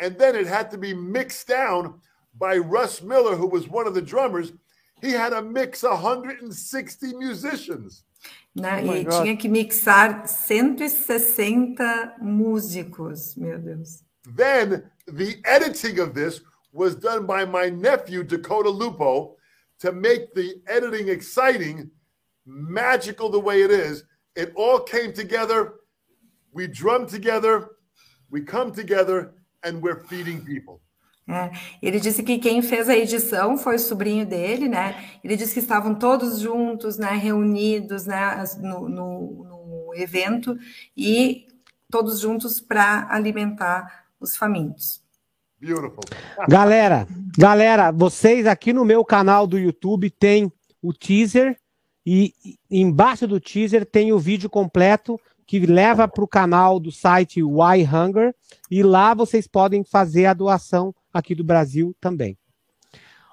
And 0.00 0.16
then 0.16 0.34
it 0.34 0.46
had 0.46 0.70
to 0.70 0.78
be 0.78 0.94
mixed 0.94 1.46
down 1.48 2.00
by 2.38 2.56
Russ 2.56 3.02
Miller, 3.02 3.36
who 3.36 3.46
was 3.46 3.68
one 3.68 3.86
of 3.86 3.94
the 3.94 4.02
drummers. 4.02 4.52
He 5.00 5.12
had 5.12 5.30
to 5.30 5.42
mix 5.42 5.82
160 5.82 7.14
musicians. 7.14 8.04
Né? 8.56 8.82
Oh 8.82 8.86
my 8.86 8.98
e 8.98 9.04
God. 9.04 9.22
tinha 9.22 9.36
que 9.36 9.48
mixar 9.48 10.26
160 10.26 12.16
músicos, 12.22 13.36
meu 13.36 13.58
Deus. 13.58 14.02
Then 14.24 14.84
the 15.06 15.40
editing 15.44 15.98
of 15.98 16.14
this 16.14 16.40
was 16.72 16.94
done 16.94 17.26
by 17.26 17.44
my 17.44 17.68
nephew, 17.68 18.22
Dakota 18.22 18.70
Lupo, 18.70 19.36
to 19.80 19.92
make 19.92 20.32
the 20.34 20.62
editing 20.68 21.08
exciting, 21.08 21.90
magical 22.46 23.30
the 23.30 23.40
way 23.40 23.62
it 23.62 23.70
is. 23.70 24.04
It 24.36 24.52
all 24.56 24.80
came 24.80 25.12
together. 25.12 25.74
We 26.52 26.66
drum 26.66 27.06
together, 27.06 27.70
we 28.30 28.42
come 28.42 28.72
together, 28.72 29.32
and 29.62 29.80
we're 29.82 30.04
feeding 30.06 30.44
people. 30.44 30.80
É, 31.28 31.50
ele 31.80 32.00
disse 32.00 32.22
que 32.22 32.38
quem 32.38 32.60
fez 32.62 32.88
a 32.88 32.96
edição 32.96 33.56
foi 33.56 33.76
o 33.76 33.78
sobrinho 33.78 34.26
dele, 34.26 34.68
né? 34.68 34.96
Ele 35.22 35.36
disse 35.36 35.54
que 35.54 35.60
estavam 35.60 35.94
todos 35.94 36.40
juntos, 36.40 36.98
né? 36.98 37.12
Reunidos, 37.12 38.06
né? 38.06 38.44
No, 38.58 38.88
no, 38.88 39.44
no 39.44 39.94
evento 39.94 40.58
e 40.96 41.46
todos 41.88 42.20
juntos 42.20 42.60
para 42.60 43.06
alimentar 43.08 44.04
os 44.18 44.36
famintos. 44.36 45.02
Beautiful. 45.60 46.02
Galera, 46.48 47.06
galera, 47.38 47.92
vocês 47.92 48.46
aqui 48.46 48.72
no 48.72 48.84
meu 48.84 49.04
canal 49.04 49.46
do 49.46 49.58
YouTube 49.58 50.10
tem 50.10 50.52
o 50.82 50.92
teaser 50.92 51.56
e 52.04 52.34
e 52.70 52.80
embaixo 52.80 53.26
do 53.26 53.40
teaser 53.40 53.86
tem 53.86 54.12
o 54.12 54.18
vídeo 54.18 54.50
completo 54.50 55.20
que 55.46 55.60
leva 55.66 56.08
para 56.08 56.24
o 56.24 56.28
canal 56.28 56.80
do 56.80 56.90
site 56.90 57.42
Why 57.42 57.84
Hunger 57.84 58.34
e 58.70 58.82
lá 58.82 59.14
vocês 59.14 59.46
podem 59.46 59.84
fazer 59.84 60.26
a 60.26 60.34
doação 60.34 60.94
aqui 61.12 61.34
do 61.34 61.44
Brasil 61.44 61.94
também. 62.00 62.38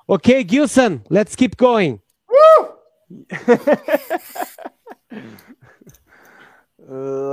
Ok, 0.07 0.45
Gilson, 0.47 1.01
let's 1.09 1.35
keep 1.35 1.55
going. 1.55 1.99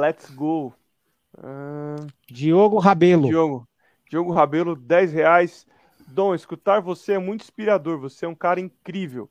Let's 0.00 0.28
go. 0.30 0.74
Ah, 1.38 1.96
Diogo 2.30 2.78
Rabelo. 2.78 3.28
Diogo. 3.28 3.68
Diogo 4.08 4.32
Rabelo, 4.32 4.76
10 4.76 5.12
reais. 5.12 5.66
Dom, 6.08 6.34
escutar 6.34 6.80
você 6.80 7.14
é 7.14 7.18
muito 7.18 7.42
inspirador. 7.42 7.98
Você 7.98 8.24
é 8.26 8.28
um 8.28 8.34
cara 8.34 8.60
incrível. 8.60 9.30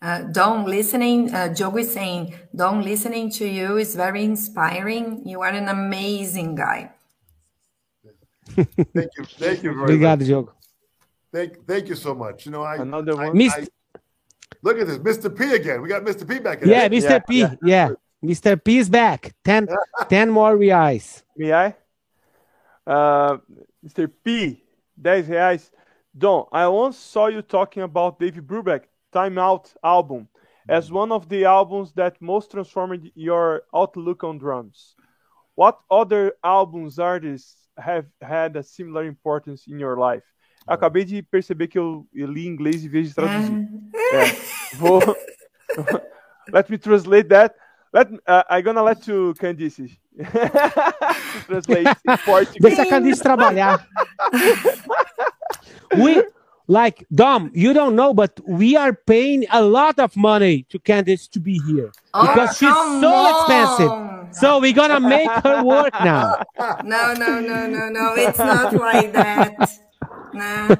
Uh, 0.00 0.22
Don, 0.30 0.64
listening, 0.64 1.34
uh, 1.34 1.52
Joe 1.52 1.76
is 1.76 1.92
saying, 1.92 2.34
Don, 2.54 2.82
listening 2.82 3.30
to 3.32 3.46
you 3.46 3.78
is 3.78 3.96
very 3.96 4.22
inspiring. 4.24 5.22
You 5.26 5.42
are 5.42 5.48
an 5.50 5.68
amazing 5.68 6.54
guy. 6.54 6.92
Thank 8.54 9.10
you. 9.18 9.24
Thank 9.24 9.62
you 9.64 9.74
very 9.74 9.98
Obrigado, 9.98 10.20
much. 10.20 10.26
Diogo. 10.28 10.52
Thank, 11.32 11.66
thank 11.66 11.88
you 11.88 11.94
so 11.96 12.14
much. 12.14 12.46
You 12.46 12.52
know, 12.52 12.62
I, 12.62 12.76
Another 12.76 13.12
I- 13.20 13.26
one. 13.26 13.36
Mist- 13.36 13.58
I- 13.58 13.98
look 14.62 14.78
at 14.78 14.86
this, 14.86 14.98
Mr. 14.98 15.36
P 15.36 15.52
again. 15.54 15.82
We 15.82 15.88
got 15.88 16.02
Mr. 16.04 16.26
P 16.26 16.38
back 16.38 16.62
in. 16.62 16.68
Yeah, 16.68 16.84
it. 16.84 16.92
Mr. 16.92 17.20
P. 17.26 17.44
Yeah, 17.62 17.90
Mr. 18.24 18.62
P 18.62 18.78
is 18.78 18.88
back. 18.88 19.34
10, 19.44 19.66
10 20.08 20.30
more 20.30 20.56
reais. 20.56 21.22
May 21.36 21.52
I? 21.52 21.74
Ah, 22.86 23.38
Mr. 23.84 24.08
P, 24.24 24.62
10 25.02 25.24
reais. 25.24 25.70
Don, 26.16 26.46
I 26.52 26.66
once 26.68 26.96
saw 26.96 27.26
you 27.26 27.42
talking 27.42 27.82
about 27.82 28.18
David 28.18 28.46
Brubeck 28.46 28.84
Time 29.12 29.38
Out 29.38 29.72
album 29.82 30.28
as 30.68 30.88
hmm. 30.88 30.96
one 30.96 31.12
of 31.12 31.28
the 31.28 31.44
albums 31.44 31.92
that 31.94 32.20
most 32.20 32.50
transformed 32.50 33.10
your 33.14 33.62
outlook 33.74 34.24
on 34.24 34.38
drums. 34.38 34.94
What 35.54 35.80
other 35.90 36.34
albums 36.44 36.98
artists 36.98 37.56
have 37.76 38.06
had 38.20 38.56
a 38.56 38.62
similar 38.62 39.04
importance 39.04 39.66
in 39.66 39.78
your 39.78 39.96
life? 39.96 40.24
Eu 40.68 40.74
acabei 40.74 41.04
de 41.04 41.22
perceber 41.22 41.68
que 41.68 41.78
eu, 41.78 42.06
eu 42.12 42.26
li 42.26 42.46
em 42.46 42.50
inglês 42.50 42.84
em 42.84 42.88
vez 42.88 43.08
de 43.08 43.14
traduzir. 43.14 43.66
Ah. 43.94 44.16
É, 44.16 44.76
vou. 44.76 45.00
Let 46.52 46.68
me 46.68 46.78
translate 46.78 47.28
that. 47.30 47.54
Let, 47.92 48.12
uh, 48.26 48.42
I'm 48.50 48.62
gonna 48.62 48.82
let 48.82 49.08
you, 49.08 49.34
Candice, 49.40 49.98
translate 51.46 51.86
in 51.86 52.18
Portuguese. 52.24 52.60
Deixa 52.60 52.82
a 52.82 52.86
Candice 52.86 53.22
trabalhar. 53.22 53.86
we 55.96 56.22
like 56.68 57.04
Dom, 57.14 57.50
you 57.54 57.72
don't 57.72 57.96
know, 57.96 58.12
but 58.12 58.38
we 58.46 58.76
are 58.76 58.92
paying 58.92 59.46
a 59.50 59.62
lot 59.62 59.98
of 59.98 60.14
money 60.16 60.64
to 60.68 60.78
Candice 60.78 61.28
to 61.30 61.40
be 61.40 61.58
here 61.66 61.90
oh, 62.12 62.26
because 62.26 62.50
she's 62.58 62.68
so 62.68 63.12
on. 63.12 63.34
expensive. 63.34 64.36
So 64.36 64.60
we're 64.60 64.74
gonna 64.74 65.00
make 65.00 65.30
her 65.42 65.64
work 65.64 65.94
now. 66.04 66.44
No, 66.84 67.14
no, 67.14 67.40
no, 67.40 67.66
no, 67.66 67.88
no. 67.88 68.14
It's 68.16 68.38
not 68.38 68.74
like 68.74 69.12
that. 69.12 69.70
No. 70.34 70.76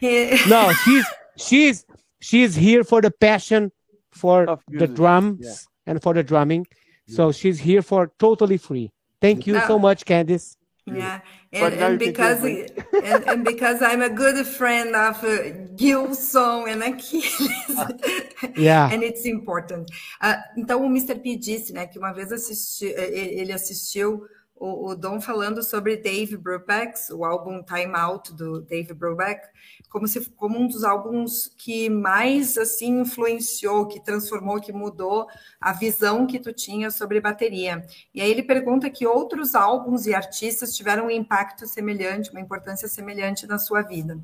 No, 0.48 0.72
she's 0.84 1.06
she's 1.36 1.84
she's 2.20 2.54
here 2.54 2.84
for 2.84 3.00
the 3.00 3.10
passion 3.10 3.72
for 4.12 4.58
the 4.68 4.86
drums 4.86 5.40
yeah. 5.40 5.92
and 5.92 6.02
for 6.02 6.14
the 6.14 6.22
drumming. 6.22 6.66
So 7.08 7.32
she's 7.32 7.58
here 7.58 7.82
for 7.82 8.12
totally 8.18 8.58
free. 8.58 8.92
Thank 9.20 9.46
you 9.46 9.60
so 9.66 9.78
much, 9.78 10.04
Candice. 10.04 10.56
Yeah, 10.84 11.20
and, 11.52 11.74
and 11.74 11.98
because 11.98 12.42
and, 12.42 13.24
and 13.28 13.44
because 13.44 13.80
I'm 13.82 14.02
a 14.02 14.08
good 14.08 14.44
friend 14.44 14.96
of 14.96 15.22
uh, 15.22 15.50
Gilson 15.76 16.64
and 16.68 16.82
Achilles, 16.82 17.78
Yeah. 18.56 18.90
and 18.92 19.04
it's 19.04 19.24
important. 19.24 19.88
Ah, 20.20 20.42
então 20.56 20.84
o 20.84 20.88
Mr. 20.88 21.20
P 21.22 21.36
disse, 21.36 21.72
né, 21.72 21.86
que 21.86 21.98
uma 22.00 22.12
vez 22.12 22.32
assisti, 22.32 22.92
eh, 22.92 23.38
ele 23.38 23.52
assistiu 23.52 24.26
o, 24.54 24.90
o 24.90 24.96
Dom 24.96 25.20
falando 25.20 25.62
sobre 25.62 25.96
Dave 25.96 26.36
Brubeck, 26.36 27.12
o 27.12 27.24
álbum 27.24 27.62
Time 27.62 27.94
Out 27.96 28.32
do 28.32 28.60
Dave 28.60 28.94
Brubeck, 28.94 29.46
como 29.88 30.06
se 30.06 30.24
como 30.30 30.58
um 30.58 30.68
dos 30.68 30.84
álbuns 30.84 31.52
que 31.56 31.90
mais 31.90 32.56
assim 32.56 33.00
influenciou, 33.00 33.86
que 33.86 34.00
transformou, 34.00 34.60
que 34.60 34.72
mudou 34.72 35.26
a 35.60 35.72
visão 35.72 36.26
que 36.26 36.38
tu 36.38 36.52
tinha 36.52 36.90
sobre 36.90 37.20
bateria. 37.20 37.84
E 38.14 38.20
aí 38.20 38.30
ele 38.30 38.42
pergunta 38.42 38.88
que 38.88 39.06
outros 39.06 39.54
álbuns 39.54 40.06
e 40.06 40.14
artistas 40.14 40.76
tiveram 40.76 41.06
um 41.06 41.10
impacto 41.10 41.66
semelhante, 41.66 42.30
uma 42.30 42.40
importância 42.40 42.88
semelhante 42.88 43.46
na 43.46 43.58
sua 43.58 43.82
vida. 43.82 44.18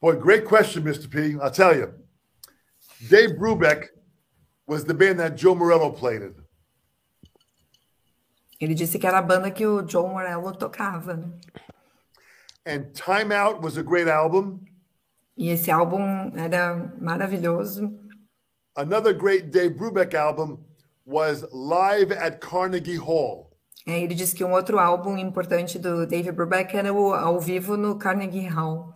Boy, 0.00 0.16
great 0.16 0.46
question, 0.46 0.82
Mr. 0.82 1.08
P. 1.08 1.36
I'll 1.42 1.50
tell 1.50 1.76
you. 1.76 1.92
Dave 3.08 3.36
Brubeck 3.36 3.88
was 4.66 4.84
the 4.84 4.94
band 4.94 5.18
that 5.18 5.36
Joe 5.36 5.54
Morello 5.54 5.90
played 5.90 6.22
in. 6.22 6.34
Ele 8.60 8.74
disse 8.74 8.98
que 8.98 9.06
era 9.06 9.18
a 9.18 9.22
banda 9.22 9.50
que 9.50 9.66
o 9.66 9.82
John 9.82 10.08
Morello 10.08 10.52
tocava, 10.52 11.14
né? 11.14 11.30
And 12.66 12.92
Time 12.92 13.32
Out 13.34 13.64
was 13.64 13.78
a 13.78 13.82
great 13.82 14.10
album. 14.10 14.60
E 15.36 15.50
esse 15.50 15.70
álbum 15.70 16.32
era 16.36 16.92
maravilhoso. 17.00 17.96
Another 18.76 19.14
great 19.14 19.50
Dave 19.50 19.74
Brubeck 19.74 20.14
album 20.14 20.58
was 21.06 21.44
Live 21.52 22.12
at 22.12 22.40
Carnegie 22.40 22.98
Hall. 22.98 23.48
É, 23.86 24.00
ele 24.00 24.14
disse 24.14 24.34
que 24.34 24.44
um 24.44 24.52
outro 24.52 24.78
álbum 24.78 25.16
importante 25.16 25.78
do 25.78 26.06
Dave 26.06 26.30
Brubeck 26.32 26.76
era 26.76 26.92
o 26.92 27.14
ao 27.14 27.40
vivo 27.40 27.76
no 27.76 27.96
Carnegie 27.96 28.48
Hall. 28.48 28.92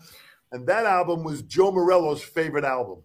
And 0.52 0.64
that 0.66 0.86
album 0.86 1.24
was 1.24 1.42
Joe 1.48 1.72
Morello's 1.72 2.22
favorite 2.22 2.66
album. 2.66 3.02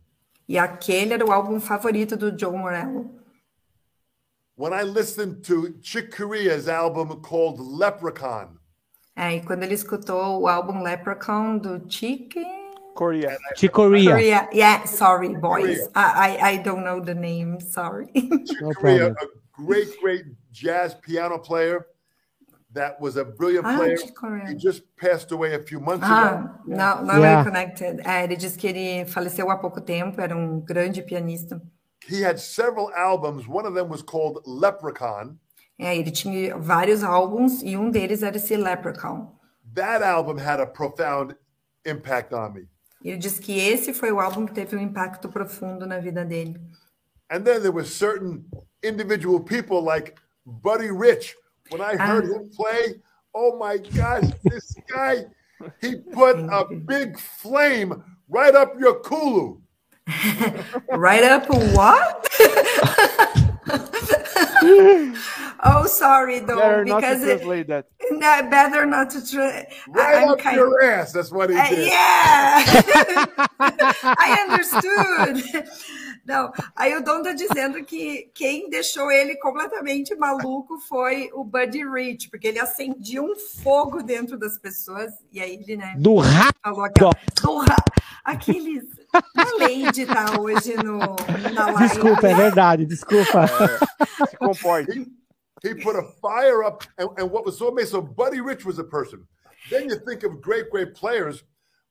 E 0.49 0.57
aquele 0.57 1.13
era 1.13 1.25
o 1.25 1.31
álbum 1.31 1.59
favorito 1.59 2.17
do 2.17 2.31
John 2.31 2.57
Morello. 2.57 3.17
When 4.57 4.73
I 4.73 4.81
listened 4.83 5.43
to 5.45 5.75
Chick 5.83 6.11
Corea's 6.11 6.67
album 6.67 7.21
called 7.21 7.59
Leprechaun, 7.59 8.57
É, 9.15 9.35
e 9.35 9.41
quando 9.41 9.63
ele 9.63 9.73
escutou 9.73 10.41
o 10.41 10.47
álbum 10.47 10.81
Leprechaun 10.83 11.57
do 11.59 11.81
Chicken 11.89 12.45
Korea. 12.95 13.37
Chicoria. 13.55 14.11
Korea, 14.11 14.49
yeah, 14.53 14.85
sorry, 14.85 15.29
boys. 15.35 15.87
I, 15.95 16.37
I 16.39 16.51
I 16.53 16.57
don't 16.57 16.83
know 16.83 16.99
the 16.99 17.13
name, 17.15 17.59
sorry. 17.59 18.07
No 18.61 18.73
Corea, 18.73 19.11
problem. 19.13 19.15
a 19.21 19.61
great, 19.63 19.99
great 20.01 20.25
jazz 20.51 20.95
piano 20.95 21.37
player 21.39 21.85
that 22.73 22.99
was 23.01 23.17
a 23.17 23.23
brilliant 23.25 23.65
Ah, 23.65 23.75
player. 23.77 23.97
Chick 23.97 24.15
Corea. 24.15 24.47
He 24.47 24.55
just 24.55 24.83
passed 24.97 25.31
away 25.31 25.53
a 25.55 25.59
few 25.63 25.79
months 25.79 26.05
ago. 26.05 26.13
Ah, 26.13 26.59
now, 26.67 27.01
now 27.03 27.17
Yeah. 27.19 27.37
we're 27.37 27.43
connected. 27.43 28.01
É, 28.05 28.23
ele 28.23 28.35
disse 28.35 28.57
que 28.57 28.67
ele 28.67 29.05
faleceu 29.05 29.49
há 29.49 29.57
pouco 29.57 29.81
tempo, 29.81 30.19
era 30.21 30.35
um 30.35 30.59
grande 30.59 31.01
pianista. 31.03 31.59
He 32.07 32.21
had 32.21 32.39
several 32.39 32.91
albums. 32.93 33.47
One 33.47 33.65
of 33.67 33.73
them 33.75 33.89
was 33.89 34.01
called 34.01 34.41
Leprechaun. 34.45 35.37
É, 35.79 35.95
ele 35.95 36.09
tinha 36.11 36.57
vários 36.57 37.03
álbuns 37.03 37.61
e 37.61 37.77
um 37.77 37.91
deles 37.91 38.23
era 38.23 38.37
esse 38.37 38.55
Leprechaun. 38.57 39.27
That 39.75 40.03
album 40.03 40.37
had 40.39 40.59
a 40.59 40.65
profound 40.65 41.35
impact 41.85 42.33
on 42.33 42.53
me. 42.53 42.67
Ele 43.03 43.17
disse 43.17 43.39
que 43.39 43.59
esse 43.59 43.93
foi 43.93 44.11
o 44.11 44.19
álbum 44.19 44.45
que 44.45 44.53
teve 44.53 44.75
um 44.75 44.79
impacto 44.79 45.29
profundo 45.29 45.85
na 45.85 45.99
vida 45.99 46.25
dele. 46.25 46.59
And 47.29 47.41
then 47.43 47.61
there 47.61 47.71
were 47.71 47.85
certain 47.85 48.45
individual 48.81 49.39
people 49.39 49.81
like 49.83 50.15
Buddy 50.45 50.89
Rich. 50.89 51.35
When 51.69 51.81
I 51.81 51.95
heard 51.97 52.25
Ah. 52.25 52.39
him 52.39 52.49
play, 52.55 53.01
oh 53.35 53.57
my 53.57 53.77
gosh, 53.77 54.31
this 54.45 54.73
guy, 54.87 55.25
he 55.81 55.97
put 55.97 56.37
a 56.39 56.65
big 56.73 57.19
flame 57.19 58.01
right 58.29 58.55
up 58.55 58.79
your 58.79 58.99
Kulu. 59.01 59.59
Right 60.89 61.23
up 61.23 61.49
what? 61.49 62.27
oh, 65.63 65.85
sorry, 65.87 66.39
though, 66.39 66.57
Better 66.57 66.85
not 66.85 66.99
to 67.01 67.07
because 67.07 67.23
it, 67.23 67.37
translate 67.37 67.67
that. 67.67 67.87
no, 68.11 68.49
better 68.49 68.85
not 68.85 69.09
to 69.11 69.27
try. 69.29 69.67
Right 69.89 70.23
I'm 70.23 70.29
up 70.29 70.39
kind 70.39 70.55
your 70.55 70.81
ass. 70.83 71.11
That's 71.11 71.31
what 71.31 71.49
he 71.49 71.57
Uh, 71.57 71.69
did. 71.69 71.87
yeah, 71.87 72.63
I 73.59 74.45
understood. 74.49 75.43
Não, 76.25 76.51
aí 76.75 76.93
o 76.93 77.01
Dom 77.01 77.23
tá 77.23 77.31
dizendo 77.31 77.81
que 77.85 78.29
quem 78.33 78.69
deixou 78.69 79.09
ele 79.09 79.37
completamente 79.37 80.13
maluco 80.15 80.77
foi 80.89 81.29
o 81.33 81.41
Buddy 81.45 81.87
Rich, 81.89 82.29
porque 82.29 82.49
ele 82.49 82.59
acendia 82.59 83.23
um 83.23 83.33
fogo 83.63 84.03
dentro 84.03 84.37
das 84.37 84.57
pessoas, 84.57 85.09
e 85.31 85.39
aí 85.39 85.53
ele, 85.55 85.77
né, 85.77 85.95
Do 85.97 86.17
rato. 86.17 86.53
falou 86.61 86.83
aquela, 86.83 87.11
do 87.41 87.57
ra- 87.59 87.75
aqueles, 88.25 88.83
a 89.36 89.57
Lady 89.59 90.05
tá 90.05 90.39
hoje 90.39 90.76
no, 90.76 90.99
na 91.53 91.72
live. 91.72 91.89
Desculpa, 91.89 92.28
é 92.28 92.36
verdade, 92.36 92.86
desculpa. 92.86 93.47
Se 94.30 94.38
comporte. 94.38 94.91
He, 94.93 95.05
he 95.63 95.76
put 95.76 95.95
a 95.95 96.03
fire 96.22 96.63
up. 96.63 96.84
And, 96.97 97.09
and 97.18 97.32
what 97.32 97.45
was 97.45 97.57
so 97.57 97.70
amazing, 97.70 97.91
so 97.91 98.01
Buddy 98.01 98.41
Rich 98.41 98.65
was 98.65 98.80
a 98.80 98.84
person. 98.84 99.28
Then 99.70 99.89
you 99.89 99.99
think 99.99 100.24
of 100.24 100.41
great, 100.41 100.70
great 100.70 100.94
players 100.94 101.44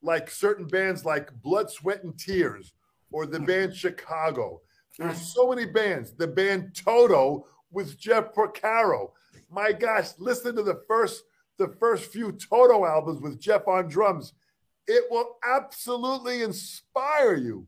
like 0.02 0.30
certain 0.30 0.66
bands 0.66 1.04
like 1.04 1.30
Blood, 1.42 1.70
Sweat, 1.70 2.04
and 2.04 2.18
Tears 2.18 2.72
or 3.10 3.26
the 3.26 3.40
band 3.40 3.74
Chicago. 3.74 4.60
There's 4.98 5.34
so 5.34 5.50
many 5.50 5.66
bands. 5.66 6.12
The 6.12 6.26
band 6.26 6.74
Toto 6.74 7.46
with 7.70 7.98
Jeff 7.98 8.32
Porcaro. 8.34 9.10
My 9.50 9.72
gosh, 9.72 10.10
listen 10.18 10.56
to 10.56 10.62
the 10.62 10.82
first 10.88 11.22
the 11.58 11.68
first 11.80 12.12
few 12.12 12.32
Toto 12.32 12.84
albums 12.84 13.20
with 13.20 13.40
Jeff 13.40 13.66
on 13.66 13.88
drums. 13.88 14.34
It 14.88 15.08
will 15.10 15.36
absolutely 15.42 16.42
inspire 16.42 17.36
you. 17.36 17.66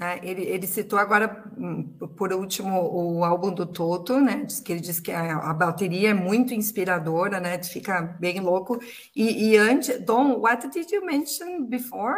É, 0.00 0.18
ele, 0.28 0.42
ele 0.42 0.66
citou 0.66 0.98
agora, 0.98 1.44
hum, 1.56 1.84
por 2.16 2.32
último, 2.32 2.82
o 2.82 3.24
álbum 3.24 3.54
do 3.54 3.64
Toto, 3.64 4.20
né? 4.20 4.42
Diz 4.44 4.58
que 4.58 4.72
ele 4.72 4.80
diz 4.80 4.98
que 4.98 5.12
a, 5.12 5.36
a 5.36 5.54
bateria 5.54 6.10
é 6.10 6.14
muito 6.14 6.52
inspiradora, 6.52 7.38
né? 7.38 7.62
Fica 7.62 8.02
bem 8.18 8.40
louco. 8.40 8.80
E, 9.14 9.50
e 9.50 9.56
antes, 9.56 10.00
Dom, 10.00 10.40
what 10.40 10.68
did 10.68 10.90
you 10.90 11.06
mention 11.06 11.66
before? 11.66 12.16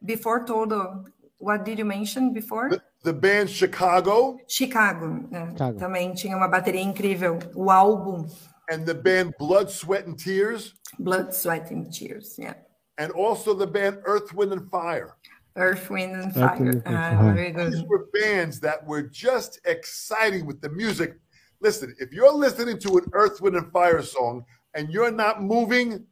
Before 0.00 0.44
Toto, 0.44 1.04
what 1.40 1.64
did 1.64 1.80
you 1.80 1.86
mention 1.86 2.32
before? 2.32 2.70
The, 2.70 2.82
the 3.02 3.12
band 3.12 3.48
Chicago 3.48 4.38
Chicago, 4.46 5.26
né? 5.28 5.50
Chicago. 5.50 5.78
Também 5.78 6.14
tinha 6.14 6.36
uma 6.36 6.48
bateria 6.48 6.82
incrível. 6.82 7.40
O 7.56 7.68
álbum 7.68 8.28
and 8.70 8.86
the 8.86 8.94
band 8.94 9.34
Blood, 9.38 9.70
Sweat, 9.70 10.06
and 10.06 10.16
Tears. 10.16 10.74
Blood, 11.00 11.34
Sweat 11.34 11.70
and 11.72 11.92
Tears, 11.92 12.36
yeah. 12.38 12.54
And 13.00 13.10
also 13.12 13.54
the 13.54 13.66
band 13.66 13.98
Earth, 14.04 14.32
Wind, 14.34 14.52
and 14.52 14.70
Fire. 14.70 15.16
Earth, 15.56 15.88
Wind 15.90 16.14
and 16.14 16.34
Fire. 16.34 16.82
Ah, 16.86 17.16
Fire. 17.16 17.34
very 17.34 17.52
These 17.52 17.80
good. 17.80 17.88
were 17.88 18.06
bands 18.12 18.60
that 18.60 18.86
were 18.86 19.02
just 19.02 19.58
exciting 19.64 20.46
with 20.46 20.60
the 20.60 20.68
music. 20.68 21.18
Listen, 21.60 21.94
if 21.98 22.12
you're 22.12 22.32
listening 22.32 22.78
to 22.78 22.98
an 22.98 23.06
Earth, 23.12 23.40
Wind, 23.40 23.56
and 23.56 23.72
Fire 23.72 24.02
song 24.02 24.44
and 24.74 24.90
you're 24.90 25.10
not 25.10 25.42
moving, 25.42 26.06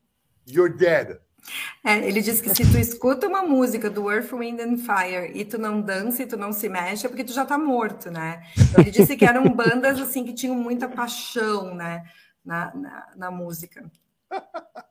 you're 0.46 0.70
dead. 0.70 1.18
É, 1.86 2.06
ele 2.06 2.20
diz 2.20 2.42
que 2.42 2.50
se 2.54 2.64
tu 2.64 2.76
escuta 2.78 3.26
uma 3.26 3.42
música 3.42 3.88
do 3.88 4.10
Earth, 4.10 4.32
Wind 4.32 4.60
and 4.60 4.78
Fire 4.78 5.30
e 5.32 5.44
tu 5.44 5.56
não 5.56 5.80
dança 5.80 6.22
e 6.22 6.26
tu 6.26 6.36
não 6.36 6.52
se 6.52 6.68
mexe, 6.68 7.06
é 7.06 7.08
porque 7.08 7.24
tu 7.24 7.32
já 7.32 7.44
tá 7.44 7.56
morto, 7.56 8.10
né? 8.10 8.42
Então, 8.58 8.82
ele 8.82 8.90
disse 8.90 9.16
que 9.16 9.24
eram 9.24 9.44
bandas 9.44 10.00
assim 10.00 10.24
que 10.24 10.34
tinham 10.34 10.56
muita 10.56 10.88
paixão, 10.88 11.74
né, 11.74 12.02
na, 12.44 12.74
na, 12.74 13.06
na 13.16 13.30
música. 13.30 13.88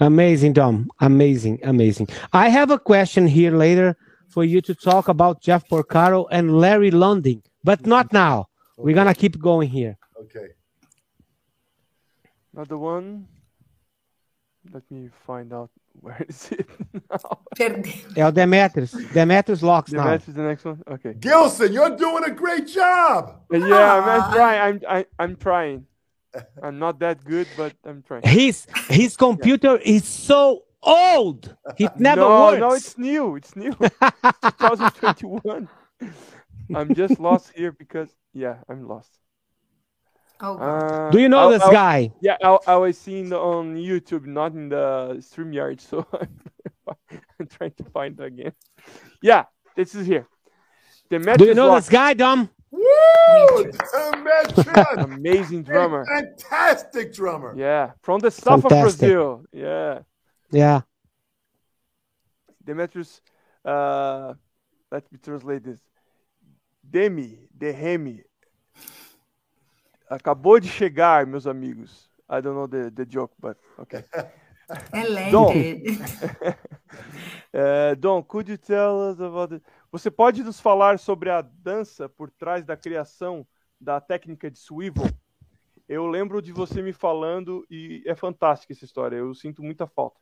Amazing, 0.00 0.52
Dom. 0.54 0.88
Amazing, 1.00 1.58
amazing. 1.64 2.08
I 2.32 2.48
have 2.48 2.70
a 2.70 2.78
question 2.78 3.26
here 3.26 3.50
later 3.56 3.96
for 4.28 4.44
you 4.44 4.60
to 4.62 4.74
talk 4.74 5.08
about 5.08 5.40
Jeff 5.40 5.68
Porcaro 5.68 6.26
and 6.30 6.58
Larry 6.60 6.90
Lunding, 6.90 7.42
but 7.64 7.86
not 7.86 8.12
now. 8.12 8.46
We're 8.76 8.94
gonna 8.94 9.14
keep 9.14 9.40
going 9.40 9.68
here. 9.68 9.96
Okay. 10.22 10.48
Another 12.54 12.78
one. 12.78 13.26
Let 14.72 14.82
me 14.90 15.08
find 15.26 15.52
out 15.52 15.70
where 16.00 16.24
is 16.28 16.52
it 16.52 16.68
now. 17.10 17.40
Perde- 17.56 18.04
É 18.14 18.24
o 18.24 18.30
Demetrius. 18.30 18.92
Demetrius 19.12 19.62
Locks 19.62 19.90
now. 19.92 20.04
Demetrius, 20.04 20.36
the 20.36 20.42
next 20.42 20.64
one. 20.64 20.80
Okay. 20.86 21.14
Gilson, 21.14 21.72
you're 21.72 21.96
doing 21.96 22.22
a 22.24 22.30
great 22.30 22.68
job. 22.68 23.40
Yeah, 23.50 23.94
I'm, 23.94 24.04
I'm 24.08 24.32
trying. 24.32 24.60
I'm 24.60 24.80
I, 24.88 25.06
I'm 25.18 25.36
trying. 25.36 25.86
I'm 26.62 26.78
not 26.78 26.98
that 27.00 27.24
good, 27.24 27.46
but 27.56 27.74
I'm 27.84 28.02
trying. 28.02 28.22
His 28.24 28.66
his 28.88 29.16
computer 29.16 29.76
is 29.76 30.04
so 30.04 30.64
old. 30.82 31.54
It 31.78 31.92
never 31.98 32.20
no, 32.22 32.44
works. 32.46 32.60
no, 32.60 32.72
it's 32.72 32.98
new. 32.98 33.36
It's 33.36 33.54
new. 33.56 33.72
2021. 33.72 35.68
I'm 36.74 36.94
just 36.94 37.18
lost 37.18 37.52
here 37.54 37.72
because 37.72 38.10
yeah, 38.32 38.56
I'm 38.68 38.86
lost. 38.86 39.10
Oh, 40.40 40.56
God. 40.56 41.08
Uh, 41.08 41.10
Do 41.10 41.18
you 41.18 41.28
know 41.28 41.48
I- 41.48 41.52
this 41.52 41.62
I- 41.62 41.72
guy? 41.72 42.12
Yeah, 42.20 42.36
I, 42.42 42.58
I 42.68 42.76
was 42.76 42.96
seeing 42.96 43.32
on 43.32 43.76
YouTube, 43.76 44.24
not 44.26 44.52
in 44.52 44.68
the 44.68 45.16
StreamYard, 45.18 45.80
so 45.80 46.06
I'm, 46.12 46.38
I'm 47.40 47.46
trying 47.48 47.72
to 47.78 47.84
find 47.84 48.18
again. 48.20 48.52
Yeah, 49.20 49.44
this 49.74 49.94
is 49.96 50.06
here. 50.06 50.26
Demetrius 51.10 51.38
Do 51.38 51.44
you 51.46 51.54
know 51.54 51.68
Locke, 51.68 51.78
this 51.80 51.88
guy, 51.88 52.14
Dom? 52.14 52.50
Woo! 52.70 53.64
Demetrius, 53.64 54.98
amazing 54.98 55.62
drummer. 55.62 56.04
fantastic 56.04 57.12
drummer. 57.12 57.54
Yeah, 57.56 57.92
from 58.02 58.20
the 58.20 58.30
south 58.30 58.64
of 58.64 58.70
Brazil. 58.70 59.44
Yeah, 59.52 60.00
Yeah. 60.50 60.82
Demetrius. 62.64 63.22
Uh, 63.64 64.34
let 64.90 65.10
me 65.10 65.18
translate 65.22 65.64
this. 65.64 65.80
Demi, 66.88 67.48
Dehemi. 67.56 68.22
Acabou 70.10 70.60
de 70.60 70.68
chegar, 70.68 71.26
meus 71.26 71.46
amigos. 71.46 72.08
I 72.28 72.40
don't 72.40 72.54
know 72.54 72.66
the, 72.66 72.90
the 72.90 73.04
joke, 73.06 73.32
but 73.40 73.56
okay. 73.78 74.04
É 74.92 75.30
Dom. 75.30 75.52
lente. 75.52 75.82
É, 77.52 77.94
could 78.26 78.48
you 78.50 78.58
tell 78.58 79.10
us 79.10 79.18
about 79.20 79.48
the... 79.50 79.62
Você 79.90 80.10
pode 80.10 80.42
nos 80.42 80.60
falar 80.60 80.98
sobre 80.98 81.30
a 81.30 81.40
dança 81.40 82.08
por 82.08 82.30
trás 82.30 82.64
da 82.64 82.76
criação 82.76 83.46
da 83.80 84.00
técnica 84.00 84.50
de 84.50 84.58
swivel? 84.58 85.08
Eu 85.88 86.06
lembro 86.06 86.42
de 86.42 86.52
você 86.52 86.82
me 86.82 86.92
falando 86.92 87.66
e 87.70 88.02
é 88.06 88.14
fantástica 88.14 88.74
essa 88.74 88.84
história. 88.84 89.16
Eu 89.16 89.34
sinto 89.34 89.62
muita 89.62 89.86
falta 89.86 90.20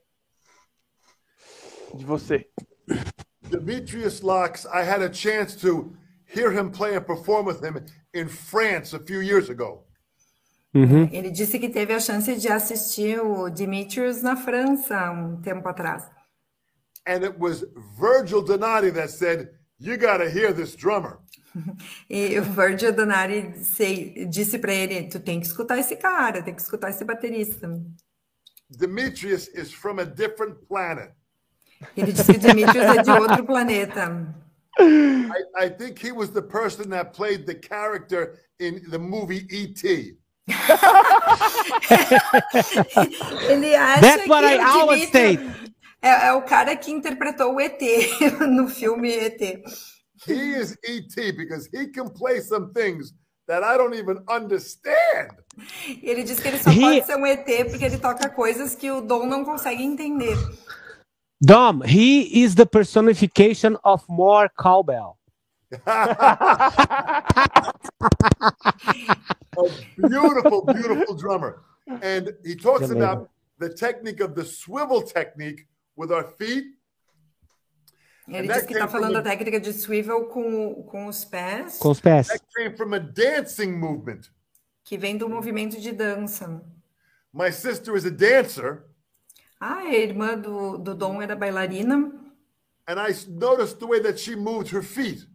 de 1.94 2.04
você. 2.04 2.48
Demetrius 3.42 4.20
Locks, 4.20 4.64
I 4.66 4.82
had 4.82 5.02
a 5.02 5.12
chance 5.12 5.56
to 5.56 5.96
hear 6.24 6.52
him 6.52 6.70
play 6.70 6.96
and 6.96 7.02
perform 7.02 7.46
with 7.46 7.60
him 7.62 7.84
in 8.14 8.28
France 8.28 8.94
a 8.94 9.00
few 9.00 9.20
years 9.20 9.50
ago. 9.50 9.84
Uhum. 10.72 11.08
Ele 11.10 11.30
disse 11.30 11.58
que 11.58 11.68
teve 11.68 11.92
a 11.92 11.98
chance 11.98 12.36
de 12.36 12.48
assistir 12.48 13.18
o 13.20 13.48
Dimitrios 13.48 14.22
na 14.22 14.36
França 14.36 15.10
um 15.10 15.40
tempo 15.40 15.66
atrás. 15.68 16.08
And 17.06 17.24
it 17.24 17.38
was 17.38 17.64
Virgil 17.98 18.42
Donati 18.42 18.90
that 18.92 19.10
said, 19.10 19.55
You 19.78 19.96
got 19.96 20.18
to 20.18 20.30
hear 20.30 20.52
this 20.52 20.74
drummer. 20.74 21.18
E 22.10 22.38
o 22.38 22.42
Virgil 22.42 22.92
Donati 22.92 23.64
se- 23.64 24.26
disse 24.28 24.58
para 24.58 24.74
ele: 24.74 25.08
Tu 25.08 25.18
tem 25.20 25.40
que 25.40 25.46
escutar 25.46 25.78
esse 25.78 25.96
cara, 25.96 26.42
tem 26.42 26.54
que 26.54 26.60
escutar 26.60 26.90
esse 26.90 27.02
baterista. 27.04 27.68
Demetrius 28.68 29.48
is 29.54 29.72
from 29.72 29.98
a 29.98 30.04
different 30.04 30.56
planet. 30.68 31.12
Ele 31.96 32.12
disse 32.12 32.30
que 32.32 32.38
o 32.38 32.40
Dimitrios 32.40 32.84
é 32.84 33.02
de 33.02 33.10
outro 33.10 33.44
planeta. 33.46 34.34
I, 34.78 35.64
I 35.66 35.70
think 35.70 35.98
he 35.98 36.12
was 36.12 36.28
the 36.30 36.42
person 36.42 36.90
that 36.90 37.14
played 37.16 37.46
the 37.46 37.54
character 37.54 38.38
in 38.60 38.82
the 38.90 38.98
movie 38.98 39.46
E.T. 39.50 40.18
Ele 43.48 43.74
acha 43.74 44.00
That's 44.00 44.22
que 44.24 44.28
what 44.30 44.44
I 44.44 44.58
o 44.58 44.62
always 44.62 45.10
Dimitrios 45.10 45.65
é, 46.02 46.28
é 46.28 46.32
o 46.32 46.42
cara 46.42 46.76
que 46.76 46.90
interpretou 46.90 47.54
o 47.54 47.60
ET 47.60 47.80
no 48.48 48.68
filme 48.68 49.12
ET. 49.12 49.40
He 50.26 50.58
is 50.58 50.76
E.T. 50.82 51.32
because 51.32 51.68
he 51.72 51.88
can 51.88 52.08
play 52.08 52.40
some 52.40 52.72
things 52.72 53.12
that 53.46 53.62
I 53.62 53.76
don't 53.76 53.94
even 53.94 54.18
understand. 54.28 55.30
Ele 56.02 56.24
diz 56.24 56.40
que 56.40 56.48
ele 56.48 56.58
só 56.58 56.70
He- 56.70 56.80
pode 56.80 57.06
ser 57.06 57.16
um 57.16 57.26
ET 57.26 57.44
porque 57.70 57.84
ele 57.84 57.98
toca 57.98 58.28
coisas 58.30 58.74
que 58.74 58.90
o 58.90 59.00
Dom 59.00 59.26
não 59.26 59.44
consegue 59.44 59.82
entender. 59.82 60.36
Dom, 61.40 61.82
he 61.84 62.42
is 62.42 62.54
the 62.54 62.64
personification 62.64 63.76
of 63.84 64.04
more 64.08 64.48
cowbell. 64.58 65.18
a 69.58 69.68
beautiful, 70.08 70.64
beautiful 70.64 71.14
drummer. 71.14 71.62
And 72.02 72.34
he 72.44 72.56
talks 72.56 72.90
about 72.90 73.28
the 73.58 73.68
technique 73.68 74.20
of 74.20 74.34
the 74.34 74.44
swivel 74.44 75.02
technique 75.02 75.66
with 75.96 76.10
our 76.10 76.24
feet. 76.36 76.74
Ele 78.28 78.38
And 78.50 78.52
diz 78.54 78.66
que 78.66 78.72
está 78.72 78.88
falando 78.88 79.12
da 79.14 79.20
a- 79.20 79.22
técnica 79.22 79.60
de 79.60 79.72
swivel 79.72 80.24
com, 80.26 80.82
com 80.84 81.06
os 81.06 81.24
pés, 81.24 81.78
Com 81.78 81.90
os 81.90 82.00
pés. 82.00 82.26
That 82.26 82.44
came 82.56 82.76
from 82.76 82.92
a 82.94 82.98
dancing 82.98 83.72
movement. 83.72 84.22
que 84.84 84.96
vem 84.98 85.16
do 85.16 85.28
movimento 85.28 85.80
de 85.80 85.92
dança. 85.92 86.60
My 87.32 87.52
sister 87.52 87.94
is 87.96 88.04
a 88.04 88.10
dancer, 88.10 88.82
Ah, 89.60 89.78
a 89.78 89.94
irmã 89.94 90.36
do, 90.38 90.76
do 90.78 90.94
Dom 90.94 91.20
era 91.22 91.34
bailarina 91.36 91.96
and 92.88 93.00
I 93.00 93.12
noticed 93.28 93.78
the 93.78 93.86
way 93.86 94.00
that 94.02 94.18
she 94.18 94.36
moved 94.36 94.72
her 94.74 94.82
feet. 94.82 95.28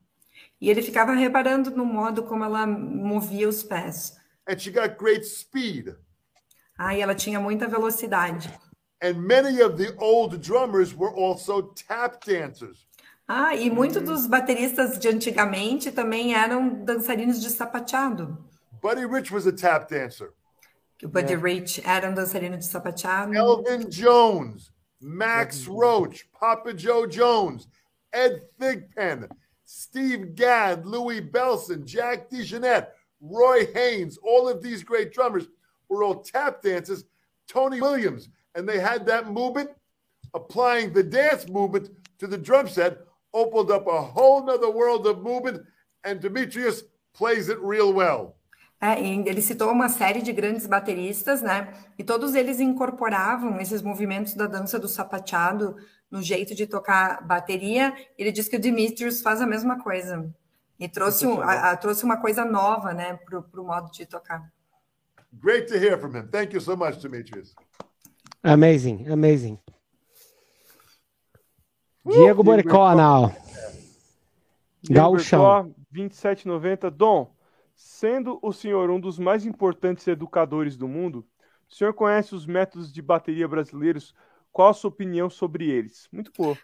e 0.60 0.70
ele 0.70 0.82
ficava 0.82 1.14
reparando 1.14 1.72
no 1.72 1.84
modo 1.86 2.24
como 2.24 2.44
ela 2.44 2.66
movia 2.68 3.48
os 3.48 3.64
pés. 3.64 4.16
And 4.48 4.58
she 4.60 4.70
got 4.72 4.98
great 4.98 5.24
speed. 5.26 5.96
Ah, 6.78 6.96
e 6.96 7.02
ela 7.02 7.16
tinha 7.16 7.40
muita 7.40 7.68
velocidade. 7.68 8.50
And 9.02 9.24
many 9.24 9.62
of 9.62 9.78
the 9.78 9.96
old 9.98 10.40
drummers 10.42 10.94
were 10.94 11.14
also 11.14 11.74
tap 11.74 12.24
dancers. 12.24 12.86
Ah, 13.28 13.56
e 13.56 13.70
muitos 13.70 14.04
dos 14.04 14.28
bateristas 14.28 15.00
de 15.00 15.08
antigamente 15.08 15.92
também 15.92 16.34
eram 16.36 16.84
dançarinos 16.84 17.42
de 17.42 17.50
sapateado. 17.50 18.38
Buddy 18.82 19.06
Rich 19.06 19.34
was 19.34 19.48
a 19.48 19.52
tap 19.52 19.90
dancer. 19.90 20.34
O 21.04 21.08
Buddy 21.08 21.36
Rich 21.36 21.82
era 21.86 22.10
um 22.10 22.14
dançarino 22.14 22.58
de 22.58 22.66
sapateado. 22.66 23.34
Elvin 23.34 23.90
Jones, 23.90 24.72
Max 25.00 25.66
Roach, 25.66 26.30
Papa 26.40 26.78
Joe 26.78 27.08
Jones, 27.08 27.68
Ed 28.14 28.44
Thigpen, 28.60 29.28
Steve 29.66 30.34
Gadd, 30.36 30.86
Louis 30.86 31.22
Belson, 31.22 31.86
Jack 31.86 32.30
DeJohnette, 32.30 32.90
Roy 33.22 33.66
Haynes, 33.74 34.18
all 34.22 34.48
of 34.48 34.62
these 34.62 34.84
great 34.84 35.12
drummers 35.12 35.48
were 35.88 36.04
all 36.04 36.22
tap 36.22 36.62
dancers. 36.62 37.06
Tony 37.48 37.82
Williams, 37.82 38.30
and 38.56 38.66
they 38.66 38.80
had 38.80 39.06
that 39.06 39.28
movement, 39.30 39.70
applying 40.34 40.92
the 40.94 41.04
dance 41.04 41.48
movement 41.48 41.90
to 42.20 42.28
the 42.28 42.38
drum 42.38 42.68
set, 42.68 42.98
opened 43.34 43.72
up 43.72 43.88
a 43.88 44.02
whole 44.02 44.44
nother 44.46 44.70
world 44.70 45.08
of 45.08 45.22
movement, 45.22 45.62
and 46.04 46.16
Demetrius 46.20 46.84
plays 47.14 47.50
it 47.50 47.60
real 47.62 47.94
well. 47.94 48.36
É, 48.84 49.00
ele 49.00 49.42
citou 49.44 49.70
uma 49.72 49.90
série 49.90 50.24
de 50.24 50.34
grandes 50.34 50.66
bateristas, 50.66 51.40
né? 51.42 51.72
E 52.00 52.04
todos 52.04 52.34
eles 52.34 52.60
incorporavam 52.60 53.60
esses 53.60 53.82
movimentos 53.84 54.34
da 54.34 54.48
dança 54.48 54.80
do 54.80 54.88
sapateado 54.88 55.76
no 56.10 56.20
jeito 56.22 56.56
de 56.56 56.66
tocar 56.66 57.22
bateria. 57.24 57.94
Ele 58.18 58.32
diz 58.32 58.48
que 58.48 58.56
o 58.56 58.60
Dimitrios 58.60 59.22
faz 59.22 59.40
a 59.40 59.46
mesma 59.46 59.82
coisa. 59.84 60.28
E 60.80 60.90
trouxe, 60.90 61.28
um, 61.28 61.40
a- 61.42 61.70
a- 61.72 61.78
trouxe 61.78 62.04
uma 62.04 62.18
coisa 62.20 62.44
nova, 62.44 62.92
né, 62.92 63.20
pro, 63.24 63.44
pro 63.44 63.64
modo 63.64 63.92
de 63.92 64.04
tocar. 64.08 64.52
Great 65.32 65.68
to 65.68 65.76
hear 65.76 66.00
from 66.00 66.16
him. 66.18 66.28
Thank 66.28 66.56
you 66.56 66.60
so 66.60 66.76
much, 66.76 66.98
Demetrius. 67.00 67.54
Amazing, 68.44 69.08
amazing. 69.08 69.60
Diego 72.06 72.44
Boricó 72.44 72.96
now. 72.96 73.32
Gauchão. 74.90 75.64
Bertó, 75.64 75.82
27,90. 75.94 76.90
Dom, 76.90 77.36
sendo 77.76 78.40
o 78.42 78.52
senhor 78.52 78.90
um 78.90 79.00
dos 79.00 79.20
mais 79.20 79.46
importantes 79.46 80.08
educadores 80.08 80.76
do 80.76 80.88
mundo, 80.88 81.26
o 81.70 81.74
senhor 81.74 81.94
conhece 81.94 82.34
os 82.34 82.46
métodos 82.46 82.92
de 82.92 83.02
bateria 83.02 83.48
brasileiros? 83.48 84.16
Qual 84.52 84.70
a 84.70 84.74
sua 84.74 84.90
opinião 84.90 85.30
sobre 85.30 85.70
eles? 85.70 86.10
Muito 86.12 86.32
boa. 86.36 86.58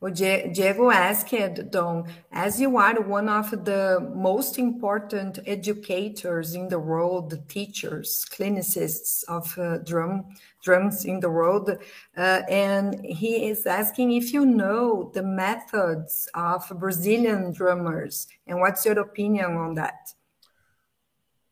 O 0.00 0.10
Die- 0.10 0.48
Diego 0.52 0.90
asked, 0.90 1.70
Don, 1.70 2.08
as 2.30 2.60
you 2.60 2.76
are 2.76 3.00
one 3.00 3.28
of 3.28 3.50
the 3.64 4.12
most 4.14 4.58
important 4.58 5.38
educators 5.46 6.54
in 6.54 6.68
the 6.68 6.78
world, 6.78 7.48
teachers, 7.48 8.24
clinicists 8.30 9.24
of 9.28 9.56
uh, 9.58 9.78
drum 9.78 10.24
drums 10.62 11.04
in 11.04 11.18
the 11.18 11.30
world, 11.30 11.70
uh, 12.16 12.42
and 12.48 13.04
he 13.04 13.48
is 13.48 13.66
asking 13.66 14.12
if 14.12 14.32
you 14.32 14.46
know 14.46 15.10
the 15.12 15.22
methods 15.22 16.28
of 16.34 16.70
Brazilian 16.78 17.52
drummers 17.52 18.28
and 18.46 18.60
what's 18.60 18.84
your 18.86 18.98
opinion 19.00 19.56
on 19.56 19.74
that? 19.74 20.14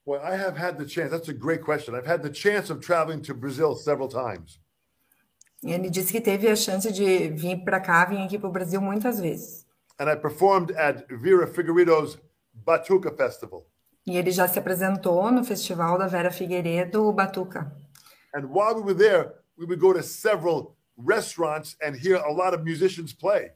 Well, 0.05 0.23
I 0.23 0.37
have 0.37 0.57
had 0.57 0.79
the 0.79 0.87
chance. 0.87 1.11
That's 1.11 1.29
a 1.29 1.33
great 1.33 1.63
question. 1.63 1.97
I've 1.97 2.07
had 2.07 2.23
the 2.23 2.31
chance 2.31 2.71
of 2.71 2.81
traveling 2.81 3.23
to 3.23 3.35
Brazil 3.35 3.75
several 3.75 4.09
times. 4.09 4.60
Ele 5.63 5.91
disse 5.91 6.11
que 6.11 6.21
teve 6.21 6.49
a 6.49 6.57
chance 6.57 6.91
de 6.91 7.29
vir 7.29 7.63
para 7.65 7.81
cá, 7.81 8.05
vir 8.07 8.23
aqui 8.23 8.39
para 8.39 8.49
o 8.49 8.53
Brasil 8.53 8.81
muitas 8.81 9.21
vezes. 9.21 9.67
And 9.99 10.11
I 10.11 10.17
performed 10.17 10.75
at 10.77 11.05
Vera 11.11 11.47
Figueiredo's 11.47 12.19
Batuca 12.55 13.13
Festival. 13.13 13.67
E 14.07 14.17
ele 14.17 14.31
já 14.31 14.49
se 14.49 14.59
apresentou 14.59 15.31
no 15.31 15.45
festival 15.45 15.99
da 15.99 16.07
Vera 16.07 16.31
Figueiredo, 16.31 17.13
Batuca. 17.13 17.71
And 18.35 18.47
while 18.47 18.75
we 18.75 18.83
were 18.83 18.95
there, 18.95 19.35
we 19.59 19.67
would 19.67 19.81
go 19.81 19.93
to 19.93 20.03
several 20.03 20.77
restaurants 20.97 21.77
and 21.83 21.95
hear 21.95 22.17
a 22.17 22.33
lot 22.33 22.57
of 22.57 22.65
musicians 22.65 23.13
play. 23.13 23.53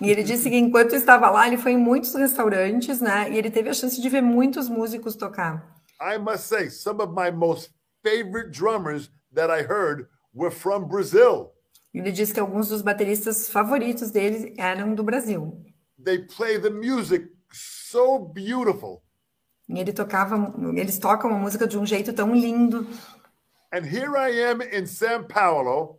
E 0.00 0.10
ele 0.10 0.22
disse 0.22 0.48
que 0.48 0.56
enquanto 0.56 0.94
estava 0.94 1.28
lá, 1.28 1.46
ele 1.46 1.58
foi 1.58 1.72
em 1.72 1.76
muitos 1.76 2.14
restaurantes, 2.14 3.00
né? 3.00 3.30
E 3.30 3.36
ele 3.36 3.50
teve 3.50 3.68
a 3.68 3.74
chance 3.74 4.00
de 4.00 4.08
ver 4.08 4.22
muitos 4.22 4.68
músicos 4.68 5.16
tocar. 5.16 5.76
I 6.00 6.18
must 6.18 6.46
say, 6.46 6.70
some 6.70 7.02
of 7.02 7.12
my 7.12 7.30
most 7.30 7.70
favorite 8.02 8.50
drummers 8.50 9.10
that 9.34 9.50
I 9.50 9.62
heard 9.62 10.06
were 10.34 10.50
from 10.50 10.86
Brazil. 10.86 11.52
Ele 11.94 12.10
disse 12.10 12.32
que 12.32 12.40
alguns 12.40 12.68
dos 12.68 12.82
bateristas 12.82 13.48
favoritos 13.48 14.10
dele 14.10 14.54
eram 14.56 14.94
do 14.94 15.04
Brasil. 15.04 15.62
They 16.02 16.18
play 16.18 16.58
the 16.58 16.70
music 16.70 17.28
so 17.52 18.18
beautiful. 18.18 19.02
E 19.68 19.78
ele 19.78 19.92
tocava, 19.92 20.54
eles 20.74 20.98
tocam 20.98 21.30
a 21.30 21.38
música 21.38 21.66
de 21.66 21.78
um 21.78 21.84
jeito 21.84 22.12
tão 22.12 22.34
lindo. 22.34 22.86
And 23.72 23.84
here 23.84 24.16
I 24.16 24.42
am 24.50 24.62
in 24.62 24.86
São 24.86 25.26
Paulo, 25.26 25.98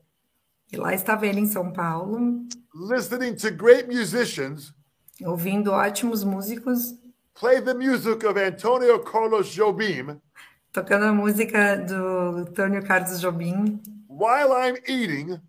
E 0.71 0.77
lá 0.77 0.93
estava 0.93 1.27
ele 1.27 1.39
em 1.39 1.45
São 1.45 1.71
Paulo, 1.71 2.47
listening 2.73 3.35
to 3.35 3.51
great 3.51 3.87
musicians 3.87 4.73
ouvindo 5.23 5.71
ótimos 5.71 6.23
músicos, 6.23 6.95
play 7.39 7.61
the 7.61 7.73
music 7.73 8.25
of 8.25 8.39
Antonio 8.39 8.99
Carlos 8.99 9.47
Jobim 9.53 10.19
tocando 10.73 11.05
a 11.05 11.13
música 11.13 11.77
do 11.77 12.39
Antônio 12.39 12.83
Carlos 12.83 13.21
Jobim, 13.21 13.79
while 14.13 14.53
I'm 14.53 14.77
eating 14.87 15.39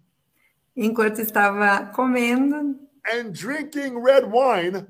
enquanto 0.77 1.20
estava 1.20 1.93
comendo 1.95 2.77
and 3.12 3.32
drinking 3.32 3.99
red 3.99 4.31
wine. 4.31 4.86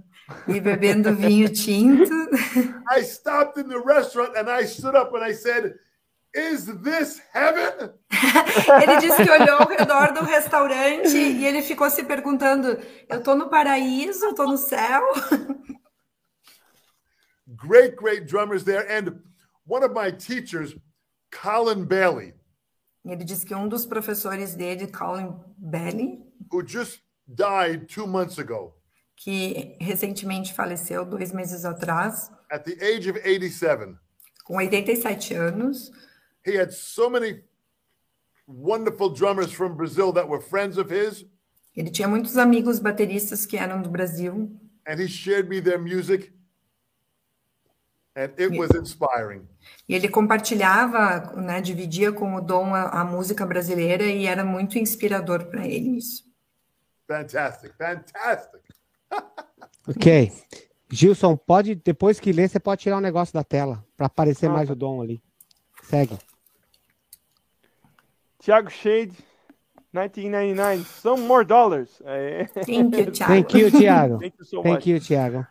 e 0.49 0.61
bebendo 0.61 1.15
vinho 1.15 1.49
tinto. 1.51 2.15
I 2.89 3.03
stopped 3.03 3.59
in 3.59 3.69
the 3.69 3.79
restaurant 3.79 4.37
and 4.37 4.49
I 4.49 4.65
stood 4.65 4.95
up 4.95 5.13
and 5.15 5.23
I 5.23 5.33
said, 5.33 5.75
Is 6.33 6.67
this 6.83 7.21
heaven? 7.33 7.93
Ele 8.11 9.01
disse 9.01 9.23
que 9.23 9.31
olhou 9.31 9.59
ao 9.61 9.69
redor 9.69 10.13
do 10.13 10.25
restaurante 10.25 11.17
e 11.17 11.47
ele 11.47 11.63
ficou 11.63 11.89
se 11.89 12.03
perguntando: 12.03 12.77
eu 13.09 13.23
tô 13.23 13.37
no 13.37 13.49
paraíso, 13.49 14.25
eu 14.25 14.35
tô 14.35 14.45
no 14.45 14.57
céu? 14.57 15.03
Great, 17.47 17.95
great 17.95 18.27
drummers 18.27 18.65
there. 18.65 18.85
And 18.91 19.21
one 19.65 19.85
of 19.85 19.95
my 19.95 20.11
teachers, 20.11 20.75
Colin 21.31 21.85
Bailey, 21.85 22.35
Ele 23.05 23.23
disse 23.25 23.45
que 23.45 23.55
um 23.55 23.69
dos 23.69 23.85
professores 23.85 24.55
dele, 24.55 24.87
Colin 24.87 25.35
Bailey, 25.59 26.23
who 26.51 26.67
just 26.67 27.03
died 27.29 27.87
two 27.87 28.07
months 28.07 28.39
ago. 28.39 28.75
que 29.17 29.77
recentemente 29.81 30.53
faleceu 30.53 31.05
dois 31.05 31.33
meses 31.33 31.65
atrás, 31.65 32.31
at 32.51 32.65
the 32.65 32.77
age 32.85 33.09
of 33.09 33.17
87, 33.25 33.97
com 34.45 34.61
87 34.61 35.35
anos, 35.35 35.91
he 36.45 36.59
had 36.59 36.73
so 36.73 37.09
many 37.09 37.43
wonderful 38.47 39.09
drummers 39.09 39.53
from 39.53 39.77
Brazil 39.77 40.13
that 40.13 40.29
were 40.29 40.41
friends 40.41 40.77
of 40.77 40.91
his, 40.91 41.25
ele 41.77 41.91
tinha 41.91 42.09
muitos 42.09 42.37
amigos 42.37 42.79
bateristas 42.81 43.47
que 43.47 43.57
eram 43.57 43.81
do 43.83 43.89
Brasil. 43.89 44.51
And 44.87 45.01
he 45.01 45.09
shared 45.09 45.49
me 45.49 45.61
their 45.61 45.79
music. 45.79 46.33
And 48.17 48.31
it 48.39 48.57
was 48.57 48.71
inspiring. 48.71 49.43
e 49.89 49.95
ele 49.95 50.09
compartilhava, 50.09 51.33
né, 51.35 51.61
dividia 51.61 52.13
com 52.13 52.37
o 52.37 52.41
Dom 52.41 52.73
a, 52.73 53.01
a 53.01 53.05
música 53.05 53.45
brasileira 53.45 54.05
e 54.05 54.27
era 54.27 54.45
muito 54.45 54.79
inspirador 54.79 55.47
para 55.47 55.67
ele 55.67 55.99
isso. 55.99 56.23
Fantastic, 57.09 57.73
fantastic. 57.77 58.61
Ok. 59.87 60.33
Gilson, 60.91 61.37
pode, 61.37 61.75
depois 61.75 62.19
que 62.19 62.33
ler, 62.33 62.49
você 62.49 62.59
pode 62.59 62.81
tirar 62.81 62.97
um 62.97 63.01
negócio 63.01 63.35
da 63.35 63.45
tela, 63.45 63.85
para 63.97 64.07
aparecer 64.07 64.49
mais 64.49 64.71
o 64.71 64.75
Dom 64.75 65.03
ali. 65.03 65.23
Segue. 65.83 66.17
Thiago 68.39 68.71
Shade, 68.71 69.13
1999. 69.93 70.85
Some 70.85 71.23
more 71.27 71.45
dollars. 71.45 72.01
É. 72.05 72.45
Thank 72.45 72.97
you, 72.97 73.11
Thiago. 73.13 73.33
Thank 73.33 73.59
you, 73.59 73.71
Thiago. 73.71 74.19
Thank 74.19 74.37
you 74.39 74.45
so 74.47 74.57
much. 74.57 74.65
Thank 74.65 74.91
you, 74.91 75.01
Thiago. 75.01 75.47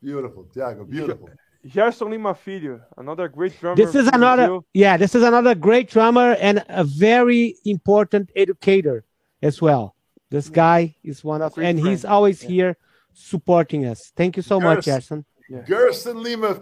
Beautiful, 0.00 0.44
Tiago, 0.52 0.84
beautiful. 0.84 1.30
Gerson 1.72 2.10
Lima 2.10 2.34
Filho, 2.34 2.80
another 2.98 3.28
great 3.28 3.58
drummer. 3.58 3.76
This 3.76 3.94
is 3.94 4.06
another, 4.08 4.46
Brazil. 4.46 4.66
yeah, 4.74 4.96
this 4.98 5.14
is 5.14 5.22
another 5.22 5.54
great 5.54 5.88
drummer 5.88 6.32
and 6.32 6.62
a 6.68 6.84
very 6.84 7.56
important 7.64 8.30
educator 8.36 9.04
as 9.42 9.62
well. 9.62 9.94
This 10.30 10.48
guy 10.50 10.94
is 11.02 11.24
one 11.24 11.40
of, 11.42 11.54
Great 11.54 11.68
and 11.68 11.78
he's 11.78 12.02
friend. 12.02 12.12
always 12.12 12.40
here 12.42 12.76
supporting 13.14 13.86
us. 13.86 14.12
Thank 14.16 14.36
you 14.36 14.42
so 14.42 14.60
much, 14.60 14.86
Yes. 14.86 15.08
Gerson. 15.08 15.24
Gerson 15.66 16.22
Lima 16.22 16.60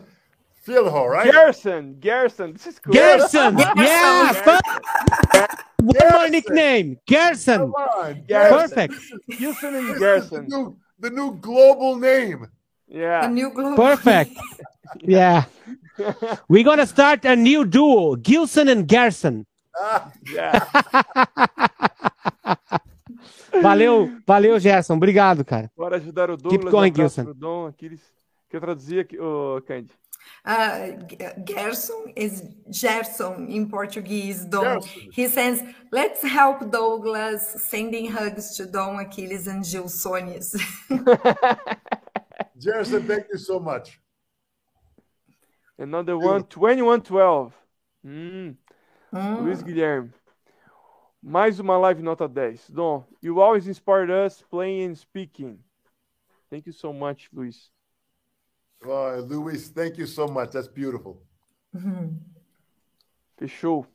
Filho, 0.63 1.07
right? 1.07 1.31
Gerson, 1.33 1.97
Gerson, 1.99 2.53
this 2.53 2.67
is 2.69 2.79
cool. 2.79 2.93
Gerson, 2.93 3.59
yeah, 3.77 4.33
Gerson. 4.35 4.45
fuck. 4.45 5.65
one 5.79 5.87
more 5.87 5.95
Gerson. 6.11 6.31
nickname, 6.33 6.99
Gerson. 7.09 7.59
Come 7.59 7.73
on, 7.75 8.25
Gerson. 8.29 8.59
Perfect, 8.59 8.95
Gilson 9.39 9.75
and 9.75 9.89
The 10.01 10.45
new, 10.47 10.77
the 11.01 11.11
new 11.11 11.35
global 11.41 11.97
name. 11.97 12.47
The 12.89 12.99
Yeah. 12.99 13.27
New 13.29 13.51
Globe. 13.53 13.75
perfect. 13.77 14.37
Yeah, 15.03 15.45
we're 16.49 16.65
gonna 16.65 16.87
start 16.87 17.25
a 17.25 17.37
new 17.37 17.65
duo, 17.65 18.17
Gilson 18.17 18.69
and 18.69 18.87
Gerson. 18.89 19.47
Ah, 19.77 20.11
Yeah. 20.33 20.61
Valeu, 23.63 24.11
valeu, 24.27 24.59
Gerson. 24.59 24.97
Obrigado, 24.97 25.45
cara. 25.45 25.71
Bora 25.77 25.97
ajudar 25.97 26.31
o 26.31 26.37
Douglas. 26.37 26.71
going, 26.73 26.91
um 26.91 26.95
abraço 26.95 27.15
Gilson. 27.17 27.25
pro 27.25 27.35
Dom, 27.35 27.67
Aquiles. 27.67 28.01
Que 28.49 28.57
eu 28.57 28.61
traduzir 28.61 29.01
aqui, 29.01 29.19
ô 29.21 29.61
Candy. 29.67 29.93
Uh, 30.47 30.97
Gerson 31.47 32.13
is 32.17 32.43
Gerson 32.71 33.47
in 33.49 33.67
Portuguese. 33.69 34.47
Dom. 34.49 34.81
Gerson. 34.81 35.09
He 35.13 35.29
says, 35.29 35.63
"Let's 35.93 36.23
help 36.23 36.65
Douglas." 36.71 37.43
Sending 37.69 38.11
hugs 38.11 38.57
to 38.57 38.67
Dom 38.67 38.99
Achilles 38.99 39.47
and 39.47 39.63
Gilsones. 39.65 40.55
Gerson, 42.59 43.03
thank 43.07 43.27
you 43.33 43.39
so 43.39 43.61
much. 43.61 44.01
Another 45.79 46.17
one, 46.17 46.43
2112. 46.45 47.53
Hum, 48.05 48.57
Luiz 49.13 49.63
Guilherme. 49.63 50.13
Mais 51.23 51.61
uma 51.61 51.77
live 51.79 52.03
nota 52.03 52.29
10. 52.29 52.69
Dom, 52.71 53.05
you 53.23 53.41
always 53.41 53.67
inspired 53.69 54.11
us 54.11 54.43
playing 54.43 54.91
and 54.91 54.95
speaking. 54.97 55.59
Thank 56.51 56.67
you 56.67 56.73
so 56.73 56.93
much, 56.93 57.29
Luiz. 57.33 57.71
Uh, 58.85 59.21
Luis, 59.25 59.71
thank 59.71 59.99
you 59.99 60.07
so 60.07 60.27
much. 60.27 60.51
That's 60.53 60.67
beautiful. 60.69 61.23
Fechou. 63.39 63.87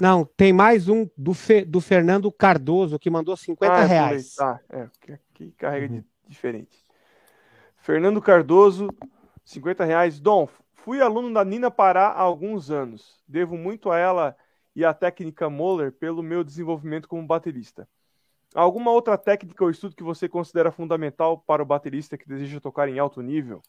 Não, 0.00 0.24
tem 0.24 0.52
mais 0.52 0.88
um 0.88 1.08
do, 1.16 1.32
Fe- 1.34 1.64
do 1.64 1.80
Fernando 1.80 2.30
Cardoso 2.30 2.98
que 2.98 3.10
mandou 3.10 3.36
50 3.36 3.74
Ah, 3.74 3.82
eu 3.82 3.88
reais. 3.88 4.38
Ah, 4.38 4.60
é, 4.68 4.88
que 5.00 5.12
aqui 5.12 5.52
carrega 5.52 5.88
de- 5.88 6.04
diferente. 6.28 6.84
Fernando 7.78 8.20
Cardoso, 8.20 8.88
50 9.46 9.84
reais. 9.84 10.20
Dom, 10.20 10.48
fui 10.74 11.00
aluno 11.00 11.32
da 11.32 11.44
Nina 11.44 11.70
Pará 11.70 12.08
há 12.08 12.20
alguns 12.20 12.70
anos. 12.70 13.22
Devo 13.26 13.56
muito 13.56 13.90
a 13.90 13.98
ela 13.98 14.36
e 14.74 14.84
à 14.84 14.92
técnica 14.92 15.48
Moller 15.48 15.92
pelo 15.92 16.22
meu 16.22 16.42
desenvolvimento 16.44 17.08
como 17.08 17.26
baterista. 17.26 17.88
Alguma 18.54 18.90
outra 18.90 19.16
técnica 19.16 19.62
ou 19.62 19.70
estudo 19.70 19.94
que 19.94 20.02
você 20.02 20.28
considera 20.28 20.72
fundamental 20.72 21.38
para 21.38 21.62
o 21.62 21.66
baterista 21.66 22.18
que 22.18 22.28
deseja 22.28 22.60
tocar 22.60 22.88
em 22.88 22.98
alto 22.98 23.22
nível? 23.22 23.62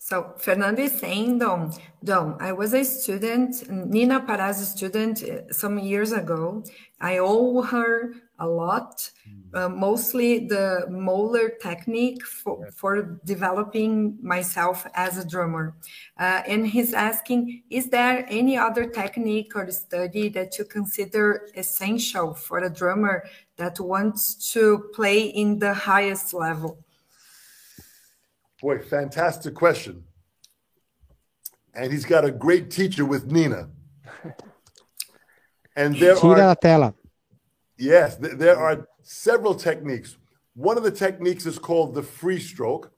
So 0.00 0.34
Fernando 0.38 0.82
is 0.82 0.98
saying, 0.98 1.40
Dom, 1.40 1.72
Dom, 2.04 2.36
I 2.40 2.52
was 2.52 2.72
a 2.72 2.84
student, 2.84 3.68
Nina 3.68 4.20
Paraz 4.20 4.54
student 4.64 5.22
uh, 5.24 5.52
some 5.52 5.78
years 5.78 6.12
ago. 6.12 6.62
I 7.00 7.18
owe 7.18 7.60
her 7.62 8.14
a 8.38 8.46
lot, 8.46 9.10
uh, 9.54 9.68
mostly 9.68 10.46
the 10.46 10.86
molar 10.88 11.50
technique 11.60 12.24
for, 12.24 12.70
for 12.70 13.20
developing 13.24 14.16
myself 14.22 14.86
as 14.94 15.18
a 15.18 15.26
drummer. 15.26 15.74
Uh, 16.18 16.42
and 16.46 16.66
he's 16.66 16.94
asking, 16.94 17.64
is 17.68 17.90
there 17.90 18.24
any 18.28 18.56
other 18.56 18.86
technique 18.86 19.56
or 19.56 19.68
study 19.72 20.28
that 20.28 20.58
you 20.58 20.64
consider 20.64 21.48
essential 21.56 22.34
for 22.34 22.58
a 22.58 22.70
drummer 22.70 23.24
that 23.56 23.80
wants 23.80 24.52
to 24.52 24.88
play 24.94 25.24
in 25.24 25.58
the 25.58 25.74
highest 25.74 26.32
level? 26.32 26.78
Boy, 28.60 28.78
fantastic 28.80 29.54
question. 29.54 30.04
And 31.74 31.92
he's 31.92 32.04
got 32.04 32.24
a 32.24 32.30
great 32.30 32.70
teacher 32.70 33.04
with 33.04 33.30
Nina. 33.30 33.68
And 35.76 35.94
there 35.94 36.16
Tira 36.16 36.32
are 36.32 36.36
da 36.36 36.54
tela. 36.54 36.94
yes, 37.78 38.16
th- 38.18 38.34
there 38.36 38.56
are 38.58 38.88
several 39.04 39.54
techniques. 39.54 40.16
One 40.56 40.76
of 40.76 40.82
the 40.82 40.90
techniques 40.90 41.46
is 41.46 41.56
called 41.56 41.94
the 41.94 42.02
free 42.02 42.40
stroke. 42.40 42.90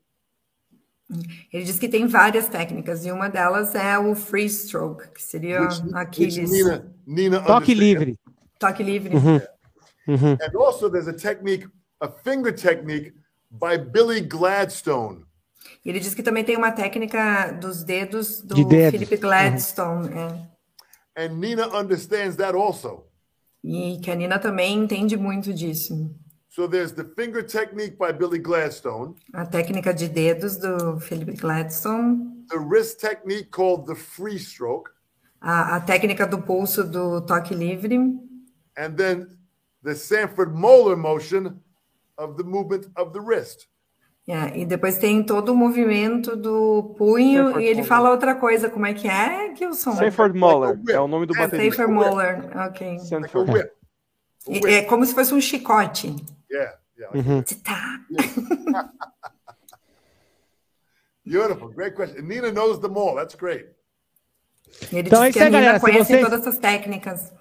Ele 1.52 1.64
diz 1.64 1.78
que 1.78 1.88
tem 1.88 2.06
várias 2.06 2.48
técnicas 2.48 3.04
e 3.04 3.10
uma 3.10 3.28
delas 3.28 3.74
é 3.74 3.98
o 3.98 4.14
free 4.14 4.48
stroke, 4.48 5.08
que 5.12 5.20
seria 5.20 5.60
Which, 5.60 5.82
which 5.82 5.94
Aquiles. 5.94 6.50
Nina, 6.50 6.94
Nina 7.06 7.42
Toque 7.42 7.74
livre. 7.74 8.16
Toque 8.58 8.82
livre. 8.82 9.14
Uhum. 9.14 10.38
And 10.40 10.56
also, 10.56 10.88
there's 10.88 11.08
a 11.08 11.12
technique, 11.12 11.66
a 12.00 12.08
finger 12.08 12.52
technique 12.52 13.12
by 13.50 13.76
Billy 13.76 14.20
Gladstone. 14.22 15.26
E 15.84 15.88
ele 15.90 16.00
diz 16.00 16.14
que 16.14 16.22
também 16.22 16.44
tem 16.44 16.56
uma 16.56 16.72
técnica 16.72 17.52
dos 17.52 17.84
dedos 17.84 18.40
do 18.40 18.54
De 18.54 18.64
dedos. 18.64 18.98
Philip 19.00 19.16
Gladstone. 19.18 20.08
é. 20.08 20.50
And 21.16 21.38
Nina 21.38 21.66
understands 21.68 22.36
that 22.36 22.56
also. 22.56 23.04
E 23.62 23.98
que 24.02 24.10
a 24.10 24.14
Nina 24.14 24.38
também 24.38 24.78
entende 24.78 25.16
muito 25.16 25.52
disso. 25.52 26.14
So 26.48 26.66
there's 26.66 26.92
the 26.92 27.04
finger 27.04 27.44
technique 27.44 27.96
by 27.96 28.12
Billy 28.12 28.38
Gladstone, 28.40 29.14
A 29.32 29.46
técnica 29.46 29.94
de 29.94 30.08
dedos 30.08 30.56
do 30.56 30.98
Philip 30.98 31.36
Gladstone, 31.40 32.44
the 32.48 32.58
wrist 32.58 32.98
technique 33.00 33.50
called 33.50 33.86
the 33.86 33.94
free 33.94 34.36
stroke, 34.38 34.90
a, 35.40 35.76
a 35.76 35.80
técnica 35.80 36.26
do 36.26 36.42
pulso 36.42 36.82
do 36.82 37.20
toque 37.20 37.54
livre, 37.54 37.96
and 38.76 38.96
then 38.96 39.28
the 39.84 39.94
Sanford 39.94 40.52
Moeller 40.52 40.96
motion 40.96 41.60
of 42.18 42.36
the 42.36 42.42
movement 42.44 42.88
of 42.96 43.12
the 43.12 43.20
wrist. 43.20 43.68
É, 44.30 44.58
e 44.58 44.64
depois 44.66 44.98
tem 44.98 45.22
todo 45.22 45.50
o 45.50 45.56
movimento 45.56 46.36
do 46.36 46.94
punho, 46.96 47.44
Sanford 47.46 47.62
e 47.64 47.66
ele 47.66 47.74
Moeller. 47.76 47.88
fala 47.88 48.10
outra 48.10 48.34
coisa. 48.34 48.68
Como 48.70 48.86
é 48.86 48.94
que 48.94 49.08
é, 49.08 49.54
Gilson? 49.56 49.92
Sanford 49.92 50.38
Moller 50.38 50.78
é 50.88 51.00
o 51.00 51.08
nome 51.08 51.26
do 51.26 51.34
É, 51.36 51.40
baterista. 51.40 51.82
Safer 51.82 51.94
Moller, 51.94 52.38
ok. 52.66 52.86
Like 52.88 53.02
a 53.02 53.04
Sanford. 53.04 53.50
whip. 53.52 54.66
É 54.66 54.82
como 54.82 55.04
se 55.04 55.14
fosse 55.14 55.34
um 55.34 55.40
chicote. 55.40 56.14
Yeah, 56.50 56.76
yeah. 56.98 57.18
Uhum. 57.18 57.42
Tá. 57.62 58.00
Beautiful. 61.24 61.68
Great 61.70 61.94
question. 61.96 62.22
Nina 62.26 62.50
knows 62.50 62.78
them 62.80 62.96
all. 62.96 63.14
That's 63.14 63.34
great. 63.34 63.66
E 64.92 64.96
Ele 64.98 65.08
Então 65.08 65.22
é 65.22 65.26
diz 65.30 65.34
que 65.34 65.38
isso 65.38 65.44
a 65.44 65.46
aí, 65.46 65.50
Nina 65.50 65.60
galera. 65.60 65.78
Se 65.78 65.84
conhece 65.84 66.04
vocês- 66.12 66.24
todas 66.24 66.40
essas 66.40 66.58
técnicas. 66.58 67.32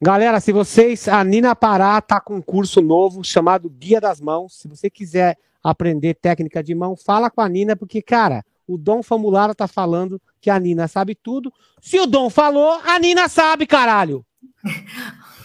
Galera, 0.00 0.40
se 0.40 0.52
vocês. 0.52 1.08
A 1.08 1.22
Nina 1.24 1.54
Pará 1.54 2.00
tá 2.00 2.20
com 2.20 2.36
um 2.36 2.42
curso 2.42 2.80
novo 2.80 3.22
chamado 3.24 3.68
Guia 3.68 4.00
das 4.00 4.20
Mãos. 4.20 4.58
Se 4.58 4.68
você 4.68 4.88
quiser 4.88 5.36
aprender 5.70 6.14
técnica 6.14 6.62
de 6.62 6.74
mão, 6.74 6.96
fala 6.96 7.30
com 7.30 7.40
a 7.40 7.48
Nina, 7.48 7.76
porque, 7.76 8.02
cara, 8.02 8.44
o 8.66 8.76
Dom 8.76 9.02
Famularo 9.02 9.54
tá 9.54 9.66
falando 9.66 10.20
que 10.40 10.50
a 10.50 10.58
Nina 10.58 10.86
sabe 10.86 11.14
tudo. 11.14 11.52
Se 11.80 11.98
o 11.98 12.06
Dom 12.06 12.28
falou, 12.28 12.80
a 12.84 12.98
Nina 12.98 13.28
sabe, 13.28 13.66
caralho. 13.66 14.24
Uh, 14.64 14.74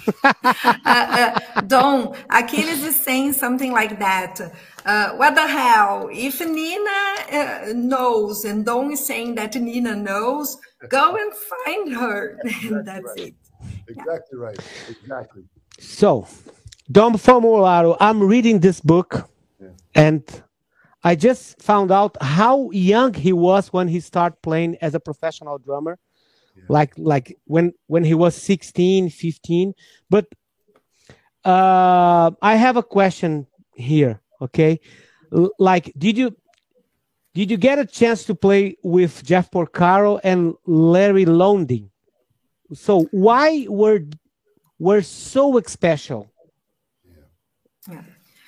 uh, 0.85 1.61
Dom, 1.61 2.13
Achilles 2.29 2.83
is 2.83 2.95
saying 2.97 3.33
something 3.33 3.71
like 3.71 3.97
that. 3.99 4.41
Uh, 4.85 5.11
what 5.15 5.33
the 5.33 5.47
hell? 5.47 6.09
If 6.11 6.41
Nina 6.41 6.89
uh, 7.31 7.73
knows 7.73 8.43
and 8.43 8.65
Dom 8.65 8.91
is 8.91 9.05
saying 9.05 9.35
that 9.35 9.55
Nina 9.55 9.95
knows, 9.95 10.57
go 10.89 11.15
and 11.15 11.31
find 11.33 11.93
her. 11.95 12.37
And 12.63 12.85
that's 12.85 13.05
right. 13.05 13.27
it. 13.27 13.35
Exactly 13.87 14.37
right. 14.37 14.59
Exactly. 14.89 15.43
So, 15.79 16.27
Dom 16.91 17.13
Famularo, 17.13 17.95
I'm 17.99 18.21
reading 18.21 18.59
this 18.59 18.81
book, 18.81 19.29
and 19.95 20.23
I 21.03 21.15
just 21.15 21.61
found 21.61 21.91
out 21.91 22.15
how 22.21 22.71
young 22.71 23.13
he 23.13 23.33
was 23.33 23.73
when 23.73 23.87
he 23.87 23.99
started 23.99 24.41
playing 24.41 24.77
as 24.81 24.95
a 24.95 24.99
professional 24.99 25.57
drummer. 25.57 25.99
Like 26.69 26.93
like 26.97 27.37
when 27.45 27.73
when 27.87 28.03
he 28.03 28.13
was 28.13 28.35
16, 28.35 29.09
15. 29.09 29.73
But 30.09 30.27
uh, 31.43 32.31
I 32.41 32.55
have 32.55 32.77
a 32.77 32.83
question 32.83 33.47
here, 33.75 34.21
okay? 34.41 34.79
L- 35.35 35.51
like 35.59 35.91
did 35.97 36.17
you 36.17 36.35
did 37.33 37.49
you 37.49 37.57
get 37.57 37.79
a 37.79 37.85
chance 37.85 38.23
to 38.25 38.35
play 38.35 38.77
with 38.83 39.23
Jeff 39.25 39.49
Porcaro 39.49 40.19
and 40.23 40.53
Larry 40.65 41.25
Londing? 41.25 41.89
So 42.73 43.05
why 43.11 43.65
were 43.67 44.01
were 44.79 45.01
so 45.01 45.59
special? 45.65 46.32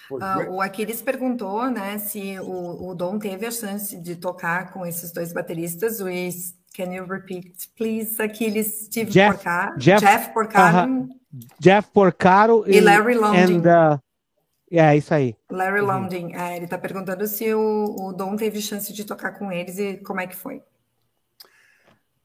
Great- 0.09 0.49
o 0.49 0.61
Aquiles 0.61 1.01
perguntou, 1.01 1.69
né, 1.69 1.97
se 1.97 2.39
o, 2.39 2.89
o 2.89 2.95
Dom 2.95 3.17
teve 3.19 3.45
a 3.45 3.51
chance 3.51 3.99
de 3.99 4.15
tocar 4.15 4.71
com 4.71 4.85
esses 4.85 5.11
dois 5.11 5.33
bateristas. 5.33 5.99
O 6.01 6.07
is- 6.09 6.55
Can 6.75 6.93
you 6.93 7.05
repeat, 7.05 7.69
please, 7.77 8.21
Aquiles? 8.21 8.85
Steve 8.87 9.09
Jeff- 9.09 9.35
Porcaro, 9.37 9.77
Jeff- 9.79 10.05
Jeff 10.05 10.33
Porcaro, 10.33 11.07
Jeff 11.57 11.89
Porcaro 11.91 12.63
E 12.67 12.81
Larry 12.81 13.15
Londing. 13.15 13.61
And, 13.65 13.93
uh, 13.95 13.99
é 14.69 14.97
isso 14.97 15.13
aí. 15.13 15.35
Larry 15.49 15.79
Londing. 15.79 16.33
É, 16.35 16.57
ele 16.57 16.65
está 16.65 16.77
perguntando 16.77 17.25
se 17.27 17.53
o, 17.53 17.95
o 17.97 18.11
Dom 18.11 18.35
teve 18.35 18.61
chance 18.61 18.91
de 18.91 19.05
tocar 19.05 19.31
com 19.39 19.49
eles 19.53 19.77
e 19.79 19.95
como 19.97 20.19
é 20.19 20.27
que 20.27 20.35
foi. 20.35 20.61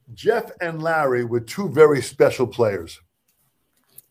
Jeff 0.09 0.51
and 0.61 0.81
Larry 0.81 1.23
were 1.23 1.39
two 1.43 1.69
very 1.69 2.01
special 2.01 2.45
players. 2.47 2.99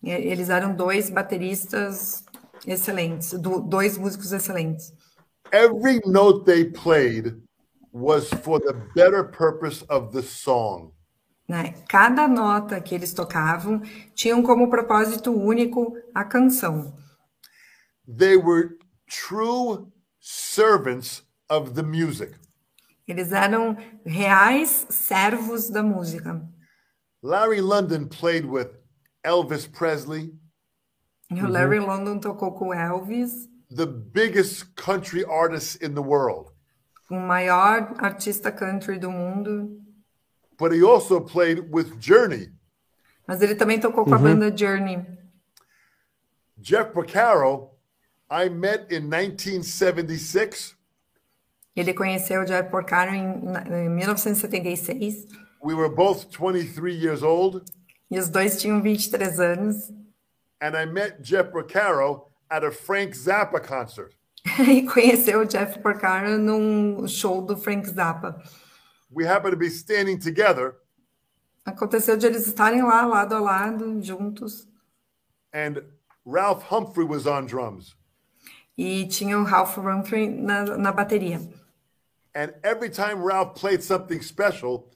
E- 0.03 0.11
Eles 0.11 0.49
eram 0.49 0.75
dois 0.75 1.11
bateristas 1.11 2.25
excelentes, 2.67 3.33
do- 3.33 3.61
dois 3.61 3.97
músicos 3.99 4.33
excelentes. 4.33 4.93
Every 5.53 6.01
note 6.07 6.45
they 6.45 6.65
played 6.65 7.37
was 7.93 8.29
for 8.43 8.61
the 8.61 8.73
better 8.95 9.25
purpose 9.25 9.83
of 9.89 10.13
the 10.13 10.23
song. 10.23 10.93
né? 11.49 11.75
Cada 11.89 12.29
nota 12.29 12.81
que 12.81 12.95
eles 12.95 13.13
tocavam 13.13 13.83
tinham 14.15 14.43
como 14.43 14.71
propósito 14.71 15.33
único 15.33 15.95
a 16.15 16.25
canção. 16.25 16.95
They 18.07 18.37
were 18.37 18.77
true 19.09 19.91
servants 20.21 21.23
of 21.49 21.73
the 21.75 21.83
music. 21.83 22.35
Eles 23.09 23.33
eram 23.33 23.77
reais 24.07 24.87
servos 24.91 25.69
da 25.69 25.83
música. 25.83 26.41
Larry 27.23 27.61
London 27.61 28.07
played 28.07 28.47
with 28.47 28.69
Elvis 29.25 29.67
Presley, 29.67 30.33
E 31.31 31.41
o 31.43 31.49
Larry 31.49 31.79
London 31.79 32.19
tocou 32.19 32.53
com 32.53 32.75
Elvis, 32.75 33.49
the 33.75 33.87
biggest 33.87 34.75
country 34.75 35.25
artists 35.25 35.77
in 35.81 35.95
the 35.95 36.01
world. 36.01 36.51
o 37.11 37.15
maior 37.15 37.95
artista 37.99 38.51
country 38.53 38.99
do 38.99 39.11
mundo, 39.11 39.79
But 40.59 40.73
he 40.73 40.83
also 40.83 41.21
played 41.21 41.69
with 41.73 41.99
Journey. 42.01 42.53
mas 43.27 43.41
ele 43.43 43.55
também 43.55 43.79
tocou 43.81 44.05
com 44.05 44.15
a 44.15 44.19
banda 44.19 44.55
Journey. 44.57 45.05
Jeff 46.59 46.93
Porcaro, 46.93 47.71
I 48.31 48.49
met 48.51 48.93
in 48.95 49.09
1976. 49.09 50.77
Ele 51.75 51.95
conheceu 51.95 52.43
o 52.43 52.45
Jeff 52.45 52.69
Porcaro 52.71 53.13
em, 53.15 53.23
em 53.87 53.89
1976 53.89 55.27
We 55.63 55.75
were 55.75 55.89
both 55.95 56.27
23 56.31 56.93
years 56.95 57.23
old. 57.23 57.63
e 58.11 58.19
os 58.19 58.29
dois 58.29 58.61
tinham 58.61 58.83
23 58.83 59.39
anos. 59.41 59.91
And 60.61 60.77
I 60.77 60.85
met 60.85 61.23
Jeff 61.23 61.51
Porcaro 61.53 62.27
at 62.51 62.65
a 62.65 62.71
Frank 62.71 63.15
Zappa 63.15 63.63
concert. 63.63 64.15
e 64.61 64.83
conheceu 64.83 65.41
o 65.41 65.45
Jeff 65.45 65.79
Porcaro 65.83 66.39
num 66.39 67.07
show 67.07 67.41
do 67.43 67.57
Frank 67.57 67.87
Zappa. 67.87 68.41
We 69.11 69.25
happened 69.25 69.53
to 69.53 69.57
be 69.57 69.71
standing 69.71 70.19
together, 70.19 70.77
Aconteceu 71.67 72.17
de 72.17 72.27
eles 72.27 72.47
estarem 72.47 72.83
lá, 72.83 73.05
lado 73.07 73.35
a 73.35 73.41
lado, 73.41 74.01
juntos. 74.03 74.67
and 75.53 75.83
Ralph 76.25 76.63
Humphrey 76.65 77.05
was 77.05 77.27
on 77.27 77.47
drums. 77.47 77.95
E 78.79 79.07
tinha 79.07 79.39
o 79.39 79.45
Ralph 79.45 79.77
Humphrey 79.77 80.27
na, 80.29 80.65
na 80.77 80.93
bateria. 80.93 81.41
And 82.35 82.55
every 82.65 82.89
time 82.89 83.23
Ralph 83.23 83.55
played 83.57 83.83
something 83.83 84.23
special, 84.23 84.89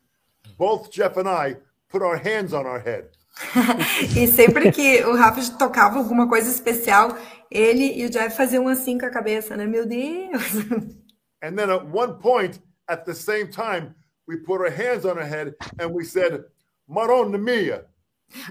both 0.56 0.90
Jeff 0.90 1.16
and 1.16 1.28
I 1.28 1.56
put 1.88 2.02
our 2.02 2.16
hands 2.16 2.54
on 2.54 2.66
our 2.66 2.80
head. 2.80 3.10
E 4.16 4.27
sempre 4.28 4.70
que 4.70 5.02
o 5.05 5.15
Ralph 5.16 5.39
tocava 5.59 5.98
alguma 5.98 6.28
coisa 6.28 6.51
especial, 6.51 7.16
ele 7.51 7.93
e 8.01 8.06
o 8.06 8.11
Jeff 8.11 8.36
faziam 8.36 8.69
assim 8.69 8.98
com 8.98 9.06
a 9.06 9.11
cabeça, 9.11 9.56
né? 9.56 9.66
Meu 9.66 9.86
Deus! 9.86 10.55
And 11.43 11.56
then 11.56 11.70
at 11.70 11.85
one 11.93 12.19
point, 12.20 12.61
at 12.89 13.05
the 13.05 13.15
same 13.15 13.48
time, 13.48 13.94
we 14.28 14.36
put 14.39 14.61
our 14.61 14.70
hands 14.70 15.05
on 15.05 15.19
our 15.19 15.27
head 15.27 15.55
and 15.81 15.89
we 15.93 16.05
said, 16.05 16.44
Maronna 16.89 17.39
mia. 17.39 17.86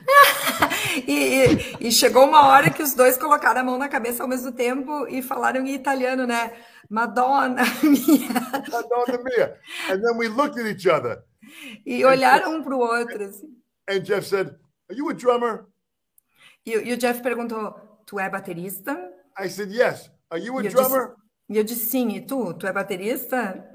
E, 1.08 1.12
e- 1.12 1.88
e 1.88 1.92
chegou 1.92 2.24
uma 2.28 2.46
hora 2.50 2.70
que 2.70 2.84
os 2.84 2.94
dois 2.94 3.18
colocaram 3.18 3.62
a 3.62 3.64
mão 3.64 3.80
na 3.80 3.90
cabeça 3.90 4.22
ao 4.22 4.30
mesmo 4.30 4.52
tempo 4.52 5.08
e 5.08 5.24
falaram 5.24 5.66
em 5.66 5.74
italiano, 5.74 6.28
né? 6.28 6.52
Madonna 6.88 7.64
minha! 7.82 8.30
Madonna 8.72 9.24
mia. 9.24 9.58
And 9.90 10.02
then 10.02 10.16
we 10.18 10.28
looked 10.28 10.60
at 10.60 10.68
each 10.68 10.88
other 10.88 11.24
E 11.84 12.06
olharam 12.06 12.58
um 12.58 12.64
para 12.64 12.76
o 12.76 12.80
outro. 12.80 13.24
assim. 13.24 13.48
and 13.90 14.02
Jeff 14.02 14.28
said, 14.28 14.56
Are 14.94 14.98
you 14.98 15.10
a 15.10 15.14
drummer? 15.14 15.66
E, 16.66 16.72
e 16.72 16.94
o 16.94 16.98
Jeff 16.98 17.22
perguntou: 17.24 17.72
Tu 18.06 18.20
é 18.20 18.30
baterista? 18.30 18.96
I 19.38 19.50
said, 19.50 19.72
Yes. 19.72 20.12
Are 20.30 20.40
you 20.40 20.58
a 20.60 20.62
E 20.62 20.68
eu, 20.68 20.72
disse, 20.72 20.76
drummer? 20.76 21.16
e 21.50 21.58
eu 21.58 21.64
disse: 21.64 21.86
Sim. 21.88 22.10
E 22.10 22.22
tu? 22.22 22.54
Tu 22.54 22.68
é 22.68 22.72
baterista? 22.72 23.70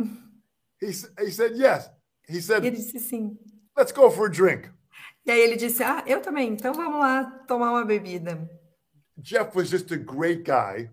He, 0.81 0.87
he 1.19 1.31
said, 1.33 1.57
Yes. 1.57 1.91
He 2.29 2.35
E 2.35 2.37
ele 2.37 2.43
said, 2.43 2.63
disse: 2.77 3.01
Sim. 3.01 3.37
Let's 3.77 3.91
go 3.93 4.09
for 4.11 4.27
a 4.27 4.31
drink. 4.31 4.71
E 5.27 5.31
aí 5.33 5.41
ele 5.41 5.57
disse: 5.57 5.83
Ah, 5.83 6.05
eu 6.07 6.23
também. 6.23 6.53
Então 6.53 6.73
vamos 6.73 7.01
lá 7.01 7.25
tomar 7.49 7.73
uma 7.73 7.85
bebida. 7.85 8.49
Jeff 9.19 9.57
was 9.57 9.69
just 9.69 9.91
a 9.91 9.97
great 9.97 10.45
guy. 10.45 10.89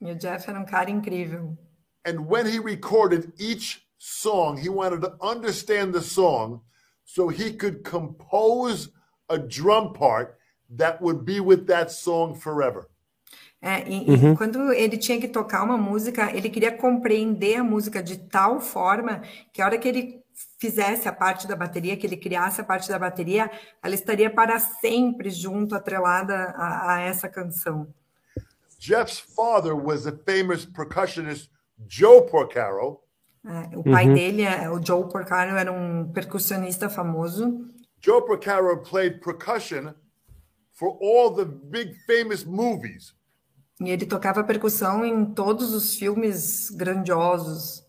E 0.00 0.10
o 0.10 0.14
Jeff 0.18 0.48
era 0.48 0.58
um 0.58 0.64
cara 0.64 0.90
incrível. 0.90 1.58
And 2.06 2.20
when 2.26 2.46
he 2.46 2.58
recorded 2.58 3.34
each 3.38 3.86
song, 3.98 4.56
he 4.56 4.70
wanted 4.70 5.02
to 5.02 5.14
understand 5.20 5.92
the 5.92 6.00
song 6.00 6.62
so 7.04 7.28
he 7.28 7.52
could 7.52 7.82
compose 7.82 8.90
a 9.28 9.36
drum 9.36 9.92
part 9.92 10.34
that 10.76 11.02
would 11.02 11.24
be 11.24 11.40
with 11.40 11.66
that 11.66 11.92
song 11.92 12.34
forever. 12.34 12.86
É, 13.60 13.88
e, 13.88 14.14
e 14.14 14.36
quando 14.36 14.72
ele 14.72 14.96
tinha 14.96 15.20
que 15.20 15.26
tocar 15.26 15.64
uma 15.64 15.78
música, 15.78 16.30
ele 16.36 16.48
queria 16.50 16.76
compreender 16.76 17.56
a 17.56 17.64
música 17.64 18.02
de 18.02 18.18
tal 18.18 18.60
forma 18.60 19.22
que 19.52 19.60
a 19.62 19.66
hora 19.66 19.78
que 19.78 19.88
ele 19.88 20.22
fizesse 20.58 21.08
a 21.08 21.12
parte 21.12 21.48
da 21.48 21.56
bateria, 21.56 21.96
que 21.96 22.06
ele 22.06 22.16
criasse 22.16 22.60
a 22.60 22.64
parte 22.64 22.88
da 22.88 22.98
bateria, 22.98 23.50
ela 23.82 23.94
estaria 23.94 24.30
para 24.30 24.58
sempre 24.58 25.30
junto, 25.30 25.74
atrelada 25.74 26.34
a, 26.34 26.94
a 26.96 27.00
essa 27.00 27.28
canção. 27.28 27.88
Jeff's 28.78 29.18
father 29.18 29.74
was 29.74 30.06
a 30.06 30.12
famous 30.12 30.66
percussionist, 30.66 31.50
Joe 31.88 32.22
Porcaro, 32.30 33.00
É, 33.44 33.76
o 33.76 33.82
pai 33.84 34.12
dele, 34.12 34.42
é- 34.42 34.68
o 34.68 34.84
Joe 34.84 35.08
Porcaro, 35.08 35.56
era 35.56 35.72
um 35.72 36.10
percussionista 36.12 36.90
famoso. 36.90 37.64
Joe 38.06 38.20
Porcaro 38.20 38.84
played 38.84 39.20
percussion 39.20 39.92
for 40.70 40.96
all 41.00 41.28
the 41.34 41.44
big 41.44 41.92
famous 42.06 42.44
movies. 42.44 43.12
E 43.80 43.90
ele 43.90 44.06
tocava 44.06 44.44
percussão 44.44 45.04
em 45.04 45.34
todos 45.34 45.74
os 45.74 45.96
filmes 45.96 46.70
grandiosos. 46.70 47.84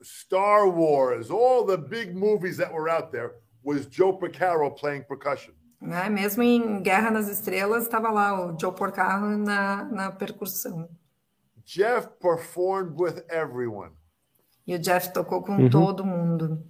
Star 0.00 0.68
Wars, 0.68 1.28
all 1.28 1.66
the 1.66 1.76
big 1.76 2.14
movies 2.14 2.56
that 2.58 2.72
were 2.72 2.88
out 2.88 3.10
there 3.10 3.32
was 3.64 3.84
Joe 3.90 4.12
Porcaro 4.12 4.70
playing 4.70 5.02
percussion. 5.02 5.52
Né? 5.80 6.08
Mesmo 6.08 6.44
em 6.44 6.80
Guerra 6.80 7.10
nas 7.10 7.26
Estrelas, 7.26 7.82
estava 7.82 8.12
lá 8.12 8.40
o 8.40 8.56
Joe 8.56 8.72
Porcaro 8.72 9.36
na, 9.36 9.86
na 9.86 10.12
percussão. 10.12 10.88
Jeff 11.64 12.08
performed 12.20 12.94
with 12.96 13.24
everyone. 13.28 13.90
E 14.64 14.76
o 14.76 14.78
Jeff 14.78 15.12
tocou 15.12 15.42
com 15.42 15.68
todo 15.68 16.04
mundo. 16.04 16.64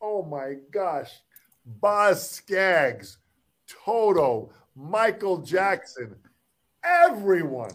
Oh 0.00 0.22
my 0.22 0.56
gosh. 0.72 1.25
Boz 1.66 2.36
Scaggs, 2.36 3.18
Toto, 3.66 4.50
Michael 4.74 5.38
Jackson, 5.38 6.16
everyone. 6.84 7.72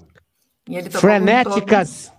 E 0.69 0.81
Frenéticas. 0.89 2.11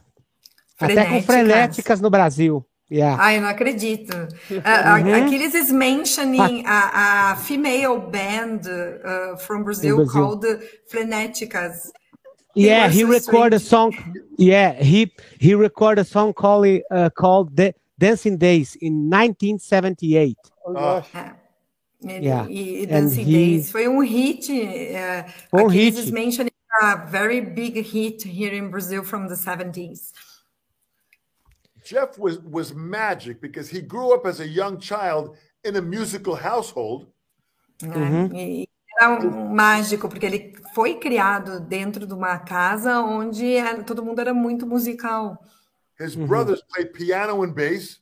Até 0.79 1.07
com 1.07 1.23
Frenéticas. 1.23 2.01
no 2.01 2.11
Brasil. 2.11 2.67
Yeah. 2.91 3.17
Ai, 3.23 3.39
eu 3.39 3.41
não 3.43 3.49
acredito. 3.49 4.13
A- 4.65 4.97
a- 4.97 5.25
Achilles 5.25 5.55
is 5.55 5.71
mentioning 5.73 6.63
a, 6.67 7.31
a 7.33 7.37
female 7.37 7.99
band 8.01 8.67
uh, 8.69 9.39
from 9.39 9.63
Brazil, 9.65 9.97
Brazil. 9.97 10.13
called 10.13 10.45
Frenéticas. 10.91 11.91
Yeah, 12.55 12.89
he 12.89 13.03
recorded 13.05 13.55
a 13.57 13.61
song. 13.61 13.95
Yeah, 14.37 14.75
he 14.75 15.11
he 15.41 15.55
recorded 15.55 16.03
a 16.03 16.05
song 16.05 16.35
called 16.35 16.83
uh, 16.91 17.09
called 17.17 17.57
the 17.57 17.73
Dancing 17.99 18.37
Days 18.37 18.77
in 18.77 19.09
1978. 19.09 20.37
Oh, 20.67 20.75
gosh. 20.75 21.09
É. 21.15 21.42
Ele, 22.05 22.27
Yeah. 22.27 22.51
E, 22.51 22.83
e 22.83 22.85
And 22.85 22.89
Dancing 23.05 23.23
he- 23.25 23.33
Days 23.33 23.71
foi 23.71 23.89
um 23.89 24.01
hit. 24.03 24.51
Uh, 24.51 25.57
Um 25.65 25.69
hit. 25.69 25.99
is 25.99 26.11
mentioning 26.11 26.51
a 26.81 26.97
very 26.97 27.41
big 27.41 27.81
hit 27.81 28.25
here 28.27 28.57
in 28.57 28.69
Brazil 28.71 29.05
from 29.05 29.29
the 29.29 29.35
70s. 29.37 30.13
Jeff 31.85 32.19
was, 32.19 32.39
was 32.39 32.73
magic 32.73 33.41
because 33.41 33.69
he 33.69 33.81
grew 33.81 34.15
up 34.15 34.27
as 34.27 34.41
a 34.41 34.47
young 34.47 34.79
child 34.79 35.37
in 35.65 35.77
a 35.77 35.83
musical 35.83 36.35
household. 36.35 37.09
né? 37.83 37.97
Uhum. 37.97 38.37
E 38.37 38.69
era 39.01 39.11
um 39.21 39.49
mágico, 39.55 40.09
porque 40.09 40.25
ele 40.27 40.53
foi 40.75 40.95
criado 41.01 41.59
dentro 41.61 42.07
de 42.07 42.15
uma 42.15 42.39
casa 42.39 43.01
onde 43.01 43.55
era- 43.57 43.83
todo 43.83 44.05
mundo 44.05 44.21
era 44.21 44.33
muito 44.33 44.67
musical. 44.67 45.43
His 45.99 46.15
brothers 46.15 46.63
played 46.63 46.93
piano 46.93 47.43
and 47.43 47.53
bass, 47.53 48.01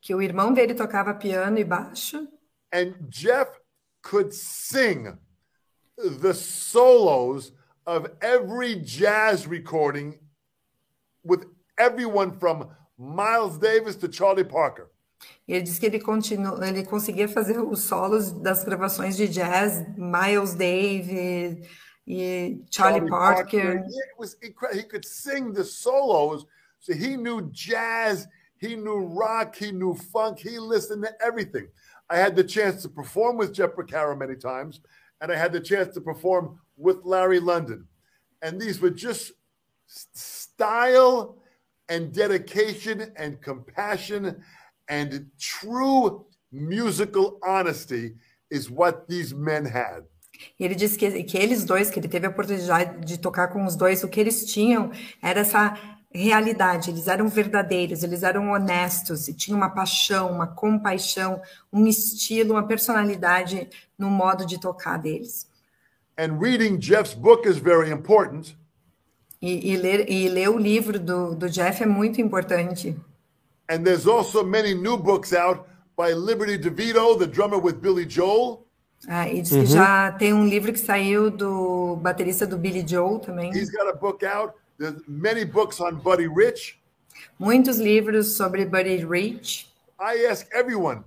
Que 0.00 0.14
o 0.14 0.22
irmão 0.22 0.52
dele 0.52 0.74
tocava 0.74 1.12
piano 1.14 1.58
e 1.58 1.64
baixo. 1.64 2.26
And 2.72 2.94
Jeff 3.08 3.48
could 4.02 4.32
sing 4.32 5.18
the 5.96 6.34
solos 6.34 7.52
of 7.86 8.10
every 8.22 8.76
jazz 8.76 9.46
recording 9.46 10.18
with 11.24 11.46
everyone 11.78 12.38
from 12.38 12.68
Miles 12.98 13.58
Davis 13.58 13.96
to 13.96 14.08
Charlie 14.08 14.44
Parker. 14.44 14.90
E 15.46 15.52
ele 15.52 15.64
disse 15.64 15.78
que 15.78 15.86
ele, 15.86 16.00
continu, 16.00 16.62
ele 16.62 16.84
conseguia 16.84 17.28
fazer 17.28 17.58
os 17.58 17.80
solos 17.82 18.32
das 18.32 18.64
gravações 18.64 19.16
de 19.16 19.28
jazz, 19.28 19.84
Miles 19.96 20.54
Davis 20.54 21.66
e 22.06 22.64
Charlie, 22.70 23.08
Parker. 23.08 23.58
Yeah, 23.58 23.86
It 23.86 24.18
was 24.18 24.36
incredible. 24.42 24.80
He 24.80 24.88
could 24.88 25.04
sing 25.04 25.52
the 25.52 25.64
solos. 25.64 26.46
So 26.78 26.94
he 26.94 27.16
knew 27.16 27.50
jazz, 27.52 28.26
he 28.56 28.76
knew 28.76 29.06
rock, 29.14 29.56
he 29.56 29.72
knew 29.72 29.94
funk, 29.94 30.38
he 30.38 30.58
listened 30.58 31.02
to 31.02 31.12
everything. 31.22 31.68
I 32.10 32.16
had 32.16 32.34
the 32.34 32.44
chance 32.44 32.82
to 32.82 32.88
perform 32.88 33.36
with 33.36 33.54
Jeff 33.54 33.70
Porcaro 33.70 34.18
many 34.18 34.34
times, 34.34 34.80
and 35.20 35.30
I 35.30 35.36
had 35.36 35.52
the 35.52 35.60
chance 35.60 35.94
to 35.94 36.00
perform 36.00 36.58
with 36.76 36.98
Larry 37.04 37.40
London. 37.40 37.86
And 38.42 38.60
these 38.60 38.80
were 38.80 38.90
just 38.90 39.32
style 39.86 41.38
and 41.88 42.12
dedication 42.12 43.12
and 43.16 43.40
compassion 43.40 44.42
and 44.88 45.26
true 45.38 46.26
musical 46.52 47.38
honesty 47.46 48.14
is 48.50 48.70
what 48.70 49.06
these 49.08 49.32
men 49.32 49.64
had. 49.64 50.02
E 50.58 50.64
ele 50.64 50.74
disse 50.74 50.96
que, 50.96 51.22
que 51.24 51.56
dois, 51.66 51.90
que 51.90 52.00
ele 52.00 52.08
teve 52.08 52.26
a 52.26 52.30
oportunidade 52.30 53.04
de 53.04 53.18
tocar 53.18 53.48
com 53.48 53.64
os 53.64 53.76
dois, 53.76 54.02
o 54.02 54.08
que 54.08 54.18
eles 54.18 54.46
tinham 54.46 54.90
era 55.22 55.40
essa 55.40 55.78
realidade, 56.12 56.90
eles 56.90 57.06
eram 57.06 57.28
verdadeiros, 57.28 58.02
eles 58.02 58.22
eram 58.22 58.50
honestos, 58.50 59.28
e 59.28 59.34
tinham 59.34 59.56
uma 59.56 59.70
paixão, 59.70 60.32
uma 60.32 60.46
compaixão, 60.46 61.40
um 61.72 61.86
estilo, 61.86 62.52
uma 62.52 62.66
personalidade 62.66 63.68
no 63.96 64.10
modo 64.10 64.44
de 64.44 64.58
tocar 64.58 64.98
deles. 64.98 65.48
And 66.18 66.38
reading 66.38 66.80
Jeff's 66.80 67.14
book 67.14 67.48
is 67.48 67.56
very 67.56 67.90
important. 67.90 68.56
E, 69.40 69.72
e 69.72 69.76
ler, 69.76 70.10
e 70.10 70.28
ler 70.28 70.50
o 70.50 70.58
livro 70.58 70.98
do, 70.98 71.34
do 71.34 71.48
Jeff 71.48 71.82
é 71.82 71.86
muito 71.86 72.20
importante. 72.20 72.94
And 73.70 73.84
there's 73.84 74.06
also 74.06 74.44
many 74.44 74.74
new 74.74 74.98
books 74.98 75.32
out 75.32 75.64
by 75.96 76.12
Liberty 76.12 76.58
DeVito, 76.58 77.18
the 77.18 77.26
drummer 77.26 77.58
with 77.58 77.74
Billy 77.74 78.04
Joel. 78.06 78.66
Ah, 79.08 79.28
e 79.28 79.40
diz 79.40 79.50
que 79.50 79.64
já 79.64 80.12
tem 80.12 80.34
um 80.34 80.46
livro 80.46 80.72
que 80.72 80.78
saiu 80.78 81.30
do 81.30 81.96
baterista 81.96 82.46
do 82.46 82.58
Billy 82.58 82.84
Joel 82.86 83.18
também. 83.20 83.50
He's 83.50 83.70
got 83.70 83.88
a 83.88 83.94
book 83.94 84.26
out. 84.26 84.52
There's 84.80 85.02
many 85.06 85.44
books 85.44 85.78
on 85.78 85.96
Buddy 85.96 86.26
Rich. 86.26 86.78
Muitos 87.38 87.78
livros 87.78 88.34
sobre 88.34 88.64
Buddy 88.64 89.04
Rich. 89.04 89.68
I 89.98 90.26
ask 90.26 90.46
everyone, 90.54 91.04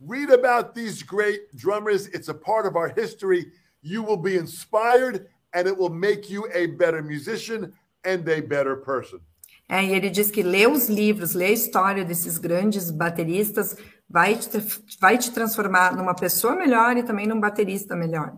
read 0.00 0.30
about 0.30 0.74
these 0.74 1.04
great 1.04 1.54
drummers. 1.54 2.08
It's 2.08 2.28
a 2.28 2.34
part 2.34 2.66
of 2.66 2.74
our 2.74 2.88
history. 2.88 3.52
You 3.80 4.02
will 4.02 4.16
be 4.16 4.36
inspired 4.36 5.28
and 5.54 5.68
it 5.68 5.78
will 5.78 5.88
make 5.88 6.28
you 6.28 6.48
a 6.52 6.66
better 6.66 7.00
musician 7.00 7.72
and 8.04 8.28
a 8.28 8.40
better 8.40 8.74
person. 8.74 9.20
É, 9.68 9.84
e 9.84 9.92
ele 9.94 10.10
diz 10.10 10.28
que 10.28 10.42
ler 10.42 10.68
os 10.68 10.88
livros, 10.88 11.32
ler 11.32 11.46
a 11.46 11.52
história 11.52 12.04
desses 12.04 12.38
grandes 12.38 12.90
bateristas 12.90 13.76
vai 14.10 14.34
te, 14.34 14.58
vai 15.00 15.16
te 15.16 15.30
transformar 15.30 15.94
numa 15.94 16.14
pessoa 16.16 16.56
melhor 16.56 16.96
e 16.96 17.04
também 17.04 17.28
num 17.28 17.38
baterista 17.38 17.94
melhor. 17.94 18.36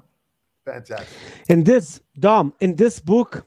Fantastic. 0.62 1.08
In 1.48 1.62
this, 1.64 2.02
Dom, 2.14 2.52
in 2.60 2.74
this 2.74 3.00
book, 3.00 3.42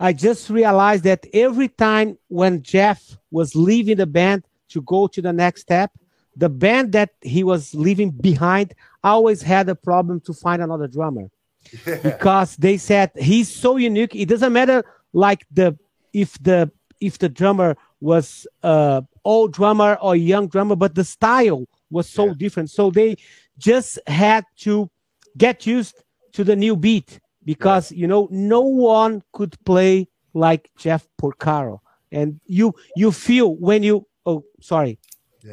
I 0.00 0.14
just 0.14 0.48
realized 0.48 1.04
that 1.04 1.26
every 1.34 1.68
time 1.68 2.16
when 2.28 2.62
Jeff 2.62 3.18
was 3.30 3.54
leaving 3.54 3.98
the 3.98 4.06
band 4.06 4.44
to 4.70 4.80
go 4.80 5.06
to 5.06 5.20
the 5.20 5.32
next 5.32 5.60
step, 5.60 5.90
the 6.34 6.48
band 6.48 6.92
that 6.92 7.10
he 7.20 7.44
was 7.44 7.74
leaving 7.74 8.10
behind 8.10 8.72
always 9.04 9.42
had 9.42 9.68
a 9.68 9.74
problem 9.74 10.20
to 10.20 10.32
find 10.32 10.62
another 10.62 10.86
drummer 10.88 11.28
because 12.02 12.56
they 12.56 12.78
said 12.78 13.10
he's 13.16 13.54
so 13.54 13.76
unique. 13.76 14.14
It 14.14 14.28
doesn't 14.30 14.52
matter 14.52 14.82
like 15.12 15.44
the 15.50 15.78
if 16.14 16.38
the 16.42 16.70
if 17.00 17.18
the 17.18 17.28
drummer 17.28 17.76
was 18.00 18.46
uh 18.62 19.02
old 19.24 19.52
drummer 19.52 19.98
or 20.00 20.16
young 20.16 20.48
drummer, 20.48 20.76
but 20.76 20.94
the 20.94 21.04
style 21.04 21.66
was 21.90 22.08
so 22.08 22.26
Yeah. 22.28 22.34
different. 22.38 22.70
So 22.70 22.90
they 22.90 23.16
just 23.58 23.98
had 24.06 24.44
to 24.60 24.88
get 25.36 25.66
used 25.66 26.02
to 26.32 26.44
the 26.44 26.56
new 26.56 26.74
beat 26.74 27.20
because 27.50 27.90
you 27.90 28.06
know 28.06 28.28
no 28.30 28.60
one 28.60 29.22
could 29.32 29.58
play 29.64 30.06
like 30.34 30.70
Jeff 30.78 31.02
Porcaro. 31.20 31.80
And 32.12 32.38
you 32.46 32.74
you 32.94 33.10
feel 33.10 33.56
when 33.56 33.82
you 33.82 34.06
oh 34.24 34.44
sorry. 34.60 34.98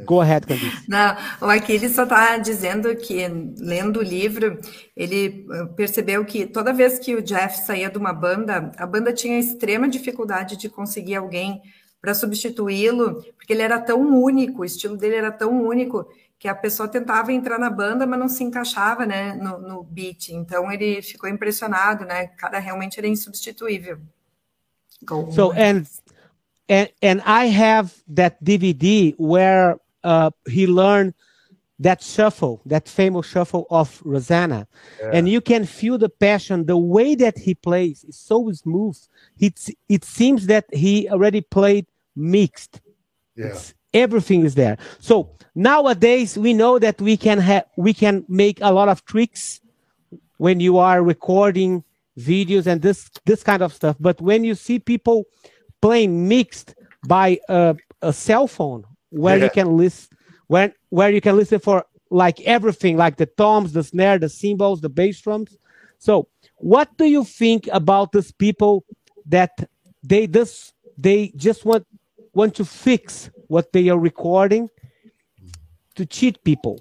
Go 0.05 0.19
ahead, 0.21 0.45
Candice. 0.45 0.83
Não, 0.89 1.15
o 1.39 1.45
Aquiles 1.45 1.95
só 1.95 2.03
está 2.03 2.37
dizendo 2.37 2.93
que, 2.97 3.25
lendo 3.57 4.01
o 4.01 4.03
livro, 4.03 4.59
ele 4.93 5.45
eh, 5.49 5.65
percebeu 5.77 6.25
que 6.25 6.45
toda 6.45 6.73
vez 6.73 6.99
que 6.99 7.15
o 7.15 7.21
Jeff 7.21 7.59
saía 7.59 7.89
de 7.89 7.97
uma 7.97 8.11
banda, 8.11 8.69
a 8.77 8.85
banda 8.85 9.13
tinha 9.13 9.39
extrema 9.39 9.87
dificuldade 9.87 10.57
de 10.57 10.67
conseguir 10.67 11.15
alguém 11.15 11.61
para 12.01 12.13
substituí-lo, 12.13 13.23
porque 13.37 13.53
ele 13.53 13.61
era 13.61 13.79
tão 13.79 14.01
único, 14.21 14.61
o 14.61 14.65
estilo 14.65 14.97
dele 14.97 15.15
era 15.15 15.31
tão 15.31 15.65
único, 15.65 16.05
que 16.39 16.47
a 16.47 16.55
pessoa 16.55 16.87
tentava 16.87 17.33
entrar 17.33 17.57
na 17.57 17.69
banda, 17.69 18.05
mas 18.05 18.19
não 18.19 18.29
se 18.29 18.43
encaixava 18.43 19.05
né, 19.05 19.33
no, 19.33 19.59
no 19.59 19.83
beat. 19.83 20.29
Então 20.29 20.71
ele 20.71 21.01
ficou 21.01 21.29
impressionado, 21.29 22.05
né? 22.05 22.25
O 22.25 22.37
cara 22.37 22.59
realmente 22.59 22.99
era 22.99 23.07
insubstituível. 23.07 23.99
Go. 25.03 25.31
So 25.31 25.51
and 25.51 25.85
and 26.69 26.89
and 27.01 27.21
I 27.25 27.47
have 27.47 27.91
that 28.15 28.37
DVD 28.41 29.15
where 29.17 29.77
uh, 30.03 30.31
he 30.47 30.67
learned 30.67 31.13
that 31.79 32.03
shuffle, 32.03 32.59
that 32.65 32.89
famous 32.89 33.27
shuffle 33.27 33.67
of 33.69 34.01
Rosanna, 34.03 34.67
and 35.13 35.27
you 35.29 35.41
can 35.41 35.65
feel 35.65 35.97
the 35.97 36.09
passion. 36.09 36.65
The 36.65 36.77
way 36.77 37.15
that 37.15 37.37
he 37.37 37.53
plays 37.53 38.03
is 38.03 38.17
so 38.17 38.51
smooth. 38.51 38.97
It's 39.39 39.69
it 39.87 40.03
seems 40.03 40.47
that 40.47 40.65
he 40.73 41.07
already 41.09 41.41
played 41.41 41.85
mixed. 42.15 42.81
Yeah. 43.35 43.47
It's- 43.47 43.73
everything 43.97 44.45
is 44.45 44.55
there. 44.55 44.77
So 44.99 45.29
nowadays 45.55 46.37
we 46.37 46.53
know 46.53 46.79
that 46.79 46.97
we 47.01 47.17
can 47.17 47.39
have 47.39 47.65
we 47.77 47.93
can 47.93 48.25
make 48.27 48.59
a 48.61 48.71
lot 48.71 48.89
of 48.89 49.03
tricks 49.05 49.61
when 50.37 50.59
you 50.59 50.77
are 50.77 51.01
recording 51.03 51.83
videos 52.17 52.65
and 52.67 52.81
this 52.81 53.09
this 53.25 53.43
kind 53.43 53.61
of 53.61 53.73
stuff. 53.73 53.95
But 53.99 54.21
when 54.21 54.43
you 54.43 54.55
see 54.55 54.79
people 54.79 55.25
playing 55.81 56.27
mixed 56.27 56.75
by 57.07 57.39
a, 57.49 57.75
a 58.01 58.13
cell 58.13 58.47
phone 58.47 58.83
where 59.09 59.37
Yeah. 59.37 59.45
you 59.45 59.49
can 59.59 59.77
list 59.77 60.13
when 60.47 60.73
where 60.89 61.11
you 61.11 61.21
can 61.21 61.35
listen 61.35 61.59
for 61.59 61.85
like 62.09 62.37
everything 62.41 62.97
like 62.97 63.15
the 63.17 63.25
toms 63.25 63.73
the 63.73 63.83
snare 63.83 64.17
the 64.19 64.29
cymbals 64.29 64.79
the 64.81 64.89
bass 64.89 65.19
drums 65.21 65.51
so 65.99 66.13
what 66.73 66.87
do 66.97 67.05
you 67.05 67.23
think 67.25 67.67
about 67.81 68.11
these 68.13 68.31
people 68.31 68.83
that 69.35 69.51
they 70.03 70.25
just 70.27 70.73
they 70.97 71.19
just 71.35 71.65
want 71.65 71.85
want 72.33 72.55
to 72.55 72.65
fix 72.65 73.29
what 73.49 73.71
they 73.71 73.89
are 73.89 73.99
recording 73.99 74.69
to 75.95 76.05
cheat 76.05 76.43
people 76.43 76.77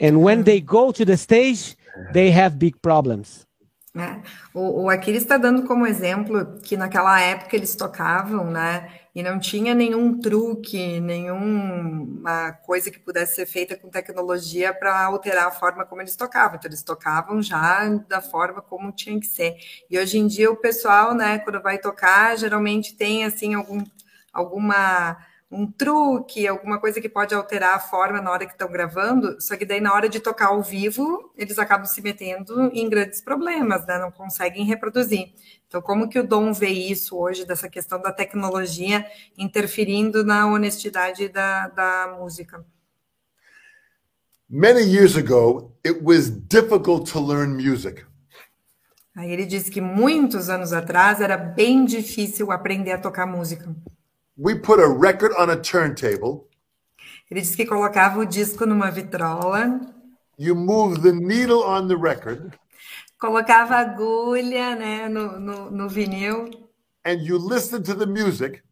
and 0.00 0.22
when 0.22 0.44
they 0.44 0.60
go 0.60 0.92
to 0.92 1.04
the 1.04 1.16
stage 1.16 1.76
they 2.12 2.30
have 2.30 2.58
big 2.58 2.80
problems 2.80 3.46
né? 3.94 4.22
O, 4.54 4.84
o 4.84 4.90
Aquiles 4.90 5.22
está 5.22 5.36
dando 5.36 5.64
como 5.64 5.86
exemplo 5.86 6.58
que 6.62 6.78
naquela 6.78 7.20
época 7.20 7.54
eles 7.54 7.76
tocavam, 7.76 8.50
né? 8.50 8.90
E 9.14 9.22
não 9.22 9.38
tinha 9.38 9.74
nenhum 9.74 10.18
truque, 10.18 10.98
nenhuma 10.98 12.52
coisa 12.64 12.90
que 12.90 12.98
pudesse 12.98 13.34
ser 13.34 13.44
feita 13.44 13.76
com 13.76 13.90
tecnologia 13.90 14.72
para 14.72 15.04
alterar 15.04 15.48
a 15.48 15.50
forma 15.50 15.84
como 15.84 16.00
eles 16.00 16.16
tocavam. 16.16 16.56
Então, 16.56 16.70
eles 16.70 16.82
tocavam 16.82 17.42
já 17.42 17.86
da 18.08 18.22
forma 18.22 18.62
como 18.62 18.92
tinha 18.92 19.20
que 19.20 19.26
ser. 19.26 19.56
E 19.90 19.98
hoje 19.98 20.16
em 20.16 20.26
dia 20.26 20.50
o 20.50 20.56
pessoal, 20.56 21.14
né, 21.14 21.38
quando 21.40 21.60
vai 21.60 21.76
tocar, 21.76 22.38
geralmente 22.38 22.96
tem 22.96 23.26
assim 23.26 23.52
algum, 23.52 23.84
alguma 24.32 25.18
um 25.52 25.70
truque, 25.70 26.48
alguma 26.48 26.80
coisa 26.80 27.00
que 27.00 27.08
pode 27.08 27.34
alterar 27.34 27.76
a 27.76 27.78
forma 27.78 28.22
na 28.22 28.30
hora 28.30 28.46
que 28.46 28.52
estão 28.52 28.72
gravando, 28.72 29.38
só 29.38 29.54
que 29.54 29.66
daí 29.66 29.80
na 29.80 29.92
hora 29.92 30.08
de 30.08 30.18
tocar 30.18 30.46
ao 30.46 30.62
vivo, 30.62 31.30
eles 31.36 31.58
acabam 31.58 31.84
se 31.84 32.00
metendo 32.00 32.70
em 32.72 32.88
grandes 32.88 33.20
problemas, 33.20 33.86
né? 33.86 33.98
Não 33.98 34.10
conseguem 34.10 34.64
reproduzir. 34.64 35.34
Então, 35.68 35.82
como 35.82 36.08
que 36.08 36.18
o 36.18 36.26
Dom 36.26 36.52
vê 36.52 36.68
isso 36.68 37.16
hoje, 37.18 37.44
dessa 37.44 37.68
questão 37.68 38.00
da 38.00 38.10
tecnologia 38.10 39.04
interferindo 39.36 40.24
na 40.24 40.46
honestidade 40.46 41.28
da, 41.28 41.68
da 41.68 42.16
música? 42.18 42.64
Many 44.48 44.82
years 44.82 45.16
ago, 45.16 45.72
it 45.86 46.00
was 46.02 46.30
difficult 46.30 47.10
to 47.12 47.20
learn 47.20 47.54
music. 47.54 48.04
Aí 49.14 49.30
ele 49.30 49.44
disse 49.44 49.70
que 49.70 49.80
muitos 49.80 50.48
anos 50.48 50.72
atrás 50.72 51.20
era 51.20 51.36
bem 51.36 51.84
difícil 51.84 52.50
aprender 52.50 52.92
a 52.92 52.98
tocar 52.98 53.26
música. 53.26 53.74
We 54.36 54.54
put 54.54 54.80
a 54.80 54.88
record 54.88 55.32
on 55.38 55.50
a 55.50 55.56
turntable, 55.56 56.48
Ele 57.30 57.40
disse 57.40 57.56
que 57.56 57.66
colocava 57.66 58.18
o 58.20 58.24
disco 58.26 58.66
numa 58.66 58.90
vitrola, 58.90 59.80
you 60.38 60.54
move 60.54 61.00
the 61.00 61.12
needle 61.12 61.62
on 61.64 61.86
the 61.88 61.96
record, 61.96 62.52
colocava 63.18 63.76
agulha 63.76 64.74
né, 64.76 65.08
no, 65.08 65.38
no, 65.38 65.70
no 65.70 65.88
vinil 65.88 66.50
and 67.04 67.22
you 67.22 67.36
listen 67.38 67.82
to 67.82 67.94
the 67.94 68.06
music. 68.06 68.62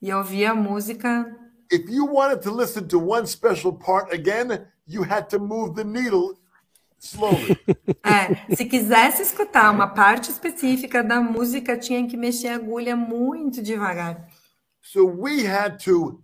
e 0.00 0.12
ouvia 0.12 0.50
a 0.52 0.54
música. 0.54 1.26
If 1.70 1.88
you 1.88 2.06
wanted 2.06 2.42
to 2.42 2.50
listen 2.52 2.86
to 2.88 2.98
one 2.98 3.26
special 3.26 3.72
part 3.72 4.12
again, 4.12 4.66
you 4.86 5.02
had 5.02 5.28
to 5.30 5.38
move 5.38 5.74
the 5.74 5.84
needle 5.84 6.36
slowly. 6.98 7.56
É, 8.04 8.54
se 8.54 8.64
quisesse 8.64 9.22
escutar 9.22 9.72
uma 9.72 9.88
parte 9.88 10.30
específica 10.30 11.02
da 11.02 11.20
música, 11.20 11.76
tinha 11.76 12.06
que 12.06 12.16
mexer 12.16 12.48
a 12.48 12.54
agulha 12.56 12.94
muito 12.96 13.60
devagar. 13.62 14.28
So 14.96 15.04
we 15.04 15.44
had 15.44 15.78
to 15.78 16.22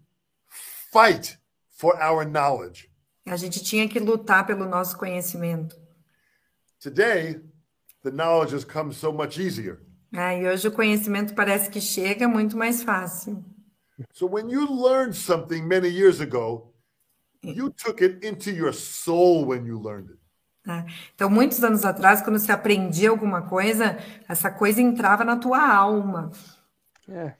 fight 0.91 1.37
for 1.69 1.95
our 2.03 2.25
knowledge. 2.25 2.89
A 3.27 3.37
gente 3.37 3.63
tinha 3.63 3.87
que 3.87 4.01
lutar 4.01 4.47
pelo 4.47 4.65
nosso 4.65 4.97
conhecimento. 4.97 5.77
Today, 6.81 7.39
the 8.03 8.11
knowledge 8.11 8.55
has 8.55 8.65
come 8.65 8.95
so 8.95 9.13
much 9.13 9.39
easier. 9.39 9.79
né? 10.11 10.41
e 10.41 10.49
hoje 10.49 10.69
o 10.69 10.73
conhecimento 10.73 11.35
parece 11.35 11.71
que 11.71 11.81
chega 11.83 12.27
muito 12.27 12.57
mais 12.57 12.83
fácil. 12.83 13.45
So 14.15 14.27
when 14.27 14.51
you 14.51 14.67
learned 14.67 15.15
something 15.15 15.63
many 15.63 15.89
years 15.89 16.21
ago, 16.21 16.73
you 17.43 17.69
took 17.71 18.03
it 18.03 18.27
into 18.27 18.51
your 18.51 18.73
soul 18.73 19.45
when 19.45 19.67
you 19.67 19.79
learned 19.79 20.13
it. 20.13 20.19
né? 20.65 20.87
Então, 21.15 21.29
muitos 21.29 21.63
anos 21.63 21.85
atrás, 21.85 22.23
quando 22.23 22.39
você 22.39 22.51
aprendia 22.51 23.11
alguma 23.11 23.43
coisa, 23.43 23.99
essa 24.27 24.51
coisa 24.51 24.81
entrava 24.81 25.25
na 25.25 25.37
tua 25.37 25.61
alma. 25.61 26.33
É. 27.07 27.35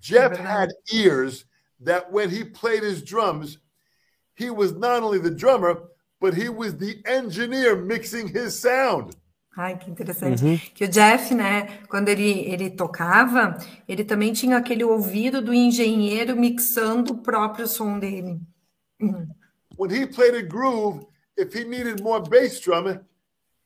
Jeff 0.00 0.36
had 0.36 0.70
ears 0.92 1.44
that 1.80 2.10
when 2.10 2.30
he 2.30 2.44
played 2.44 2.82
his 2.82 3.02
drums, 3.02 3.58
he 4.34 4.50
was 4.50 4.72
not 4.72 5.02
only 5.02 5.18
the 5.18 5.30
drummer, 5.30 5.82
but 6.20 6.34
he 6.34 6.48
was 6.48 6.76
the 6.76 7.02
engineer 7.06 7.76
mixing 7.76 8.28
his 8.28 8.58
sound. 8.58 9.14
Ai, 9.56 9.76
que 9.76 9.88
interessante. 9.88 10.72
Que 10.74 10.84
o 10.84 10.88
Jeff, 10.88 11.32
né, 11.32 11.78
quando 11.88 12.08
ele, 12.08 12.40
ele 12.50 12.70
tocava, 12.70 13.56
ele 13.86 14.04
também 14.04 14.32
tinha 14.32 14.56
aquele 14.56 14.82
ouvido 14.82 15.40
do 15.40 15.54
engenheiro 15.54 16.36
mixando 16.36 17.12
o 17.12 17.18
próprio 17.18 17.68
som 17.68 17.98
dele. 17.98 18.40
When 19.76 19.90
he 19.90 20.06
played 20.06 20.34
a 20.34 20.42
groove, 20.42 21.06
if 21.36 21.54
he 21.54 21.64
needed 21.64 22.02
more 22.02 22.20
bass 22.20 22.58
drum, 22.60 23.00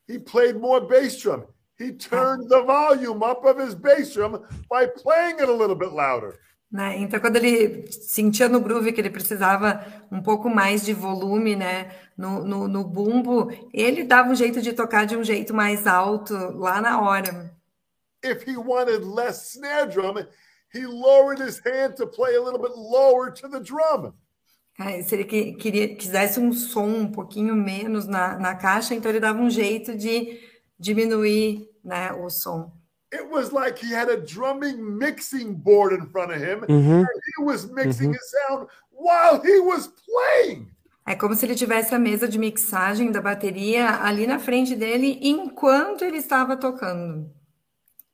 he 0.07 0.19
played 0.19 0.59
more 0.59 0.81
bass 0.81 1.17
drum. 1.17 1.45
He 1.79 1.93
turned 1.93 2.49
the 2.49 2.61
volume 2.63 3.23
up 3.23 3.45
of 3.45 3.57
his 3.59 3.73
bass 3.73 4.13
drum 4.13 4.41
by 4.69 4.85
playing 4.87 5.39
it 5.39 5.49
a 5.49 5.53
little 5.53 5.75
bit 5.75 5.91
louder. 5.91 6.37
né? 6.71 6.97
Então, 6.99 7.19
quando 7.19 7.37
ele 7.37 7.89
sentia 7.91 8.47
no 8.49 8.59
groove 8.59 8.91
que 8.91 9.01
ele 9.01 9.09
precisava 9.09 9.83
um 10.11 10.21
pouco 10.21 10.49
mais 10.49 10.83
de 10.85 10.93
volume, 10.93 11.55
né, 11.55 11.89
no, 12.17 12.43
no, 12.43 12.67
no 12.67 12.83
bumbo, 12.83 13.49
ele 13.73 14.03
dava 14.03 14.29
um 14.29 14.35
jeito 14.35 14.61
de 14.61 14.73
tocar 14.73 15.05
de 15.05 15.15
um 15.15 15.23
jeito 15.23 15.53
mais 15.53 15.87
alto 15.87 16.33
lá 16.57 16.81
na 16.81 17.01
hora. 17.01 17.51
If 18.23 18.45
he 18.45 18.57
wanted 18.57 19.03
less 19.05 19.55
snare 19.55 19.87
drum, 19.89 20.15
he 20.73 20.85
lowered 20.85 21.41
his 21.41 21.59
hand 21.65 21.95
to 21.95 22.05
play 22.05 22.35
a 22.35 22.41
little 22.41 22.59
bit 22.59 22.73
lower 22.75 23.31
to 23.33 23.49
the 23.49 23.61
drum. 23.61 24.13
É, 24.79 25.01
se 25.01 25.15
ele 25.15 25.23
que- 25.23 25.53
queria, 25.53 25.95
quisesse 25.95 26.39
um 26.39 26.51
som 26.53 26.87
um 26.87 27.11
pouquinho 27.11 27.55
menos 27.55 28.05
na, 28.05 28.37
na 28.37 28.53
caixa, 28.55 28.93
então 28.93 29.09
ele 29.09 29.19
dava 29.19 29.39
um 29.41 29.49
jeito 29.49 29.95
de 29.97 30.39
diminuir, 30.77 31.68
né, 31.83 32.11
o 32.13 32.29
som. 32.29 32.71
It 33.11 33.27
was 33.31 33.51
like 33.51 33.79
he 33.83 33.91
had 33.93 34.09
a 34.09 34.17
drumming 34.17 34.77
mixing 34.77 35.53
board 35.53 35.93
in 35.93 36.05
front 36.11 36.31
of 36.31 36.39
him, 36.39 36.61
Mhm. 36.67 36.99
and 37.01 37.07
he 37.37 37.43
was 37.43 37.65
mixing 37.71 38.11
his 38.13 38.29
sound 38.29 38.67
while 38.91 39.41
he 39.43 39.59
was 39.59 39.87
playing. 39.87 40.67
É 41.07 41.15
como 41.15 41.33
se 41.35 41.43
ele 41.45 41.55
tivesse 41.55 41.95
a 41.95 41.97
mesa 41.97 42.27
de 42.27 42.37
mixagem 42.37 43.11
da 43.11 43.19
bateria 43.19 44.03
ali 44.03 44.27
na 44.27 44.37
frente 44.37 44.75
dele 44.75 45.17
enquanto 45.23 46.03
ele 46.03 46.17
estava 46.17 46.55
tocando. 46.55 47.31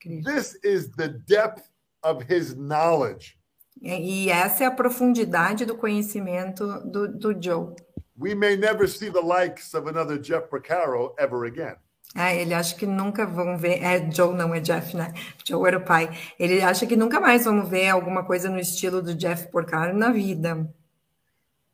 Incrível. 0.06 0.34
This 0.34 0.58
is 0.64 0.90
the 0.96 1.10
depth 1.10 1.64
of 2.02 2.24
his 2.34 2.56
knowledge. 2.56 3.38
E 3.82 4.30
essa 4.30 4.64
é 4.64 4.68
a 4.68 4.72
profundidade 4.72 5.66
do 5.66 5.76
conhecimento 5.76 6.66
do, 6.90 7.10
do 7.10 7.34
Joe. 7.42 7.76
We 8.18 8.34
may 8.34 8.56
never 8.56 8.88
see 8.88 9.12
the 9.12 9.20
likes 9.22 9.74
of 9.74 9.90
another 9.90 10.18
Jeff 10.18 10.48
Porcaro 10.50 11.14
ever 11.20 11.44
again. 11.46 11.76
É, 12.14 12.42
ele 12.42 12.54
acha 12.54 12.76
que 12.76 12.86
nunca 12.86 13.26
vão 13.26 13.58
ver. 13.58 13.82
É 13.84 14.10
Joe, 14.12 14.34
não 14.34 14.54
é 14.54 14.60
Jeff, 14.60 14.96
né? 14.96 15.14
Joe 15.46 15.68
era 15.68 15.78
o 15.78 15.84
pai. 15.84 16.10
Ele 16.40 16.62
acha 16.62 16.86
que 16.86 16.96
nunca 16.96 17.20
mais 17.20 17.46
vamos 17.46 17.70
ver 17.70 17.90
alguma 17.90 18.24
coisa 18.24 18.50
no 18.50 18.60
estilo 18.60 19.02
do 19.02 19.14
Jeff 19.14 19.48
Porcaro 19.52 19.94
na 19.94 20.12
vida. 20.12 20.70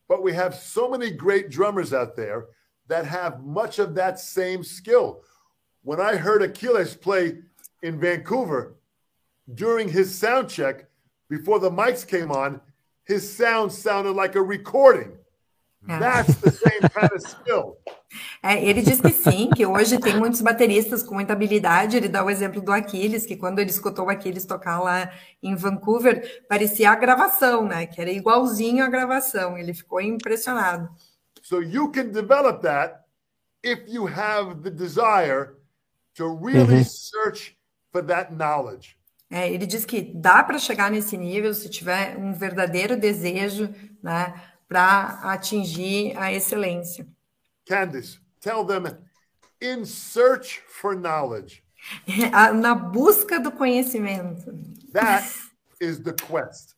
But 0.07 0.23
we 0.23 0.33
have 0.33 0.55
so 0.55 0.89
many 0.89 1.11
great 1.11 1.49
drummers 1.49 1.93
out 1.93 2.15
there 2.15 2.47
that 2.87 3.05
have 3.05 3.39
much 3.43 3.79
of 3.79 3.93
that 3.95 4.19
same 4.19 4.63
skill. 4.63 5.21
When 5.83 5.99
I 5.99 6.17
heard 6.17 6.41
Achilles 6.41 6.95
play 6.95 7.39
in 7.81 7.99
Vancouver 7.99 8.75
during 9.53 9.87
his 9.87 10.13
sound 10.13 10.49
check, 10.49 10.87
before 11.29 11.59
the 11.59 11.71
mics 11.71 12.05
came 12.05 12.31
on, 12.31 12.59
his 13.05 13.31
sound 13.31 13.71
sounded 13.71 14.13
like 14.13 14.35
a 14.35 14.41
recording. 14.41 15.17
Yeah. 15.87 15.99
That's 15.99 16.35
the 16.35 16.51
same 16.51 16.89
kind 16.89 17.11
of 17.11 17.27
skill. 17.27 17.77
É, 18.43 18.63
ele 18.63 18.81
diz 18.81 19.01
que 19.01 19.09
sim, 19.09 19.49
que 19.49 19.65
hoje 19.65 19.99
tem 19.99 20.17
muitos 20.17 20.41
bateristas 20.41 21.01
com 21.01 21.15
muita 21.15 21.33
habilidade. 21.33 21.97
Ele 21.97 22.07
dá 22.07 22.23
o 22.23 22.29
exemplo 22.29 22.61
do 22.61 22.71
Aquiles, 22.71 23.25
que 23.25 23.35
quando 23.35 23.59
ele 23.59 23.69
escutou 23.69 24.05
o 24.05 24.09
Aquiles 24.09 24.45
tocar 24.45 24.79
lá 24.79 25.11
em 25.41 25.55
Vancouver, 25.55 26.45
parecia 26.47 26.91
a 26.91 26.95
gravação, 26.95 27.65
né? 27.65 27.85
Que 27.87 27.99
era 27.99 28.11
igualzinho 28.11 28.83
a 28.83 28.89
gravação. 28.89 29.57
Ele 29.57 29.73
ficou 29.73 29.99
impressionado. 30.01 30.89
So 31.41 31.61
you 31.61 31.91
can 31.91 32.09
develop 32.09 32.61
that 32.61 32.99
if 33.63 33.81
you 33.87 34.07
have 34.07 34.61
the 34.61 34.69
desire 34.69 35.55
to 36.15 36.37
really 36.37 36.83
search 36.83 37.57
for 37.91 38.03
that 38.05 38.33
knowledge. 38.33 38.97
É, 39.29 39.49
ele 39.49 39.65
diz 39.65 39.85
que 39.85 40.01
dá 40.01 40.43
para 40.43 40.59
chegar 40.59 40.91
nesse 40.91 41.15
nível 41.15 41.53
se 41.53 41.69
tiver 41.69 42.17
um 42.17 42.33
verdadeiro 42.33 42.97
desejo, 42.97 43.73
né, 44.03 44.33
para 44.71 45.19
atingir 45.33 46.17
a 46.17 46.31
excelência. 46.31 47.05
Candice, 47.67 48.19
tell 48.39 48.65
them 48.65 48.85
in 49.61 49.83
search 49.83 50.61
for 50.65 50.95
knowledge. 50.95 51.61
Na 52.55 52.73
busca 52.73 53.37
do 53.37 53.51
conhecimento. 53.51 54.49
That 54.93 55.29
is 55.81 55.99
the 55.99 56.13
quest. 56.13 56.73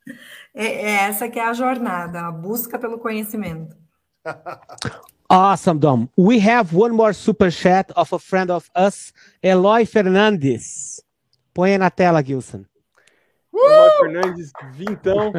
É, 0.55 0.65
é 0.65 0.91
essa 1.03 1.29
que 1.29 1.39
é 1.39 1.45
a 1.45 1.53
jornada, 1.53 2.21
a 2.21 2.31
busca 2.31 2.79
pelo 2.79 2.97
conhecimento. 2.97 3.77
Awesome, 5.29 5.79
Dom. 5.79 6.09
We 6.15 6.37
have 6.39 6.75
one 6.75 6.93
more 6.93 7.11
super 7.11 7.49
chat 7.49 7.91
of 7.95 8.13
a 8.13 8.19
friend 8.19 8.51
of 8.51 8.69
us, 8.75 9.11
Eloy 9.41 9.85
Fernandes. 9.85 11.01
Põe 11.55 11.71
aí 11.71 11.77
na 11.79 11.89
tela, 11.89 12.21
Gilson. 12.21 12.65
Eloy 13.51 13.89
Fernandes, 13.99 14.51
vintão. 14.73 15.33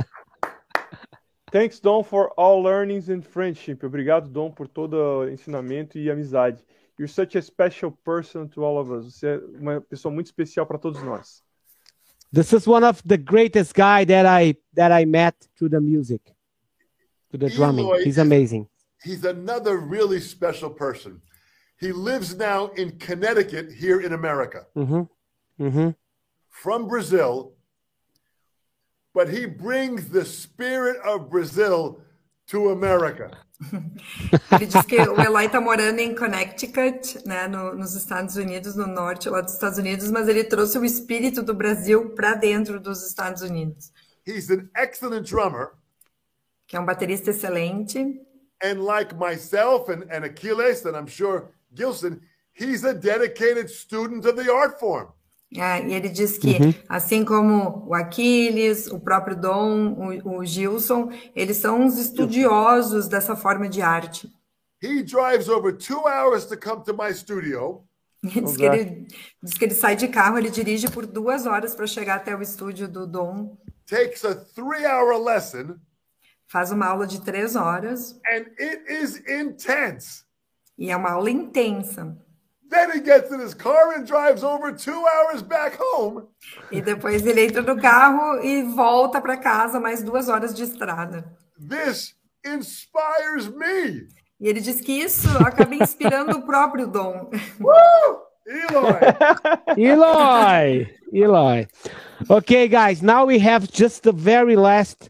Thanks, 1.54 1.78
Dom, 1.78 2.02
for 2.02 2.32
all 2.36 2.60
learnings 2.64 3.08
and 3.08 3.22
friendship. 3.24 3.84
Obrigado, 3.84 4.28
Dom, 4.28 4.50
por 4.50 4.66
todo 4.66 5.28
ensinamento 5.28 5.96
e 5.96 6.10
amizade. 6.10 6.64
You're 6.98 7.06
such 7.06 7.36
a 7.36 7.42
special 7.42 7.92
person 8.04 8.48
to 8.48 8.64
all 8.64 8.76
of 8.76 8.90
us. 8.92 9.14
Você 9.14 9.28
é 9.28 9.40
uma 9.60 9.80
pessoa 9.80 10.12
muito 10.12 10.26
especial 10.26 10.66
para 10.66 10.78
todos 10.78 11.00
nós. 11.04 11.44
This 12.32 12.52
is 12.52 12.66
one 12.66 12.84
of 12.84 13.00
the 13.06 13.16
greatest 13.16 13.72
guy 13.72 14.04
that 14.04 14.26
I 14.26 14.56
that 14.74 14.90
I 14.92 15.06
met 15.06 15.36
through 15.56 15.70
the 15.70 15.80
music, 15.80 16.34
to 17.30 17.38
the 17.38 17.48
drumming. 17.48 17.84
Eloy 17.86 17.98
He's 18.00 18.16
is- 18.16 18.18
amazing. 18.18 18.66
He's 19.04 19.24
another 19.24 19.76
really 19.76 20.20
special 20.20 20.70
person. 20.70 21.20
He 21.80 21.92
lives 21.92 22.34
now 22.34 22.72
in 22.76 22.98
Connecticut 22.98 23.70
here 23.70 24.00
in 24.00 24.12
America. 24.12 24.66
Mhm. 24.74 25.08
Mhm. 25.60 25.94
from 26.50 26.88
Brazil, 26.88 27.52
but 29.14 29.28
he 29.28 29.46
brings 29.46 30.08
the 30.10 30.24
spirit 30.24 30.96
of 31.04 31.30
Brazil 31.30 32.00
to 32.48 32.70
America. 32.70 33.30
Ele 34.52 34.66
diz 34.66 34.84
que 34.84 34.96
o 35.00 35.18
Eloy 35.20 35.46
está 35.46 35.60
morando 35.60 35.98
em 36.00 36.14
Connecticut, 36.14 37.26
né, 37.26 37.46
no- 37.48 37.74
nos 37.74 37.94
Estados 37.94 38.36
Unidos, 38.36 38.74
no 38.74 38.86
norte 38.86 39.28
lá 39.30 39.40
dos 39.40 39.52
Estados 39.54 39.78
Unidos, 39.78 40.10
mas 40.10 40.28
ele 40.28 40.44
trouxe 40.44 40.76
o 40.78 40.84
espírito 40.84 41.42
do 41.42 41.54
Brasil 41.54 42.10
para 42.10 42.34
dentro 42.34 42.78
dos 42.80 43.06
Estados 43.06 43.42
Unidos, 43.42 43.92
He's 44.26 44.50
an 44.50 44.68
excellent 44.76 45.26
drummer, 45.28 45.72
que 46.66 46.76
é 46.76 46.80
um 46.80 46.84
baterista 46.84 47.30
excelente. 47.30 47.98
and 48.62 48.82
like 48.84 49.14
myself 49.14 49.90
and, 49.90 50.04
and 50.10 50.24
Achilles, 50.24 50.84
and 50.84 50.96
I'm 50.96 51.06
sure 51.06 51.50
Gilson, 51.72 52.20
he's 52.54 52.84
a 52.84 52.92
dedicated 52.94 53.68
student 53.70 54.24
of 54.26 54.36
the 54.36 54.50
art 54.50 54.78
form. 54.80 55.08
É, 55.56 55.86
e 55.86 55.94
ele 55.94 56.08
diz 56.08 56.36
que, 56.36 56.56
assim 56.88 57.24
como 57.24 57.86
o 57.86 57.94
Aquiles, 57.94 58.88
o 58.88 58.98
próprio 58.98 59.36
Dom, 59.36 59.92
o, 60.24 60.38
o 60.38 60.44
Gilson, 60.44 61.12
eles 61.34 61.58
são 61.58 61.80
uns 61.80 61.96
estudiosos 61.96 63.06
dessa 63.06 63.36
forma 63.36 63.68
de 63.68 63.80
arte. 63.80 64.28
He 64.82 65.02
drives 65.02 65.48
over 65.48 65.72
two 65.72 66.02
hours 66.06 66.44
to 66.46 66.56
come 66.58 66.82
to 66.84 66.92
my 66.92 67.14
studio, 67.14 67.84
Ele 68.22 68.40
diz, 68.42 68.56
que 68.56 68.64
ele, 68.64 69.06
diz 69.42 69.54
que 69.54 69.64
ele 69.64 69.74
sai 69.74 69.96
de 69.96 70.08
carro, 70.08 70.38
ele 70.38 70.50
dirige 70.50 70.90
por 70.90 71.06
duas 71.06 71.46
horas 71.46 71.74
para 71.74 71.86
chegar 71.86 72.16
até 72.16 72.34
o 72.34 72.42
estúdio 72.42 72.88
do 72.88 73.06
Dom, 73.06 73.56
takes 73.86 74.24
a 74.24 74.34
three 74.34 74.84
hour 74.86 75.16
lesson, 75.22 75.76
faz 76.46 76.72
uma 76.72 76.86
aula 76.86 77.06
de 77.06 77.20
três 77.20 77.54
horas, 77.54 78.18
and 78.26 78.46
it 78.58 78.82
is 78.88 79.22
intense. 79.28 80.24
e 80.76 80.90
é 80.90 80.96
uma 80.96 81.12
aula 81.12 81.30
intensa. 81.30 82.16
Then 82.74 82.90
he 82.90 83.00
gets 83.00 83.30
in 83.30 83.38
his 83.38 83.54
car 83.54 83.92
and 83.94 84.04
drives 84.04 84.42
over 84.42 84.72
two 84.72 85.06
hours 85.06 85.42
back 85.42 85.78
home. 85.78 86.26
E 86.72 86.82
depois 86.82 87.24
ele 87.24 87.46
entra 87.46 87.62
no 87.62 87.80
carro 87.80 88.42
e 88.42 88.64
volta 88.64 89.20
para 89.20 89.36
casa, 89.36 89.78
mais 89.78 90.02
duas 90.02 90.28
horas 90.28 90.52
de 90.52 90.64
estrada. 90.64 91.24
This 91.56 92.16
inspires 92.44 93.46
me. 93.46 94.08
E 94.40 94.48
ele 94.48 94.60
diz 94.60 94.80
que 94.80 94.92
isso 94.92 95.28
acaba 95.38 95.72
inspirando 95.72 96.36
o 96.36 96.42
próprio 96.42 96.88
Dom. 96.88 97.30
Woo! 97.60 98.24
Eloy, 98.46 99.00
Eloy, 99.78 100.86
Eloy. 101.12 101.66
Okay, 102.28 102.66
guys. 102.66 103.00
Now 103.02 103.24
we 103.24 103.38
have 103.38 103.70
just 103.70 104.02
the 104.02 104.12
very 104.12 104.56
last 104.56 105.08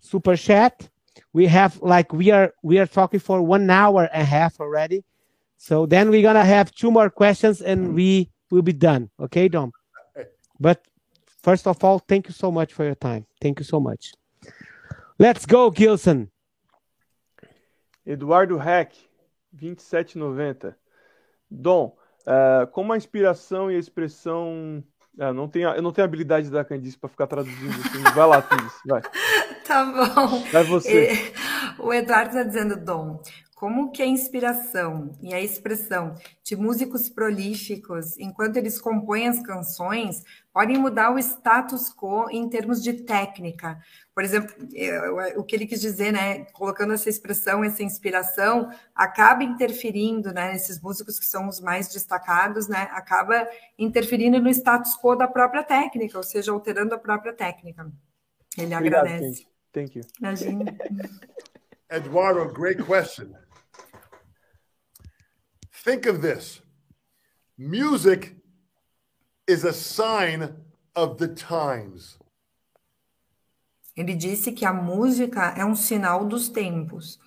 super 0.00 0.36
chat. 0.36 0.88
We 1.32 1.46
have 1.46 1.80
like 1.80 2.12
we 2.12 2.30
are 2.30 2.52
we 2.62 2.78
are 2.78 2.86
talking 2.86 3.20
for 3.20 3.40
one 3.40 3.70
hour 3.70 4.04
and 4.04 4.22
a 4.22 4.24
half 4.24 4.60
already. 4.60 5.02
So 5.56 5.86
then 5.86 6.10
we're 6.10 6.22
gonna 6.22 6.44
have 6.44 6.70
two 6.72 6.90
more 6.90 7.10
questions 7.10 7.60
and 7.62 7.94
we 7.94 8.30
will 8.50 8.62
be 8.62 8.72
done. 8.72 9.10
Okay, 9.18 9.48
Dom. 9.48 9.72
But 10.60 10.80
first 11.42 11.66
of 11.66 11.82
all, 11.84 11.98
thank 11.98 12.28
you 12.28 12.34
so 12.34 12.50
much 12.50 12.72
for 12.74 12.84
your 12.84 12.94
time. 12.94 13.26
Thank 13.40 13.60
you 13.60 13.64
so 13.64 13.80
much. 13.80 14.12
Let's 15.18 15.46
go, 15.46 15.70
Gilson. 15.70 16.28
Eduardo 18.06 18.58
Heck, 18.58 18.94
2790. 19.58 20.76
Dom, 21.50 21.96
eh, 22.26 22.66
como 22.72 22.92
a 22.92 22.96
inspiração 22.96 23.70
e 23.70 23.76
a 23.76 23.78
expressão. 23.78 24.82
Ah, 25.18 25.32
não 25.32 25.48
tenho, 25.48 25.70
eu 25.70 25.80
não 25.82 25.92
tenho 25.92 26.04
habilidade 26.04 26.50
da 26.50 26.62
Candice 26.64 26.98
para 26.98 27.08
ficar 27.08 27.26
traduzindo 27.26 27.70
assim. 27.70 28.02
Vai 28.14 28.26
lá, 28.26 28.42
Candice, 28.42 28.78
vai. 28.86 29.02
Tá 29.66 29.84
bom. 29.84 30.44
Vai 30.52 30.62
você. 30.62 31.06
Eh, 31.08 31.32
O 31.80 31.92
Eduardo 31.92 32.28
está 32.28 32.42
dizendo, 32.44 32.76
Dom, 32.76 33.20
como 33.56 33.90
que 33.90 34.02
a 34.02 34.06
inspiração 34.06 35.12
e 35.22 35.32
a 35.32 35.40
expressão 35.40 36.14
de 36.44 36.54
músicos 36.54 37.08
prolíficos, 37.08 38.18
enquanto 38.18 38.58
eles 38.58 38.78
compõem 38.78 39.28
as 39.28 39.40
canções, 39.40 40.22
podem 40.52 40.76
mudar 40.76 41.10
o 41.10 41.18
status 41.18 41.90
quo 41.90 42.28
em 42.30 42.50
termos 42.50 42.82
de 42.82 42.92
técnica. 42.92 43.80
Por 44.14 44.22
exemplo, 44.22 44.54
eu- 44.74 45.40
o 45.40 45.42
que 45.42 45.56
ele 45.56 45.66
quis 45.66 45.80
dizer, 45.80 46.12
né, 46.12 46.44
colocando 46.52 46.92
essa 46.92 47.08
expressão, 47.08 47.64
essa 47.64 47.82
inspiração, 47.82 48.68
acaba 48.94 49.42
interferindo, 49.42 50.34
né, 50.34 50.52
nesses 50.52 50.78
músicos 50.78 51.18
que 51.18 51.24
são 51.24 51.48
os 51.48 51.58
mais 51.58 51.88
destacados, 51.88 52.68
né, 52.68 52.88
acaba 52.92 53.48
interferindo 53.78 54.38
no 54.38 54.50
status 54.50 54.94
quo 54.98 55.16
da 55.16 55.26
própria 55.26 55.62
técnica, 55.62 56.18
ou 56.18 56.24
seja, 56.24 56.52
alterando 56.52 56.94
a 56.94 56.98
própria 56.98 57.32
técnica. 57.32 57.90
Ele 58.58 58.74
Obrigado, 58.74 59.06
agradece. 59.06 59.46
Thank 59.72 59.96
you. 59.96 60.04
Imagina. 60.20 60.76
Eduardo, 61.90 62.52
great 62.52 62.82
question. 62.82 63.34
Think 65.86 66.06
of 66.06 66.20
this 66.20 66.62
music 67.56 68.34
is 69.46 69.64
a 69.64 69.72
sign 69.72 70.52
of 70.96 71.16
the 71.18 71.28
times. 71.28 72.18
Ele 73.96 74.16
disse 74.16 74.50
que 74.50 74.66
a 74.66 74.72
música 74.72 75.54
é 75.56 75.64
um 75.64 75.76
sinal 75.76 76.24
dos 76.24 76.48
tempos. 76.48 77.20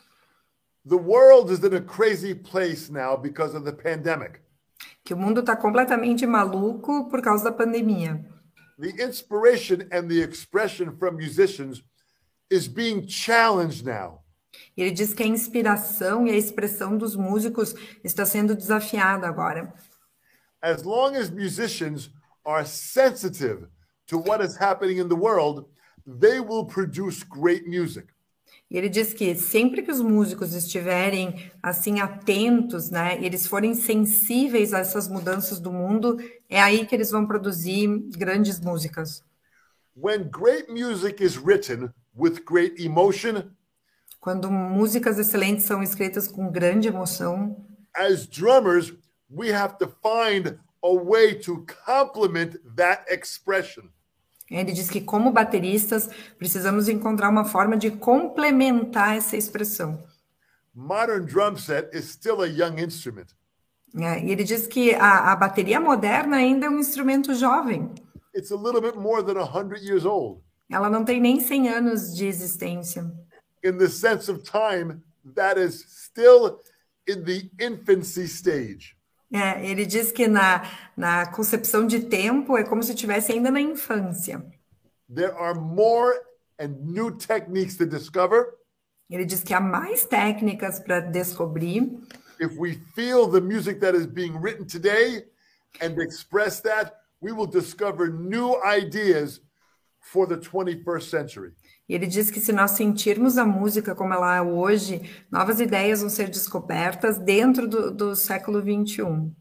The 0.86 0.98
world 0.98 1.54
is 1.54 1.64
in 1.64 1.74
a 1.74 1.80
crazy 1.80 2.36
place 2.36 2.90
now 2.90 3.16
because 3.16 3.56
of 3.56 3.64
the 3.64 3.72
pandemic. 3.72 4.42
Que 5.06 5.14
o 5.14 5.18
mundo 5.18 5.40
está 5.40 5.56
completamente 5.56 6.28
maluco 6.28 7.10
por 7.10 7.22
causa 7.22 7.46
da 7.46 7.54
pandemia. 7.54 8.26
The 8.78 9.02
inspiration 9.02 9.88
and 9.90 10.10
the 10.10 10.22
expression 10.22 10.98
from 10.98 11.16
musicians 11.16 11.82
is 12.50 12.68
being 12.68 13.08
challenged 13.08 13.86
now. 13.86 14.20
Ele 14.76 14.92
diz 14.92 15.14
que 15.14 15.24
a 15.24 15.28
inspiração 15.28 16.26
e 16.26 16.32
a 16.32 16.38
expressão 16.38 16.98
dos 16.98 17.16
músicos 17.16 17.76
está 18.04 18.26
sendo 18.26 18.56
desafiada 18.56 19.28
agora. 19.28 19.74
As 20.62 20.84
long 20.84 21.16
as 21.16 21.30
musicians 21.30 22.12
are 22.46 22.66
sensitive 22.66 23.68
to 24.08 24.18
what 24.18 24.44
is 24.44 24.60
happening 24.60 25.00
in 25.00 25.08
the 25.08 25.16
world, 25.16 25.66
they 26.06 26.40
will 26.40 26.66
produce 26.66 27.24
great 27.24 27.68
music. 27.68 28.08
E 28.70 28.78
ele 28.78 28.90
diz 28.90 29.14
que 29.14 29.34
sempre 29.36 29.82
que 29.82 29.92
os 29.92 30.00
músicos 30.00 30.54
estiverem 30.54 31.52
assim 31.62 32.00
atentos, 32.00 32.92
né, 32.92 33.18
eles 33.24 33.48
forem 33.48 33.74
sensíveis 33.74 34.74
a 34.74 34.80
essas 34.80 35.08
mudanças 35.08 35.60
do 35.60 35.72
mundo, 35.72 36.18
é 36.48 36.62
aí 36.62 36.86
que 36.86 36.94
eles 36.94 37.10
vão 37.10 37.26
produzir 37.26 37.88
grandes 38.16 38.60
músicas. 38.60 39.24
When 39.96 40.30
great 40.30 40.72
music 40.72 41.24
is 41.24 41.36
written 41.36 41.92
with 42.16 42.44
great 42.46 42.82
emotion, 42.84 43.52
Quando 44.20 44.52
músicas 44.52 45.18
excelentes 45.18 45.66
são 45.66 45.82
escritas 45.82 46.28
com 46.28 46.52
grande 46.52 46.88
emoção, 46.88 47.66
as 47.96 48.28
drummers, 48.28 48.94
we 49.30 49.54
have 49.54 49.78
to 49.78 49.88
find 49.88 50.60
a 50.84 50.94
way 51.04 51.36
to 51.36 51.66
complement 51.86 52.58
that 52.76 53.04
expression. 53.12 53.90
Ele 54.50 54.72
diz 54.72 54.90
que, 54.90 55.02
como 55.02 55.32
bateristas, 55.32 56.10
precisamos 56.38 56.90
encontrar 56.90 57.30
uma 57.30 57.46
forma 57.46 57.78
de 57.78 57.92
complementar 57.92 59.16
essa 59.16 59.38
expressão. 59.38 60.04
Modern 60.74 61.26
drum 61.26 61.56
set 61.56 61.96
is 61.96 62.06
still 62.06 62.42
a 62.42 62.48
young 62.48 62.82
instrument. 62.82 63.28
É, 63.96 64.24
e 64.24 64.32
ele 64.32 64.44
diz 64.44 64.68
que 64.68 64.94
a, 64.96 65.32
a 65.32 65.36
bateria 65.36 65.80
moderna 65.80 66.38
ainda 66.38 66.66
é 66.66 66.70
um 66.70 66.80
instrumento 66.80 67.34
jovem. 67.34 67.94
It's 68.36 68.52
a 68.52 68.56
little 68.56 68.82
bit 68.82 68.98
more 68.98 69.24
than 69.24 69.40
100 69.40 69.84
years 69.84 70.06
old. 70.06 70.42
Ela 70.72 70.90
não 70.90 71.04
tem 71.04 71.20
nem 71.20 71.40
100 71.40 71.70
anos 71.70 72.16
de 72.16 72.26
existência. 72.26 73.12
In 73.64 73.78
the 73.78 73.90
sense 73.90 74.30
of 74.30 74.44
time, 74.44 75.04
that 75.36 75.58
is 75.58 75.86
still 75.88 76.60
in 77.08 77.24
the 77.24 77.50
infancy 77.60 78.28
stage. 78.28 78.96
É, 79.32 79.64
ele 79.64 79.86
diz 79.86 80.12
que 80.12 80.28
na, 80.28 80.64
na 80.98 81.28
concepção 81.28 81.86
de 81.86 82.00
tempo 82.00 82.58
é 82.58 82.64
como 82.64 82.82
se 82.82 82.94
estivesse 82.94 83.32
ainda 83.32 83.52
na 83.52 83.62
infância. 83.62 84.44
There 85.14 85.34
are 85.34 85.54
more 85.54 86.20
and 86.60 86.80
new 86.82 87.12
techniques 87.12 87.78
to 87.78 87.86
discover, 87.86 88.60
Ele 89.10 89.26
diz 89.26 89.44
que 89.44 89.56
há 89.56 89.60
mais 89.60 90.06
técnicas 90.06 90.80
para 90.80 91.00
descobrir, 91.00 92.00
if 92.40 92.56
we 92.58 92.76
feel 92.96 93.28
the 93.28 93.42
music 93.42 93.80
that 93.80 93.96
is 93.96 94.06
being 94.06 94.40
written 94.40 94.66
today 94.66 95.26
and 95.82 96.00
express 96.00 96.62
that, 96.62 96.94
we 97.20 97.32
will 97.32 97.48
discover 97.48 98.08
new 98.08 98.56
ideas 98.64 99.42
for 100.00 100.28
the 100.28 100.38
21st 100.38 101.10
century. 101.10 101.52
E 101.90 101.96
ele 101.96 102.06
diz 102.06 102.30
que 102.30 102.40
se 102.40 102.54
nós 102.54 102.72
sentirmos 102.72 103.36
a 103.40 103.44
música 103.44 103.96
como 103.96 104.14
ela 104.14 104.36
é 104.36 104.42
hoje, 104.42 105.02
novas 105.32 105.60
ideias 105.60 106.02
vão 106.02 106.10
ser 106.10 106.30
descobertas 106.30 107.18
dentro 107.18 107.68
do, 107.68 107.90
do 107.90 108.16
século 108.16 108.62
21. 108.62 109.34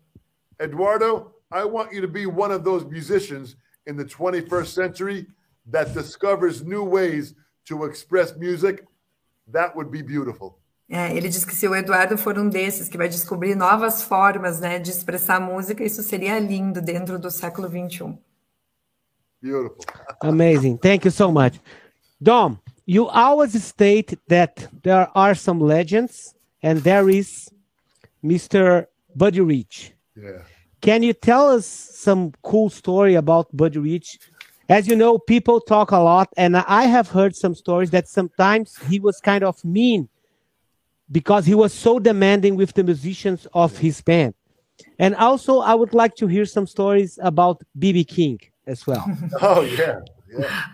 Eduardo, 0.59 1.31
I 1.53 1.65
want 1.65 1.93
you 1.93 2.01
to 2.01 2.09
be 2.09 2.27
one 2.27 2.53
of 2.53 2.65
those 2.65 2.87
musicians 2.87 3.55
in 3.87 3.97
the 3.97 4.05
21st 4.05 4.67
century 4.67 5.29
that 5.71 5.93
discovers 5.93 6.63
new 6.63 6.89
ways 6.89 7.35
to 7.67 7.85
express 7.85 8.35
music. 8.35 8.83
That 9.53 9.77
would 9.77 9.91
be 9.91 10.03
beautiful. 10.03 10.59
É, 10.91 11.15
ele 11.15 11.29
diz 11.29 11.45
que 11.45 11.55
se 11.55 11.69
o 11.69 11.75
Eduardo 11.75 12.17
for 12.17 12.39
um 12.39 12.49
desses 12.49 12.89
que 12.89 12.97
vai 12.97 13.11
descobrir 13.11 13.55
novas 13.55 14.03
formas 14.03 14.59
né, 14.59 14.79
de 14.79 14.91
expressar 14.91 15.39
música, 15.39 15.85
isso 15.85 16.03
seria 16.03 16.39
lindo 16.39 16.81
dentro 16.81 17.19
do 17.19 17.31
século 17.31 17.69
21. 17.69 18.17
Beautiful. 19.43 19.85
Amazing. 20.23 20.79
Thank 20.79 21.07
you 21.07 21.13
so 21.13 21.31
much. 21.31 21.61
Dom, 22.23 22.61
you 22.85 23.07
always 23.07 23.63
state 23.63 24.19
that 24.29 24.69
there 24.83 25.09
are 25.15 25.35
some 25.35 25.61
legends 25.61 26.35
and 26.63 26.81
there 26.81 27.09
is 27.09 27.49
Mr. 28.25 28.87
Buddy 29.15 29.41
Rich. 29.41 29.93
Yeah. 30.17 30.43
Can 30.81 31.03
you 31.03 31.13
tell 31.13 31.51
us 31.51 31.67
some 31.67 32.33
cool 32.43 32.71
story 32.71 33.15
about 33.15 33.55
Buddy 33.57 33.79
Rich? 33.79 34.19
As 34.69 34.87
you 34.87 34.97
know, 34.97 35.19
people 35.19 35.61
talk 35.61 35.93
a 35.93 35.99
lot, 35.99 36.29
and 36.37 36.57
I 36.57 36.85
have 36.85 37.09
heard 37.09 37.35
some 37.35 37.55
stories 37.55 37.91
that 37.91 38.07
sometimes 38.07 38.77
he 38.89 39.01
was 39.01 39.19
kind 39.19 39.43
of 39.43 39.65
mean 39.65 40.09
because 41.11 41.47
he 41.47 41.55
was 41.55 41.73
so 41.73 41.99
demanding 41.99 42.55
with 42.55 42.75
the 42.75 42.85
musicians 42.85 43.47
of 43.55 43.79
his 43.79 44.03
band. 44.03 44.35
And 44.99 45.15
also, 45.17 45.61
I 45.61 45.75
would 45.75 45.95
like 45.95 46.15
to 46.17 46.27
hear 46.27 46.45
some 46.45 46.67
stories 46.67 47.19
about 47.23 47.63
BB 47.79 48.09
King 48.09 48.41
as 48.67 48.87
well. 48.87 49.05
Oh, 49.41 49.63
yeah. 49.63 50.01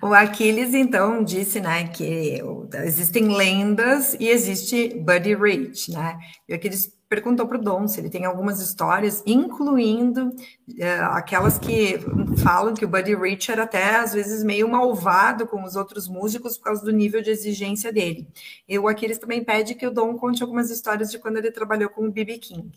O 0.03 0.13
Aquiles, 0.13 0.75
então, 0.75 1.23
disse 1.23 1.61
né, 1.61 1.89
que 1.89 2.41
existem 2.85 3.29
lendas 3.29 4.15
e 4.19 4.29
existe 4.29 4.95
Buddy 4.99 5.35
Rich. 5.35 5.93
Né? 5.93 6.19
E 6.49 6.53
o 6.53 6.57
Aquiles 6.57 6.93
perguntou 7.09 7.47
para 7.47 7.59
o 7.59 7.63
Dom 7.63 7.87
se 7.87 8.01
ele 8.01 8.11
tem 8.11 8.25
algumas 8.25 8.61
histórias, 8.61 9.23
incluindo 9.25 10.29
uh, 10.29 11.05
aquelas 11.13 11.59
que 11.59 11.99
falam 12.43 12.75
que 12.75 12.85
o 12.85 12.89
Buddy 12.89 13.15
Rich 13.15 13.53
era 13.53 13.63
até, 13.63 13.97
às 13.97 14.13
vezes, 14.13 14.43
meio 14.43 14.69
malvado 14.69 15.47
com 15.47 15.63
os 15.63 15.77
outros 15.77 16.09
músicos 16.09 16.59
por 16.59 16.65
causa 16.65 16.85
do 16.85 16.91
nível 16.91 17.23
de 17.23 17.31
exigência 17.31 17.93
dele. 17.93 18.27
E 18.69 18.79
o 18.79 18.89
Aquiles 18.89 19.19
também 19.19 19.45
pede 19.45 19.75
que 19.75 19.87
o 19.87 19.93
Dom 19.93 20.17
conte 20.17 20.43
algumas 20.43 20.71
histórias 20.71 21.11
de 21.11 21.19
quando 21.19 21.37
ele 21.37 21.53
trabalhou 21.53 21.89
com 21.89 22.07
o 22.07 22.11
B.B. 22.11 22.39
King. 22.39 22.73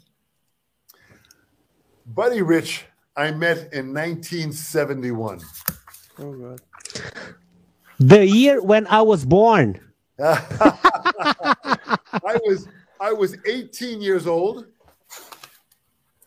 Buddy 2.06 2.42
Rich, 2.44 2.86
I 3.18 3.32
met 3.32 3.70
in 3.74 3.92
1971. 3.92 5.40
Oh, 6.20 6.32
God. 6.32 6.62
The 8.00 8.26
year 8.26 8.62
when 8.62 8.86
I 8.88 9.02
was 9.02 9.26
born. 9.26 9.80
I 10.20 10.38
was 12.46 12.68
I 13.00 13.14
was 13.14 13.38
18 13.46 14.02
years 14.02 14.26
old. 14.28 14.66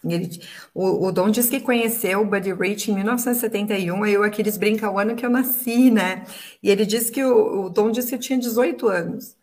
Ele, 0.02 0.40
o, 0.74 1.08
o 1.08 1.12
Dom 1.12 1.30
diz 1.30 1.50
que 1.50 1.60
conheceu 1.60 2.22
o 2.22 2.24
Buddy 2.24 2.54
Rich 2.54 2.90
em 2.90 2.94
1971, 2.94 4.02
aí 4.02 4.16
o 4.16 4.22
Aquiles 4.22 4.56
brinca 4.56 4.90
o 4.90 4.98
ano 4.98 5.14
que 5.14 5.26
eu 5.26 5.30
nasci, 5.30 5.90
né? 5.90 6.24
E 6.62 6.70
ele 6.70 6.86
diz 6.86 7.10
que 7.10 7.22
o, 7.22 7.66
o 7.66 7.68
Dom 7.68 7.90
disse 7.90 8.08
que 8.08 8.14
eu 8.14 8.20
tinha 8.20 8.38
18 8.38 8.88
anos. 8.88 9.36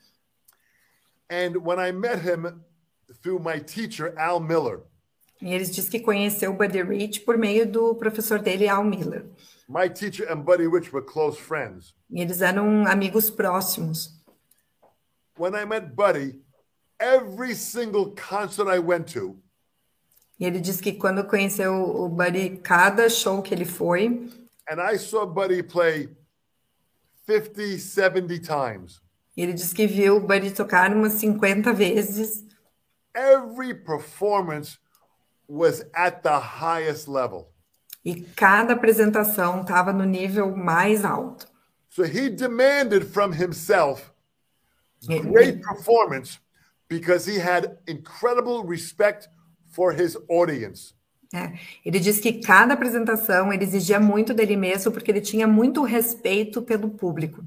And 1.30 1.58
when 1.62 1.78
I 1.78 1.92
met 1.92 2.22
him 2.22 2.64
through 3.22 3.40
my 3.40 3.60
teacher, 3.60 4.14
Al 4.18 4.40
Miller, 4.40 4.80
E 5.42 5.54
ele 5.54 5.66
diz 5.66 5.88
que 5.88 6.00
conheceu 6.00 6.52
o 6.52 6.56
Buddy 6.56 6.82
Rich 6.82 7.22
por 7.22 7.38
meio 7.38 7.70
do 7.72 7.94
professor 7.96 8.40
dele, 8.40 8.68
Al 8.68 8.84
Miller. 8.84 9.26
my 9.70 9.90
teacher 9.90 10.26
and 10.32 10.42
Buddy 10.44 10.66
Rich 10.68 10.92
were 10.94 11.06
close 11.06 11.38
friends. 11.40 11.94
E 12.10 12.22
eles 12.22 12.42
eram 12.42 12.88
amigos 12.88 13.30
próximos. 13.30 14.16
When 15.38 15.54
I 15.54 15.66
met 15.66 15.94
Buddy, 15.96 16.42
every 17.00 17.54
single 17.54 18.16
concert 18.16 18.68
I 18.68 18.80
went 18.80 19.14
to, 19.14 19.38
E 20.40 20.46
ele 20.46 20.60
diz 20.60 20.80
que 20.80 20.94
quando 20.94 21.24
conheceu 21.26 21.74
o 21.74 22.08
Buddy, 22.10 22.58
cada 22.64 23.10
show 23.10 23.42
que 23.42 23.54
ele 23.54 23.66
foi, 23.66 24.30
and 24.70 24.80
I 24.82 24.98
saw 24.98 25.26
Buddy 25.26 25.64
play 25.64 26.10
50, 27.28 27.78
70 27.80 28.40
times. 28.40 29.02
ele 29.36 29.54
diz 29.54 29.74
que 29.74 29.86
viu 29.86 30.18
o 30.18 30.20
Buddy 30.20 30.52
tocar 30.52 30.92
umas 30.96 31.14
50 31.14 31.74
vezes. 31.74 32.44
Every 33.16 33.74
performance 33.74 34.78
was 35.48 35.86
at 35.94 36.22
the 36.24 36.40
highest 36.40 37.08
level. 37.08 37.52
E 38.04 38.22
cada 38.36 38.74
apresentação 38.74 39.62
estava 39.62 39.92
no 39.92 40.06
nível 40.06 40.56
mais 40.56 41.04
alto. 41.04 41.48
So 41.90 42.04
he 42.04 42.30
demanded 42.30 43.06
from 43.06 43.34
himself 43.34 44.12
great 45.08 45.62
performance 45.62 46.40
because 46.88 47.26
he 47.26 47.40
had 47.40 47.78
incredible 47.88 48.64
respect 48.64 49.28
for 49.70 49.92
his 49.92 50.18
audience. 50.30 50.94
É, 51.34 51.54
ele 51.86 52.00
diz 52.00 52.20
que 52.20 52.40
cada 52.40 52.74
apresentação 52.74 53.52
ele 53.52 53.64
exigia 53.64 54.00
muito 54.00 54.34
dele 54.34 54.56
mesmo 54.56 54.92
porque 54.92 55.12
ele 55.12 55.20
tinha 55.20 55.46
muito 55.46 55.84
respeito 55.84 56.62
pelo 56.62 56.90
público. 56.90 57.44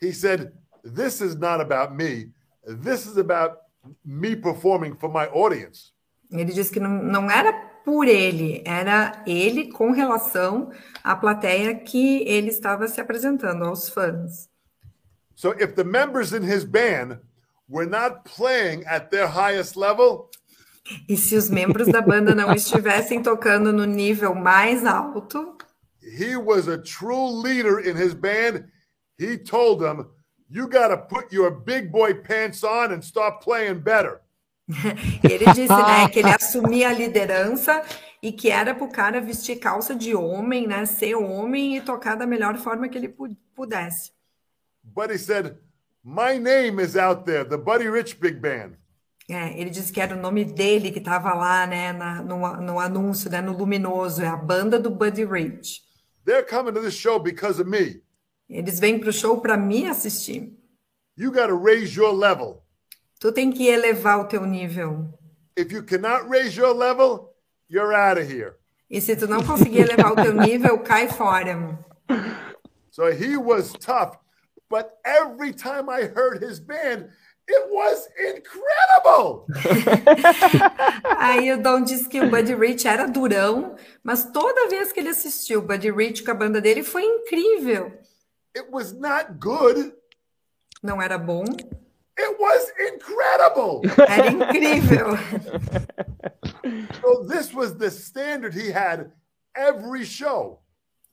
He 0.00 0.12
said, 0.12 0.52
This 0.82 1.20
is 1.20 1.36
not 1.36 1.60
about 1.60 1.94
me. 1.94 2.32
This 2.64 3.06
is 3.06 3.16
about 3.18 3.58
me 4.04 4.34
performing 4.34 4.96
for 4.96 5.10
my 5.10 5.26
audience. 5.32 5.92
Ele 6.32 6.52
diz 6.52 6.70
que 6.70 6.80
não, 6.80 7.02
não 7.02 7.30
era 7.30 7.52
por 7.84 8.06
ele, 8.06 8.62
era 8.64 9.22
ele 9.26 9.70
com 9.72 9.90
relação 9.90 10.70
à 11.02 11.16
plateia 11.16 11.74
que 11.74 12.22
ele 12.28 12.48
estava 12.48 12.86
se 12.88 13.00
apresentando 13.00 13.64
aos 13.64 13.88
fãs. 13.88 14.48
So 15.34 15.54
if 15.58 15.74
the 15.74 15.84
members 15.84 16.32
in 16.32 16.44
his 16.44 16.64
band 16.64 17.20
were 17.68 17.88
not 17.88 18.22
playing 18.24 18.84
at 18.86 19.10
their 19.10 19.26
highest 19.26 19.76
level, 19.76 20.30
E 21.08 21.16
se 21.16 21.36
os 21.36 21.48
membros 21.48 21.88
da 21.88 22.00
banda 22.00 22.34
não 22.34 22.52
estivessem 22.54 23.22
tocando 23.22 23.72
no 23.72 23.84
nível 23.84 24.34
mais 24.34 24.84
alto, 24.84 25.56
he 26.02 26.36
was 26.36 26.68
a 26.68 26.78
true 26.78 27.40
leader 27.40 27.78
in 27.78 27.96
his 27.96 28.14
band. 28.14 28.64
He 29.18 29.38
told 29.38 29.80
them, 29.80 30.06
You 30.48 30.68
got 30.68 30.88
to 30.88 30.98
put 30.98 31.32
your 31.32 31.50
big 31.50 31.90
boy 31.90 32.14
pants 32.14 32.64
on 32.64 32.92
and 32.92 33.02
start 33.02 33.42
playing 33.42 33.80
better. 33.80 34.20
Ele 35.22 35.44
disse 35.52 35.68
né, 35.68 36.08
que 36.08 36.18
ele 36.20 36.30
assumia 36.34 36.88
a 36.88 36.92
liderança 36.92 37.82
e 38.22 38.32
que 38.32 38.50
era 38.50 38.74
para 38.74 38.84
o 38.84 38.90
cara 38.92 39.20
vestir 39.20 39.56
calça 39.58 39.94
de 39.94 40.14
homem, 40.14 40.66
né, 40.66 40.86
ser 40.86 41.14
homem 41.16 41.76
e 41.76 41.80
tocar 41.80 42.14
da 42.16 42.26
melhor 42.26 42.56
forma 42.56 42.88
que 42.88 42.96
ele 42.98 43.08
pu- 43.08 43.36
pudesse. 43.54 44.12
But 44.84 45.10
he 45.10 45.18
said, 45.18 45.56
My 46.04 46.38
name 46.38 46.80
is 46.82 46.96
out 46.96 47.24
there, 47.24 47.44
the 47.44 47.56
Buddy 47.56 47.88
Rich 47.88 48.16
Big 48.16 48.36
Band. 48.38 48.72
É, 49.30 49.58
ele 49.58 49.70
disse 49.70 49.92
que 49.92 50.00
era 50.00 50.16
o 50.16 50.20
nome 50.20 50.44
dele 50.44 50.90
que 50.90 50.98
estava 50.98 51.32
lá, 51.32 51.66
né, 51.66 51.92
na- 51.92 52.22
no, 52.22 52.38
no 52.60 52.78
anúncio, 52.80 53.30
né, 53.30 53.40
no 53.40 53.52
luminoso, 53.56 54.22
é 54.22 54.26
a 54.26 54.36
banda 54.36 54.78
do 54.78 54.90
Buddy 54.90 55.24
Rich. 55.24 55.80
They're 56.24 56.44
coming 56.46 56.72
to 56.72 56.80
this 56.80 56.94
show 56.94 57.18
because 57.20 57.60
of 57.60 57.68
me. 57.70 58.02
Eles 58.48 58.78
vêm 58.78 58.98
para 58.98 59.08
o 59.08 59.12
show 59.12 59.40
para 59.40 59.56
me 59.56 59.86
assistir. 59.88 60.52
You 61.16 61.30
got 61.32 61.48
to 61.48 61.56
raise 61.56 61.96
your 61.98 62.12
level. 62.12 62.62
Tu 63.22 63.30
tem 63.30 63.52
que 63.52 63.68
elevar 63.68 64.18
o 64.18 64.24
teu 64.24 64.44
nível. 64.44 65.16
If 65.56 65.70
you 65.70 65.84
cannot 65.84 66.28
raise 66.28 66.58
your 66.58 66.74
level, 66.74 67.32
you're 67.70 67.94
out 67.94 68.20
of 68.20 68.28
here. 68.28 68.56
E 68.90 69.00
se 69.00 69.14
tu 69.14 69.28
não 69.28 69.44
conseguir 69.44 69.82
elevar 69.82 70.10
o 70.10 70.16
teu 70.16 70.34
nível, 70.34 70.80
cai 70.80 71.06
fora. 71.06 71.78
So 72.90 73.12
he 73.12 73.36
was 73.36 73.74
tough. 73.74 74.18
But 74.68 74.88
every 75.04 75.52
time 75.52 75.88
I 75.88 76.02
heard 76.02 76.42
his 76.42 76.58
band, 76.58 77.10
it 77.48 77.70
was 77.70 78.08
incredible. 78.18 79.46
Aí 81.16 81.52
o 81.52 81.62
Dom 81.62 81.84
disse 81.84 82.08
que 82.08 82.20
o 82.20 82.28
Buddy 82.28 82.56
Rich 82.56 82.88
era 82.88 83.06
durão, 83.06 83.76
mas 84.02 84.24
toda 84.32 84.68
vez 84.68 84.90
que 84.90 84.98
ele 84.98 85.10
assistiu 85.10 85.60
o 85.60 85.62
Buddy 85.62 85.92
Rich 85.92 86.24
com 86.24 86.32
a 86.32 86.34
banda 86.34 86.60
dele 86.60 86.82
foi 86.82 87.04
incrível. 87.04 87.92
It 88.56 88.66
was 88.72 88.92
not 88.92 89.34
good, 89.38 89.94
Não 90.82 91.00
era 91.00 91.16
bom, 91.16 91.44
it 92.18 92.36
was 92.38 92.72
incredible. 92.92 93.82
era 94.08 94.30
incrível. 94.30 95.16
so 97.00 97.24
this 97.24 97.52
was 97.54 97.76
the 97.76 97.90
standard 97.90 98.54
he 98.54 98.70
had 98.70 99.10
every 99.54 100.04
show. 100.04 100.60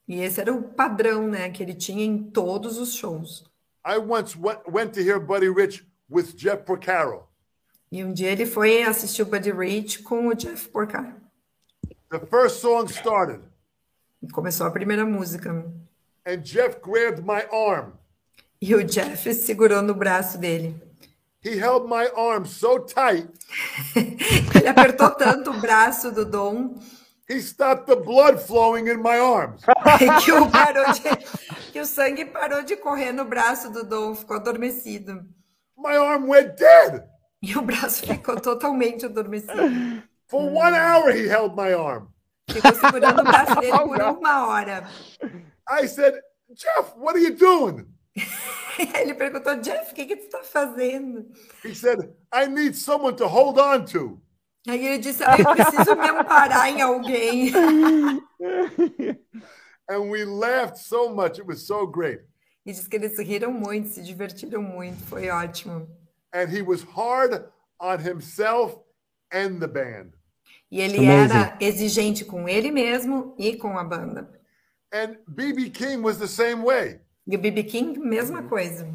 E 0.08 0.22
esse 0.22 0.42
era 0.42 0.52
o 0.54 0.64
padrão, 0.64 1.28
né, 1.28 1.50
que 1.52 1.62
ele 1.62 1.76
tinha 1.76 2.04
em 2.04 2.18
todos 2.32 2.78
os 2.78 2.96
shows. 2.96 3.46
I 3.86 3.98
once 3.98 4.36
went, 4.38 4.60
went 4.68 4.94
to 4.94 5.02
hear 5.02 5.20
Buddy 5.20 5.50
Rich 5.50 5.86
with 6.10 6.36
Jeff 6.36 6.64
Porcaro. 6.64 7.24
E 7.92 8.04
um 8.04 8.12
dia 8.14 8.32
ele 8.32 8.46
foi 8.46 8.84
assistir 8.84 9.22
o 9.22 9.26
Buddy 9.26 9.52
Rich 9.52 10.04
com 10.04 10.28
o 10.28 10.34
Jeff 10.36 10.68
Porcaro. 10.70 11.14
The 12.10 12.20
first 12.26 12.60
song 12.62 12.88
started, 12.92 13.42
E 14.22 14.28
começou 14.32 14.66
a 14.68 14.72
primeira 14.72 15.06
música. 15.06 15.66
and 16.26 16.38
Jeff 16.44 16.80
grabbed 16.82 17.22
my 17.24 17.44
arm 17.52 17.92
E 18.62 18.76
o 18.76 18.84
Jeff 18.84 19.32
segurou 19.34 19.82
no 19.82 19.94
braço 19.94 20.38
dele. 20.38 20.76
He 21.42 21.58
held 21.58 21.88
my 21.88 22.08
arm 22.16 22.46
so 22.46 22.80
tight, 22.80 23.28
Ele 23.96 24.68
apertou 24.68 25.12
tanto 25.12 25.52
o 25.52 25.60
braço 25.60 26.12
do 26.12 26.26
Dom 26.26 26.76
he 27.30 27.40
stopped 27.40 27.86
the 27.86 27.96
blood 27.96 28.42
flowing 28.42 28.88
in 28.88 29.02
my 29.02 29.18
arms. 29.20 29.64
que 30.26 30.32
o, 30.32 30.50
parou 30.50 30.92
de- 30.92 31.72
que 31.72 31.80
o 31.80 31.86
sangue 31.86 32.26
parou 32.26 32.64
de 32.64 32.76
correr 32.76 33.14
no 33.14 33.24
braço 33.24 33.72
do 33.72 33.84
Dom, 33.84 34.16
ficou 34.16 34.38
adormecido. 34.38 35.24
My 35.78 35.96
arm 35.96 36.28
went 36.28 36.58
dead. 36.58 37.04
E 37.42 37.56
o 37.56 37.62
braço 37.62 38.06
ficou 38.06 38.40
totalmente 38.40 39.06
adormecido. 39.06 40.04
For 40.28 40.42
one 40.42 40.76
hour, 40.76 41.12
he 41.12 41.28
held 41.28 41.56
my 41.56 41.72
arm. 41.72 42.08
Ficou 42.50 42.74
segurando 42.74 43.22
o 43.22 43.24
braço 43.24 43.56
dele 43.62 43.78
por 43.78 44.02
uma 44.02 44.48
hora. 44.48 44.90
I 45.70 45.88
said, 45.88 46.16
Jeff, 46.54 46.98
what 46.98 47.16
are 47.16 47.24
you 47.24 47.36
doing? 47.36 47.86
Ele 49.02 49.14
perguntou, 49.14 49.56
Jeff, 49.58 49.92
o 49.92 49.96
que, 49.96 50.06
que 50.06 50.16
tu 50.16 50.30
tá 50.30 50.44
fazendo? 50.44 51.30
He 51.64 51.76
said, 51.76 52.00
I 52.34 52.48
need 52.48 52.76
someone 52.76 53.16
to 53.18 53.28
hold 53.28 53.58
on 53.60 53.86
to. 53.86 54.22
Aí 54.68 54.86
ele 54.86 54.98
disse, 55.00 55.24
"Ah, 55.24 55.38
eu 55.40 55.46
preciso 55.56 55.96
me 55.96 56.10
amparar 56.10 56.68
em 56.70 56.82
alguém. 56.82 57.52
And 59.90 60.10
we 60.10 60.24
laughed 60.26 60.78
so 60.78 61.10
much. 61.10 61.40
It 61.40 61.48
was 61.48 61.66
so 61.66 61.88
great. 61.88 62.22
E 62.66 62.72
disse 62.72 62.88
que 62.88 62.96
eles 62.98 63.18
riram 63.18 63.52
muito, 63.52 63.88
se 63.90 64.04
divertiram 64.04 64.62
muito, 64.62 65.04
foi 65.06 65.30
ótimo. 65.30 65.88
And 66.34 66.50
he 66.50 66.62
was 66.62 66.84
hard 66.84 67.46
on 67.82 67.98
himself 68.00 68.78
and 69.34 69.60
the 69.60 69.68
band. 69.68 70.12
E 70.70 70.82
ele 70.82 70.98
Amazing. 71.00 71.36
era 71.36 71.58
exigente 71.60 72.24
com 72.26 72.48
ele 72.48 72.70
mesmo 72.70 73.34
e 73.40 73.56
com 73.56 73.78
a 73.78 73.84
banda. 73.84 74.30
And 74.94 75.18
BB 75.28 75.72
King 75.72 76.04
was 76.04 76.18
the 76.18 76.28
same 76.28 76.64
way. 76.64 77.00
E 77.30 77.36
o 77.36 77.40
B.B. 77.40 77.64
King, 77.64 78.00
mesma 78.00 78.42
coisa. 78.44 78.88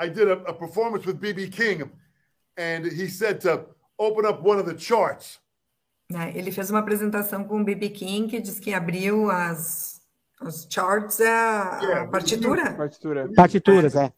I 0.00 0.08
did 0.08 0.28
a, 0.28 0.34
a 0.48 0.54
performance 0.54 1.04
with 1.06 1.18
BB 1.18 1.50
King, 1.50 1.90
and 2.56 2.86
he 2.86 3.08
said 3.08 3.40
to 3.42 3.66
open 3.98 4.24
up 4.24 4.40
one 4.42 4.58
of 4.58 4.66
the 4.66 4.78
charts. 4.78 5.38
né? 6.10 6.32
Ele 6.34 6.50
fez 6.50 6.70
uma 6.70 6.78
apresentação 6.78 7.44
com 7.44 7.60
o 7.60 7.64
B.B. 7.64 7.90
King 7.90 8.28
que 8.28 8.40
diz 8.40 8.58
que 8.58 8.72
abriu 8.72 9.30
as, 9.30 10.00
os 10.40 10.66
charts, 10.70 11.20
a, 11.20 12.02
a 12.02 12.06
partitura, 12.06 12.72
Partitura. 12.74 13.28
Partituras, 13.36 13.94
é. 13.94 14.10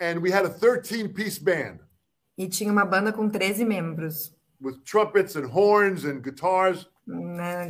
And 0.00 0.20
we 0.20 0.30
had 0.32 0.44
a 0.44 0.50
13 0.50 1.08
piece 1.08 1.40
band 1.42 1.78
e 2.38 2.46
tinha 2.48 2.70
uma 2.70 2.84
banda 2.84 3.12
com 3.12 3.28
13 3.28 3.64
membros, 3.64 4.32
with 4.60 4.78
trumpets 4.84 5.34
and 5.36 5.46
horns 5.46 6.04
and 6.04 6.20
guitars. 6.20 6.88
né? 7.06 7.68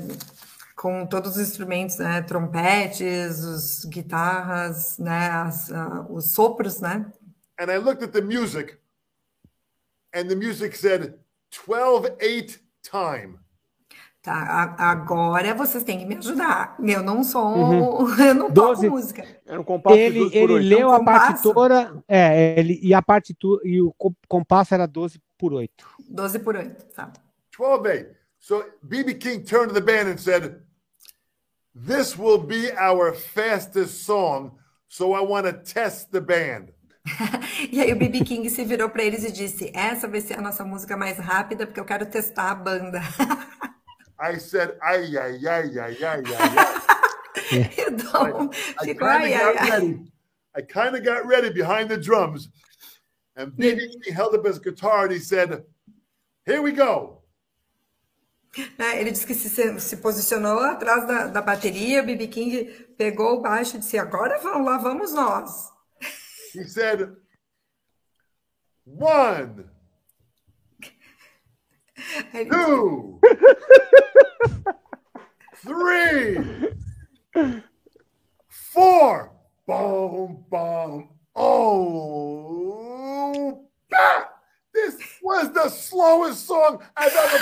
Com 0.85 1.07
todos 1.07 1.37
os 1.37 1.49
instrumentos, 1.49 1.97
né? 1.97 2.21
trompetes, 2.21 3.39
os 3.43 3.87
guitarras, 3.87 4.99
né? 4.99 5.31
As, 5.31 5.73
ah, 5.73 6.05
os 6.11 6.33
sopros, 6.35 6.79
né? 6.79 7.11
And 7.59 7.73
I 7.73 7.79
looked 7.79 8.05
at 8.05 8.11
the 8.13 8.21
music, 8.21 8.77
and 10.15 10.29
the 10.29 10.35
music 10.37 10.77
said 10.77 11.15
12 11.67 12.11
8 12.21 12.61
time. 12.83 13.39
Tá, 14.21 14.35
a- 14.79 14.91
agora 14.91 15.55
vocês 15.55 15.83
têm 15.85 15.99
que 16.01 16.05
me 16.05 16.17
ajudar. 16.17 16.77
Eu 16.79 17.03
não 17.03 17.25
sou, 17.25 18.07
eu 18.21 18.35
não 18.35 18.53
toco 18.53 18.75
Doze. 18.75 18.91
música. 18.91 19.25
Era 19.47 19.59
um 19.59 19.65
compasso 19.65 19.97
de 19.97 20.03
Ele, 20.03 20.19
12 20.19 20.31
por 20.33 20.39
ele 20.39 20.53
8. 20.53 20.67
leu 20.69 20.89
um 20.89 20.93
a 20.93 21.03
partitura, 21.05 22.05
é, 22.07 22.59
ele, 22.61 22.79
e 22.83 22.93
a 22.93 23.01
partitura, 23.01 23.63
e 23.67 23.81
o 23.81 23.91
co- 23.97 24.15
compasso 24.29 24.75
era 24.75 24.87
12 24.87 25.19
por 25.39 25.55
8. 25.55 25.87
12 26.11 26.39
por 26.41 26.57
8, 26.57 26.85
tá? 26.95 27.11
12 27.59 27.89
8. 27.89 28.15
So 28.39 28.63
BB 28.83 29.15
King 29.15 29.43
turned 29.45 29.69
to 29.73 29.75
the 29.75 29.81
band 29.81 30.11
and 30.11 30.19
said, 30.19 30.57
This 31.75 32.17
will 32.17 32.39
be 32.39 32.71
our 32.73 33.13
fastest 33.13 34.05
song, 34.05 34.59
so 34.89 35.13
I 35.13 35.21
want 35.23 35.47
to 35.47 35.53
test 35.53 36.13
the 36.13 36.21
band. 36.21 36.73
E 37.71 37.81
aí 37.81 37.93
o 37.93 37.97
B.B. 37.97 38.21
King 38.25 38.49
se 38.49 38.65
virou 38.65 38.89
para 38.89 39.03
eles 39.03 39.25
e 39.25 39.33
disse: 39.33 39.71
Essa 39.75 40.07
vai 40.09 40.21
ser 40.21 40.39
a 40.39 40.41
nossa 40.41 40.65
música 40.65 40.97
mais 40.97 41.19
rápida, 41.19 41.67
porque 41.67 41.81
eu 41.81 41.85
quero 41.85 42.07
testar 42.07 42.51
a 42.51 42.55
banda. 42.55 43.01
I 44.19 44.39
said, 44.39 44.77
Ay, 44.81 45.17
ay, 45.19 45.47
ay, 45.47 45.79
ay, 45.79 46.05
ay, 46.05 46.05
ay, 46.05 46.23
ay. 46.39 47.69
E 47.77 47.85
o 47.87 47.91
Dom 47.91 48.51
I 48.81 48.87
ficou, 48.87 49.07
kind 49.07 49.25
of 49.25 49.33
ai, 49.33 49.35
ai, 49.35 49.39
got 49.39 49.57
ai. 49.57 49.71
ready. 49.71 50.13
I 50.57 50.63
kind 50.63 50.95
of 50.97 51.03
got 51.05 51.27
ready 51.27 51.51
behind 51.51 51.89
the 51.91 51.99
drums. 51.99 52.49
And 53.37 53.53
BB 53.53 53.79
King 54.05 54.15
held 54.15 54.35
up 54.35 54.47
his 54.47 54.59
guitar 54.59 55.05
and 55.05 55.13
he 55.13 55.19
said, 55.19 55.65
Here 56.47 56.63
we 56.63 56.73
go. 56.73 57.24
É, 58.79 59.01
Ele 59.01 59.11
disse 59.11 59.27
que 59.27 59.35
se, 59.35 59.81
se 59.81 59.97
posicionou 59.97 60.61
atrás 60.61 61.07
da, 61.07 61.27
da 61.27 61.43
bateria, 61.43 62.03
o 62.03 62.07
B.B. 62.07 62.29
King 62.29 62.65
pegou 62.97 63.39
o 63.39 63.43
baixo 63.43 63.77
e 63.77 63.81
disse: 63.81 63.99
Agora 63.99 64.39
vamos 64.39 64.67
lá, 64.67 64.79
vamos 64.79 65.13
nós. 65.13 65.73
He 66.55 66.63
said, 66.65 67.17
One, 68.87 69.65
two, 72.51 73.21
three, 75.65 76.39
four. 78.49 79.31
Boom, 79.67 80.45
boom. 80.51 81.09
Oh, 81.35 82.07
bah! 83.91 84.34
This 84.75 84.97
was 85.23 85.51
the 85.53 85.69
slowest 85.69 86.47
song 86.47 86.83
I've 86.97 87.15
ever 87.15 87.39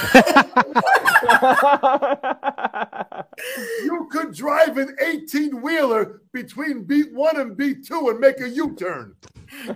You 3.84 4.08
could 4.10 4.34
drive 4.34 4.76
an 4.76 4.94
18 5.00 5.62
wheeler 5.62 6.20
between 6.32 6.84
beat 6.84 7.12
one 7.12 7.40
and 7.40 7.56
beat 7.56 7.86
two 7.86 8.10
and 8.10 8.20
make 8.20 8.40
a 8.40 8.48
U 8.48 8.74
turn. 8.76 9.16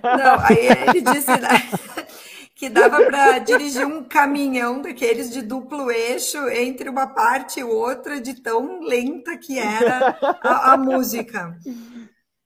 Não, 0.03 0.39
aí 0.41 0.69
ele 0.69 1.01
disse 1.03 1.31
que 2.55 2.69
dava 2.70 3.05
para 3.07 3.39
dirigir 3.41 3.87
um 3.87 4.05
caminhão 4.05 4.81
daqueles 4.81 5.31
de 5.31 5.43
duplo 5.43 5.91
eixo 5.91 6.49
entre 6.49 6.89
uma 6.89 7.09
parte 7.09 7.61
e 7.61 7.65
outra, 7.65 8.20
de 8.20 8.35
tão 8.35 8.81
lenta 8.81 9.37
que 9.37 9.59
era 9.59 10.19
a, 10.43 10.73
a 10.73 10.77
música. 10.77 11.59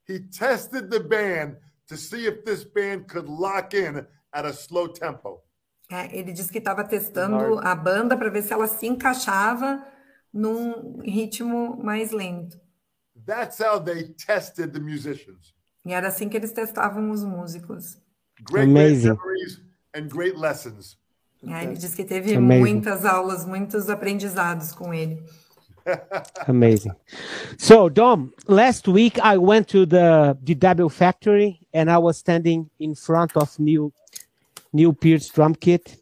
He 0.09 0.21
tested 0.21 0.91
the 0.91 0.99
band 0.99 1.57
to 1.87 1.97
see 1.97 2.27
if 2.27 2.45
this 2.45 2.65
band 2.65 3.07
could 3.09 3.29
lock 3.29 3.77
in 3.77 4.05
at 4.33 4.45
a 4.45 4.53
slow 4.53 4.89
tempo. 4.89 5.43
É, 5.91 6.17
ele 6.17 6.33
disse 6.33 6.53
que 6.53 6.59
estava 6.59 6.85
testando 6.85 7.59
a 7.59 7.75
banda 7.75 8.17
para 8.17 8.31
ver 8.31 8.43
se 8.43 8.53
ela 8.53 8.69
se 8.69 8.87
encaixava 8.87 9.85
num 10.33 11.01
ritmo 11.01 11.83
mais 11.83 12.13
lento. 12.13 12.61
That's 13.27 13.61
how 13.61 13.81
they 13.81 14.15
tested 14.15 14.73
the 14.73 14.81
musicians. 14.81 15.55
E 15.85 15.93
era 15.93 16.09
assim 16.09 16.29
que 16.29 16.37
eles 16.37 16.53
testavam 16.53 17.11
os 17.11 17.25
músicos. 17.25 17.99
Great, 18.43 18.69
memories 18.69 19.61
and 19.95 20.09
great 20.09 20.37
lessons. 20.37 20.99
É, 21.47 21.65
ele 21.65 21.75
disse 21.75 21.97
que 21.97 22.05
teve 22.05 22.37
Amazing. 22.37 22.61
muitas 22.61 23.05
aulas, 23.05 23.45
muitos 23.45 23.89
aprendizados 23.89 24.73
com 24.73 24.93
ele. 24.93 25.23
Amazing. 26.47 26.93
So, 27.59 27.89
Dom, 27.89 28.31
last 28.47 28.87
week 28.87 29.19
I 29.19 29.39
went 29.39 29.69
to 29.69 29.87
the 29.87 30.37
DW 30.45 30.91
factory 30.91 31.59
and 31.73 31.91
I 31.91 31.99
was 31.99 32.19
standing 32.19 32.69
in 32.79 32.95
front 32.95 33.37
of 33.37 33.59
new 33.59 33.93
new 34.73 34.93
Pierce 34.93 35.29
drum 35.29 35.55
kit. 35.55 35.97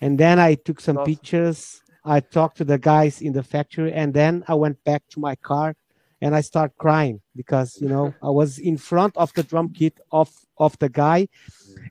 And 0.00 0.18
then 0.18 0.38
I 0.38 0.54
took 0.54 0.80
some 0.80 0.98
Awesome. 0.98 1.12
pictures. 1.14 1.80
I 2.04 2.20
talked 2.20 2.58
to 2.58 2.64
the 2.64 2.78
guys 2.78 3.22
in 3.22 3.32
the 3.32 3.42
factory 3.42 3.92
and 3.92 4.12
then 4.12 4.44
I 4.46 4.54
went 4.54 4.82
back 4.84 5.02
to 5.10 5.20
my 5.20 5.36
car 5.36 5.74
and 6.20 6.34
I 6.34 6.42
start 6.42 6.76
crying 6.76 7.20
because, 7.34 7.78
you 7.80 7.88
know, 7.88 8.12
I 8.22 8.30
was 8.30 8.58
in 8.58 8.76
front 8.76 9.16
of 9.16 9.32
the 9.32 9.42
drum 9.42 9.72
kit 9.72 9.98
of 10.12 10.30
of 10.58 10.78
the 10.78 10.88
guy 10.88 11.28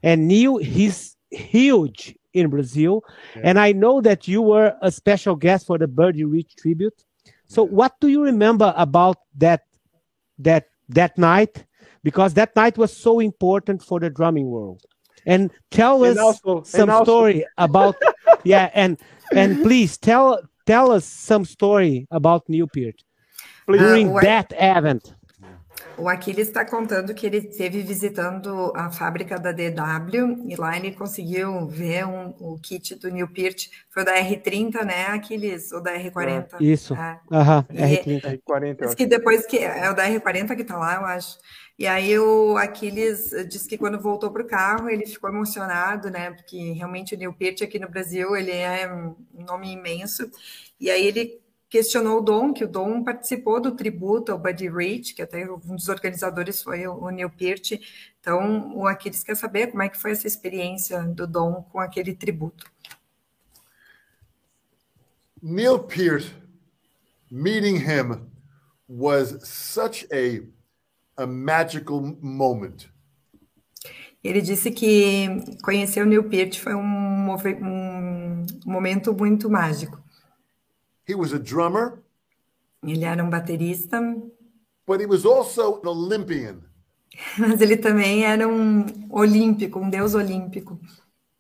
and 0.04 0.28
Neil 0.28 0.58
he's 0.58 1.18
huge 1.32 2.16
in 2.34 2.50
Brazil 2.50 3.04
and 3.44 3.60
I 3.60 3.72
know 3.72 4.02
that 4.02 4.28
you 4.28 4.42
were 4.42 4.76
a 4.82 4.92
special 4.92 5.36
guest 5.36 5.66
for 5.66 5.78
the 5.80 5.88
Birdie 5.88 6.24
Rich 6.26 6.56
tribute. 6.58 7.04
So 7.48 7.64
what 7.64 8.00
do 8.00 8.08
you 8.08 8.24
remember 8.24 8.74
about 8.78 9.18
that 9.38 9.62
that 10.38 10.68
that 10.90 11.18
night? 11.18 11.66
Because 12.04 12.34
that 12.36 12.56
night 12.56 12.78
was 12.78 12.96
so 12.96 13.20
important 13.20 13.82
for 13.82 14.00
the 14.00 14.10
drumming 14.10 14.48
world. 14.48 14.84
And 15.26 15.50
tell 15.70 16.04
And 16.04 16.12
us 16.14 16.18
also- 16.18 16.58
and 16.58 16.68
some 16.68 16.92
also- 16.92 17.04
story 17.06 17.46
about 17.58 17.96
yeah, 18.46 18.70
and 18.74 18.98
and 19.36 19.62
please 19.64 19.98
tell 19.98 20.40
tell 20.66 20.92
us 20.92 21.06
some 21.06 21.46
story 21.46 22.06
about 22.12 22.44
Newport 22.50 22.96
during 23.68 24.10
Ah, 24.16 24.22
that 24.22 24.54
event. 24.58 25.16
O 25.96 26.10
Aquiles 26.10 26.48
está 26.48 26.66
contando 26.66 27.14
que 27.14 27.28
ele 27.28 27.38
esteve 27.38 27.82
visitando 27.84 28.74
a 28.76 28.90
fábrica 28.92 29.38
da 29.40 29.52
DW 29.52 30.44
e 30.50 30.56
lá 30.56 30.76
ele 30.76 30.92
conseguiu 30.92 31.68
ver 31.68 32.04
um- 32.08 32.34
o 32.40 32.58
kit 32.60 32.96
do 32.96 33.10
New 33.12 33.28
Peart. 33.28 33.68
Foi 33.92 34.02
o 34.02 34.06
da 34.06 34.14
R30, 34.16 34.84
né, 34.84 35.06
Aquiles? 35.08 35.72
Ou 35.72 35.84
da 35.84 35.92
R40? 35.96 36.56
Isso. 36.60 36.96
É. 36.96 37.20
Aham, 37.32 37.66
E- 37.70 37.76
R30. 37.98 38.42
40, 38.44 38.84
eu 38.84 38.88
Diz 38.88 38.96
que 38.96 39.06
depois 39.06 39.46
que. 39.46 39.60
É 39.60 39.88
o 39.90 39.94
da 39.96 40.08
R40 40.10 40.56
que 40.56 40.64
tá 40.64 40.78
lá, 40.78 40.96
eu 40.96 41.06
acho. 41.06 41.38
E 41.78 41.88
aí 41.88 42.18
o 42.20 42.56
Aquiles 42.56 43.32
disse 43.50 43.68
que 43.68 43.78
quando 43.78 44.00
voltou 44.00 44.32
pro 44.32 44.46
carro 44.46 44.90
ele 44.90 45.06
ficou 45.06 45.30
emocionado, 45.30 46.10
né? 46.10 46.32
Porque 46.32 46.72
realmente 46.74 47.16
o 47.16 47.18
Neil 47.18 47.34
Peart 47.34 47.62
aqui 47.64 47.80
no 47.80 47.90
Brasil 47.90 48.36
ele 48.36 48.52
é 48.52 48.92
um 48.92 49.16
nome 49.32 49.72
imenso. 49.72 50.30
E 50.80 50.90
aí 50.92 51.06
ele 51.06 51.44
questionou 51.74 52.20
o 52.20 52.22
Dom, 52.22 52.54
que 52.54 52.64
o 52.64 52.68
Dom 52.68 53.04
participou 53.04 53.60
do 53.60 53.72
tributo 53.72 54.32
ao 54.32 54.38
Buddy 54.38 54.70
Rich, 54.70 55.16
que 55.16 55.24
até 55.24 55.44
um 55.52 55.76
dos 55.76 55.90
organizadores 55.90 56.62
foi 56.62 56.86
o 56.86 57.10
Neil 57.10 57.32
Peart. 57.32 57.72
Então, 58.20 58.78
o 58.78 58.86
Aquiles 58.86 59.24
quer 59.24 59.36
saber 59.36 59.72
como 59.72 59.82
é 59.82 59.90
que 59.90 59.98
foi 59.98 60.12
essa 60.12 60.28
experiência 60.28 61.02
do 61.02 61.26
Dom 61.26 61.64
com 61.72 61.80
aquele 61.80 62.14
tributo. 62.14 62.72
Neil 65.42 65.80
Peart, 65.80 66.32
meeting 67.32 67.78
him 67.78 68.30
was 68.88 69.40
such 69.42 70.08
a, 70.12 70.46
a 71.18 71.26
magical 71.26 72.02
moment. 72.22 72.90
Ele 74.24 74.42
disse 74.42 74.72
que 74.72 75.28
conhecer 75.64 76.02
o 76.02 76.06
Neil 76.06 76.24
Peart 76.30 76.58
foi 76.60 76.74
um, 76.74 77.30
um 77.30 78.46
momento 78.66 79.14
muito 79.14 79.50
mágico. 79.50 80.02
He 81.08 81.14
was 81.14 81.34
a 81.34 81.38
drummer. 81.38 82.02
Ele 82.82 83.04
era 83.04 83.24
um 83.24 83.30
baterista. 83.30 84.00
But 84.88 85.02
he 85.02 85.06
was 85.06 85.26
also 85.26 85.82
an 85.84 85.90
Olympian. 85.90 86.62
Mas 87.38 87.60
ele 87.60 87.78
também 87.78 88.24
era 88.24 88.48
um 88.48 88.86
olímpico, 89.10 89.80
um 89.80 89.90
deus 89.90 90.14
olímpico. 90.14 90.80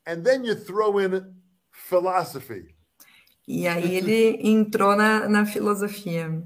And 0.05 0.21
then 0.21 0.45
you 0.45 0.55
throw 0.55 0.99
in 0.99 1.33
philosophy. 1.71 2.75
E 3.47 3.67
aí 3.67 3.95
ele 3.95 4.39
entrou 4.47 4.95
na, 4.95 5.27
na 5.27 5.45
filosofia. 5.45 6.43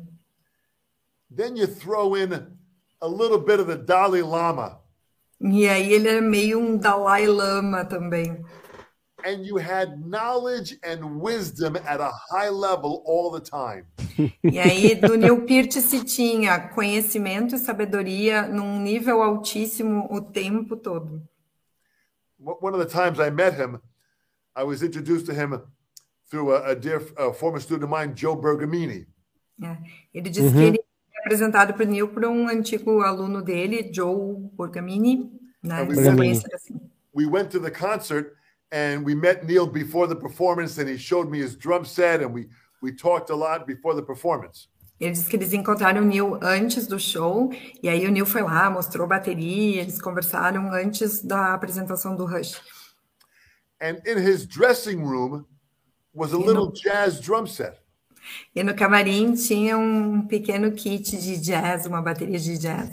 Then 1.35 1.57
you 1.57 1.67
throw 1.67 2.15
in 2.15 2.56
a 3.01 3.07
little 3.07 3.39
bit 3.39 3.59
of 3.59 3.67
the 3.67 3.77
Dalai 3.77 4.21
Lama. 4.21 4.79
E 5.39 5.67
aí 5.67 5.93
ele 5.93 6.09
é 6.09 6.21
meio 6.21 6.59
um 6.59 6.77
Dalai 6.77 7.27
Lama 7.27 7.85
também. 7.85 8.43
And 9.25 9.43
you 9.43 9.57
had 9.57 10.05
knowledge 10.05 10.77
and 10.83 11.19
wisdom 11.21 11.75
at 11.75 11.99
a 11.99 12.11
high 12.29 12.49
level 12.49 13.03
all 13.05 13.31
the 13.31 13.41
time. 13.41 13.85
E 14.43 14.59
aí 14.59 14.95
do 14.95 15.15
Neil 15.15 15.45
Peart 15.45 15.73
se 15.73 16.03
tinha 16.03 16.69
conhecimento 16.69 17.55
e 17.55 17.59
sabedoria 17.59 18.47
num 18.47 18.79
nível 18.79 19.21
altíssimo 19.21 20.07
o 20.11 20.21
tempo 20.21 20.75
todo. 20.77 21.21
One 22.39 22.75
of 22.75 22.79
the 22.79 22.89
times 22.89 23.19
I 23.19 23.31
met 23.31 23.55
him, 23.55 23.79
I 24.55 24.63
was 24.63 24.81
introduced 24.83 25.25
to 25.25 25.33
him 25.33 25.59
through 26.29 26.53
a, 26.53 26.71
a 26.71 26.75
dear 26.75 27.01
a 27.17 27.33
former 27.33 27.59
student 27.59 27.83
of 27.83 27.89
mine, 27.89 28.13
Joe 28.15 28.35
Bergamini. 28.35 29.07
É, 29.61 29.77
ele 30.13 30.29
disse 30.29 30.51
que 30.51 30.63
ele 30.63 30.86
apresentado 31.27 31.73
para 31.73 31.83
o 31.83 31.87
Neil 31.87 32.07
por 32.07 32.25
um 32.25 32.47
antigo 32.47 33.01
aluno 33.01 33.41
dele, 33.41 33.91
Joe 33.93 34.37
Bergamini, 34.57 35.29
né? 35.61 35.83
ele 35.83 36.41
assim. 36.53 36.79
We 37.13 37.25
went 37.25 37.49
to 37.51 37.59
the 37.59 37.71
concert 37.71 38.33
and 38.71 39.03
we 39.05 39.13
met 39.15 39.45
Neil 39.45 39.67
before 39.67 40.07
the 40.07 40.15
performance, 40.19 40.79
and 40.79 40.87
he 40.89 40.97
showed 40.97 41.29
me 41.29 41.39
his 41.39 41.55
drum 41.55 41.83
set, 41.85 42.21
and 42.23 42.33
we 42.33 42.47
we 42.81 42.91
talked 42.95 43.29
a 43.31 43.35
lot 43.35 43.65
before 43.65 43.95
the 43.95 44.05
performance. 44.05 44.69
Ele 44.99 45.11
disse 45.11 45.29
que 45.29 45.35
eles 45.35 45.53
encontraram 45.53 46.01
o 46.01 46.05
Neil 46.05 46.39
antes 46.41 46.87
do 46.87 46.99
show, 46.99 47.51
e 47.83 47.89
aí 47.89 48.05
o 48.07 48.11
Neil 48.11 48.25
foi 48.25 48.41
lá, 48.41 48.69
mostrou 48.69 49.07
bateria, 49.07 49.81
eles 49.81 50.01
conversaram 50.01 50.71
antes 50.71 51.21
da 51.23 51.53
apresentação 51.53 52.15
do 52.15 52.25
Rush. 52.25 52.59
And 53.81 53.97
in 54.07 54.17
his 54.17 54.45
dressing 54.47 55.03
room 55.03 55.45
was 56.13 56.33
a 56.33 56.37
You 56.37 56.45
little 56.45 56.65
know- 56.65 56.73
jazz 56.73 57.19
drum 57.19 57.45
set. 57.47 57.77
E 58.55 58.63
no 58.63 58.75
camarim 58.75 59.33
tinha 59.33 59.77
um 59.77 60.25
pequeno 60.27 60.71
kit 60.71 61.17
de 61.17 61.37
jazz, 61.37 61.85
uma 61.85 62.01
bateria 62.01 62.39
de 62.39 62.57
jazz. 62.57 62.89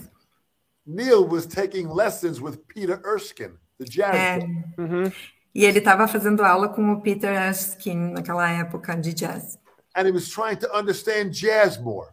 Neil 0.87 1.27
was 1.27 1.47
taking 1.47 1.89
lessons 1.89 2.41
with 2.41 2.59
Peter 2.69 3.01
Erskine, 3.05 3.55
the 3.79 3.85
jazz. 3.85 4.15
É, 4.15 4.39
guy. 4.39 5.13
e 5.55 5.65
ele 5.65 5.79
estava 5.79 6.07
fazendo 6.07 6.45
aula 6.45 6.69
com 6.69 6.93
o 6.93 7.01
Peter 7.01 7.33
Erskine 7.33 8.13
naquela 8.13 8.51
época 8.51 8.95
de 8.95 9.15
jazz. 9.15 9.59
And 9.97 10.07
he 10.07 10.13
was 10.13 10.29
trying 10.29 10.57
to 10.57 10.69
understand 10.77 11.31
jazz 11.31 11.79
more. 11.79 12.09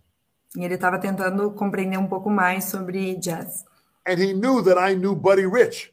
E 0.56 0.64
ele 0.64 0.76
estava 0.76 1.00
tentando 1.00 1.52
compreender 1.52 1.98
um 1.98 2.08
pouco 2.08 2.30
mais 2.30 2.66
sobre 2.66 3.16
jazz. 3.16 3.66
And 4.08 4.20
he 4.20 4.34
knew 4.34 4.64
that 4.64 4.80
I 4.80 4.96
knew 4.96 5.16
Buddy 5.16 5.46
Rich. 5.46 5.92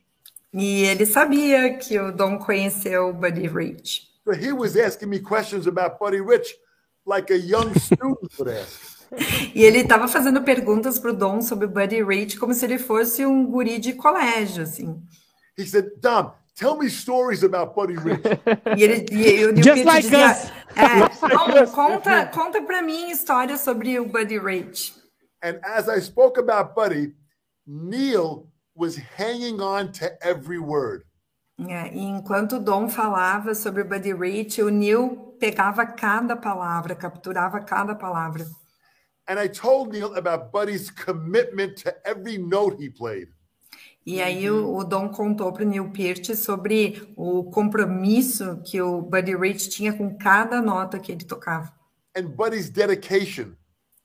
E 0.52 0.84
ele 0.84 1.04
sabia 1.04 1.76
que 1.76 1.98
o 1.98 2.10
Dom 2.12 2.38
conheceu 2.38 3.08
o 3.08 3.12
Buddy 3.12 3.46
Rich. 3.46 4.08
So 4.24 4.32
he 4.32 4.52
was 4.52 4.76
asking 4.76 5.08
me 5.08 5.20
questions 5.20 5.66
about 5.66 5.98
Buddy 5.98 6.20
Rich 6.20 6.54
like 7.08 7.32
a 7.32 7.36
young 7.36 7.72
student 7.78 8.18
would 8.38 8.50
ask. 8.50 8.98
E 9.54 9.64
ele 9.64 9.78
estava 9.78 10.06
fazendo 10.06 10.42
perguntas 10.42 10.98
para 10.98 11.10
o 11.10 11.14
Dom 11.16 11.40
sobre 11.40 11.64
o 11.64 11.68
Buddy 11.68 12.02
Rich 12.04 12.38
como 12.38 12.52
se 12.52 12.64
ele 12.66 12.78
fosse 12.78 13.24
um 13.24 13.46
guri 13.46 13.78
de 13.78 13.94
colégio, 13.94 14.62
assim. 14.64 15.02
He 15.58 15.64
said, 15.66 15.92
Dom, 15.98 16.32
tell 16.54 16.76
me 16.76 16.90
stories 16.90 17.42
about 17.42 17.74
Buddy 17.74 17.94
Rich. 17.94 18.22
E 18.76 18.84
ele 18.84 19.06
e 19.10 19.46
o 19.46 19.52
Neil 19.52 19.64
Just 19.64 19.84
like 19.84 20.02
dizia, 20.02 20.30
us. 20.30 20.52
é, 20.76 21.28
Dom, 21.28 21.66
conta, 21.72 22.26
conta 22.26 22.62
para 22.62 22.82
mim 22.82 23.10
histórias 23.10 23.62
sobre 23.62 23.98
o 23.98 24.06
Buddy 24.06 24.38
Rich. 24.38 24.94
and 25.42 25.58
as 25.64 25.88
I 25.88 26.00
spoke 26.00 26.36
about 26.36 26.74
Buddy, 26.74 27.12
Neil 27.66 28.46
was 28.74 28.96
hanging 28.96 29.60
on 29.60 29.90
to 29.92 30.10
every 30.22 30.58
word. 30.58 31.04
É, 31.66 31.92
e 31.94 32.00
enquanto 32.04 32.56
o 32.56 32.60
Dom 32.60 32.88
falava 32.88 33.54
sobre 33.54 33.82
o 33.82 33.84
Buddy 33.84 34.12
Rich, 34.12 34.62
o 34.62 34.68
Neil 34.68 35.27
pegava 35.38 35.86
cada 35.86 36.36
palavra, 36.36 36.94
capturava 36.94 37.60
cada 37.60 37.94
palavra. 37.94 38.46
And 39.28 39.38
I 39.38 39.48
told 39.48 39.92
Neil 39.92 40.14
about 40.16 40.50
Buddy's 40.50 40.90
commitment 40.90 41.76
to 41.82 41.94
every 42.04 42.38
note 42.38 42.82
he 42.82 42.88
played. 42.90 43.28
E 44.06 44.22
aí 44.22 44.48
o, 44.50 44.74
o 44.74 44.84
Dom 44.84 45.10
contou 45.10 45.52
para 45.52 45.64
o 45.64 45.68
Neil 45.68 45.90
Peart 45.90 46.34
sobre 46.34 47.12
o 47.14 47.44
compromisso 47.50 48.62
que 48.64 48.80
o 48.80 49.02
Buddy 49.02 49.36
Rich 49.36 49.68
tinha 49.68 49.92
com 49.92 50.16
cada 50.16 50.62
nota 50.62 50.98
que 50.98 51.12
ele 51.12 51.24
tocava. 51.24 51.70
and 52.16 52.28
Buddy's 52.34 52.70
dedication 52.70 53.54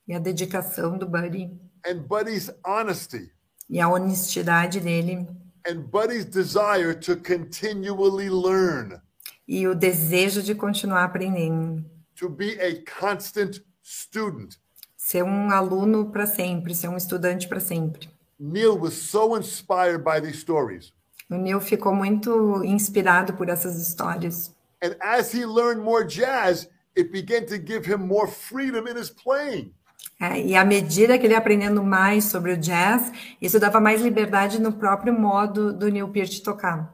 E 0.07 0.13
a 0.13 0.19
dedicação 0.19 0.97
do 0.97 1.07
Buddy, 1.07 1.49
and 1.87 1.99
Buddy's 2.05 2.51
honesty 2.65 3.31
e 3.69 3.79
a 3.79 3.87
honestidade 3.87 4.81
dele, 4.81 5.25
and 5.65 5.83
Buddy's 5.89 6.25
desire 6.25 6.93
to 6.93 7.15
continually 7.15 8.29
learn, 8.29 8.99
e 9.47 9.67
o 9.67 9.75
desejo 9.75 10.41
de 10.41 10.55
continuar 10.55 11.03
aprendendo. 11.03 11.93
to 12.15 12.29
be 12.29 12.57
a 12.59 12.81
constant 12.85 13.61
student. 13.81 14.55
Ser 14.95 15.23
um 15.23 15.49
aluno 15.49 16.11
para 16.11 16.25
sempre, 16.25 16.73
ser 16.73 16.87
um 16.87 16.95
estudante 16.95 17.47
para 17.47 17.59
sempre. 17.59 18.09
Neil 18.39 18.77
was 18.77 18.93
so 18.93 19.35
inspired 19.35 20.03
by 20.03 20.21
these 20.21 20.39
stories. 20.39 20.93
O 21.29 21.35
Neil 21.35 21.59
ficou 21.59 21.93
muito 21.93 22.63
inspirado 22.63 23.33
por 23.33 23.49
essas 23.49 23.77
histórias. 23.77 24.53
And 24.81 24.95
as 25.01 25.33
he 25.33 25.45
learned 25.45 25.81
more 25.81 26.05
jazz, 26.05 26.69
it 26.97 27.11
began 27.11 27.45
to 27.45 27.57
give 27.57 27.85
him 27.85 28.05
more 28.07 28.27
freedom 28.27 28.87
in 28.87 28.97
his 28.97 29.09
playing. 29.09 29.73
É, 30.19 30.39
e 30.39 30.55
à 30.55 30.63
medida 30.63 31.17
que 31.17 31.25
ele 31.25 31.33
ia 31.33 31.39
aprendendo 31.39 31.83
mais 31.83 32.25
sobre 32.25 32.53
o 32.53 32.57
jazz, 32.57 33.11
isso 33.41 33.59
dava 33.59 33.79
mais 33.79 34.01
liberdade 34.01 34.61
no 34.61 34.73
próprio 34.73 35.13
modo 35.13 35.73
do 35.73 35.89
Neil 35.89 36.07
Peart 36.09 36.41
tocar. 36.41 36.93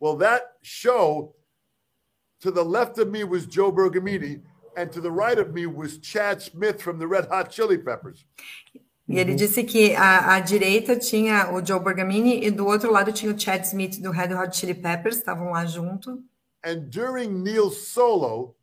Well, 0.00 0.16
that 0.18 0.44
show, 0.62 1.34
to 2.42 2.50
the 2.50 2.62
left 2.62 2.98
of 2.98 3.08
me 3.10 3.24
was 3.24 3.46
Joe 3.46 3.72
Bergamini, 3.72 4.42
and 4.76 4.90
to 4.92 5.00
the 5.00 5.10
right 5.10 5.38
of 5.38 5.54
me 5.54 5.66
was 5.66 5.98
Chad 5.98 6.42
Smith 6.42 6.82
from 6.82 6.98
the 6.98 7.06
Red 7.06 7.28
Hot 7.28 7.50
Chili 7.50 7.78
Peppers. 7.78 8.24
E 9.08 9.18
ele 9.18 9.34
disse 9.34 9.64
que 9.64 9.94
à, 9.94 10.34
à 10.34 10.40
direita 10.40 10.96
tinha 10.96 11.52
o 11.52 11.64
Joe 11.64 11.80
Bergamini 11.80 12.44
e 12.44 12.50
do 12.50 12.66
outro 12.66 12.90
lado 12.90 13.12
tinha 13.12 13.32
o 13.32 13.38
Chad 13.38 13.64
Smith 13.64 14.00
do 14.00 14.10
Red 14.10 14.32
Hot 14.34 14.56
Chili 14.56 14.74
Peppers, 14.74 15.16
estavam 15.16 15.50
lá 15.50 15.64
junto. 15.64 16.22
And 16.64 16.88
during 16.88 17.42
Neil's 17.42 17.88
solo, 17.88 18.54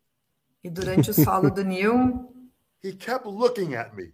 E 0.63 0.69
durante 0.69 1.09
o 1.09 1.13
solo 1.13 1.49
do 1.49 1.63
Neil, 1.63 2.33
he 2.83 2.93
kept 2.93 3.25
looking 3.25 3.75
at 3.75 3.95
me. 3.95 4.11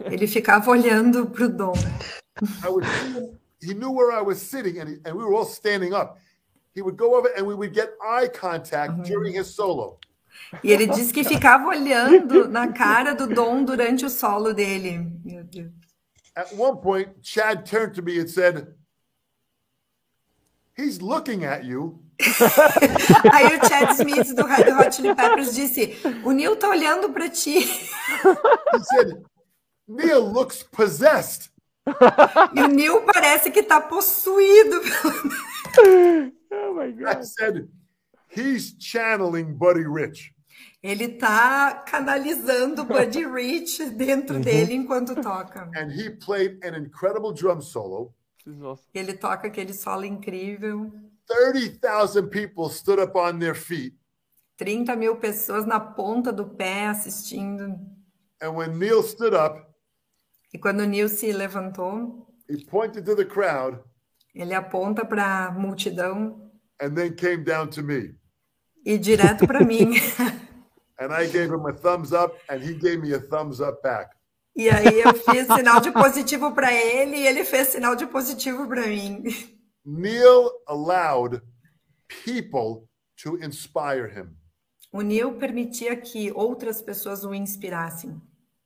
ele 0.00 0.26
ficava 0.26 0.70
olhando 0.70 1.26
para 1.26 1.44
o 1.44 1.48
Dom. 1.48 1.74
I 2.40 2.68
see 2.68 3.18
him, 3.18 3.38
he 3.60 3.74
knew 3.74 3.90
where 3.90 4.12
I 4.12 4.22
was 4.22 4.40
sitting, 4.40 4.78
and, 4.78 4.88
he, 4.88 4.96
and 5.04 5.14
we 5.14 5.24
were 5.24 5.34
all 5.34 5.44
standing 5.44 5.92
up. 5.92 6.18
He 6.76 6.82
would 6.82 6.98
go 6.98 7.16
over 7.16 7.30
and 7.34 7.46
we 7.46 7.54
would 7.54 7.72
get 7.72 7.94
eye 8.04 8.28
contact 8.28 9.02
during 9.04 9.32
his 9.32 9.54
solo. 9.54 9.98
E 10.62 10.70
ele 10.70 10.86
disse 10.86 11.10
que 11.10 11.24
ficava 11.24 11.68
olhando 11.68 12.46
na 12.48 12.70
cara 12.70 13.14
do 13.14 13.26
Dom 13.26 13.64
durante 13.64 14.04
o 14.04 14.10
solo 14.10 14.52
dele. 14.52 15.10
Meu 15.24 15.42
Deus. 15.42 15.72
At 16.36 16.52
one 16.52 16.76
point, 16.82 17.08
Chad 17.22 17.64
turned 17.64 17.94
to 17.94 18.02
me 18.02 18.20
and 18.20 18.28
said, 18.28 18.74
He's 20.76 21.00
looking 21.00 21.46
at 21.46 21.64
you. 21.64 21.98
Aí 23.32 23.46
o 23.56 23.66
Chad 23.66 23.96
Smith 23.96 24.34
do 24.34 24.44
Red 24.44 24.70
Hot 24.72 24.94
Chili 24.94 25.14
Peppers 25.14 25.54
disse: 25.54 25.96
O 26.24 26.32
Neil 26.32 26.56
tá 26.56 26.68
olhando 26.68 27.10
para 27.10 27.30
ti. 27.30 27.60
He 27.60 28.84
said, 28.84 29.22
Neil 29.88 30.20
looks 30.20 30.62
possessed. 30.62 31.50
E 32.54 32.60
o 32.60 32.68
Neil 32.68 33.00
parece 33.00 33.50
que 33.50 33.62
tá 33.62 33.80
possuído. 33.80 34.82
Oh 36.52 36.74
my 36.74 36.86
I 36.88 37.14
God. 37.14 37.24
said, 37.24 37.68
He's 38.28 38.74
channeling 38.78 39.56
Buddy 39.56 39.84
Rich. 39.86 40.32
Ele 40.82 41.08
tá 41.18 41.84
canalizando 41.86 42.84
Buddy 42.84 43.24
Rich 43.26 43.90
dentro 43.90 44.38
dele 44.40 44.74
enquanto 44.74 45.14
toca. 45.14 45.68
And 45.74 45.90
he 45.90 46.10
played 46.10 46.62
an 46.64 46.74
incredible 46.74 47.32
drum 47.32 47.60
solo. 47.60 48.14
Ele 48.94 49.14
toca 49.14 49.48
aquele 49.48 49.72
solo 49.72 50.04
incrível. 50.04 50.90
30,000 51.28 52.28
people 52.28 52.68
stood 52.68 53.00
up 53.00 53.16
on 53.16 53.38
their 53.38 53.54
feet. 53.54 53.94
30 54.58 54.96
mil 54.96 55.16
pessoas 55.16 55.66
na 55.66 55.80
ponta 55.80 56.32
do 56.32 56.46
pé 56.46 56.86
assistindo. 56.86 57.76
And 58.40 58.54
when 58.54 58.78
Neil 58.78 59.02
stood 59.02 59.34
up, 59.34 59.62
E 60.54 60.58
quando 60.58 60.80
o 60.80 60.86
Neil 60.86 61.08
se 61.08 61.32
levantou, 61.32 62.26
he 62.48 62.64
pointed 62.64 63.04
to 63.04 63.14
the 63.16 63.24
crowd 63.24 63.80
ele 64.36 64.54
aponta 64.54 65.04
para 65.04 65.46
a 65.46 65.50
multidão 65.50 66.50
and 66.80 66.94
then 66.94 67.12
came 67.14 67.42
down 67.44 67.68
to 67.68 67.82
me. 67.82 68.14
e 68.84 68.98
direto 68.98 69.46
para 69.46 69.60
mim. 69.66 69.94
And 70.98 71.12
I 71.12 71.26
gave 71.26 71.50
him 71.50 71.66
a 71.66 71.72
thumbs 71.74 72.12
up, 72.12 72.38
and 72.48 72.62
he 72.62 72.74
gave 72.74 73.00
me 73.00 73.12
a 73.12 73.18
thumbs 73.20 73.60
up 73.60 73.82
back. 73.82 74.10
E 74.54 74.70
aí 74.70 75.00
eu 75.00 75.12
fiz 75.12 75.46
sinal 75.46 75.80
de 75.80 75.90
positivo 75.90 76.52
para 76.54 76.72
ele 76.72 77.16
e 77.16 77.26
ele 77.26 77.44
fez 77.44 77.68
sinal 77.68 77.94
de 77.94 78.06
positivo 78.06 78.66
para 78.66 78.86
mim. 78.86 79.22
Neil 79.84 80.50
allowed 80.66 81.42
people 82.24 82.88
to 83.22 83.36
inspire 83.44 84.08
him. 84.08 84.34
O 84.92 85.02
Neil 85.02 85.32
permitia 85.34 85.94
que 85.96 86.32
outras 86.34 86.80
pessoas 86.80 87.22
o 87.24 87.34
inspirassem. 87.34 88.18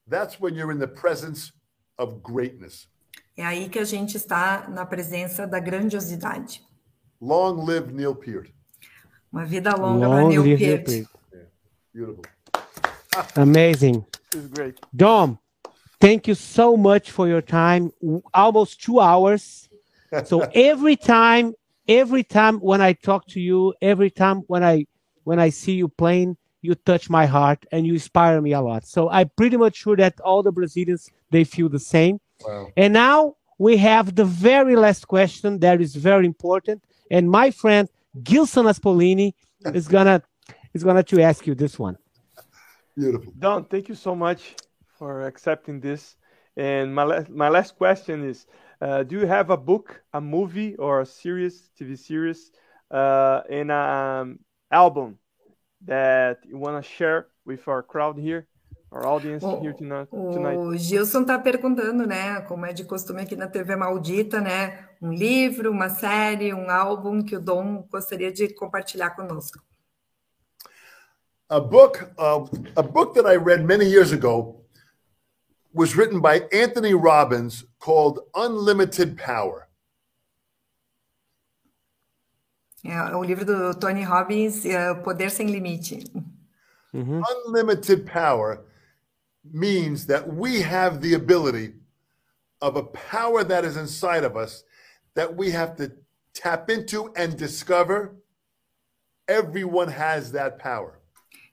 That's 0.09 0.39
when 0.39 0.55
you're 0.55 0.71
in 0.73 0.79
the 0.79 0.87
presence 0.87 1.51
of 1.97 2.21
greatness. 2.21 2.87
É 3.37 3.45
aí 3.45 3.69
que 3.69 3.79
a 3.79 3.85
gente 3.85 4.17
está 4.17 4.67
na 4.69 4.85
presença 4.85 5.47
da 5.47 5.59
grandiosidade. 5.59 6.61
Long 7.21 7.63
live 7.65 7.93
Neil 7.93 8.15
Peart. 8.15 8.49
Uma 9.31 9.45
vida 9.45 9.73
longa 9.75 10.07
para 10.07 10.21
Long 10.21 10.29
Neil 10.29 10.43
live 10.43 10.65
Neil 10.65 10.83
Peart. 10.83 11.07
Peart. 11.31 11.47
Beautiful. 11.93 12.23
Amazing. 13.35 14.05
This 14.31 14.43
is 14.43 14.47
great. 14.47 14.79
Dom, 14.93 15.37
thank 15.99 16.27
you 16.27 16.35
so 16.35 16.75
much 16.75 17.11
for 17.11 17.27
your 17.27 17.41
time. 17.41 17.91
Almost 18.33 18.81
two 18.81 18.99
hours. 18.99 19.67
So 20.25 20.41
every 20.53 20.97
time, 20.97 21.53
every 21.87 22.23
time 22.23 22.59
when 22.59 22.81
I 22.81 22.91
talk 22.91 23.27
to 23.27 23.39
you, 23.39 23.73
every 23.81 24.11
time 24.11 24.43
when 24.47 24.61
I 24.61 24.85
when 25.23 25.39
I 25.39 25.51
see 25.51 25.71
you 25.71 25.87
playing, 25.87 26.35
you 26.61 26.75
touch 26.75 27.09
my 27.09 27.25
heart 27.25 27.65
and 27.71 27.87
you 27.87 27.93
inspire 27.93 28.41
me 28.41 28.51
a 28.51 28.59
lot. 28.59 28.85
So 28.85 29.09
I'm 29.09 29.31
pretty 29.37 29.55
much 29.55 29.77
sure 29.77 29.95
that 29.95 30.19
all 30.19 30.43
the 30.43 30.51
Brazilians 30.51 31.09
they 31.29 31.45
feel 31.45 31.69
the 31.69 31.79
same. 31.79 32.19
Wow. 32.45 32.71
And 32.77 32.93
now 32.93 33.35
we 33.57 33.77
have 33.77 34.15
the 34.15 34.25
very 34.25 34.75
last 34.75 35.07
question 35.07 35.59
that 35.59 35.81
is 35.81 35.95
very 35.95 36.25
important. 36.25 36.83
And 37.09 37.29
my 37.29 37.51
friend 37.51 37.89
Gilson 38.23 38.65
Aspolini 38.65 39.33
is 39.73 39.87
gonna 39.87 40.23
is 40.73 40.83
gonna 40.83 41.03
to 41.03 41.21
ask 41.21 41.45
you 41.47 41.55
this 41.55 41.77
one. 41.77 41.97
Beautiful. 42.95 43.33
Don, 43.37 43.65
thank 43.65 43.89
you 43.89 43.95
so 43.95 44.15
much 44.15 44.55
for 44.97 45.25
accepting 45.25 45.79
this. 45.79 46.15
And 46.57 46.93
my, 46.93 47.03
la- 47.03 47.23
my 47.29 47.49
last 47.49 47.77
question 47.77 48.27
is 48.27 48.45
uh, 48.81 49.03
Do 49.03 49.19
you 49.19 49.25
have 49.25 49.49
a 49.49 49.57
book, 49.57 50.03
a 50.13 50.19
movie, 50.19 50.75
or 50.75 51.01
a 51.01 51.05
series, 51.05 51.69
TV 51.79 51.97
series, 51.97 52.51
uh, 52.89 53.41
and 53.49 53.71
an 53.71 53.71
um, 53.71 54.39
album 54.69 55.17
that 55.85 56.39
you 56.45 56.57
want 56.57 56.83
to 56.83 56.89
share 56.89 57.27
with 57.45 57.67
our 57.67 57.81
crowd 57.81 58.17
here, 58.17 58.47
our 58.91 59.05
audience 59.05 59.43
O- 59.43 59.61
here 59.61 59.73
tonight? 59.73 60.07
O 60.11 60.75
Gilson 60.77 61.21
está 61.21 61.39
perguntando, 61.39 62.05
né, 62.05 62.41
como 62.41 62.65
é 62.65 62.73
de 62.73 62.83
costume 62.83 63.21
aqui 63.21 63.35
na 63.35 63.47
TV 63.47 63.75
Maldita, 63.75 64.39
né, 64.41 64.89
um 65.01 65.11
livro, 65.13 65.71
uma 65.71 65.89
série, 65.89 66.53
um 66.53 66.69
álbum 66.69 67.23
que 67.23 67.35
o 67.35 67.41
Dom 67.41 67.87
gostaria 67.89 68.31
de 68.31 68.53
compartilhar 68.53 69.11
conosco. 69.11 69.59
A 71.49 71.59
book, 71.59 72.01
uh, 72.17 72.47
a 72.75 72.81
book 72.81 73.13
that 73.15 73.27
I 73.27 73.35
read 73.37 73.63
many 73.65 73.85
years 73.85 74.13
ago 74.13 74.63
was 75.73 75.95
written 75.95 76.21
by 76.21 76.47
Anthony 76.53 76.93
Robbins 76.93 77.65
called 77.79 78.19
Unlimited 78.35 79.15
Power. 79.17 79.67
É 82.83 83.15
o 83.15 83.23
livro 83.23 83.45
do 83.45 83.75
Tony 83.75 84.03
Robbins, 84.03 84.65
é, 84.65 84.93
Poder 84.95 85.29
Sem 85.29 85.47
Limite. 85.47 86.03
Unlimited 86.93 88.05
power 88.11 88.65
means 89.43 90.05
that 90.07 90.33
we 90.33 90.61
have 90.61 91.01
the 91.01 91.13
ability 91.13 91.73
of 92.61 92.75
a 92.75 92.83
power 92.83 93.43
that 93.43 93.65
is 93.65 93.75
inside 93.75 94.23
of 94.23 94.37
us 94.37 94.63
that 95.15 95.35
we 95.35 95.51
have 95.51 95.75
to 95.77 95.91
tap 96.33 96.69
into 96.69 97.11
and 97.15 97.37
discover. 97.37 98.15
Everyone 99.27 99.89
has 99.89 100.31
that 100.31 100.59
power. 100.59 100.99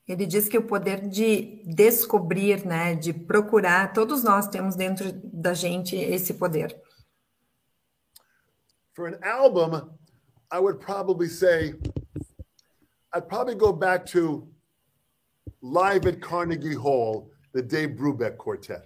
Ele 0.06 0.27
diz 0.27 0.48
que 0.48 0.59
o 0.59 0.62
poder 0.62 1.06
de 1.06 1.62
descobrir, 1.66 2.65
né, 2.65 2.94
de 2.94 3.12
procurar, 3.12 3.93
todos 3.93 4.24
nós 4.24 4.48
temos 4.48 4.74
dentro 4.74 5.12
da 5.12 5.52
gente 5.52 5.94
esse 5.97 6.32
poder. 6.32 6.74
For 8.94 9.06
an 9.06 9.19
album, 9.23 9.90
I 10.51 10.59
would 10.59 10.81
probably 10.81 11.28
say 11.28 11.74
I'd 13.15 13.28
probably 13.28 13.55
go 13.55 13.73
back 13.73 14.06
to 14.12 14.48
Live 15.60 16.06
at 16.06 16.20
Carnegie 16.20 16.74
Hall, 16.74 17.31
the 17.52 17.62
Dave 17.62 17.94
Brubeck 17.94 18.36
Quartet. 18.36 18.82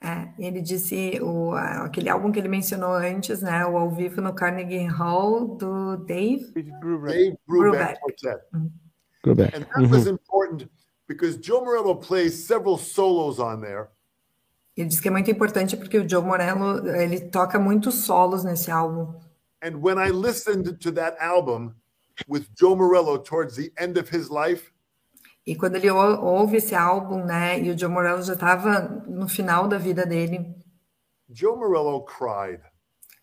É, 0.00 0.28
ele 0.38 0.60
disse 0.60 1.18
o, 1.20 1.52
aquele 1.52 2.08
álbum 2.08 2.30
que 2.30 2.38
ele 2.38 2.48
mencionou 2.48 2.92
antes, 2.92 3.42
né, 3.42 3.66
o 3.66 3.76
ao 3.76 3.90
vivo 3.90 4.20
no 4.20 4.32
Carnegie 4.32 4.86
Hall 4.86 5.56
do 5.56 5.96
Dave. 5.96 6.52
Dave 6.52 6.70
Brubeck. 6.80 7.14
Dave 7.14 7.38
Brubeck 7.46 7.72
Brubeck. 7.72 8.00
Quartet. 8.00 8.40
Go 9.24 9.34
back. 9.34 9.56
And 9.56 9.64
that 9.64 9.90
was 9.90 10.06
important 10.06 10.70
because 11.08 11.36
Joe 11.36 11.64
Morello 11.64 11.96
plays 11.96 12.46
several 12.46 12.78
solos 12.78 13.40
on 13.40 13.60
there. 13.60 13.88
Ele 14.76 14.88
diz 14.88 15.00
que 15.00 15.08
é 15.08 15.10
muito 15.10 15.28
importante 15.28 15.76
porque 15.76 15.98
o 15.98 16.08
Joe 16.08 16.22
Morello, 16.22 16.86
ele 16.88 17.20
toca 17.20 17.58
muitos 17.58 17.96
solos 18.04 18.44
nesse 18.44 18.70
álbum. 18.70 19.12
And 19.60 19.80
when 19.82 19.98
I 19.98 20.12
listened 20.12 20.78
to 20.78 20.92
that 20.92 21.16
album 21.20 21.74
with 22.28 22.46
Joe 22.54 22.76
Morello 22.76 23.18
towards 23.18 23.56
the 23.56 23.72
end 23.76 23.98
of 23.98 24.08
his 24.08 24.30
life, 24.30 24.72
E 25.48 25.56
quando 25.56 25.76
ele 25.76 25.90
ou- 25.90 26.22
ouve 26.22 26.58
esse 26.58 26.74
álbum, 26.74 27.24
né, 27.24 27.58
e 27.58 27.70
o 27.70 27.78
Joe 27.78 27.88
Morello 27.90 28.20
já 28.22 28.34
estava 28.34 28.80
no 29.06 29.26
final 29.26 29.66
da 29.66 29.78
vida 29.78 30.04
dele, 30.04 30.54
Joe 31.30 31.56
Morello 31.56 32.04
cried. 32.04 32.60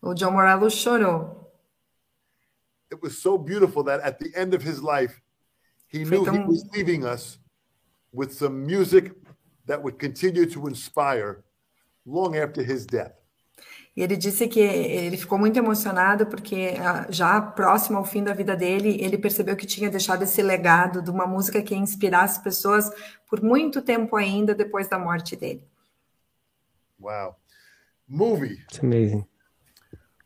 o 0.01 0.15
Joe 0.17 0.31
Morello 0.31 0.67
chorou. 0.71 1.53
It 2.91 2.99
was 3.03 3.19
so 3.19 3.37
beautiful 3.37 3.83
that 3.83 4.03
at 4.03 4.17
the 4.17 4.31
end 4.35 4.55
of 4.55 4.63
his 4.67 4.79
life, 4.81 5.21
he 5.87 6.03
Foi 6.03 6.17
knew 6.17 6.23
he 6.25 6.37
tão- 6.39 6.47
was 6.47 6.63
leaving 6.73 7.03
us 7.05 7.39
with 8.11 8.31
some 8.33 8.65
music 8.65 9.13
that 9.67 9.83
would 9.83 9.99
continue 9.99 10.47
to 10.47 10.67
inspire 10.67 11.43
long 12.07 12.35
after 12.35 12.63
his 12.63 12.87
death. 12.87 13.13
E 13.95 14.03
ele 14.03 14.17
disse 14.17 14.47
que 14.47 14.59
ele 14.59 15.15
ficou 15.15 15.39
muito 15.39 15.57
emocionado 15.57 16.25
porque 16.25 16.75
ah, 16.79 17.07
já 17.09 17.39
próximo 17.41 17.97
ao 17.97 18.03
fim 18.03 18.23
da 18.23 18.33
vida 18.33 18.55
dele, 18.55 19.01
ele 19.01 19.17
percebeu 19.17 19.55
que 19.55 19.65
tinha 19.65 19.89
deixado 19.89 20.23
esse 20.23 20.41
legado 20.41 21.01
de 21.01 21.09
uma 21.09 21.25
música 21.25 21.61
que 21.61 21.73
ia 21.73 21.79
inspirar 21.79 22.23
as 22.23 22.37
pessoas 22.37 22.91
por 23.29 23.41
muito 23.41 23.81
tempo 23.81 24.17
ainda 24.17 24.53
depois 24.53 24.89
da 24.89 24.99
morte 24.99 25.37
dele. 25.37 25.63
Wow. 26.99 27.35
Movie. 28.07 28.59
It's 28.69 28.79
amazing. 28.79 29.25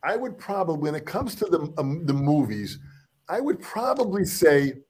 I 0.04 0.16
would 0.16 0.38
probably, 0.38 0.82
when 0.82 0.96
it 0.96 1.06
comes 1.06 1.36
to 1.36 1.46
the 1.46 1.74
um, 1.78 2.06
the 2.06 2.14
movies, 2.14 2.80
I 3.28 3.41
would 3.41 3.60
probably 3.60 4.26
say 4.26 4.82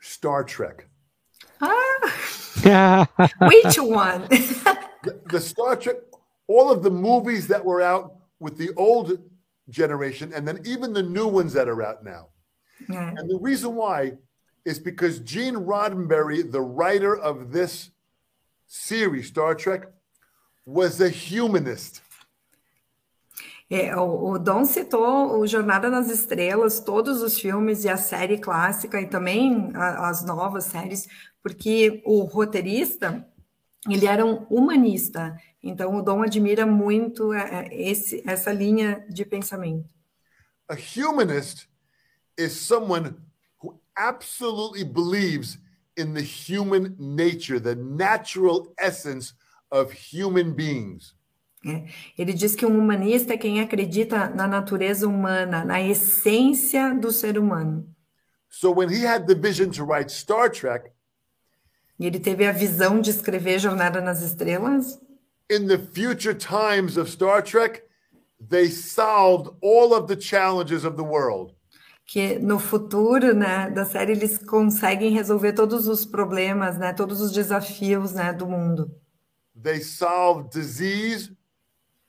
Star 0.00 0.44
Trek. 0.44 0.88
Ah, 1.60 3.06
which 3.40 3.78
one? 3.78 4.26
The, 5.04 5.20
the 5.30 5.40
Star 5.40 5.76
Trek, 5.76 5.96
all 6.48 6.70
of 6.72 6.82
the 6.82 6.90
movies 6.90 7.46
that 7.48 7.64
were 7.64 7.80
out 7.82 8.16
with 8.40 8.56
the 8.56 8.70
old 8.76 9.18
generation, 9.68 10.32
and 10.34 10.46
then 10.48 10.60
even 10.64 10.92
the 10.92 11.02
new 11.02 11.28
ones 11.28 11.52
that 11.52 11.68
are 11.68 11.82
out 11.82 12.02
now. 12.02 12.28
É. 12.88 13.14
And 13.20 13.28
the 13.28 13.38
reason 13.38 13.74
why 13.74 14.16
is 14.64 14.78
because 14.78 15.18
Gene 15.20 15.56
Roddenberry, 15.56 16.42
the 16.42 16.60
writer 16.60 17.14
of 17.16 17.52
this 17.52 17.90
series, 18.66 19.28
Star 19.28 19.54
Trek, 19.54 19.88
was 20.64 21.00
a 21.00 21.08
humanist. 21.10 22.02
É, 23.70 23.94
o, 23.94 24.30
o 24.30 24.38
Dom 24.38 24.64
citou 24.64 25.38
o 25.38 25.46
Jornada 25.46 25.90
nas 25.90 26.08
Estrelas, 26.08 26.80
todos 26.80 27.20
os 27.22 27.38
filmes 27.38 27.84
e 27.84 27.88
a 27.88 27.98
série 27.98 28.38
clássica 28.38 28.98
e 29.00 29.06
também 29.06 29.70
a- 29.74 30.08
as 30.08 30.24
novas 30.24 30.64
séries, 30.64 31.06
porque 31.42 32.02
o 32.06 32.22
roteirista 32.22 33.26
ele 33.88 34.06
era 34.06 34.24
um 34.24 34.46
humanista. 34.48 35.36
Então 35.62 35.96
o 35.96 36.02
Dom 36.02 36.22
admira 36.22 36.64
muito 36.66 37.32
é, 37.32 37.66
é, 37.66 37.90
esse, 37.90 38.22
essa 38.26 38.52
linha 38.52 39.04
de 39.08 39.24
pensamento. 39.24 39.88
A 40.68 40.74
humanist 40.74 41.68
is 42.38 42.52
someone 42.52 43.14
who 43.62 43.80
absolutely 43.96 44.84
believes 44.84 45.58
in 45.96 46.14
the 46.14 46.22
human 46.22 46.94
nature, 46.98 47.58
the 47.58 47.74
natural 47.74 48.72
essence 48.78 49.34
of 49.70 49.92
human 49.92 50.52
beings. 50.52 51.16
É, 51.66 51.86
Ele 52.16 52.32
diz 52.32 52.54
que 52.54 52.64
um 52.64 52.78
humanista 52.78 53.34
é 53.34 53.36
quem 53.36 53.60
acredita 53.60 54.28
na 54.28 54.46
natureza 54.46 55.08
humana, 55.08 55.64
na 55.64 55.82
essência 55.82 56.94
do 56.94 57.10
ser 57.10 57.36
humano. 57.36 57.88
So 58.48 58.72
when 58.72 58.88
he 58.88 59.04
had 59.04 59.26
the 59.26 59.34
vision 59.34 59.70
to 59.72 59.84
write 59.84 60.12
Star 60.12 60.50
Trek, 60.50 60.92
E 61.98 62.06
ele 62.06 62.20
teve 62.20 62.46
a 62.46 62.52
visão 62.52 63.00
de 63.00 63.10
escrever 63.10 63.58
Jornada 63.58 64.00
nas 64.00 64.22
Estrelas. 64.22 65.00
In 65.48 65.66
the 65.66 65.78
future 65.78 66.34
times 66.34 66.96
of 66.96 67.08
Star 67.08 67.42
Trek, 67.42 67.82
they 68.40 68.68
solved 68.68 69.50
all 69.62 69.94
of 69.94 70.06
the 70.06 70.16
challenges 70.16 70.84
of 70.84 70.96
the 70.96 71.04
world. 71.04 71.54
que 72.08 72.38
no 72.38 72.58
futuro, 72.58 73.34
né, 73.34 73.70
da 73.70 73.84
série 73.84 74.12
eles 74.12 74.38
conseguem 74.38 75.12
resolver 75.12 75.52
todos 75.52 75.86
os 75.86 76.06
problemas, 76.06 76.78
né, 76.78 76.94
todos 76.94 77.20
os 77.20 77.30
desafios, 77.30 78.14
né, 78.14 78.32
do 78.32 78.46
mundo. 78.46 78.90
They 79.62 79.82
solved 79.82 80.50
disease. 80.50 81.36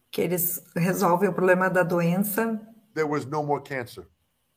Que 0.10 0.22
eles 0.22 0.64
resolvem 0.74 1.28
o 1.28 1.34
problema 1.34 1.70
da 1.70 1.84
doença. 1.84 2.61
There 2.94 3.10
was 3.10 3.26
no 3.26 3.44
more 3.44 3.61
cancer. 3.61 4.07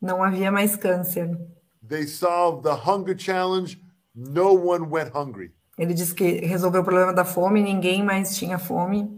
Não 0.00 0.22
havia 0.22 0.52
mais 0.52 0.76
câncer. 0.76 1.36
They 1.86 2.06
solved 2.06 2.62
the 2.62 2.74
hunger 2.88 3.18
challenge. 3.18 3.82
No 4.14 4.52
one 4.52 4.90
went 4.90 5.10
hungry. 5.12 5.52
Ele 5.78 5.94
diz 5.94 6.12
que 6.12 6.44
resolveu 6.44 6.82
o 6.82 6.84
problema 6.84 7.12
da 7.12 7.24
fome, 7.24 7.62
ninguém 7.62 8.04
mais 8.04 8.36
tinha 8.36 8.58
fome. 8.58 9.10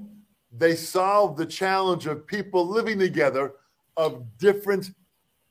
They 0.57 0.77
solved 0.77 1.37
the 1.37 1.51
challenge 1.51 2.09
of 2.09 2.23
people 2.27 2.63
living 2.63 2.99
together 2.99 3.53
of 3.97 4.25
different 4.39 4.95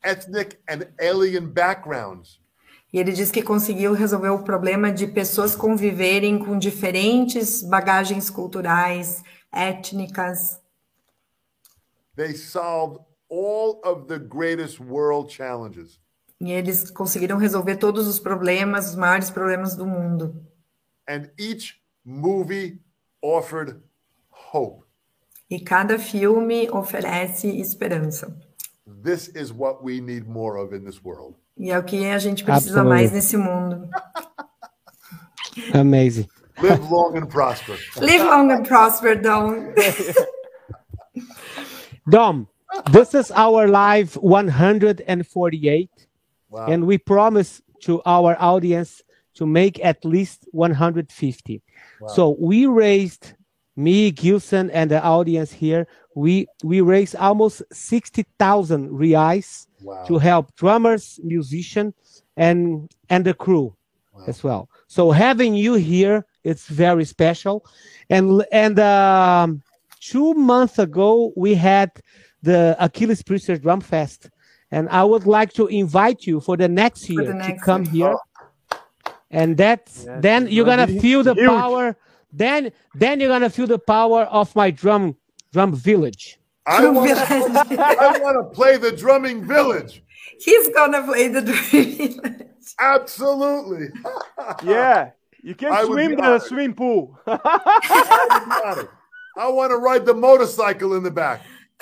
ethnic 0.04 0.58
and 0.70 0.88
alien 1.00 1.48
backgrounds. 1.48 2.40
E 2.94 3.00
ele 3.00 3.12
diz 3.12 3.32
que 3.32 3.42
conseguiu 3.42 3.94
resolver 3.94 4.30
o 4.30 4.44
problema 4.44 4.92
de 4.92 5.08
pessoas 5.08 5.56
conviverem 5.56 6.38
com 6.38 6.58
diferentes 6.58 7.64
bagagens 7.64 8.30
culturais, 8.30 9.24
étnicas. 9.52 10.62
They 12.16 12.36
solved 12.36 13.04
all 13.30 13.82
of 13.84 14.06
the 14.08 14.20
greatest 14.20 14.80
world 14.80 15.34
challenges. 15.34 16.00
E 16.40 16.52
eles 16.52 16.92
conseguiram 16.92 17.38
resolver 17.38 17.78
todos 17.78 18.08
os 18.08 18.20
problemas, 18.20 18.90
os 18.90 18.96
maiores 18.96 19.32
problemas 19.32 19.76
do 19.76 19.88
mundo. 19.88 20.46
And 21.08 21.30
each 21.38 21.80
movie 22.06 22.80
offered 23.22 23.82
hope. 24.30 24.86
E 25.50 25.60
cada 25.60 26.00
filme 26.00 26.70
oferece 26.72 27.48
esperança. 27.60 28.34
This 28.86 29.28
is 29.36 29.52
what 29.52 29.84
we 29.84 30.00
need 30.02 30.28
more 30.28 30.58
of 30.58 30.74
in 30.74 30.84
this 30.86 31.04
world. 31.04 31.36
E 31.58 31.70
é 31.72 31.78
o 31.78 31.84
que 31.84 32.06
a 32.06 32.18
gente 32.18 32.44
precisa 32.44 32.80
Absolutely. 32.82 32.90
mais 32.90 33.12
nesse 33.12 33.38
mundo. 33.38 33.88
Amazing. 35.74 36.28
Live 36.62 36.90
long 36.90 37.16
and 37.18 37.28
prosper. 37.28 37.78
Live 38.00 38.24
long 38.24 38.52
and 38.52 38.66
prosper, 38.68 39.16
Dom. 39.16 39.74
Dom, 42.10 42.48
this 42.92 43.14
is 43.14 43.32
our 43.32 43.68
live 43.68 44.16
148, 44.18 45.90
Wow. 46.50 46.66
and 46.68 46.86
we 46.86 46.98
promise 46.98 47.62
to 47.82 48.02
our 48.06 48.36
audience 48.40 49.02
to 49.36 49.46
make 49.46 49.84
at 49.84 50.04
least 50.06 50.48
150. 50.52 51.62
So 52.08 52.36
we 52.40 52.66
raised 52.68 53.34
me, 53.76 54.12
Gilson, 54.12 54.70
and 54.72 54.92
the 54.92 55.02
audience 55.04 55.52
here. 55.52 55.88
We 56.16 56.48
we 56.64 56.82
raised 56.82 57.16
almost 57.16 57.64
60,000 57.72 58.90
reais 58.92 59.68
Wow. 59.82 60.04
to 60.06 60.18
help 60.18 60.56
drummers, 60.56 61.20
musicians, 61.24 61.94
and 62.38 62.90
and 63.10 63.26
the 63.26 63.34
crew 63.34 63.76
as 64.28 64.44
well. 64.44 64.70
So 64.88 65.12
having 65.12 65.56
you 65.56 65.74
here, 65.74 66.26
it's 66.44 66.68
very 66.68 67.04
special. 67.06 67.66
And 68.10 68.46
and 68.52 68.80
um, 68.80 69.62
two 70.00 70.34
months 70.36 70.80
ago 70.80 71.34
we 71.36 71.56
had 71.56 71.90
the 72.44 72.76
Achilles 72.80 73.24
Priestess 73.24 73.60
Drum 73.60 73.82
Fest, 73.82 74.30
and 74.72 74.88
I 74.90 75.04
would 75.04 75.26
like 75.26 75.52
to 75.54 75.68
invite 75.68 76.26
you 76.28 76.40
for 76.40 76.56
the 76.58 76.68
next 76.70 77.10
year 77.10 77.34
the 77.34 77.40
to 77.48 77.58
come 77.66 77.84
year. 77.86 78.10
here. 78.10 78.16
And 79.34 79.58
that's 79.58 80.06
Yes, 80.06 80.22
then 80.22 80.48
you're 80.48 80.66
gonna 80.66 80.88
gonna 80.88 81.02
feel 81.02 81.24
the 81.24 81.34
huge. 81.34 81.48
power. 81.50 81.96
Then 82.32 82.72
then 82.96 83.20
you're 83.20 83.30
gonna 83.30 83.50
feel 83.50 83.68
the 83.68 83.80
power 83.80 84.24
of 84.24 84.56
my 84.56 84.72
drum 84.72 85.18
drum 85.52 85.76
village. 85.76 86.40
I 86.66 86.88
want 86.88 88.38
to 88.40 88.56
play 88.56 88.78
the 88.78 88.92
drumming 88.92 89.46
village. 89.46 90.02
He's 90.40 90.68
gonna 90.70 91.04
play 91.04 91.28
the 91.28 91.42
drumming 91.42 92.22
village. 92.22 92.48
Absolutely. 92.80 93.88
Yeah. 94.64 95.12
You 95.42 95.56
can 95.56 95.74
I 95.74 95.84
swim 95.84 96.12
be 96.12 96.16
the 96.16 96.40
swimming 96.40 96.74
pool. 96.74 97.18
Got 97.26 98.78
it. 98.78 98.90
I 99.38 99.48
want 99.50 99.72
to 99.72 99.78
ride 99.78 100.06
the 100.06 100.14
motorcycle 100.14 100.96
in 100.96 101.04
the 101.04 101.12
back. 101.12 101.42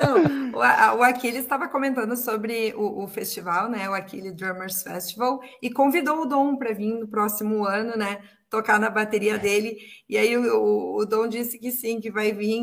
Não, 0.00 0.52
o, 0.98 1.02
Aquiles 1.02 1.42
estava 1.42 1.68
comentando 1.68 2.16
sobre 2.16 2.74
o, 2.76 3.04
o 3.04 3.08
festival, 3.08 3.68
né? 3.68 3.88
O 3.88 3.94
Aquiles 3.94 4.34
Drummers 4.34 4.82
Festival, 4.82 5.40
e 5.62 5.70
convidou 5.70 6.22
o 6.22 6.26
Dom 6.26 6.56
para 6.56 6.72
vir 6.72 6.94
no 6.98 7.08
próximo 7.08 7.64
ano, 7.64 7.96
né? 7.96 8.20
Tocar 8.48 8.78
na 8.78 8.88
bateria 8.88 9.38
dele. 9.38 9.76
E 10.08 10.16
aí 10.16 10.36
o, 10.36 10.96
o- 10.98 11.04
Dom 11.06 11.26
disse 11.26 11.58
que 11.58 11.70
sim, 11.72 12.00
que 12.00 12.10
vai 12.10 12.32
vir 12.32 12.62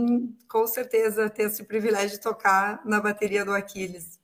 com 0.49 0.65
certeza 0.65 1.29
ter 1.29 1.43
esse 1.43 1.63
privilégio 1.65 2.11
de 2.17 2.21
tocar 2.21 2.81
na 2.85 3.01
bateria 3.01 3.43
do 3.43 3.51
Aquiles. 3.53 4.19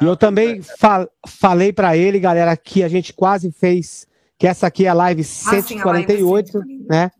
E 0.00 0.04
eu 0.04 0.16
também 0.16 0.62
fa- 0.62 1.08
falei 1.26 1.72
para 1.72 1.96
ele, 1.96 2.18
galera, 2.20 2.56
que 2.56 2.82
a 2.82 2.88
gente 2.88 3.12
quase 3.12 3.50
fez, 3.52 4.06
que 4.38 4.46
essa 4.46 4.66
aqui 4.66 4.86
é 4.86 4.88
a 4.88 4.94
live 4.94 5.22
Ah, 5.22 5.24
sim, 5.24 5.80
a 5.80 5.84
live 5.84 6.06
148, 6.06 6.52
148. 6.52 6.88
né? 6.88 7.10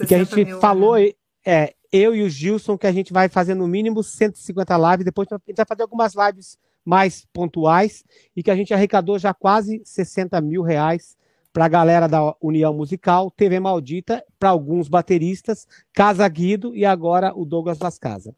E 0.00 0.06
que 0.06 0.14
a 0.14 0.18
60 0.18 0.24
gente 0.36 0.44
mil, 0.46 0.60
falou, 0.60 0.96
né? 0.96 1.10
é, 1.44 1.74
eu 1.92 2.14
e 2.14 2.22
o 2.22 2.28
Gilson, 2.28 2.76
que 2.76 2.86
a 2.86 2.92
gente 2.92 3.12
vai 3.12 3.28
fazer 3.28 3.54
no 3.54 3.66
mínimo 3.66 4.02
150 4.02 4.76
lives, 4.76 5.04
depois 5.04 5.28
a 5.30 5.40
gente 5.46 5.56
vai 5.56 5.66
fazer 5.66 5.82
algumas 5.82 6.14
lives 6.14 6.58
mais 6.84 7.26
pontuais, 7.32 8.04
e 8.34 8.42
que 8.42 8.50
a 8.50 8.56
gente 8.56 8.72
arrecadou 8.72 9.18
já 9.18 9.34
quase 9.34 9.82
60 9.84 10.40
mil 10.40 10.62
reais 10.62 11.16
para 11.52 11.64
a 11.64 11.68
galera 11.68 12.06
da 12.06 12.34
União 12.40 12.72
Musical, 12.72 13.30
TV 13.30 13.58
Maldita, 13.58 14.24
para 14.38 14.50
alguns 14.50 14.88
bateristas, 14.88 15.66
Casa 15.92 16.26
Guido 16.28 16.74
e 16.74 16.84
agora 16.84 17.32
o 17.34 17.44
Douglas 17.44 17.78
Las 17.78 17.98
Casas. 17.98 18.34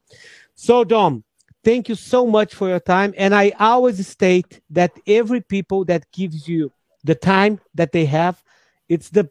So, 0.55 0.83
Dom, 0.83 1.21
thank 1.63 1.91
you 1.91 1.95
so 1.95 2.25
much 2.25 2.55
for 2.55 2.69
your 2.69 2.81
time. 2.81 3.13
And 3.17 3.35
I 3.35 3.53
always 3.59 4.05
state 4.05 4.61
that 4.73 4.93
every 5.05 5.41
people 5.41 5.85
that 5.85 6.07
gives 6.11 6.47
you 6.47 6.71
the 7.03 7.15
time 7.15 7.59
that 7.75 7.91
they 7.91 8.05
have, 8.05 8.37
it's 8.89 9.09
the 9.09 9.29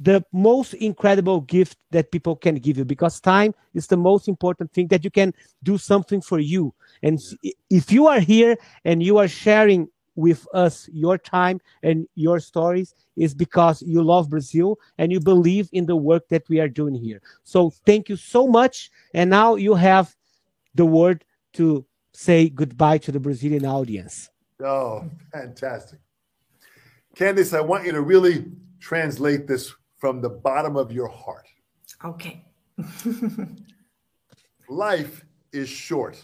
the 0.00 0.24
most 0.32 0.72
incredible 0.74 1.42
gift 1.42 1.76
that 1.90 2.10
people 2.10 2.34
can 2.34 2.54
give 2.54 2.78
you 2.78 2.86
because 2.86 3.20
time 3.20 3.54
is 3.74 3.86
the 3.86 3.98
most 3.98 4.28
important 4.28 4.72
thing 4.72 4.88
that 4.88 5.04
you 5.04 5.10
can 5.10 5.34
do 5.62 5.76
something 5.76 6.22
for 6.22 6.38
you. 6.38 6.74
And 7.02 7.20
if 7.68 7.92
you 7.92 8.08
are 8.08 8.18
here 8.18 8.56
and 8.86 9.02
you 9.02 9.18
are 9.18 9.28
sharing 9.28 9.88
with 10.16 10.46
us 10.54 10.88
your 10.92 11.18
time 11.18 11.60
and 11.82 12.08
your 12.14 12.40
stories 12.40 12.94
is 13.16 13.34
because 13.34 13.82
you 13.82 14.02
love 14.02 14.30
Brazil 14.30 14.78
and 14.96 15.12
you 15.12 15.20
believe 15.20 15.68
in 15.72 15.84
the 15.86 15.96
work 15.96 16.28
that 16.28 16.48
we 16.48 16.60
are 16.60 16.68
doing 16.68 16.94
here. 16.94 17.20
So 17.44 17.70
thank 17.84 18.08
you 18.08 18.16
so 18.16 18.48
much. 18.48 18.90
And 19.12 19.28
now 19.28 19.54
you 19.56 19.74
have 19.74 20.16
the 20.74 20.86
word 20.86 21.24
to 21.54 21.84
say 22.12 22.48
goodbye 22.48 22.98
to 22.98 23.12
the 23.12 23.20
Brazilian 23.20 23.66
audience. 23.66 24.30
Oh, 24.62 25.04
fantastic. 25.32 26.00
Candice, 27.14 27.56
I 27.56 27.60
want 27.60 27.84
you 27.84 27.92
to 27.92 28.00
really 28.00 28.46
translate 28.78 29.46
this 29.46 29.72
from 30.00 30.20
the 30.22 30.28
bottom 30.28 30.76
of 30.76 30.90
your 30.92 31.08
heart. 31.08 31.46
Ok. 32.02 32.42
Life 34.68 35.24
is 35.52 35.68
short, 35.68 36.16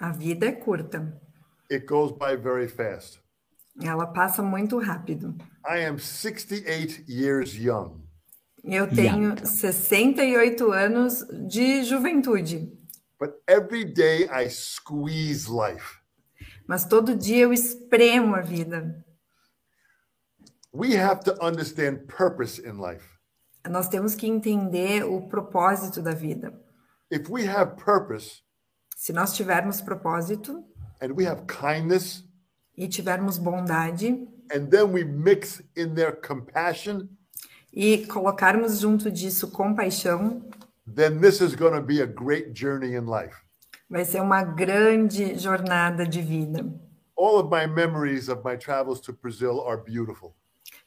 A 0.00 0.10
vida 0.12 0.46
é 0.46 0.52
curta. 0.52 1.20
it 1.70 1.86
goes 1.86 2.12
by 2.12 2.36
very 2.36 2.66
fast. 2.68 3.20
Ela 3.82 4.06
passa 4.06 4.42
muito 4.42 4.78
rápido. 4.78 5.34
I 5.66 5.84
am 5.84 5.98
68 5.98 7.04
years 7.08 7.54
young. 7.54 8.02
Eu 8.62 8.88
tenho 8.88 9.36
68 9.46 10.72
anos 10.72 11.24
de 11.48 11.82
juventude, 11.84 12.72
But 13.20 13.34
every 13.46 13.84
day 13.84 14.26
I 14.30 14.48
squeeze 14.48 15.48
life. 15.50 15.98
mas 16.66 16.84
todo 16.86 17.14
dia 17.14 17.42
eu 17.44 17.52
espremo 17.52 18.34
a 18.34 18.40
vida. 18.40 19.03
We 20.74 20.96
have 20.96 21.22
to 21.24 21.40
understand 21.40 22.08
purpose 22.08 22.58
in 22.58 22.78
life. 22.78 23.04
Nós 23.70 23.88
temos 23.88 24.16
que 24.16 24.26
entender 24.26 25.04
o 25.04 25.28
propósito 25.28 26.02
da 26.02 26.10
vida. 26.10 26.52
If 27.10 27.30
we 27.30 27.46
have 27.46 27.76
purpose 27.76 28.42
Se 28.96 29.12
nós 29.12 29.36
tivermos 29.36 29.80
propósito 29.80 30.64
and 31.00 31.12
we 31.12 31.26
have 31.26 31.44
kindness, 31.46 32.24
e 32.76 32.88
tivermos 32.88 33.38
bondade 33.38 34.26
and 34.52 34.66
then 34.68 34.92
we 34.92 35.04
mix 35.04 35.62
in 35.76 35.94
there 35.94 36.12
compassion, 36.12 37.08
e 37.72 38.06
colocarmos 38.06 38.80
junto 38.80 39.10
disso 39.12 39.50
compaixão, 39.52 40.42
then 40.86 41.20
this 41.20 41.40
is 41.40 41.54
going 41.54 41.74
to 41.74 41.80
be 41.82 42.00
a 42.00 42.06
great 42.06 42.52
journey 42.52 42.94
in 42.96 43.06
life. 43.06 43.36
vai 43.88 44.04
ser 44.04 44.20
uma 44.20 44.42
grande 44.42 45.38
jornada 45.38 46.04
de 46.04 46.20
vida. 46.20 46.64
All 47.16 47.38
of 47.38 47.48
my 47.48 47.66
memories 47.66 48.28
of 48.28 48.42
my 48.44 48.56
travels 48.56 49.00
to 49.02 49.12
Brazil 49.12 49.60
are 49.60 49.76
beautiful. 49.76 50.34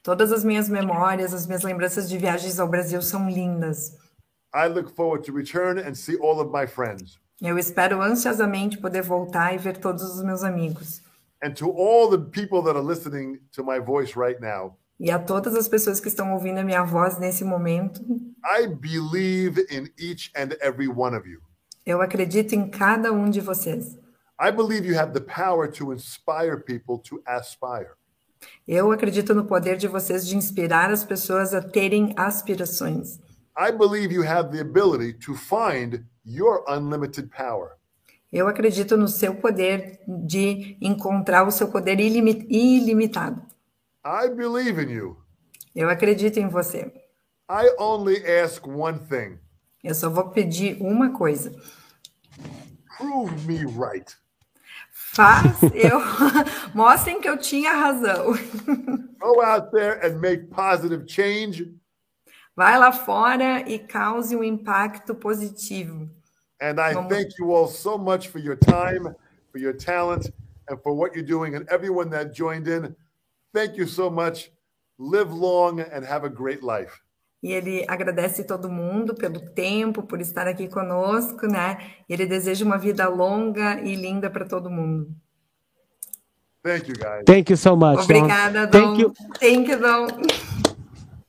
Todas 0.08 0.32
as 0.32 0.42
minhas 0.42 0.70
memórias, 0.70 1.34
as 1.34 1.46
minhas 1.46 1.64
lembranças 1.64 2.08
de 2.08 2.18
viagens 2.18 2.62
ao 2.62 2.68
Brasil 2.70 3.02
são 3.02 3.30
lindas. 3.30 3.94
I 4.56 4.70
look 4.70 4.96
forward 4.96 5.26
to 5.26 5.36
return 5.36 5.82
and 5.82 5.96
see 5.96 6.18
all 6.22 6.40
of 6.40 6.50
my 6.50 6.66
friends. 6.66 7.20
Eu 7.42 7.60
espero 7.60 8.02
ansiosamente 8.02 8.78
poder 8.78 9.02
voltar 9.02 9.54
e 9.54 9.58
ver 9.58 9.76
todos 9.76 10.04
os 10.04 10.24
meus 10.24 10.44
amigos. 10.44 11.02
And 11.44 11.52
to 11.56 11.70
all 11.72 12.10
the 12.10 12.20
people 12.20 12.64
that 12.64 12.78
are 12.78 12.88
listening 12.88 13.42
to 13.52 13.66
my 13.66 13.82
voice 13.82 14.18
right 14.18 14.40
now, 14.40 14.78
E 14.98 15.12
a 15.12 15.20
todas 15.20 15.54
as 15.56 15.68
pessoas 15.68 16.00
que 16.00 16.08
estão 16.08 16.32
ouvindo 16.32 16.60
a 16.60 16.64
minha 16.64 16.86
voz 16.86 17.20
nesse 17.20 17.44
momento, 17.44 18.02
I 18.46 18.66
believe 18.66 19.60
in 19.70 19.90
each 20.00 20.32
and 20.38 20.56
every 20.62 20.88
one 20.88 21.18
of 21.18 21.28
you. 21.28 21.42
Eu 21.86 22.02
acredito 22.02 22.54
em 22.54 22.70
cada 22.70 23.12
um 23.12 23.30
de 23.30 23.42
vocês. 23.42 24.00
I 24.40 24.52
believe 24.52 24.88
you 24.88 24.98
have 24.98 25.12
the 25.12 25.20
power 25.20 25.70
to 25.70 25.92
inspire 25.92 26.56
people 26.56 26.98
to 27.10 27.22
aspire. 27.26 27.98
Eu 28.68 28.92
acredito 28.92 29.34
no 29.34 29.46
poder 29.46 29.78
de 29.78 29.88
vocês 29.88 30.28
de 30.28 30.36
inspirar 30.38 30.92
as 30.92 31.04
pessoas 31.04 31.54
a 31.54 31.62
terem 31.62 32.14
aspirações. 32.18 33.20
I 33.58 33.72
believe 33.72 34.14
you 34.14 34.24
have 34.28 34.52
the 34.52 34.62
ability 34.62 35.14
to 35.26 35.34
find 35.34 36.06
your 36.26 36.64
unlimited 36.70 37.30
power. 37.36 37.72
Eu 38.32 38.48
acredito 38.48 38.98
no 38.98 39.08
seu 39.08 39.34
poder 39.36 40.00
de 40.08 40.78
encontrar 40.82 41.48
o 41.48 41.52
seu 41.52 41.70
poder 41.70 42.00
ilimi- 42.00 42.46
ilimitado. 42.50 43.42
I 44.06 44.30
believe 44.30 44.82
in 44.84 44.92
you. 44.92 45.18
Eu 45.74 45.90
acredito 45.90 46.38
em 46.38 46.48
você. 46.50 46.92
I 47.50 47.74
only 47.80 48.18
ask 48.42 48.66
one 48.68 49.00
thing 49.00 49.40
Eu 49.84 49.96
só 49.96 50.10
vou 50.10 50.30
pedir 50.32 50.78
uma 50.82 51.12
coisa. 51.18 51.52
prove 52.98 53.48
me 53.48 53.60
right. 53.66 54.16
Eu 55.74 56.00
mostrem 56.74 57.20
que 57.20 57.28
eu 57.28 57.38
tinha 57.38 57.74
razão. 57.74 58.34
Go 59.20 59.42
out 59.42 59.72
there 59.72 60.00
and 60.06 60.20
make 60.20 60.46
positive 60.48 61.06
change. 61.08 61.74
Vai 62.56 62.78
lá 62.78 62.92
fora 62.92 63.62
e 63.70 63.80
cause 63.80 64.36
um 64.36 64.44
impacto 64.44 65.14
positivo. 65.14 66.10
And 66.60 66.80
I 66.80 66.94
Vamos. 66.94 67.14
thank 67.14 67.38
you 67.40 67.52
all 67.52 67.68
so 67.68 67.98
much 67.98 68.30
for 68.30 68.40
your 68.40 68.56
time, 68.56 69.16
for 69.52 69.60
your 69.60 69.74
talent, 69.74 70.32
and 70.68 70.82
for 70.82 70.94
what 70.94 71.14
you're 71.14 71.26
doing. 71.26 71.56
And 71.56 71.68
everyone 71.70 72.10
that 72.12 72.34
joined 72.34 72.68
in, 72.68 72.96
thank 73.54 73.78
you 73.78 73.86
so 73.86 74.10
much. 74.10 74.52
Live 74.98 75.32
long 75.32 75.80
and 75.82 76.04
have 76.04 76.24
a 76.24 76.30
great 76.30 76.64
life. 76.64 77.04
E 77.42 77.52
ele 77.54 77.86
agradece 77.88 78.44
todo 78.44 78.70
mundo 78.70 79.14
pelo 79.14 79.40
tempo, 79.40 80.04
por 80.04 80.20
estar 80.20 80.48
aqui 80.48 80.68
conosco, 80.68 81.46
né? 81.48 81.78
E 82.10 82.14
ele 82.14 82.26
deseja 82.26 82.66
uma 82.66 82.78
vida 82.78 83.08
longa 83.08 83.80
e 83.82 83.96
linda 83.96 84.30
para 84.30 84.46
todo 84.46 84.70
mundo. 84.70 85.08
Thank 86.64 86.90
you, 86.90 86.96
guys. 86.96 87.24
Thank 87.26 87.52
you 87.52 87.58
so 87.58 87.76
much. 87.76 87.98
Don. 87.98 88.04
Obrigada, 88.04 88.68
Dom. 88.68 88.80
Thank 88.80 89.02
you. 89.02 89.14
Thank 89.40 89.72
you, 89.72 89.80
Dom. 89.80 90.08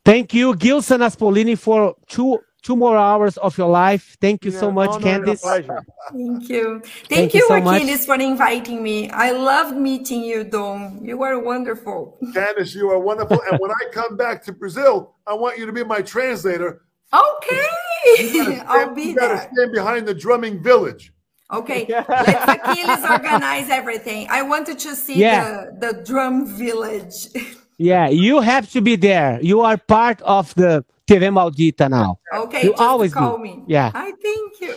Thank 0.03 0.39
you, 0.39 0.55
Gilson 0.59 1.03
Aspolini, 1.03 1.57
for 1.57 1.95
two 2.07 2.41
two 2.63 2.77
more 2.77 2.97
hours 2.97 3.37
of 3.39 3.57
your 3.57 3.69
life. 3.69 4.17
Thank 4.21 4.45
you 4.45 4.51
so 4.51 4.71
much, 4.71 4.91
honor 4.91 5.09
and 5.09 5.25
Candice. 5.25 5.83
Thank 6.13 6.49
you. 6.49 6.81
Thank, 6.81 7.09
Thank 7.09 7.35
you, 7.35 7.41
you 7.41 7.49
so 7.49 7.61
much. 7.61 7.83
Achilles, 7.83 8.07
for 8.07 8.15
inviting 8.17 8.83
me. 8.83 9.11
I 9.11 9.31
loved 9.33 9.77
meeting 9.77 10.23
you, 10.23 10.45
Dom. 10.45 11.01
You 11.05 11.19
were 11.19 11.39
wonderful. 11.39 12.19
Candice, 12.35 12.75
you 12.75 12.91
are 12.91 12.99
wonderful. 12.99 13.41
and 13.51 13.59
when 13.61 13.71
I 13.71 13.91
come 13.93 14.17
back 14.17 14.43
to 14.45 14.53
Brazil, 14.53 15.15
I 15.27 15.35
want 15.35 15.59
you 15.59 15.67
to 15.67 15.73
be 15.73 15.85
my 15.85 16.03
translator. 16.03 16.83
Okay, 17.13 17.63
I'll 18.67 18.95
be 18.95 19.03
you 19.03 19.15
gotta 19.17 19.39
stand 19.39 19.73
behind 19.73 20.07
the 20.07 20.15
drumming 20.15 20.63
village. 20.63 21.13
Okay, 21.51 21.87
let's 22.09 22.53
Achilles 22.53 23.05
organize 23.11 23.71
everything. 23.71 24.27
I 24.31 24.43
wanted 24.43 24.79
to 24.81 24.95
see 24.95 25.19
Yeah. 25.19 25.65
the, 25.81 25.93
the 25.93 26.05
drum 26.05 26.47
village. 26.47 27.29
Yeah, 27.81 28.09
you 28.09 28.41
have 28.41 28.69
to 28.73 28.81
be 28.81 28.97
there. 28.97 29.39
You 29.41 29.61
are 29.61 29.77
part 29.77 30.21
of 30.23 30.53
the 30.57 30.85
TV 31.09 31.31
Maldita 31.31 31.89
now. 31.89 32.19
Okay, 32.45 32.65
You 32.65 32.71
just 32.71 32.83
always 32.83 33.13
call 33.15 33.37
do. 33.39 33.43
me. 33.43 33.65
Yeah. 33.67 33.91
I 33.95 34.13
thank 34.13 34.61
you. 34.61 34.75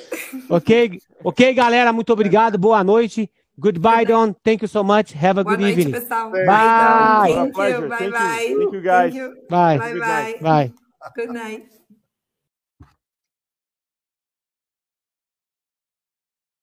Ok? 0.49 0.99
Ok, 1.23 1.53
galera, 1.53 1.91
muito 1.91 2.11
obrigado. 2.13 2.57
Boa 2.57 2.83
noite. 2.83 3.29
Goodbye, 3.59 4.05
Don. 4.05 4.33
Thank 4.43 4.61
you 4.63 4.67
so 4.67 4.81
much. 4.83 5.11
Have 5.13 5.39
a 5.39 5.43
Boa 5.43 5.55
good 5.55 5.59
noite, 5.61 5.79
evening. 5.79 5.91
pessoal. 5.91 6.31
Bye. 6.31 7.33
Thank 7.35 7.53
Pleasure. 7.53 7.83
you. 7.83 7.89
Bye 7.89 7.97
Thank 7.97 8.05
you. 8.05 8.11
bye. 8.11 8.55
Thank 8.57 8.73
you, 8.73 8.81
guys. 8.81 9.13
Thank 9.13 9.15
you. 9.15 9.35
Bye. 9.49 9.77
Bye 9.77 9.99
bye. 9.99 10.35
Bye. 10.41 10.73
Good 11.15 11.29
night. 11.31 11.80